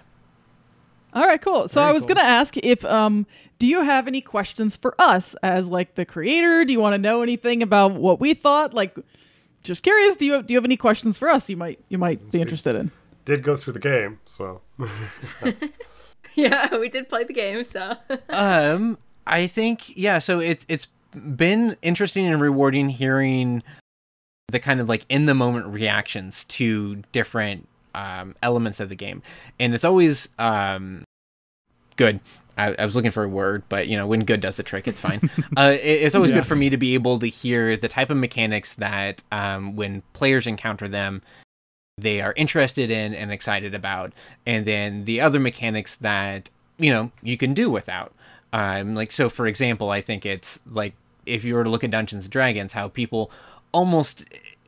All 1.17 1.25
right, 1.25 1.41
cool. 1.41 1.67
So 1.67 1.81
Very 1.81 1.89
I 1.89 1.93
was 1.93 2.05
cool. 2.05 2.15
gonna 2.15 2.27
ask 2.27 2.55
if 2.57 2.85
um 2.85 3.25
do 3.59 3.65
you 3.65 3.81
have 3.81 4.07
any 4.07 4.21
questions 4.21 4.75
for 4.75 4.93
us 4.99 5.35
as 5.41 5.67
like 5.67 5.95
the 5.95 6.05
creator? 6.05 6.63
Do 6.63 6.71
you 6.71 6.79
want 6.79 6.93
to 6.93 6.99
know 6.99 7.23
anything 7.23 7.63
about 7.63 7.93
what 7.93 8.19
we 8.19 8.33
thought? 8.35 8.73
Like 8.73 8.97
just 9.63 9.81
curious, 9.83 10.15
do 10.15 10.25
you 10.25 10.33
have, 10.33 10.47
do 10.47 10.53
you 10.53 10.57
have 10.57 10.65
any 10.65 10.77
questions 10.77 11.17
for 11.17 11.27
us 11.29 11.49
you 11.49 11.57
might 11.57 11.79
you 11.89 11.97
might 11.97 12.31
be 12.31 12.39
interested 12.39 12.75
in? 12.75 12.91
Did 13.25 13.41
go 13.43 13.57
through 13.57 13.73
the 13.73 13.79
game, 13.79 14.19
so 14.25 14.61
yeah, 16.35 16.75
we 16.77 16.87
did 16.87 17.09
play 17.09 17.23
the 17.23 17.33
game, 17.33 17.63
so 17.63 17.95
um 18.29 18.97
i 19.29 19.45
think 19.45 19.91
yeah 19.97 20.19
so 20.19 20.39
it's 20.39 20.65
it's 20.69 20.87
been 21.35 21.75
interesting 21.81 22.25
and 22.25 22.39
rewarding 22.39 22.87
hearing 22.87 23.61
the 24.49 24.57
kind 24.59 24.79
of 24.79 24.87
like 24.87 25.05
in 25.09 25.25
the 25.25 25.35
moment 25.35 25.67
reactions 25.67 26.45
to 26.45 27.03
different 27.11 27.67
um 27.93 28.35
elements 28.41 28.79
of 28.79 28.87
the 28.87 28.95
game 28.95 29.21
and 29.59 29.75
it's 29.75 29.83
always 29.83 30.29
um 30.39 31.03
good 31.97 32.21
I, 32.57 32.73
I 32.79 32.85
was 32.85 32.95
looking 32.95 33.11
for 33.11 33.23
a 33.23 33.29
word, 33.29 33.61
but 33.69 33.87
you 33.87 33.95
know, 33.97 34.07
when 34.07 34.25
good 34.25 34.41
does 34.41 34.55
the 34.57 34.63
trick, 34.63 34.87
it's 34.87 34.99
fine. 34.99 35.21
uh, 35.57 35.73
it, 35.73 35.77
it's 35.83 36.15
always 36.15 36.31
Yeah. 36.31 36.37
good 36.37 36.47
for 36.47 36.55
me 36.55 36.71
to 36.71 36.77
be 36.77 36.95
able 36.95 37.19
to 37.19 37.27
hear 37.27 37.77
the 37.77 37.87
type 37.87 38.09
of 38.09 38.17
mechanics 38.17 38.73
that, 38.75 39.21
um, 39.31 39.75
when 39.75 40.01
players 40.13 40.47
encounter 40.47 40.87
them, 40.87 41.21
they 41.99 42.19
are 42.19 42.33
interested 42.35 42.89
in 42.89 43.13
and 43.13 43.31
excited 43.31 43.75
about, 43.75 44.11
and 44.47 44.65
then 44.65 45.05
the 45.05 45.21
other 45.21 45.39
mechanics 45.39 45.95
that 45.97 46.49
you 46.79 46.91
know 46.91 47.11
you 47.21 47.37
can 47.37 47.53
do 47.53 47.69
without. 47.69 48.11
Um, 48.53 48.95
like 48.95 49.11
so, 49.11 49.29
for 49.29 49.45
example, 49.45 49.91
I 49.91 50.01
think 50.01 50.25
it's 50.25 50.59
like 50.71 50.93
if 51.27 51.43
you 51.43 51.53
were 51.53 51.63
to 51.63 51.69
look 51.69 51.83
at 51.83 51.91
Dungeons 51.91 52.23
and 52.25 52.31
Dragons, 52.31 52.73
how 52.73 52.87
people 52.87 53.29
almost 53.71 54.25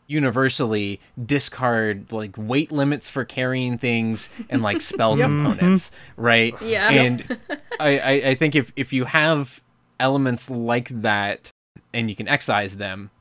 universally 0.10 1.00
discard 1.24 2.12
like 2.12 2.36
weight 2.36 2.72
limits 2.72 3.10
for 3.10 3.24
carrying 3.24 3.78
things 3.78 4.30
and 4.50 4.62
like 4.62 4.82
spell 4.82 5.16
components, 5.18 5.90
mm-hmm. 5.90 6.22
right? 6.22 6.62
Yeah. 6.62 6.90
And 6.90 7.38
I, 7.80 8.00
I, 8.00 8.12
I 8.30 8.36
think 8.36 8.56
if 8.56 8.74
if 8.76 8.92
you 8.92 9.06
have 9.06 9.62
elements 10.00 10.50
like 10.50 10.90
that 10.90 11.52
and 11.94 12.10
you 12.10 12.16
can 12.16 12.28
excise 12.28 12.78
them, 12.78 13.12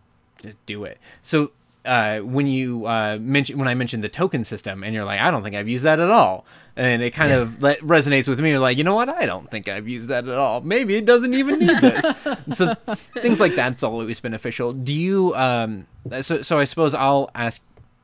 just 0.43 0.57
do 0.67 0.85
it. 0.85 0.99
So 1.23 1.53
uh, 1.89 2.21
when 2.21 2.47
you 2.47 2.87
uh, 2.87 3.19
mention 3.21 3.59
when 3.59 3.67
I 3.67 3.75
mentioned 3.75 4.05
the 4.05 4.09
token 4.09 4.45
system, 4.45 4.85
and 4.85 4.95
you're 4.95 5.05
like, 5.05 5.21
I 5.21 5.31
don't 5.31 5.43
think 5.43 5.57
I've 5.57 5.69
used 5.69 5.85
that 5.85 5.99
at 5.99 6.11
all, 6.11 6.45
and 6.77 7.03
it 7.03 7.13
kind 7.13 7.33
of 7.33 7.63
le- 7.63 7.77
resonates 7.77 8.29
with 8.29 8.39
me. 8.41 8.51
You're 8.51 8.59
like, 8.59 8.77
you 8.77 8.85
know 8.85 8.95
what? 8.95 9.09
I 9.09 9.25
don't 9.25 9.51
think 9.51 9.69
I've 9.69 9.89
used 9.89 10.09
that 10.11 10.29
at 10.29 10.35
all. 10.35 10.61
Maybe 10.61 10.97
it 10.97 11.07
doesn't 11.07 11.33
even 11.33 11.61
need 11.61 11.81
this. 11.81 12.05
so 12.59 12.75
things 13.15 13.41
like 13.41 13.57
that's 13.57 13.83
always 13.83 14.21
beneficial. 14.21 14.73
Do 14.75 14.95
you? 14.95 15.35
Um, 15.35 15.87
so 16.21 16.43
so 16.43 16.59
I 16.59 16.65
suppose 16.65 16.95
I'll 16.95 17.31
ask 17.35 17.61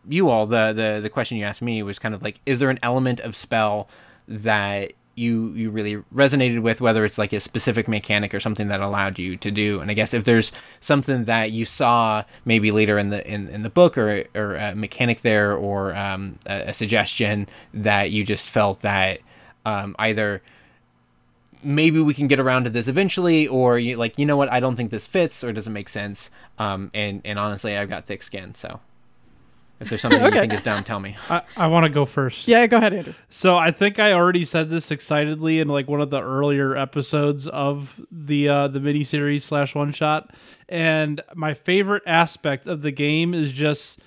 you 0.08 0.30
all 0.30 0.46
the 0.46 0.72
the 0.72 1.00
the 1.02 1.10
question 1.10 1.36
you 1.36 1.44
asked 1.44 1.62
me 1.62 1.82
was 1.82 1.98
kind 1.98 2.14
of 2.14 2.22
like, 2.22 2.40
is 2.46 2.60
there 2.60 2.70
an 2.70 2.78
element 2.82 3.20
of 3.20 3.36
spell 3.36 3.88
that 4.26 4.94
you 5.16 5.52
you 5.54 5.70
really 5.70 5.96
resonated 6.14 6.62
with 6.62 6.80
whether 6.80 7.04
it's 7.04 7.18
like 7.18 7.32
a 7.32 7.40
specific 7.40 7.88
mechanic 7.88 8.34
or 8.34 8.40
something 8.40 8.68
that 8.68 8.80
allowed 8.80 9.18
you 9.18 9.36
to 9.36 9.50
do. 9.50 9.80
And 9.80 9.90
i 9.90 9.94
guess 9.94 10.14
if 10.14 10.24
there's 10.24 10.52
something 10.80 11.24
that 11.24 11.52
you 11.52 11.64
saw 11.64 12.24
maybe 12.44 12.70
later 12.70 12.98
in 12.98 13.10
the 13.10 13.26
in, 13.28 13.48
in 13.48 13.62
the 13.62 13.70
book 13.70 13.96
or 13.96 14.24
or 14.34 14.56
a 14.56 14.74
mechanic 14.74 15.20
there 15.20 15.54
or 15.54 15.94
um, 15.94 16.38
a, 16.46 16.70
a 16.70 16.74
suggestion 16.74 17.48
that 17.72 18.10
you 18.10 18.24
just 18.24 18.50
felt 18.50 18.80
that 18.80 19.20
um, 19.64 19.94
either 19.98 20.42
maybe 21.62 22.00
we 22.00 22.12
can 22.12 22.26
get 22.26 22.38
around 22.38 22.64
to 22.64 22.70
this 22.70 22.88
eventually 22.88 23.48
or 23.48 23.78
you 23.78 23.96
like 23.96 24.18
you 24.18 24.26
know 24.26 24.36
what 24.36 24.52
i 24.52 24.60
don't 24.60 24.76
think 24.76 24.90
this 24.90 25.06
fits 25.06 25.42
or 25.42 25.50
doesn't 25.50 25.72
make 25.72 25.88
sense 25.88 26.30
um, 26.58 26.90
and 26.92 27.22
and 27.24 27.38
honestly 27.38 27.74
i've 27.76 27.88
got 27.88 28.04
thick 28.04 28.22
skin 28.22 28.54
so 28.54 28.80
if 29.80 29.88
there's 29.88 30.00
something 30.00 30.22
Okay. 30.22 30.34
you 30.36 30.40
think 30.42 30.52
is 30.54 30.62
dumb 30.62 30.84
tell 30.84 31.00
me 31.00 31.16
I, 31.28 31.42
I 31.56 31.66
want 31.66 31.84
to 31.84 31.90
go 31.90 32.04
first. 32.04 32.46
Yeah, 32.48 32.66
go 32.66 32.76
ahead, 32.76 32.94
Andrew. 32.94 33.12
So 33.28 33.56
I 33.56 33.70
think 33.70 33.98
I 33.98 34.12
already 34.12 34.44
said 34.44 34.70
this 34.70 34.90
excitedly 34.90 35.60
in 35.60 35.68
like 35.68 35.88
one 35.88 36.00
of 36.00 36.10
the 36.10 36.22
earlier 36.22 36.76
episodes 36.76 37.48
of 37.48 38.00
the 38.10 38.48
uh, 38.48 38.68
the 38.68 38.78
miniseries 38.80 39.42
slash 39.42 39.74
one 39.74 39.92
shot, 39.92 40.34
and 40.68 41.20
my 41.34 41.54
favorite 41.54 42.02
aspect 42.06 42.66
of 42.66 42.82
the 42.82 42.92
game 42.92 43.34
is 43.34 43.52
just 43.52 44.00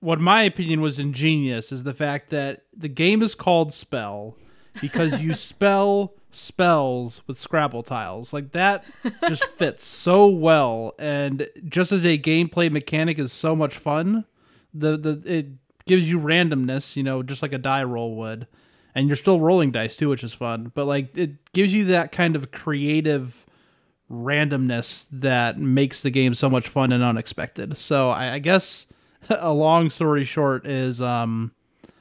what 0.00 0.18
my 0.20 0.42
opinion 0.44 0.80
was 0.80 0.98
ingenious 0.98 1.72
is 1.72 1.82
the 1.82 1.92
fact 1.94 2.30
that 2.30 2.62
the 2.74 2.88
game 2.88 3.22
is 3.22 3.34
called 3.34 3.72
Spell 3.74 4.34
because 4.80 5.20
you 5.20 5.34
spell 5.34 6.14
spells 6.30 7.20
with 7.26 7.36
Scrabble 7.36 7.82
tiles. 7.82 8.32
Like 8.32 8.52
that 8.52 8.84
just 9.28 9.44
fits 9.56 9.84
so 9.84 10.26
well, 10.28 10.94
and 10.98 11.46
just 11.66 11.92
as 11.92 12.06
a 12.06 12.16
gameplay 12.18 12.70
mechanic 12.70 13.18
is 13.18 13.32
so 13.32 13.54
much 13.54 13.76
fun. 13.76 14.24
The 14.74 14.96
the 14.96 15.22
it 15.24 15.46
gives 15.86 16.08
you 16.10 16.20
randomness, 16.20 16.96
you 16.96 17.02
know, 17.02 17.22
just 17.22 17.42
like 17.42 17.52
a 17.52 17.58
die 17.58 17.82
roll 17.84 18.14
would. 18.16 18.46
And 18.94 19.06
you're 19.06 19.16
still 19.16 19.40
rolling 19.40 19.70
dice 19.70 19.96
too, 19.96 20.08
which 20.08 20.24
is 20.24 20.32
fun. 20.32 20.72
But 20.74 20.86
like 20.86 21.16
it 21.16 21.52
gives 21.52 21.72
you 21.72 21.86
that 21.86 22.12
kind 22.12 22.36
of 22.36 22.50
creative 22.50 23.46
randomness 24.10 25.06
that 25.12 25.58
makes 25.58 26.00
the 26.00 26.10
game 26.10 26.34
so 26.34 26.50
much 26.50 26.68
fun 26.68 26.92
and 26.92 27.02
unexpected. 27.02 27.76
So 27.76 28.10
I, 28.10 28.34
I 28.34 28.38
guess 28.40 28.86
a 29.30 29.52
long 29.52 29.90
story 29.90 30.24
short 30.24 30.66
is 30.66 31.00
um 31.00 31.52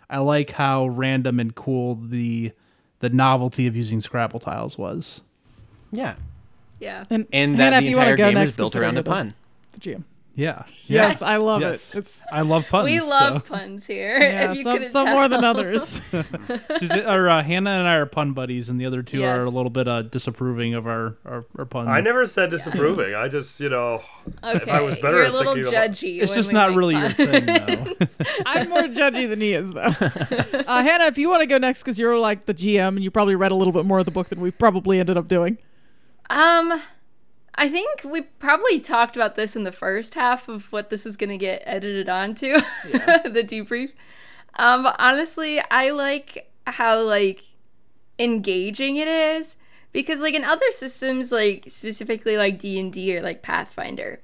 I 0.10 0.20
like 0.20 0.52
how 0.52 0.88
random 0.88 1.40
and 1.40 1.54
cool 1.54 1.96
the 1.96 2.52
the 3.00 3.10
novelty 3.10 3.68
of 3.68 3.76
using 3.76 4.02
Scrabble 4.02 4.40
tiles 4.40 4.78
was. 4.78 5.22
yeah 5.92 6.16
Yeah. 6.80 7.04
And, 7.10 7.28
and 7.32 7.58
that 7.60 7.74
Hannah, 7.74 7.82
the 7.82 7.90
you 7.92 7.98
wanna 7.98 8.10
entire 8.12 8.18
go 8.18 8.26
game 8.30 8.34
next, 8.36 8.50
is 8.52 8.58
built 8.58 8.76
around 8.76 8.98
a 8.98 9.04
pun 9.04 9.34
The 9.74 9.80
GM. 9.80 10.04
Yeah. 10.40 10.64
Yes, 10.88 11.22
I 11.22 11.36
love 11.36 11.60
Yes. 11.60 11.94
it. 11.94 12.00
It's 12.00 12.24
I 12.32 12.42
love 12.42 12.66
puns. 12.70 12.86
we 12.86 13.02
love 13.02 13.44
so. 13.46 13.54
puns 13.54 13.86
here. 13.86 14.18
yeah, 14.20 14.50
if 14.52 14.58
you 14.58 14.64
some, 14.64 14.72
couldn't 14.74 14.88
some 14.92 15.10
more 15.10 15.28
than 15.28 15.44
others. 15.44 16.00
Susan, 16.78 17.06
or 17.06 17.30
uh, 17.30 17.44
Hannah 17.44 17.72
and 17.72 17.88
I 17.88 17.96
are 17.96 18.06
pun 18.06 18.32
buddies, 18.32 18.70
and 18.70 18.80
the 18.80 18.86
other 18.86 19.04
two 19.04 19.22
are 19.24 19.42
a 19.42 19.50
little 19.50 19.70
bit 19.70 19.88
uh, 19.90 20.04
disapproving 20.04 20.76
of 20.76 20.88
our 20.88 21.18
our, 21.26 21.44
our 21.58 21.66
puns. 21.66 21.90
I 21.90 22.00
never 22.00 22.26
said 22.26 22.52
disapproving. 22.52 23.16
I 23.16 23.28
just, 23.28 23.60
you 23.60 23.68
know, 23.70 24.02
Okay, 24.42 24.72
I 24.72 24.80
was 24.80 24.98
better 24.98 25.18
you're 25.18 25.26
at 25.26 25.32
a 25.34 25.38
little 25.38 25.54
thinking 25.56 25.74
about- 25.74 25.92
judgy. 25.92 26.22
It's 26.22 26.34
just 26.34 26.54
not 26.54 26.70
make 26.70 26.78
really 26.78 26.96
your 26.96 27.10
thing, 27.12 27.46
though. 27.46 27.94
I'm 28.46 28.70
more 28.70 28.84
judgy 28.84 29.28
than 29.28 29.42
he 29.42 29.52
is, 29.54 29.74
though. 29.74 29.82
Uh, 29.82 30.84
Hannah, 30.84 31.06
if 31.06 31.18
you 31.18 31.28
want 31.30 31.42
to 31.42 31.48
go 31.48 31.58
next, 31.58 31.84
because 31.84 32.00
you're 32.00 32.18
like 32.18 32.46
the 32.46 32.54
GM 32.54 32.88
and 32.90 33.04
you 33.04 33.12
probably 33.12 33.36
read 33.36 33.52
a 33.52 33.56
little 33.56 33.74
bit 33.74 33.86
more 33.86 34.00
of 34.00 34.06
the 34.06 34.12
book 34.12 34.30
than 34.30 34.40
we 34.40 34.52
probably 34.52 35.00
ended 35.02 35.18
up 35.18 35.28
doing. 35.28 35.58
Um, 36.30 36.82
I 37.56 37.70
think 37.70 38.04
we 38.04 38.22
probably 38.22 38.80
talked 38.80 39.16
about 39.16 39.36
this 39.36 39.56
in 39.56 39.64
the 39.64 39.72
first 39.72 40.14
half 40.14 40.48
of 40.48 40.72
what 40.72 40.90
this 40.90 41.06
is 41.06 41.18
going 41.18 41.32
to 41.32 41.38
get 41.38 41.64
edited 41.66 42.08
onto, 42.08 42.54
the 42.84 43.46
debrief. 43.46 43.92
Um, 44.56 44.84
but 44.84 44.96
honestly, 45.00 45.62
I 45.72 45.92
like 45.92 46.52
how 46.66 47.02
like 47.02 47.44
engaging 48.18 48.98
it 48.98 49.08
is 49.08 49.56
because 49.92 50.20
like 50.20 50.34
in 50.34 50.44
other 50.44 50.72
systems, 50.72 51.32
like 51.32 51.66
specifically 51.68 52.38
like 52.38 52.60
D 52.60 52.80
and 52.80 52.92
D 52.94 53.18
or 53.18 53.22
like 53.22 53.42
Pathfinder, 53.42 54.22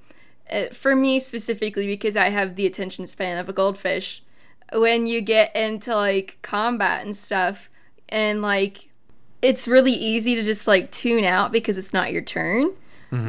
uh, 0.51 0.67
for 0.71 0.95
me 0.95 1.19
specifically 1.19 1.87
because 1.87 2.15
I 2.15 2.29
have 2.29 2.55
the 2.55 2.65
attention 2.65 3.07
span 3.07 3.37
of 3.37 3.49
a 3.49 3.53
goldfish, 3.53 4.23
when 4.73 5.07
you 5.07 5.21
get 5.21 5.55
into 5.55 5.95
like 5.95 6.37
combat 6.41 7.03
and 7.03 7.15
stuff, 7.15 7.69
and 8.09 8.41
like 8.41 8.89
it's 9.41 9.67
really 9.67 9.93
easy 9.93 10.35
to 10.35 10.43
just 10.43 10.67
like 10.67 10.91
tune 10.91 11.23
out 11.23 11.51
because 11.51 11.77
it's 11.77 11.93
not 11.93 12.11
your 12.11 12.21
turn. 12.21 12.71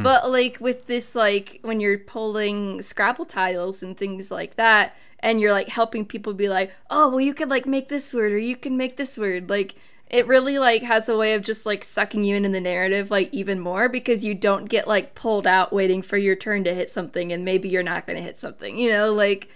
But 0.02 0.30
like 0.30 0.58
with 0.60 0.86
this, 0.86 1.14
like 1.14 1.60
when 1.62 1.80
you're 1.80 1.98
pulling 1.98 2.82
Scrabble 2.82 3.26
tiles 3.26 3.82
and 3.82 3.96
things 3.96 4.30
like 4.30 4.56
that, 4.56 4.94
and 5.20 5.40
you're 5.40 5.52
like 5.52 5.68
helping 5.68 6.04
people 6.04 6.34
be 6.34 6.48
like, 6.48 6.72
oh, 6.90 7.08
well, 7.08 7.20
you 7.20 7.34
could 7.34 7.48
like 7.48 7.66
make 7.66 7.88
this 7.88 8.12
word 8.12 8.32
or 8.32 8.38
you 8.38 8.56
can 8.56 8.76
make 8.76 8.96
this 8.96 9.16
word. 9.16 9.48
Like 9.50 9.74
it 10.08 10.26
really 10.26 10.58
like 10.58 10.82
has 10.82 11.08
a 11.08 11.16
way 11.16 11.34
of 11.34 11.42
just 11.42 11.66
like 11.66 11.82
sucking 11.82 12.22
you 12.22 12.36
into 12.36 12.48
the 12.48 12.60
narrative 12.60 13.10
like 13.10 13.28
even 13.34 13.58
more 13.58 13.88
because 13.88 14.24
you 14.24 14.34
don't 14.34 14.68
get 14.68 14.86
like 14.86 15.16
pulled 15.16 15.46
out 15.48 15.72
waiting 15.72 16.00
for 16.00 16.16
your 16.16 16.36
turn 16.36 16.62
to 16.62 16.72
hit 16.72 16.88
something 16.88 17.32
and 17.32 17.44
maybe 17.44 17.68
you're 17.68 17.82
not 17.82 18.06
going 18.06 18.16
to 18.16 18.22
hit 18.22 18.38
something. 18.38 18.78
You 18.78 18.90
know, 18.90 19.12
like 19.12 19.48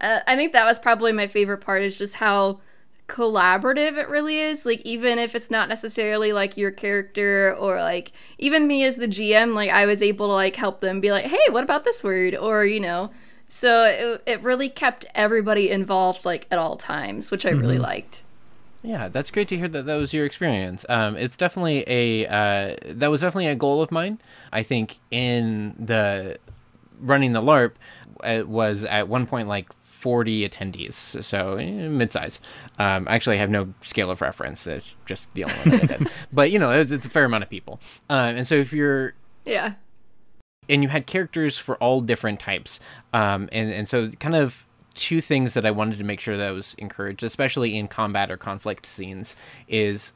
uh, 0.00 0.20
I 0.26 0.36
think 0.36 0.52
that 0.52 0.64
was 0.64 0.78
probably 0.78 1.12
my 1.12 1.26
favorite 1.26 1.58
part 1.58 1.82
is 1.82 1.98
just 1.98 2.16
how 2.16 2.60
collaborative 3.08 3.96
it 3.96 4.08
really 4.08 4.40
is 4.40 4.66
like 4.66 4.80
even 4.80 5.16
if 5.18 5.34
it's 5.36 5.50
not 5.50 5.68
necessarily 5.68 6.32
like 6.32 6.56
your 6.56 6.72
character 6.72 7.54
or 7.58 7.76
like 7.80 8.10
even 8.38 8.66
me 8.66 8.82
as 8.82 8.96
the 8.96 9.06
gm 9.06 9.54
like 9.54 9.70
i 9.70 9.86
was 9.86 10.02
able 10.02 10.26
to 10.26 10.32
like 10.32 10.56
help 10.56 10.80
them 10.80 11.00
be 11.00 11.12
like 11.12 11.24
hey 11.26 11.38
what 11.50 11.62
about 11.62 11.84
this 11.84 12.02
word 12.02 12.34
or 12.34 12.64
you 12.64 12.80
know 12.80 13.10
so 13.46 13.84
it, 13.84 14.22
it 14.26 14.42
really 14.42 14.68
kept 14.68 15.06
everybody 15.14 15.70
involved 15.70 16.24
like 16.24 16.48
at 16.50 16.58
all 16.58 16.76
times 16.76 17.30
which 17.30 17.46
i 17.46 17.50
really 17.50 17.78
liked 17.78 18.24
Yeah, 18.82 19.08
that's 19.08 19.30
great 19.32 19.48
to 19.48 19.56
hear 19.56 19.66
that 19.68 19.86
that 19.86 19.96
was 19.96 20.12
your 20.12 20.24
experience. 20.24 20.86
Um, 20.88 21.16
it's 21.16 21.36
definitely 21.36 21.82
a 21.88 22.26
uh, 22.26 22.76
that 22.86 23.10
was 23.10 23.20
definitely 23.20 23.48
a 23.48 23.56
goal 23.56 23.82
of 23.82 23.90
mine. 23.90 24.20
I 24.52 24.62
think 24.62 24.98
in 25.10 25.74
the 25.76 26.38
running 27.00 27.32
the 27.32 27.42
LARP 27.42 27.72
it 28.24 28.48
was 28.48 28.84
at 28.84 29.08
one 29.08 29.26
point 29.26 29.48
like 29.48 29.68
40 29.96 30.48
attendees, 30.48 31.24
so 31.24 31.54
eh, 31.54 31.88
mid-size. 31.88 32.38
Um, 32.78 33.08
actually, 33.08 33.36
I 33.36 33.38
have 33.40 33.50
no 33.50 33.72
scale 33.82 34.10
of 34.10 34.20
reference. 34.20 34.66
It's 34.66 34.94
just 35.06 35.32
the 35.34 35.44
only 35.44 35.56
one 35.56 35.80
I 35.80 35.86
did. 35.86 36.08
But 36.32 36.50
you 36.50 36.58
know, 36.58 36.70
it's, 36.70 36.92
it's 36.92 37.06
a 37.06 37.10
fair 37.10 37.24
amount 37.24 37.44
of 37.44 37.50
people. 37.50 37.80
Um, 38.10 38.36
and 38.36 38.46
so 38.46 38.54
if 38.54 38.72
you're 38.72 39.14
yeah 39.44 39.74
and 40.68 40.82
you 40.82 40.88
had 40.88 41.06
characters 41.06 41.56
for 41.56 41.76
all 41.76 42.00
different 42.00 42.40
types 42.40 42.80
um, 43.12 43.48
and, 43.52 43.70
and 43.70 43.88
so 43.88 44.10
kind 44.10 44.34
of 44.34 44.66
two 44.94 45.20
things 45.20 45.54
that 45.54 45.64
i 45.64 45.70
wanted 45.70 45.96
to 45.96 46.04
make 46.04 46.18
sure 46.18 46.36
that 46.36 46.50
was 46.50 46.74
encouraged 46.78 47.22
especially 47.22 47.76
in 47.76 47.86
combat 47.86 48.30
or 48.30 48.36
conflict 48.36 48.84
scenes 48.84 49.36
is 49.68 50.12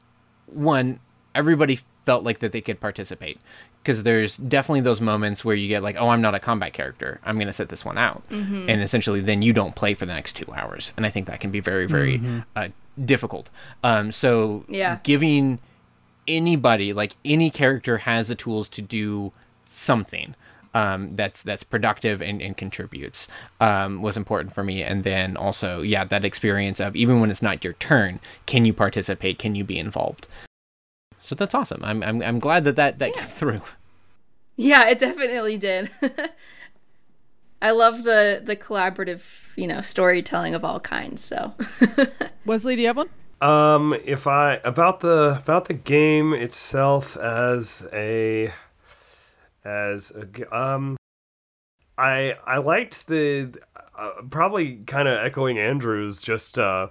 one 0.47 0.99
everybody 1.35 1.79
felt 2.07 2.25
like 2.25 2.39
that 2.39 2.53
they 2.53 2.61
could 2.61 2.81
participate. 2.81 3.39
Because 3.83 4.03
there's 4.03 4.37
definitely 4.37 4.83
those 4.83 5.01
moments 5.01 5.45
where 5.45 5.55
you 5.57 5.67
get 5.69 5.83
like 5.83 5.97
oh 5.97 6.09
i'm 6.11 6.21
not 6.21 6.35
a 6.35 6.39
combat 6.41 6.73
character. 6.73 7.19
I'm 7.25 7.37
going 7.37 7.47
to 7.47 7.53
sit 7.53 7.69
this 7.69 7.85
one 7.85 7.97
out. 7.99 8.23
And 8.31 8.83
essentially 8.83 9.21
then 9.21 9.41
you 9.43 9.53
don't 9.53 9.75
play 9.75 9.95
for 9.95 10.05
the 10.07 10.13
next 10.15 10.35
two 10.37 10.51
hours. 10.53 10.93
And 10.97 11.07
i 11.07 11.11
think 11.11 11.27
that 11.27 11.41
can 11.41 11.51
be 11.51 11.61
very 11.61 11.87
very 11.87 12.21
uh, 12.57 12.69
difficult. 13.03 13.49
Um, 13.83 14.13
so 14.13 14.65
Yeah. 14.69 14.99
giving 15.03 15.61
anybody 16.29 16.93
like 16.93 17.17
any 17.25 17.51
character 17.51 17.99
has 17.99 18.29
the 18.29 18.35
tools 18.35 18.69
to 18.69 18.83
do 18.83 19.33
something 19.65 20.35
um, 20.75 21.17
that's 21.17 21.43
that's 21.43 21.65
productive 21.65 22.23
and, 22.23 22.41
and 22.41 22.57
contributes 22.57 23.27
um, 23.61 24.03
was 24.03 24.17
important 24.17 24.55
for 24.55 24.63
me. 24.63 24.83
And 24.83 25.03
then 25.05 25.37
also 25.37 25.81
yeah 25.83 26.05
that 26.05 26.25
experience 26.25 26.81
of 26.81 26.95
even 26.95 27.21
when 27.21 27.31
it's 27.31 27.43
not 27.43 27.65
your 27.65 27.73
turn 27.75 28.21
can 28.47 28.65
you 28.65 28.73
participate? 28.73 29.39
Can 29.39 29.55
you 29.55 29.65
be 29.65 29.79
involved 29.79 30.29
so 31.31 31.37
that's 31.37 31.55
awesome. 31.55 31.81
I'm 31.85 32.03
I'm, 32.03 32.21
I'm 32.23 32.39
glad 32.41 32.65
that 32.65 32.75
that, 32.75 32.99
that 32.99 33.15
came 33.15 33.29
through. 33.29 33.63
Yeah, 34.57 34.91
it 34.91 34.99
definitely 34.99 35.57
did. 35.57 35.91
I 37.63 37.71
love 37.71 38.03
the 38.03 38.43
the 38.45 38.57
collaborative, 38.57 39.23
you 39.57 39.67
know, 39.67 39.81
storytelling 39.81 40.55
of 40.55 40.67
all 40.67 40.81
kinds. 40.81 41.25
So, 41.25 41.55
Wesley, 42.45 42.77
do 42.77 42.83
you 42.83 42.89
have 42.89 42.99
one? 42.99 43.09
Um, 43.41 43.95
if 44.05 44.27
I 44.27 44.61
about 44.63 45.01
the 45.01 45.39
about 45.41 45.65
the 45.65 45.73
game 45.73 46.35
itself 46.35 47.17
as 47.17 47.89
a 47.91 48.53
as 49.65 50.13
a 50.13 50.55
um, 50.55 50.99
I 51.97 52.35
I 52.45 52.59
liked 52.59 53.07
the 53.07 53.59
uh, 53.97 54.11
probably 54.29 54.77
kind 54.87 55.09
of 55.09 55.25
echoing 55.25 55.59
Andrews 55.59 56.21
just 56.21 56.59
uh 56.59 56.89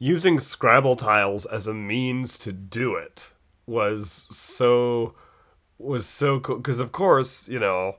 using 0.00 0.40
Scrabble 0.40 0.96
tiles 0.96 1.46
as 1.46 1.68
a 1.68 1.74
means 1.74 2.36
to 2.38 2.52
do 2.52 2.96
it 2.96 3.31
was 3.72 4.28
so 4.30 5.14
was 5.78 6.06
so 6.06 6.38
cool 6.38 6.56
because 6.56 6.78
of 6.78 6.92
course 6.92 7.48
you 7.48 7.58
know 7.58 7.96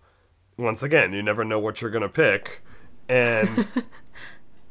once 0.57 0.83
again 0.83 1.11
you 1.11 1.21
never 1.21 1.43
know 1.43 1.59
what 1.59 1.81
you're 1.81 1.91
gonna 1.91 2.07
pick 2.07 2.61
and 3.09 3.67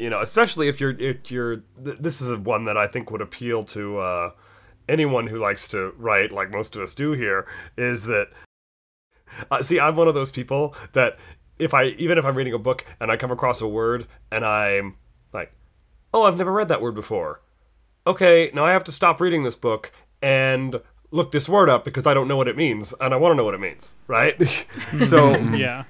you 0.03 0.11
know, 0.11 0.21
especially 0.21 0.67
if 0.69 0.81
you're 0.81 0.99
if 0.99 1.31
you're 1.31 1.63
th- 1.85 1.99
this 2.01 2.21
is 2.21 2.35
one 2.35 2.65
that 2.65 2.77
I 2.77 2.89
think 2.89 3.13
would 3.13 3.21
appeal 3.21 3.63
to 3.65 3.99
uh, 3.99 4.31
anyone 4.89 5.29
who 5.29 5.39
likes 5.39 5.69
to 5.69 5.93
write, 5.97 6.33
like 6.33 6.51
most 6.51 6.75
of 6.75 6.83
us 6.83 6.93
do 6.93 7.13
here, 7.13 7.47
is 7.77 8.07
that 8.07 8.29
uh, 9.51 9.63
see, 9.63 9.79
I'm 9.79 9.95
one 9.95 10.09
of 10.09 10.15
those 10.15 10.33
people 10.33 10.75
that 10.93 11.19
if 11.59 11.73
I 11.73 11.85
even 11.85 12.19
if 12.19 12.25
I'm 12.25 12.35
reading 12.35 12.53
a 12.53 12.59
book 12.59 12.85
and 12.99 13.13
I 13.13 13.17
come 13.17 13.31
across 13.31 13.61
a 13.61 13.69
word 13.69 14.09
and 14.33 14.45
I'm 14.45 14.97
like, 15.33 15.53
oh, 16.13 16.25
I've 16.25 16.37
never 16.37 16.53
read 16.53 16.67
that 16.67 16.83
word 16.83 16.97
before. 16.97 17.41
Okay, 18.05 18.51
now 18.53 18.65
I 18.67 18.73
have 18.73 18.85
to 18.85 18.93
stop 18.93 19.21
reading 19.21 19.45
this 19.45 19.55
book 19.55 19.93
and 20.21 20.81
look 21.13 21.31
this 21.31 21.49
word 21.49 21.69
up 21.69 21.85
because 21.85 22.07
I 22.07 22.15
don't 22.15 22.27
know 22.27 22.37
what 22.37 22.49
it 22.49 22.57
means 22.57 22.93
and 23.01 23.15
I 23.15 23.17
want 23.17 23.33
to 23.33 23.37
know 23.37 23.45
what 23.45 23.55
it 23.55 23.61
means, 23.61 23.95
right? 24.09 24.35
so 24.99 25.37
Yeah. 25.55 25.85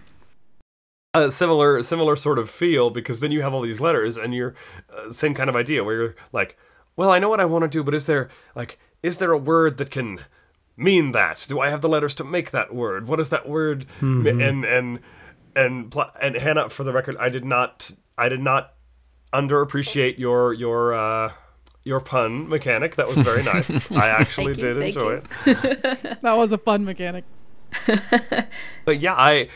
a 1.14 1.30
similar 1.30 1.82
similar 1.82 2.16
sort 2.16 2.38
of 2.38 2.50
feel 2.50 2.90
because 2.90 3.20
then 3.20 3.30
you 3.32 3.40
have 3.42 3.54
all 3.54 3.62
these 3.62 3.80
letters 3.80 4.16
and 4.16 4.34
you're 4.34 4.54
uh, 4.94 5.10
same 5.10 5.32
kind 5.34 5.48
of 5.48 5.56
idea 5.56 5.84
where 5.84 5.94
you're 5.94 6.14
like 6.32 6.56
well 6.96 7.10
i 7.10 7.18
know 7.18 7.28
what 7.28 7.38
i 7.40 7.44
want 7.44 7.62
to 7.62 7.68
do 7.68 7.84
but 7.84 7.94
is 7.94 8.06
there 8.06 8.28
like 8.54 8.78
is 9.02 9.18
there 9.18 9.30
a 9.32 9.36
word 9.38 9.76
that 9.76 9.90
can 9.90 10.20
mean 10.76 11.12
that 11.12 11.44
do 11.50 11.60
i 11.60 11.68
have 11.68 11.82
the 11.82 11.88
letters 11.88 12.14
to 12.14 12.24
make 12.24 12.50
that 12.50 12.74
word 12.74 13.06
what 13.06 13.20
is 13.20 13.28
that 13.28 13.46
word 13.46 13.84
m- 14.00 14.26
and 14.26 14.64
and 14.64 15.00
and 15.54 15.90
pl- 15.90 16.10
and 16.20 16.34
hannah 16.36 16.70
for 16.70 16.82
the 16.82 16.92
record 16.94 17.14
i 17.20 17.28
did 17.28 17.44
not 17.44 17.90
i 18.16 18.26
did 18.30 18.40
not 18.40 18.72
underappreciate 19.34 20.18
your 20.18 20.52
your 20.54 20.94
uh 20.94 21.30
your 21.84 22.00
pun 22.00 22.48
mechanic. 22.48 22.96
That 22.96 23.08
was 23.08 23.18
very 23.20 23.42
nice. 23.54 23.90
I 23.92 24.08
actually 24.08 24.54
Thank 24.54 24.62
you, 24.62 24.74
did 24.74 24.94
thank 24.94 24.96
enjoy 24.96 25.12
you. 25.12 25.22
it. 25.52 26.20
That 26.22 26.36
was 26.36 26.52
a 26.52 26.58
fun 26.58 26.84
mechanic. 26.84 27.24
but 28.84 29.00
yeah 29.00 29.14
i 29.14 29.48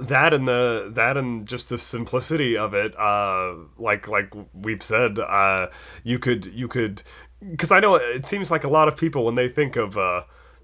that 0.00 0.32
and 0.32 0.48
the 0.48 0.90
that 0.94 1.18
and 1.18 1.46
just 1.46 1.68
the 1.68 1.76
simplicity 1.76 2.56
of 2.56 2.72
it 2.72 2.98
uh 2.98 3.52
like 3.76 4.08
like 4.08 4.32
we've 4.54 4.82
said 4.82 5.18
uh 5.18 5.66
you 6.02 6.18
could 6.18 6.46
you 6.46 6.66
could 6.66 7.02
because 7.50 7.70
i 7.70 7.78
know 7.78 7.94
it 7.96 8.24
seems 8.24 8.50
like 8.50 8.64
a 8.64 8.68
lot 8.70 8.88
of 8.88 8.96
people 8.96 9.22
when 9.22 9.34
they 9.34 9.50
think 9.50 9.76
of 9.76 9.98
uh 9.98 10.22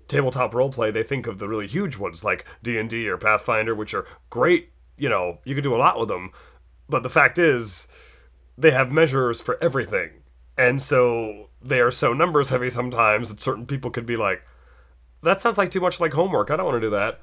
tabletop 0.09 0.53
roleplay 0.53 0.91
they 0.91 1.03
think 1.03 1.27
of 1.27 1.39
the 1.39 1.47
really 1.47 1.67
huge 1.67 1.99
ones 1.99 2.25
like 2.25 2.47
d&d 2.63 3.07
or 3.07 3.19
pathfinder 3.19 3.75
which 3.75 3.93
are 3.93 4.07
great 4.31 4.71
you 4.97 5.09
know 5.11 5.39
you 5.45 5.55
could 5.55 5.65
do 5.65 5.75
a 5.75 5.77
lot 5.77 5.99
with 5.99 6.09
them. 6.09 6.31
But 6.89 7.03
the 7.03 7.11
fact 7.11 7.39
is 7.39 7.89
they 8.57 8.71
have 8.71 8.93
measures 8.93 9.41
for 9.41 9.63
everything 9.63 10.11
and 10.59 10.83
so 10.83 11.49
they 11.63 11.81
are 11.81 11.91
so 11.91 12.13
numbers 12.13 12.49
heavy 12.51 12.71
sometimes 12.71 13.29
that 13.29 13.41
certain 13.41 13.67
people 13.67 13.91
could 13.91 14.07
be 14.07 14.17
like 14.17 14.43
that 15.23 15.41
sounds 15.41 15.57
like 15.59 15.71
too 15.71 15.81
much 15.81 16.01
like 16.01 16.13
homework 16.13 16.51
i 16.51 16.57
don't 16.57 16.67
want 16.67 16.77
to 16.77 16.81
do 16.81 16.91
that 16.91 17.21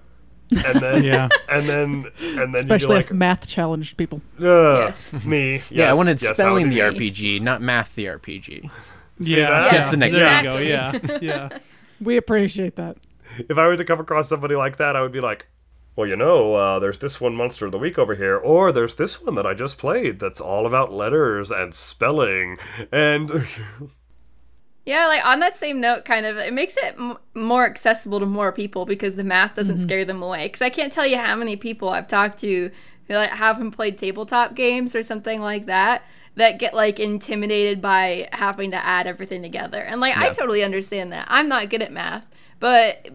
and 0.66 0.82
then 0.82 1.03
Yeah. 1.12 1.30
and 1.49 1.70
then 1.70 2.06
and 2.22 2.53
then 2.53 2.56
Especially 2.56 2.95
you'd 2.95 2.99
as 2.99 3.08
be 3.08 3.14
like, 3.14 3.18
math 3.20 3.48
challenged 3.48 3.95
people. 3.95 4.22
Ugh, 4.38 4.44
Yes. 4.44 5.14
me. 5.26 5.62
yeah, 5.70 5.90
I 5.90 5.94
wanted 5.94 6.22
yes, 6.22 6.34
spelling 6.34 6.68
the 6.68 6.76
me. 6.76 6.82
RPG, 7.10 7.41
not 7.41 7.62
math 7.62 7.95
the 7.95 8.06
RPG. 8.08 8.70
Yeah. 9.20 9.49
that? 9.49 9.64
yeah. 9.66 9.70
That's 9.72 9.91
the 9.91 9.98
next 9.98 10.20
There 10.20 10.28
step. 10.28 10.44
go. 10.44 10.58
Yeah. 10.58 11.20
Yeah. 11.22 11.58
We 12.02 12.18
appreciate 12.18 12.76
that. 12.76 12.98
If 13.38 13.58
I 13.58 13.66
were 13.66 13.78
to 13.78 13.86
come 13.86 14.02
across 14.02 14.28
somebody 14.28 14.56
like 14.56 14.76
that, 14.76 14.98
I 14.98 15.02
would 15.02 15.14
be 15.14 15.22
like, 15.22 15.48
well, 16.02 16.10
you 16.10 16.15
know, 16.15 16.56
uh, 16.56 16.80
there's 16.80 16.98
this 16.98 17.22
one 17.22 17.36
monster 17.36 17.68
of 17.68 17.72
the 17.72 17.78
week 17.78 17.99
over 17.99 18.15
here, 18.15 18.36
or 18.36 18.72
there's 18.72 18.95
this 18.95 19.22
one 19.22 19.36
that 19.36 19.45
I 19.45 19.53
just 19.53 19.78
played 19.78 20.19
that's 20.19 20.41
all 20.41 20.65
about 20.65 20.91
letters 20.91 21.52
and 21.52 21.76
spelling, 21.76 22.57
and 22.91 23.32
Yeah, 24.84 25.06
like 25.06 25.23
on 25.23 25.40
that 25.41 25.56
same 25.56 25.80
note, 25.80 26.06
kind 26.06 26.26
of, 26.26 26.38
it 26.38 26.53
makes 26.53 26.76
it 26.76 26.95
m- 26.98 27.19
more 27.36 27.68
accessible 27.68 28.19
to 28.19 28.26
more 28.26 28.52
people 28.52 28.88
because 28.88 29.15
the 29.15 29.23
math 29.23 29.53
doesn't 29.53 29.78
scare 29.78 30.06
them 30.06 30.23
away. 30.23 30.48
Because 30.48 30.64
I 30.64 30.72
can't 30.72 30.91
tell 30.91 31.06
you 31.06 31.18
how 31.18 31.36
many 31.36 31.56
people 31.56 31.90
I've 31.90 32.07
talked 32.07 32.40
to 32.40 32.72
who 33.07 33.14
like 33.14 33.30
haven't 33.30 33.72
played 33.72 33.99
tabletop 33.99 34.56
games 34.56 34.95
or 34.95 35.03
something 35.03 35.40
like 35.40 35.68
that 35.68 36.02
that 36.34 36.57
get 36.57 36.73
like 36.73 36.99
intimidated 36.99 37.80
by 37.80 38.28
having 38.34 38.72
to 38.72 38.84
add 38.84 39.06
everything 39.06 39.44
together. 39.44 39.82
And 39.82 40.02
like, 40.02 40.18
I 40.18 40.32
totally 40.32 40.64
understand 40.64 41.11
that. 41.11 41.28
I'm 41.30 41.48
not 41.48 41.69
good 41.69 41.84
at 41.84 41.91
math, 41.91 42.26
but 42.60 43.07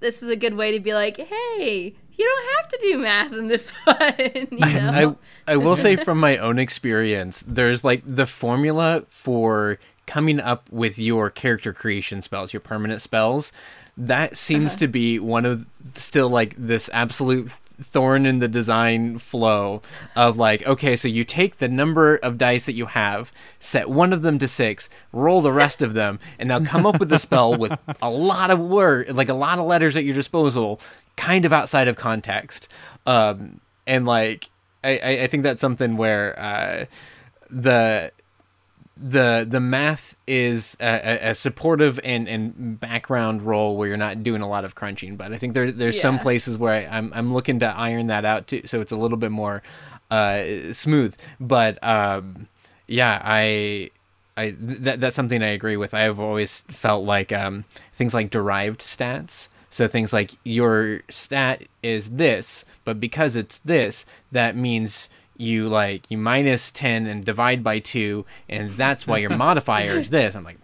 this 0.00 0.24
is 0.24 0.28
a 0.28 0.36
good 0.36 0.54
way 0.54 0.72
to 0.72 0.80
be 0.80 0.92
like, 0.92 1.18
hey, 1.18 1.94
you 2.16 2.24
don't 2.24 2.56
have 2.56 2.68
to 2.68 2.78
do 2.80 2.98
math 2.98 3.32
in 3.32 3.48
this 3.48 3.70
one. 3.84 4.14
you 4.50 4.80
know? 4.80 5.18
I 5.46 5.52
I 5.52 5.56
will 5.56 5.76
say 5.76 5.96
from 5.96 6.18
my 6.18 6.38
own 6.38 6.58
experience, 6.58 7.44
there's 7.46 7.84
like 7.84 8.02
the 8.06 8.26
formula 8.26 9.04
for 9.08 9.78
coming 10.06 10.40
up 10.40 10.70
with 10.70 10.98
your 10.98 11.30
character 11.30 11.72
creation 11.72 12.22
spells, 12.22 12.52
your 12.52 12.60
permanent 12.60 13.02
spells. 13.02 13.52
That 13.96 14.36
seems 14.36 14.72
uh-huh. 14.72 14.78
to 14.78 14.88
be 14.88 15.18
one 15.18 15.44
of 15.44 15.66
still 15.94 16.28
like 16.28 16.54
this 16.56 16.88
absolute 16.92 17.50
thorn 17.82 18.24
in 18.24 18.38
the 18.38 18.48
design 18.48 19.18
flow 19.18 19.82
of 20.14 20.38
like 20.38 20.66
okay 20.66 20.96
so 20.96 21.06
you 21.06 21.24
take 21.24 21.56
the 21.56 21.68
number 21.68 22.16
of 22.16 22.38
dice 22.38 22.64
that 22.64 22.72
you 22.72 22.86
have 22.86 23.30
set 23.58 23.90
one 23.90 24.14
of 24.14 24.22
them 24.22 24.38
to 24.38 24.48
six 24.48 24.88
roll 25.12 25.42
the 25.42 25.52
rest 25.52 25.82
of 25.82 25.92
them 25.92 26.18
and 26.38 26.48
now 26.48 26.58
come 26.64 26.86
up 26.86 26.98
with 26.98 27.12
a 27.12 27.18
spell 27.18 27.54
with 27.54 27.78
a 28.02 28.08
lot 28.08 28.50
of 28.50 28.58
word 28.58 29.14
like 29.14 29.28
a 29.28 29.34
lot 29.34 29.58
of 29.58 29.66
letters 29.66 29.94
at 29.94 30.04
your 30.04 30.14
disposal 30.14 30.80
kind 31.16 31.44
of 31.44 31.52
outside 31.52 31.88
of 31.88 31.96
context 31.96 32.68
um 33.06 33.60
and 33.86 34.06
like 34.06 34.50
i 34.84 35.22
i 35.22 35.26
think 35.26 35.42
that's 35.42 35.60
something 35.60 35.96
where 35.96 36.38
uh 36.38 36.84
the 37.50 38.10
the 38.96 39.46
the 39.48 39.60
math 39.60 40.16
is 40.26 40.74
a, 40.80 41.18
a- 41.30 41.34
supportive 41.34 42.00
and, 42.02 42.26
and 42.28 42.80
background 42.80 43.42
role 43.42 43.76
where 43.76 43.88
you're 43.88 43.96
not 43.98 44.22
doing 44.22 44.40
a 44.40 44.48
lot 44.48 44.64
of 44.64 44.74
crunching. 44.74 45.16
But 45.16 45.32
I 45.32 45.36
think 45.36 45.52
there 45.52 45.70
there's 45.70 46.00
some 46.00 46.18
places 46.18 46.56
where 46.56 46.72
I, 46.72 46.96
I'm 46.96 47.12
I'm 47.14 47.34
looking 47.34 47.58
to 47.58 47.66
iron 47.66 48.06
that 48.06 48.24
out 48.24 48.46
too, 48.46 48.62
so 48.64 48.80
it's 48.80 48.92
a 48.92 48.96
little 48.96 49.18
bit 49.18 49.30
more 49.30 49.62
uh, 50.10 50.72
smooth. 50.72 51.14
But 51.38 51.82
um, 51.84 52.48
yeah, 52.86 53.20
I. 53.22 53.90
I 54.38 54.54
that, 54.58 55.00
that's 55.00 55.16
something 55.16 55.42
I 55.42 55.48
agree 55.48 55.78
with. 55.78 55.94
I've 55.94 56.20
always 56.20 56.60
felt 56.68 57.04
like 57.06 57.32
um, 57.32 57.64
things 57.94 58.12
like 58.12 58.28
derived 58.28 58.80
stats. 58.80 59.48
So 59.76 59.86
things 59.86 60.10
like 60.10 60.30
your 60.42 61.02
stat 61.10 61.64
is 61.82 62.12
this, 62.12 62.64
but 62.86 62.98
because 62.98 63.36
it's 63.36 63.58
this, 63.58 64.06
that 64.32 64.56
means 64.56 65.10
you 65.36 65.66
like 65.66 66.10
you 66.10 66.16
minus 66.16 66.70
10 66.70 67.06
and 67.06 67.22
divide 67.22 67.62
by 67.62 67.80
2 67.80 68.24
and 68.48 68.70
that's 68.70 69.06
why 69.06 69.18
your 69.18 69.36
modifier 69.36 69.98
is 69.98 70.08
this. 70.08 70.34
I'm 70.34 70.44
like 70.44 70.56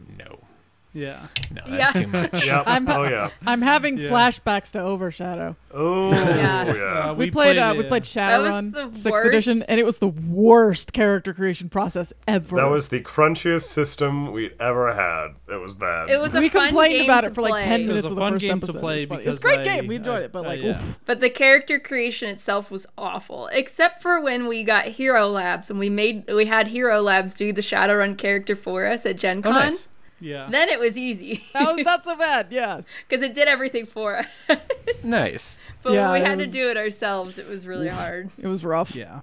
Yeah. 0.94 1.26
no 1.50 1.62
that's 1.66 1.94
Yeah. 1.94 2.02
too 2.02 2.06
much 2.08 2.46
Yep. 2.46 2.64
I'm- 2.66 2.88
oh 2.88 3.04
yeah. 3.04 3.30
I'm 3.46 3.62
having 3.62 3.96
Yeah. 3.98 4.10
flashbacks 4.10 4.72
to 4.72 4.80
Overshadow. 4.80 5.56
Oh 5.72 6.10
Yeah. 6.12 6.74
yeah. 6.74 6.82
Uh, 7.10 7.14
We, 7.14 7.30
played, 7.30 7.56
uh, 7.56 7.74
we 7.76 7.84
played 7.84 8.04
That 8.04 8.38
was 8.42 8.54
Shadowrun 8.54 8.72
the 8.72 8.92
sixth 8.98 9.10
worst. 9.10 9.26
edition, 9.28 9.62
and 9.68 9.80
it 9.80 9.84
was 9.84 9.98
the 10.00 10.08
worst 10.08 10.92
character 10.92 11.32
creation 11.32 11.68
process 11.70 12.12
ever. 12.28 12.56
That 12.56 12.68
was 12.68 12.88
the 12.88 13.00
crunchiest 13.00 13.62
system 13.68 14.32
we'd 14.32 14.54
ever 14.60 14.92
had. 14.92 15.28
It 15.48 15.60
was 15.60 15.74
bad. 15.74 16.10
It 16.10 16.20
was 16.20 16.34
a 16.34 16.40
we 16.40 16.48
fun 16.50 16.66
complained 16.68 16.92
game 16.92 17.04
about 17.10 17.22
to 17.22 17.26
it 17.28 17.34
for 17.34 17.42
like 17.42 17.50
play. 17.52 17.62
ten 17.62 17.80
It 17.80 17.82
was 17.84 17.88
minutes 17.88 18.04
a 18.04 18.08
of 18.08 18.14
the 18.16 18.20
fun 18.20 18.32
first 18.34 18.44
game 18.44 18.60
to 18.60 18.64
episode. 18.66 18.80
play 18.80 19.02
it 19.02 19.08
was, 19.08 19.18
because 19.20 19.34
it's 19.34 19.42
a 19.42 19.46
great 19.46 19.58
I- 19.60 19.64
game. 19.64 19.86
We 19.86 19.96
enjoyed 19.96 20.20
I- 20.20 20.24
it, 20.24 20.32
but 20.32 20.40
uh, 20.44 20.48
like, 20.48 20.60
yeah. 20.60 20.70
oof. 20.72 20.98
But 21.06 21.20
the 21.20 21.30
character 21.30 21.78
creation 21.78 22.28
itself 22.28 22.70
was 22.70 22.86
awful, 22.98 23.46
except 23.52 24.02
for 24.02 24.20
when 24.20 24.46
we 24.46 24.62
got 24.64 24.84
Hero 24.86 25.26
Labs 25.28 25.70
and 25.70 25.78
we 25.78 25.88
made 25.88 26.30
we 26.30 26.44
had 26.44 26.68
Hero 26.68 27.00
Labs 27.00 27.32
do 27.34 27.50
the 27.52 27.62
Shadowrun 27.62 28.18
character 28.18 28.54
for 28.56 28.86
us 28.86 29.06
at 29.06 29.16
Gen 29.16 29.38
oh 29.38 29.42
Con. 29.42 29.52
nice 29.54 29.88
Yeah. 30.22 30.48
Then 30.50 30.68
it 30.68 30.78
was 30.80 30.96
easy 30.96 31.42
that 31.52 31.74
was 31.74 31.84
not 31.84 32.04
so 32.04 32.16
bad. 32.16 32.46
Yeah, 32.50 32.82
because 33.08 33.22
it 33.22 33.34
did 33.34 33.48
everything 33.48 33.86
for 33.86 34.18
us. 34.48 35.04
nice 35.04 35.58
But 35.82 35.92
Yeah, 35.94 36.10
when 36.10 36.22
we 36.22 36.26
had 36.28 36.38
was- 36.38 36.46
to 36.48 36.52
do 36.52 36.70
it 36.70 36.76
ourselves, 36.76 37.38
it 37.38 37.48
was 37.48 37.66
really 37.66 37.88
hard. 37.88 38.30
it 38.38 38.46
was 38.46 38.64
rough. 38.64 38.94
Yeah. 38.94 39.20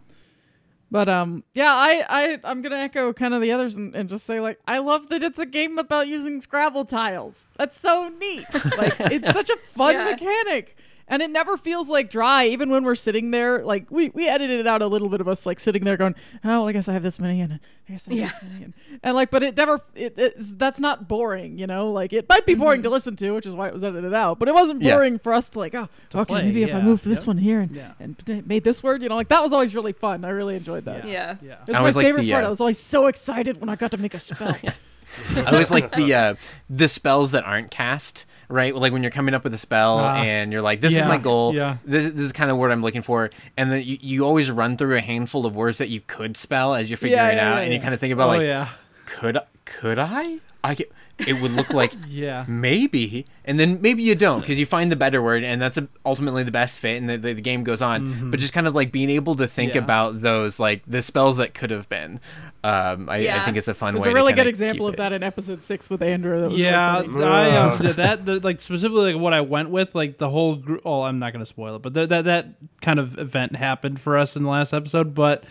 But 0.92 1.08
um, 1.08 1.44
yeah, 1.54 1.72
I 1.72 2.04
I 2.10 2.40
I'm 2.44 2.64
gonna 2.64 2.78
echo 2.78 3.14
kind 3.14 3.36
of 3.36 3.42
the 3.42 3.52
others 3.52 3.76
and, 3.76 3.96
and 3.96 4.10
just 4.10 4.26
say 4.26 4.40
like 4.40 4.60
I 4.68 4.80
love 4.80 5.10
that 5.10 5.22
it's 5.24 5.38
a 5.38 5.46
game 5.46 5.78
about 5.78 6.08
using 6.08 6.42
Scrabble 6.42 6.86
tiles. 6.86 7.48
That's 7.58 7.80
so 7.80 8.10
neat. 8.20 8.46
Like 8.78 9.00
it's 9.00 9.32
such 9.32 9.52
a 9.52 9.58
fun 9.76 9.94
Yeah. 9.94 10.06
mechanic. 10.06 10.76
And 11.10 11.22
it 11.22 11.30
never 11.32 11.58
feels 11.58 11.90
like 11.90 12.10
dry 12.10 12.46
even 12.46 12.70
when 12.70 12.84
we're 12.84 12.96
sitting 12.96 13.32
there 13.32 13.66
like 13.66 13.90
we 13.90 14.10
we 14.10 14.28
edited 14.28 14.66
out 14.68 14.82
a 14.82 14.88
little 14.88 15.10
bit 15.10 15.20
of 15.20 15.28
us 15.28 15.46
like 15.46 15.60
sitting 15.60 15.84
there 15.84 15.98
going 15.98 16.16
oh 16.44 16.48
well, 16.50 16.68
i 16.68 16.72
guess 16.72 16.88
i 16.88 16.94
have 16.94 17.04
this 17.04 17.20
many 17.20 17.42
and 17.42 17.54
i 17.54 17.92
guess 17.92 18.08
i 18.08 18.12
have 18.12 18.20
Yeah. 18.20 18.28
this 18.28 18.38
many 18.44 18.64
and, 18.66 18.74
and 19.04 19.16
like 19.16 19.32
but 19.32 19.44
it 19.44 19.58
never 19.58 19.82
it, 19.96 20.14
it's, 20.18 20.54
that's 20.54 20.80
not 20.80 21.08
boring 21.08 21.58
you 21.58 21.68
know 21.68 21.92
like 21.92 22.14
it 22.14 22.30
might 22.30 22.46
be 22.46 22.54
boring 22.54 22.84
to 22.84 22.90
listen 22.90 23.16
to 23.18 23.32
which 23.32 23.46
is 23.46 23.56
why 23.56 23.68
it 23.68 23.74
was 23.74 23.84
edited 23.84 24.14
out 24.14 24.40
but 24.40 24.48
it 24.48 24.54
wasn't 24.54 24.82
Yeah. 24.82 24.96
boring 24.96 25.20
for 25.20 25.34
us 25.34 25.50
to 25.50 25.60
like 25.60 25.74
oh 25.76 25.90
okay 26.14 26.26
play, 26.26 26.44
maybe 26.44 26.64
if 26.64 26.74
i 26.74 26.82
move 26.82 27.02
this 27.04 27.20
yep. 27.22 27.28
one 27.28 27.38
here 27.38 27.62
and, 27.62 27.72
Yeah. 27.76 27.94
and 28.00 28.46
made 28.48 28.64
this 28.64 28.84
word 28.84 29.02
you 29.02 29.10
know 29.10 29.16
like 29.16 29.30
that 29.30 29.42
was 29.44 29.52
always 29.52 29.74
really 29.76 29.94
fun 29.94 30.24
i 30.24 30.30
really 30.30 30.56
enjoyed 30.56 30.86
that 30.86 31.08
Yeah. 31.08 31.36
Yeah. 31.42 31.54
it 31.54 31.68
was 31.68 31.70
I 31.70 31.74
my 31.74 31.80
always 31.80 31.96
like 31.96 32.06
favorite 32.06 32.22
the, 32.24 32.32
part 32.32 32.44
uh, 32.44 32.48
i 32.48 32.50
was 32.50 32.62
always 32.62 32.80
so 32.80 33.08
excited 33.08 33.60
when 33.60 33.70
i 33.70 33.76
got 33.76 33.92
to 33.92 33.98
make 33.98 34.14
a 34.14 34.20
spell 34.20 34.56
I 35.36 35.52
always 35.52 35.72
like 35.72 35.94
the 35.96 36.14
uh, 36.14 36.36
the 36.70 36.88
spells 36.88 37.32
that 37.32 37.44
aren't 37.44 37.72
cast, 37.72 38.26
right? 38.48 38.76
Like 38.76 38.94
when 38.94 39.02
you're 39.04 39.12
coming 39.12 39.34
up 39.34 39.44
with 39.44 39.54
a 39.54 39.58
spell 39.58 40.00
Ah. 40.00 40.16
and 40.18 40.52
you're 40.52 40.62
like, 40.62 40.82
"This 40.82 40.94
Yeah, 40.94 41.04
is 41.04 41.08
my 41.08 41.18
goal. 41.18 41.54
yeah. 41.56 41.78
This, 41.86 42.12
this 42.14 42.26
is 42.26 42.32
kind 42.32 42.52
of 42.52 42.58
what 42.58 42.72
I'm 42.72 42.82
looking 42.82 43.02
for," 43.02 43.30
and 43.58 43.72
then 43.72 43.84
you, 43.84 43.98
you 44.02 44.26
always 44.26 44.50
run 44.52 44.78
through 44.78 44.96
a 44.98 45.02
handful 45.02 45.46
of 45.46 45.56
words 45.56 45.78
that 45.80 45.90
you 45.90 46.02
could 46.02 46.38
spell 46.38 46.76
as 46.76 46.90
you're 46.90 46.98
figuring 46.98 47.24
Yeah, 47.24 47.32
it 47.34 47.40
out, 47.40 47.58
and 47.60 47.74
you 47.74 47.80
kind 47.80 47.94
of 47.94 48.00
think 48.00 48.14
about 48.14 48.26
oh 48.30 48.38
like, 48.38 48.42
yeah. 48.44 48.70
"Could 49.06 49.38
could 49.66 49.98
I? 50.00 50.40
I 50.64 50.76
get, 50.76 50.92
it 51.28 51.42
would 51.42 51.52
look 51.52 51.72
like 51.74 51.94
Yeah. 52.08 52.46
maybe 52.48 53.26
and 53.46 53.60
then 53.60 53.82
maybe 53.82 54.04
you 54.04 54.16
don't 54.16 54.40
because 54.42 54.58
you 54.58 54.66
find 54.66 54.92
the 54.92 54.96
better 54.96 55.22
word 55.22 55.44
and 55.44 55.62
that's 55.62 55.78
ultimately 56.06 56.44
the 56.44 56.52
best 56.52 56.80
fit 56.80 56.98
and 56.98 57.10
the, 57.10 57.18
the, 57.18 57.34
the 57.34 57.42
game 57.42 57.64
goes 57.64 57.82
on 57.82 58.30
but 58.32 58.40
just 58.40 58.54
kind 58.54 58.68
of 58.68 58.76
like 58.76 58.92
being 58.92 59.10
able 59.10 59.36
to 59.36 59.48
think 59.48 59.72
Mm-hmm. 59.72 59.78
Yeah. 59.78 59.84
about 59.84 60.22
those 60.22 60.60
like 60.60 60.84
the 60.88 61.02
spells 61.02 61.38
that 61.38 61.54
could 61.54 61.70
have 61.72 61.88
been 61.90 62.20
um, 62.64 63.10
I, 63.10 63.30
I 63.30 63.46
think 63.46 63.56
it's 63.58 63.68
a 63.68 63.74
fun 63.74 63.94
there's 63.94 64.06
way 64.06 64.12
a 64.12 64.14
really 64.16 64.34
to 64.34 64.36
good 64.38 64.48
example 64.48 64.88
of 64.88 64.96
it. 64.96 64.98
that 64.98 65.14
in 65.14 65.24
episode 65.24 65.62
six 65.62 65.90
with 65.90 66.02
andrew 66.02 66.42
that 66.42 66.50
was 66.52 66.60
Yeah, 66.60 67.00
really 67.02 67.14
funny. 67.14 67.26
I 67.26 67.50
Ugh. 67.58 67.82
th- 67.82 67.96
that 67.96 68.26
the, 68.26 68.40
like 68.40 68.60
specifically 68.60 69.14
like 69.14 69.22
what 69.22 69.34
I 69.34 69.42
went 69.42 69.70
with 69.70 69.96
like 69.96 70.18
the 70.18 70.30
whole 70.30 70.56
group. 70.56 70.82
Oh, 70.86 71.04
I'm 71.04 71.20
not 71.20 71.32
going 71.34 71.40
to 71.42 71.46
spoil 71.46 71.76
it, 71.78 71.82
but 71.82 71.94
th- 71.94 72.10
that 72.10 72.26
that 72.26 72.56
kind 72.82 73.00
of 73.00 73.18
event 73.18 73.56
happened 73.56 74.00
for 74.02 74.18
us 74.18 74.36
in 74.36 74.44
the 74.44 74.50
last 74.50 74.74
episode. 74.74 75.14
But 75.16 75.44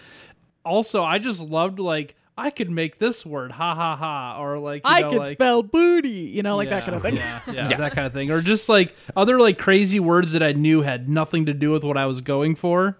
also, 0.64 1.02
I 1.02 1.18
just 1.18 1.40
loved 1.40 1.78
like 1.78 2.14
I 2.38 2.50
could 2.50 2.70
make 2.70 2.98
this 2.98 3.26
word, 3.26 3.50
ha 3.50 3.74
ha 3.74 3.96
ha, 3.96 4.40
or 4.40 4.58
like 4.58 4.84
you 4.86 4.90
i 4.92 5.00
know, 5.00 5.10
could 5.10 5.18
like, 5.18 5.28
spell 5.36 5.62
booty 5.62 6.08
you 6.08 6.42
know 6.42 6.56
like 6.56 6.70
that 6.70 6.84
kind 6.84 6.94
of 6.94 7.02
thing 7.02 7.16
Yeah, 7.16 7.40
yeah, 7.48 7.68
Yeah. 7.70 7.76
that 7.78 7.92
kind 7.92 8.06
of 8.06 8.12
thing, 8.12 8.30
or 8.30 8.40
just 8.40 8.68
like 8.68 8.94
other 9.16 9.38
like 9.40 9.58
crazy 9.58 9.98
words 10.00 10.32
that 10.32 10.42
I 10.42 10.52
knew 10.52 10.82
had 10.82 11.08
nothing 11.08 11.46
to 11.46 11.52
do 11.54 11.70
with 11.72 11.82
what 11.84 11.96
I 11.96 12.06
was 12.06 12.20
going 12.20 12.54
for. 12.54 12.96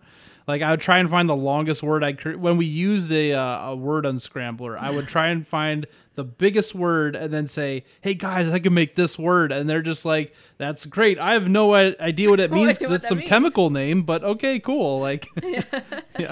Like 0.49 0.63
I 0.63 0.71
would 0.71 0.81
try 0.81 0.99
and 0.99 1.11
find 1.11 1.29
the 1.29 1.37
longest 1.37 1.83
word 1.83 2.03
I 2.03 2.15
could. 2.15 2.37
When 2.37 2.57
we 2.57 2.65
used 2.65 3.13
a 3.13 3.35
uh, 3.35 3.71
a 3.73 3.77
word 3.77 4.05
unscrambler, 4.07 4.79
I 4.79 4.91
would 4.91 5.07
try 5.07 5.29
and 5.29 5.47
find 5.47 5.87
the 6.15 6.25
biggest 6.25 6.75
word 6.75 7.15
and 7.15 7.31
then 7.33 7.47
say, 7.47 7.85
"Hey 8.01 8.15
guys, 8.15 8.49
I 8.51 8.59
can 8.59 8.73
make 8.73 8.95
this 8.97 9.19
word," 9.19 9.53
and 9.53 9.69
they're 9.69 9.83
just 9.83 10.07
like, 10.07 10.35
"That's 10.57 10.87
great. 10.87 11.19
I 11.19 11.35
have 11.35 11.49
no 11.49 11.75
idea 11.75 12.31
what 12.31 12.41
it 12.41 12.51
means 12.59 12.79
because 12.79 12.91
it's 12.93 13.07
some 13.07 13.19
means." 13.19 13.29
chemical 13.29 13.69
name, 13.69 14.03
but 14.05 14.25
okay, 14.25 14.59
cool." 14.59 15.01
Like, 15.01 15.29
yeah, 15.45 15.63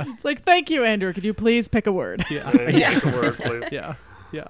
It's 0.09 0.25
like, 0.25 0.43
thank 0.43 0.71
you, 0.71 0.83
Andrew. 0.83 1.13
Could 1.13 1.25
you 1.27 1.35
please 1.35 1.69
pick 1.69 1.87
a 1.87 1.93
word? 1.93 2.25
yeah, 2.31 2.51
Yeah. 2.71 2.99
Pick 2.99 3.05
a 3.13 3.17
word, 3.17 3.35
please. 3.37 3.65
yeah, 3.71 3.97
yeah. 4.33 4.49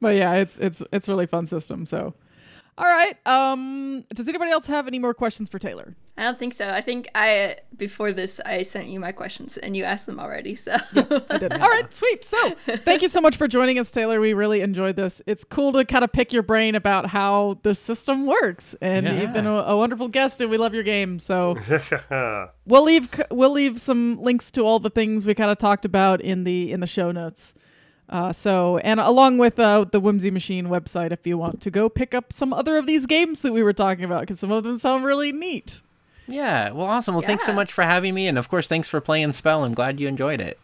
but 0.00 0.14
yeah, 0.14 0.34
it's 0.34 0.56
it's 0.58 0.82
it's 0.92 1.08
a 1.08 1.12
really 1.12 1.26
fun 1.26 1.46
system. 1.48 1.84
So, 1.84 2.14
all 2.76 2.86
right. 2.86 3.16
Um, 3.26 4.04
does 4.14 4.28
anybody 4.28 4.50
else 4.50 4.66
have 4.66 4.86
any 4.88 4.98
more 4.98 5.14
questions 5.14 5.48
for 5.48 5.58
Taylor? 5.58 5.94
I 6.16 6.22
don't 6.22 6.38
think 6.38 6.54
so. 6.54 6.70
I 6.70 6.80
think 6.80 7.08
I 7.14 7.56
before 7.76 8.12
this 8.12 8.38
I 8.46 8.62
sent 8.62 8.86
you 8.86 9.00
my 9.00 9.10
questions 9.10 9.56
and 9.56 9.76
you 9.76 9.82
asked 9.82 10.06
them 10.06 10.20
already. 10.20 10.54
So 10.54 10.76
I 10.94 11.38
did. 11.38 11.52
All 11.60 11.68
right, 11.68 11.92
sweet. 11.92 12.24
So, 12.24 12.54
thank 12.84 13.02
you 13.02 13.08
so 13.08 13.20
much 13.20 13.36
for 13.36 13.48
joining 13.48 13.80
us, 13.80 13.90
Taylor. 13.90 14.20
We 14.20 14.32
really 14.32 14.60
enjoyed 14.60 14.94
this. 14.94 15.20
It's 15.26 15.42
cool 15.42 15.72
to 15.72 15.84
kind 15.84 16.04
of 16.04 16.12
pick 16.12 16.32
your 16.32 16.44
brain 16.44 16.76
about 16.76 17.06
how 17.06 17.58
the 17.64 17.74
system 17.74 18.26
works, 18.26 18.76
and 18.80 19.06
Yeah. 19.06 19.20
you've 19.22 19.32
been 19.32 19.46
a, 19.48 19.54
a 19.54 19.76
wonderful 19.76 20.06
guest, 20.06 20.40
and 20.40 20.50
we 20.50 20.56
love 20.56 20.72
your 20.72 20.84
game. 20.84 21.18
So, 21.18 21.56
we'll 22.66 22.84
leave 22.84 23.08
we'll 23.30 23.50
leave 23.52 23.80
some 23.80 24.20
links 24.22 24.50
to 24.52 24.62
all 24.62 24.78
the 24.78 24.90
things 24.90 25.26
we 25.26 25.34
kind 25.34 25.50
of 25.50 25.58
talked 25.58 25.84
about 25.84 26.20
in 26.20 26.44
the 26.44 26.70
in 26.70 26.78
the 26.80 26.86
show 26.86 27.10
notes. 27.10 27.54
Uh, 28.08 28.32
so 28.32 28.78
and 28.78 29.00
along 29.00 29.38
with 29.38 29.58
uh, 29.58 29.84
the 29.90 29.98
Whimsy 30.00 30.30
Machine 30.30 30.66
website, 30.66 31.10
if 31.12 31.26
you 31.26 31.38
want 31.38 31.60
to 31.62 31.70
go 31.70 31.88
pick 31.88 32.14
up 32.14 32.32
some 32.32 32.52
other 32.52 32.76
of 32.76 32.86
these 32.86 33.06
games 33.06 33.40
that 33.40 33.52
we 33.52 33.62
were 33.62 33.72
talking 33.72 34.04
about, 34.04 34.20
because 34.20 34.38
some 34.38 34.52
of 34.52 34.62
them 34.64 34.76
sound 34.78 35.04
really 35.04 35.32
neat. 35.32 35.80
yeah 36.26 36.70
well 36.70 36.86
awesome 36.86 37.14
well 37.14 37.22
thanks 37.22 37.44
so 37.44 37.52
much 37.52 37.72
for 37.72 37.82
having 37.84 38.14
me 38.14 38.26
and 38.26 38.38
of 38.38 38.48
course 38.48 38.66
thanks 38.66 38.88
for 38.88 38.98
playing 39.00 39.30
spell 39.32 39.62
I'm 39.64 39.74
glad 39.74 40.00
you 40.00 40.08
enjoyed 40.08 40.40
it 40.40 40.58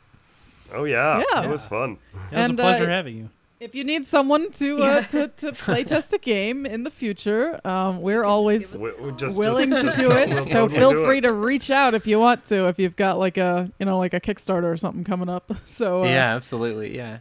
Oh 0.72 0.84
yeah, 0.84 1.22
Yeah. 1.32 1.42
it 1.44 1.50
was 1.50 1.66
fun. 1.66 1.98
It 2.30 2.36
was 2.36 2.50
And, 2.50 2.58
a 2.58 2.62
pleasure 2.62 2.84
uh, 2.84 2.88
having 2.88 3.16
you. 3.16 3.30
If 3.58 3.74
you 3.74 3.84
need 3.84 4.06
someone 4.06 4.50
to 4.52 4.82
uh, 4.82 4.86
Yeah. 4.86 5.00
to, 5.08 5.28
to 5.28 5.52
play 5.52 5.82
test 5.92 6.14
a 6.14 6.18
game 6.18 6.64
in 6.64 6.84
the 6.84 6.90
future, 6.90 7.60
um, 7.66 8.00
we're 8.00 8.22
always 8.24 8.74
We, 8.76 8.92
we 8.92 9.12
just 9.12 9.36
willing 9.36 9.70
just, 9.70 9.80
to 9.82 9.86
just 9.88 9.98
do 9.98 10.12
it. 10.12 10.28
we'll 10.30 10.44
so 10.46 10.68
feel 10.68 11.04
free 11.04 11.18
it. 11.18 11.22
to 11.22 11.32
reach 11.32 11.70
out 11.70 11.94
if 11.94 12.06
you 12.06 12.18
want 12.20 12.44
to. 12.46 12.68
If 12.68 12.78
you've 12.78 12.96
got 12.96 13.18
like 13.18 13.36
a 13.36 13.70
you 13.80 13.84
know 13.86 13.98
like 13.98 14.14
a 14.14 14.20
Kickstarter 14.20 14.70
or 14.72 14.76
something 14.76 15.04
coming 15.04 15.28
up. 15.28 15.50
So 15.66 16.02
uh, 16.04 16.06
yeah 16.06 16.34
absolutely 16.36 16.96
yeah 16.96 17.18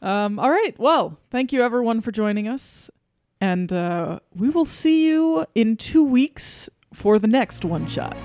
Um, 0.00 0.38
all 0.38 0.50
right. 0.50 0.78
Well, 0.78 1.18
thank 1.30 1.52
you 1.52 1.62
everyone 1.62 2.00
for 2.00 2.12
joining 2.12 2.46
us, 2.48 2.90
and 3.40 3.72
uh, 3.72 4.20
we 4.34 4.48
will 4.48 4.64
see 4.64 5.06
you 5.06 5.46
in 5.54 5.76
two 5.76 6.04
weeks 6.04 6.68
for 6.92 7.18
the 7.18 7.26
next 7.26 7.64
one 7.64 7.86
shot. 7.88 8.16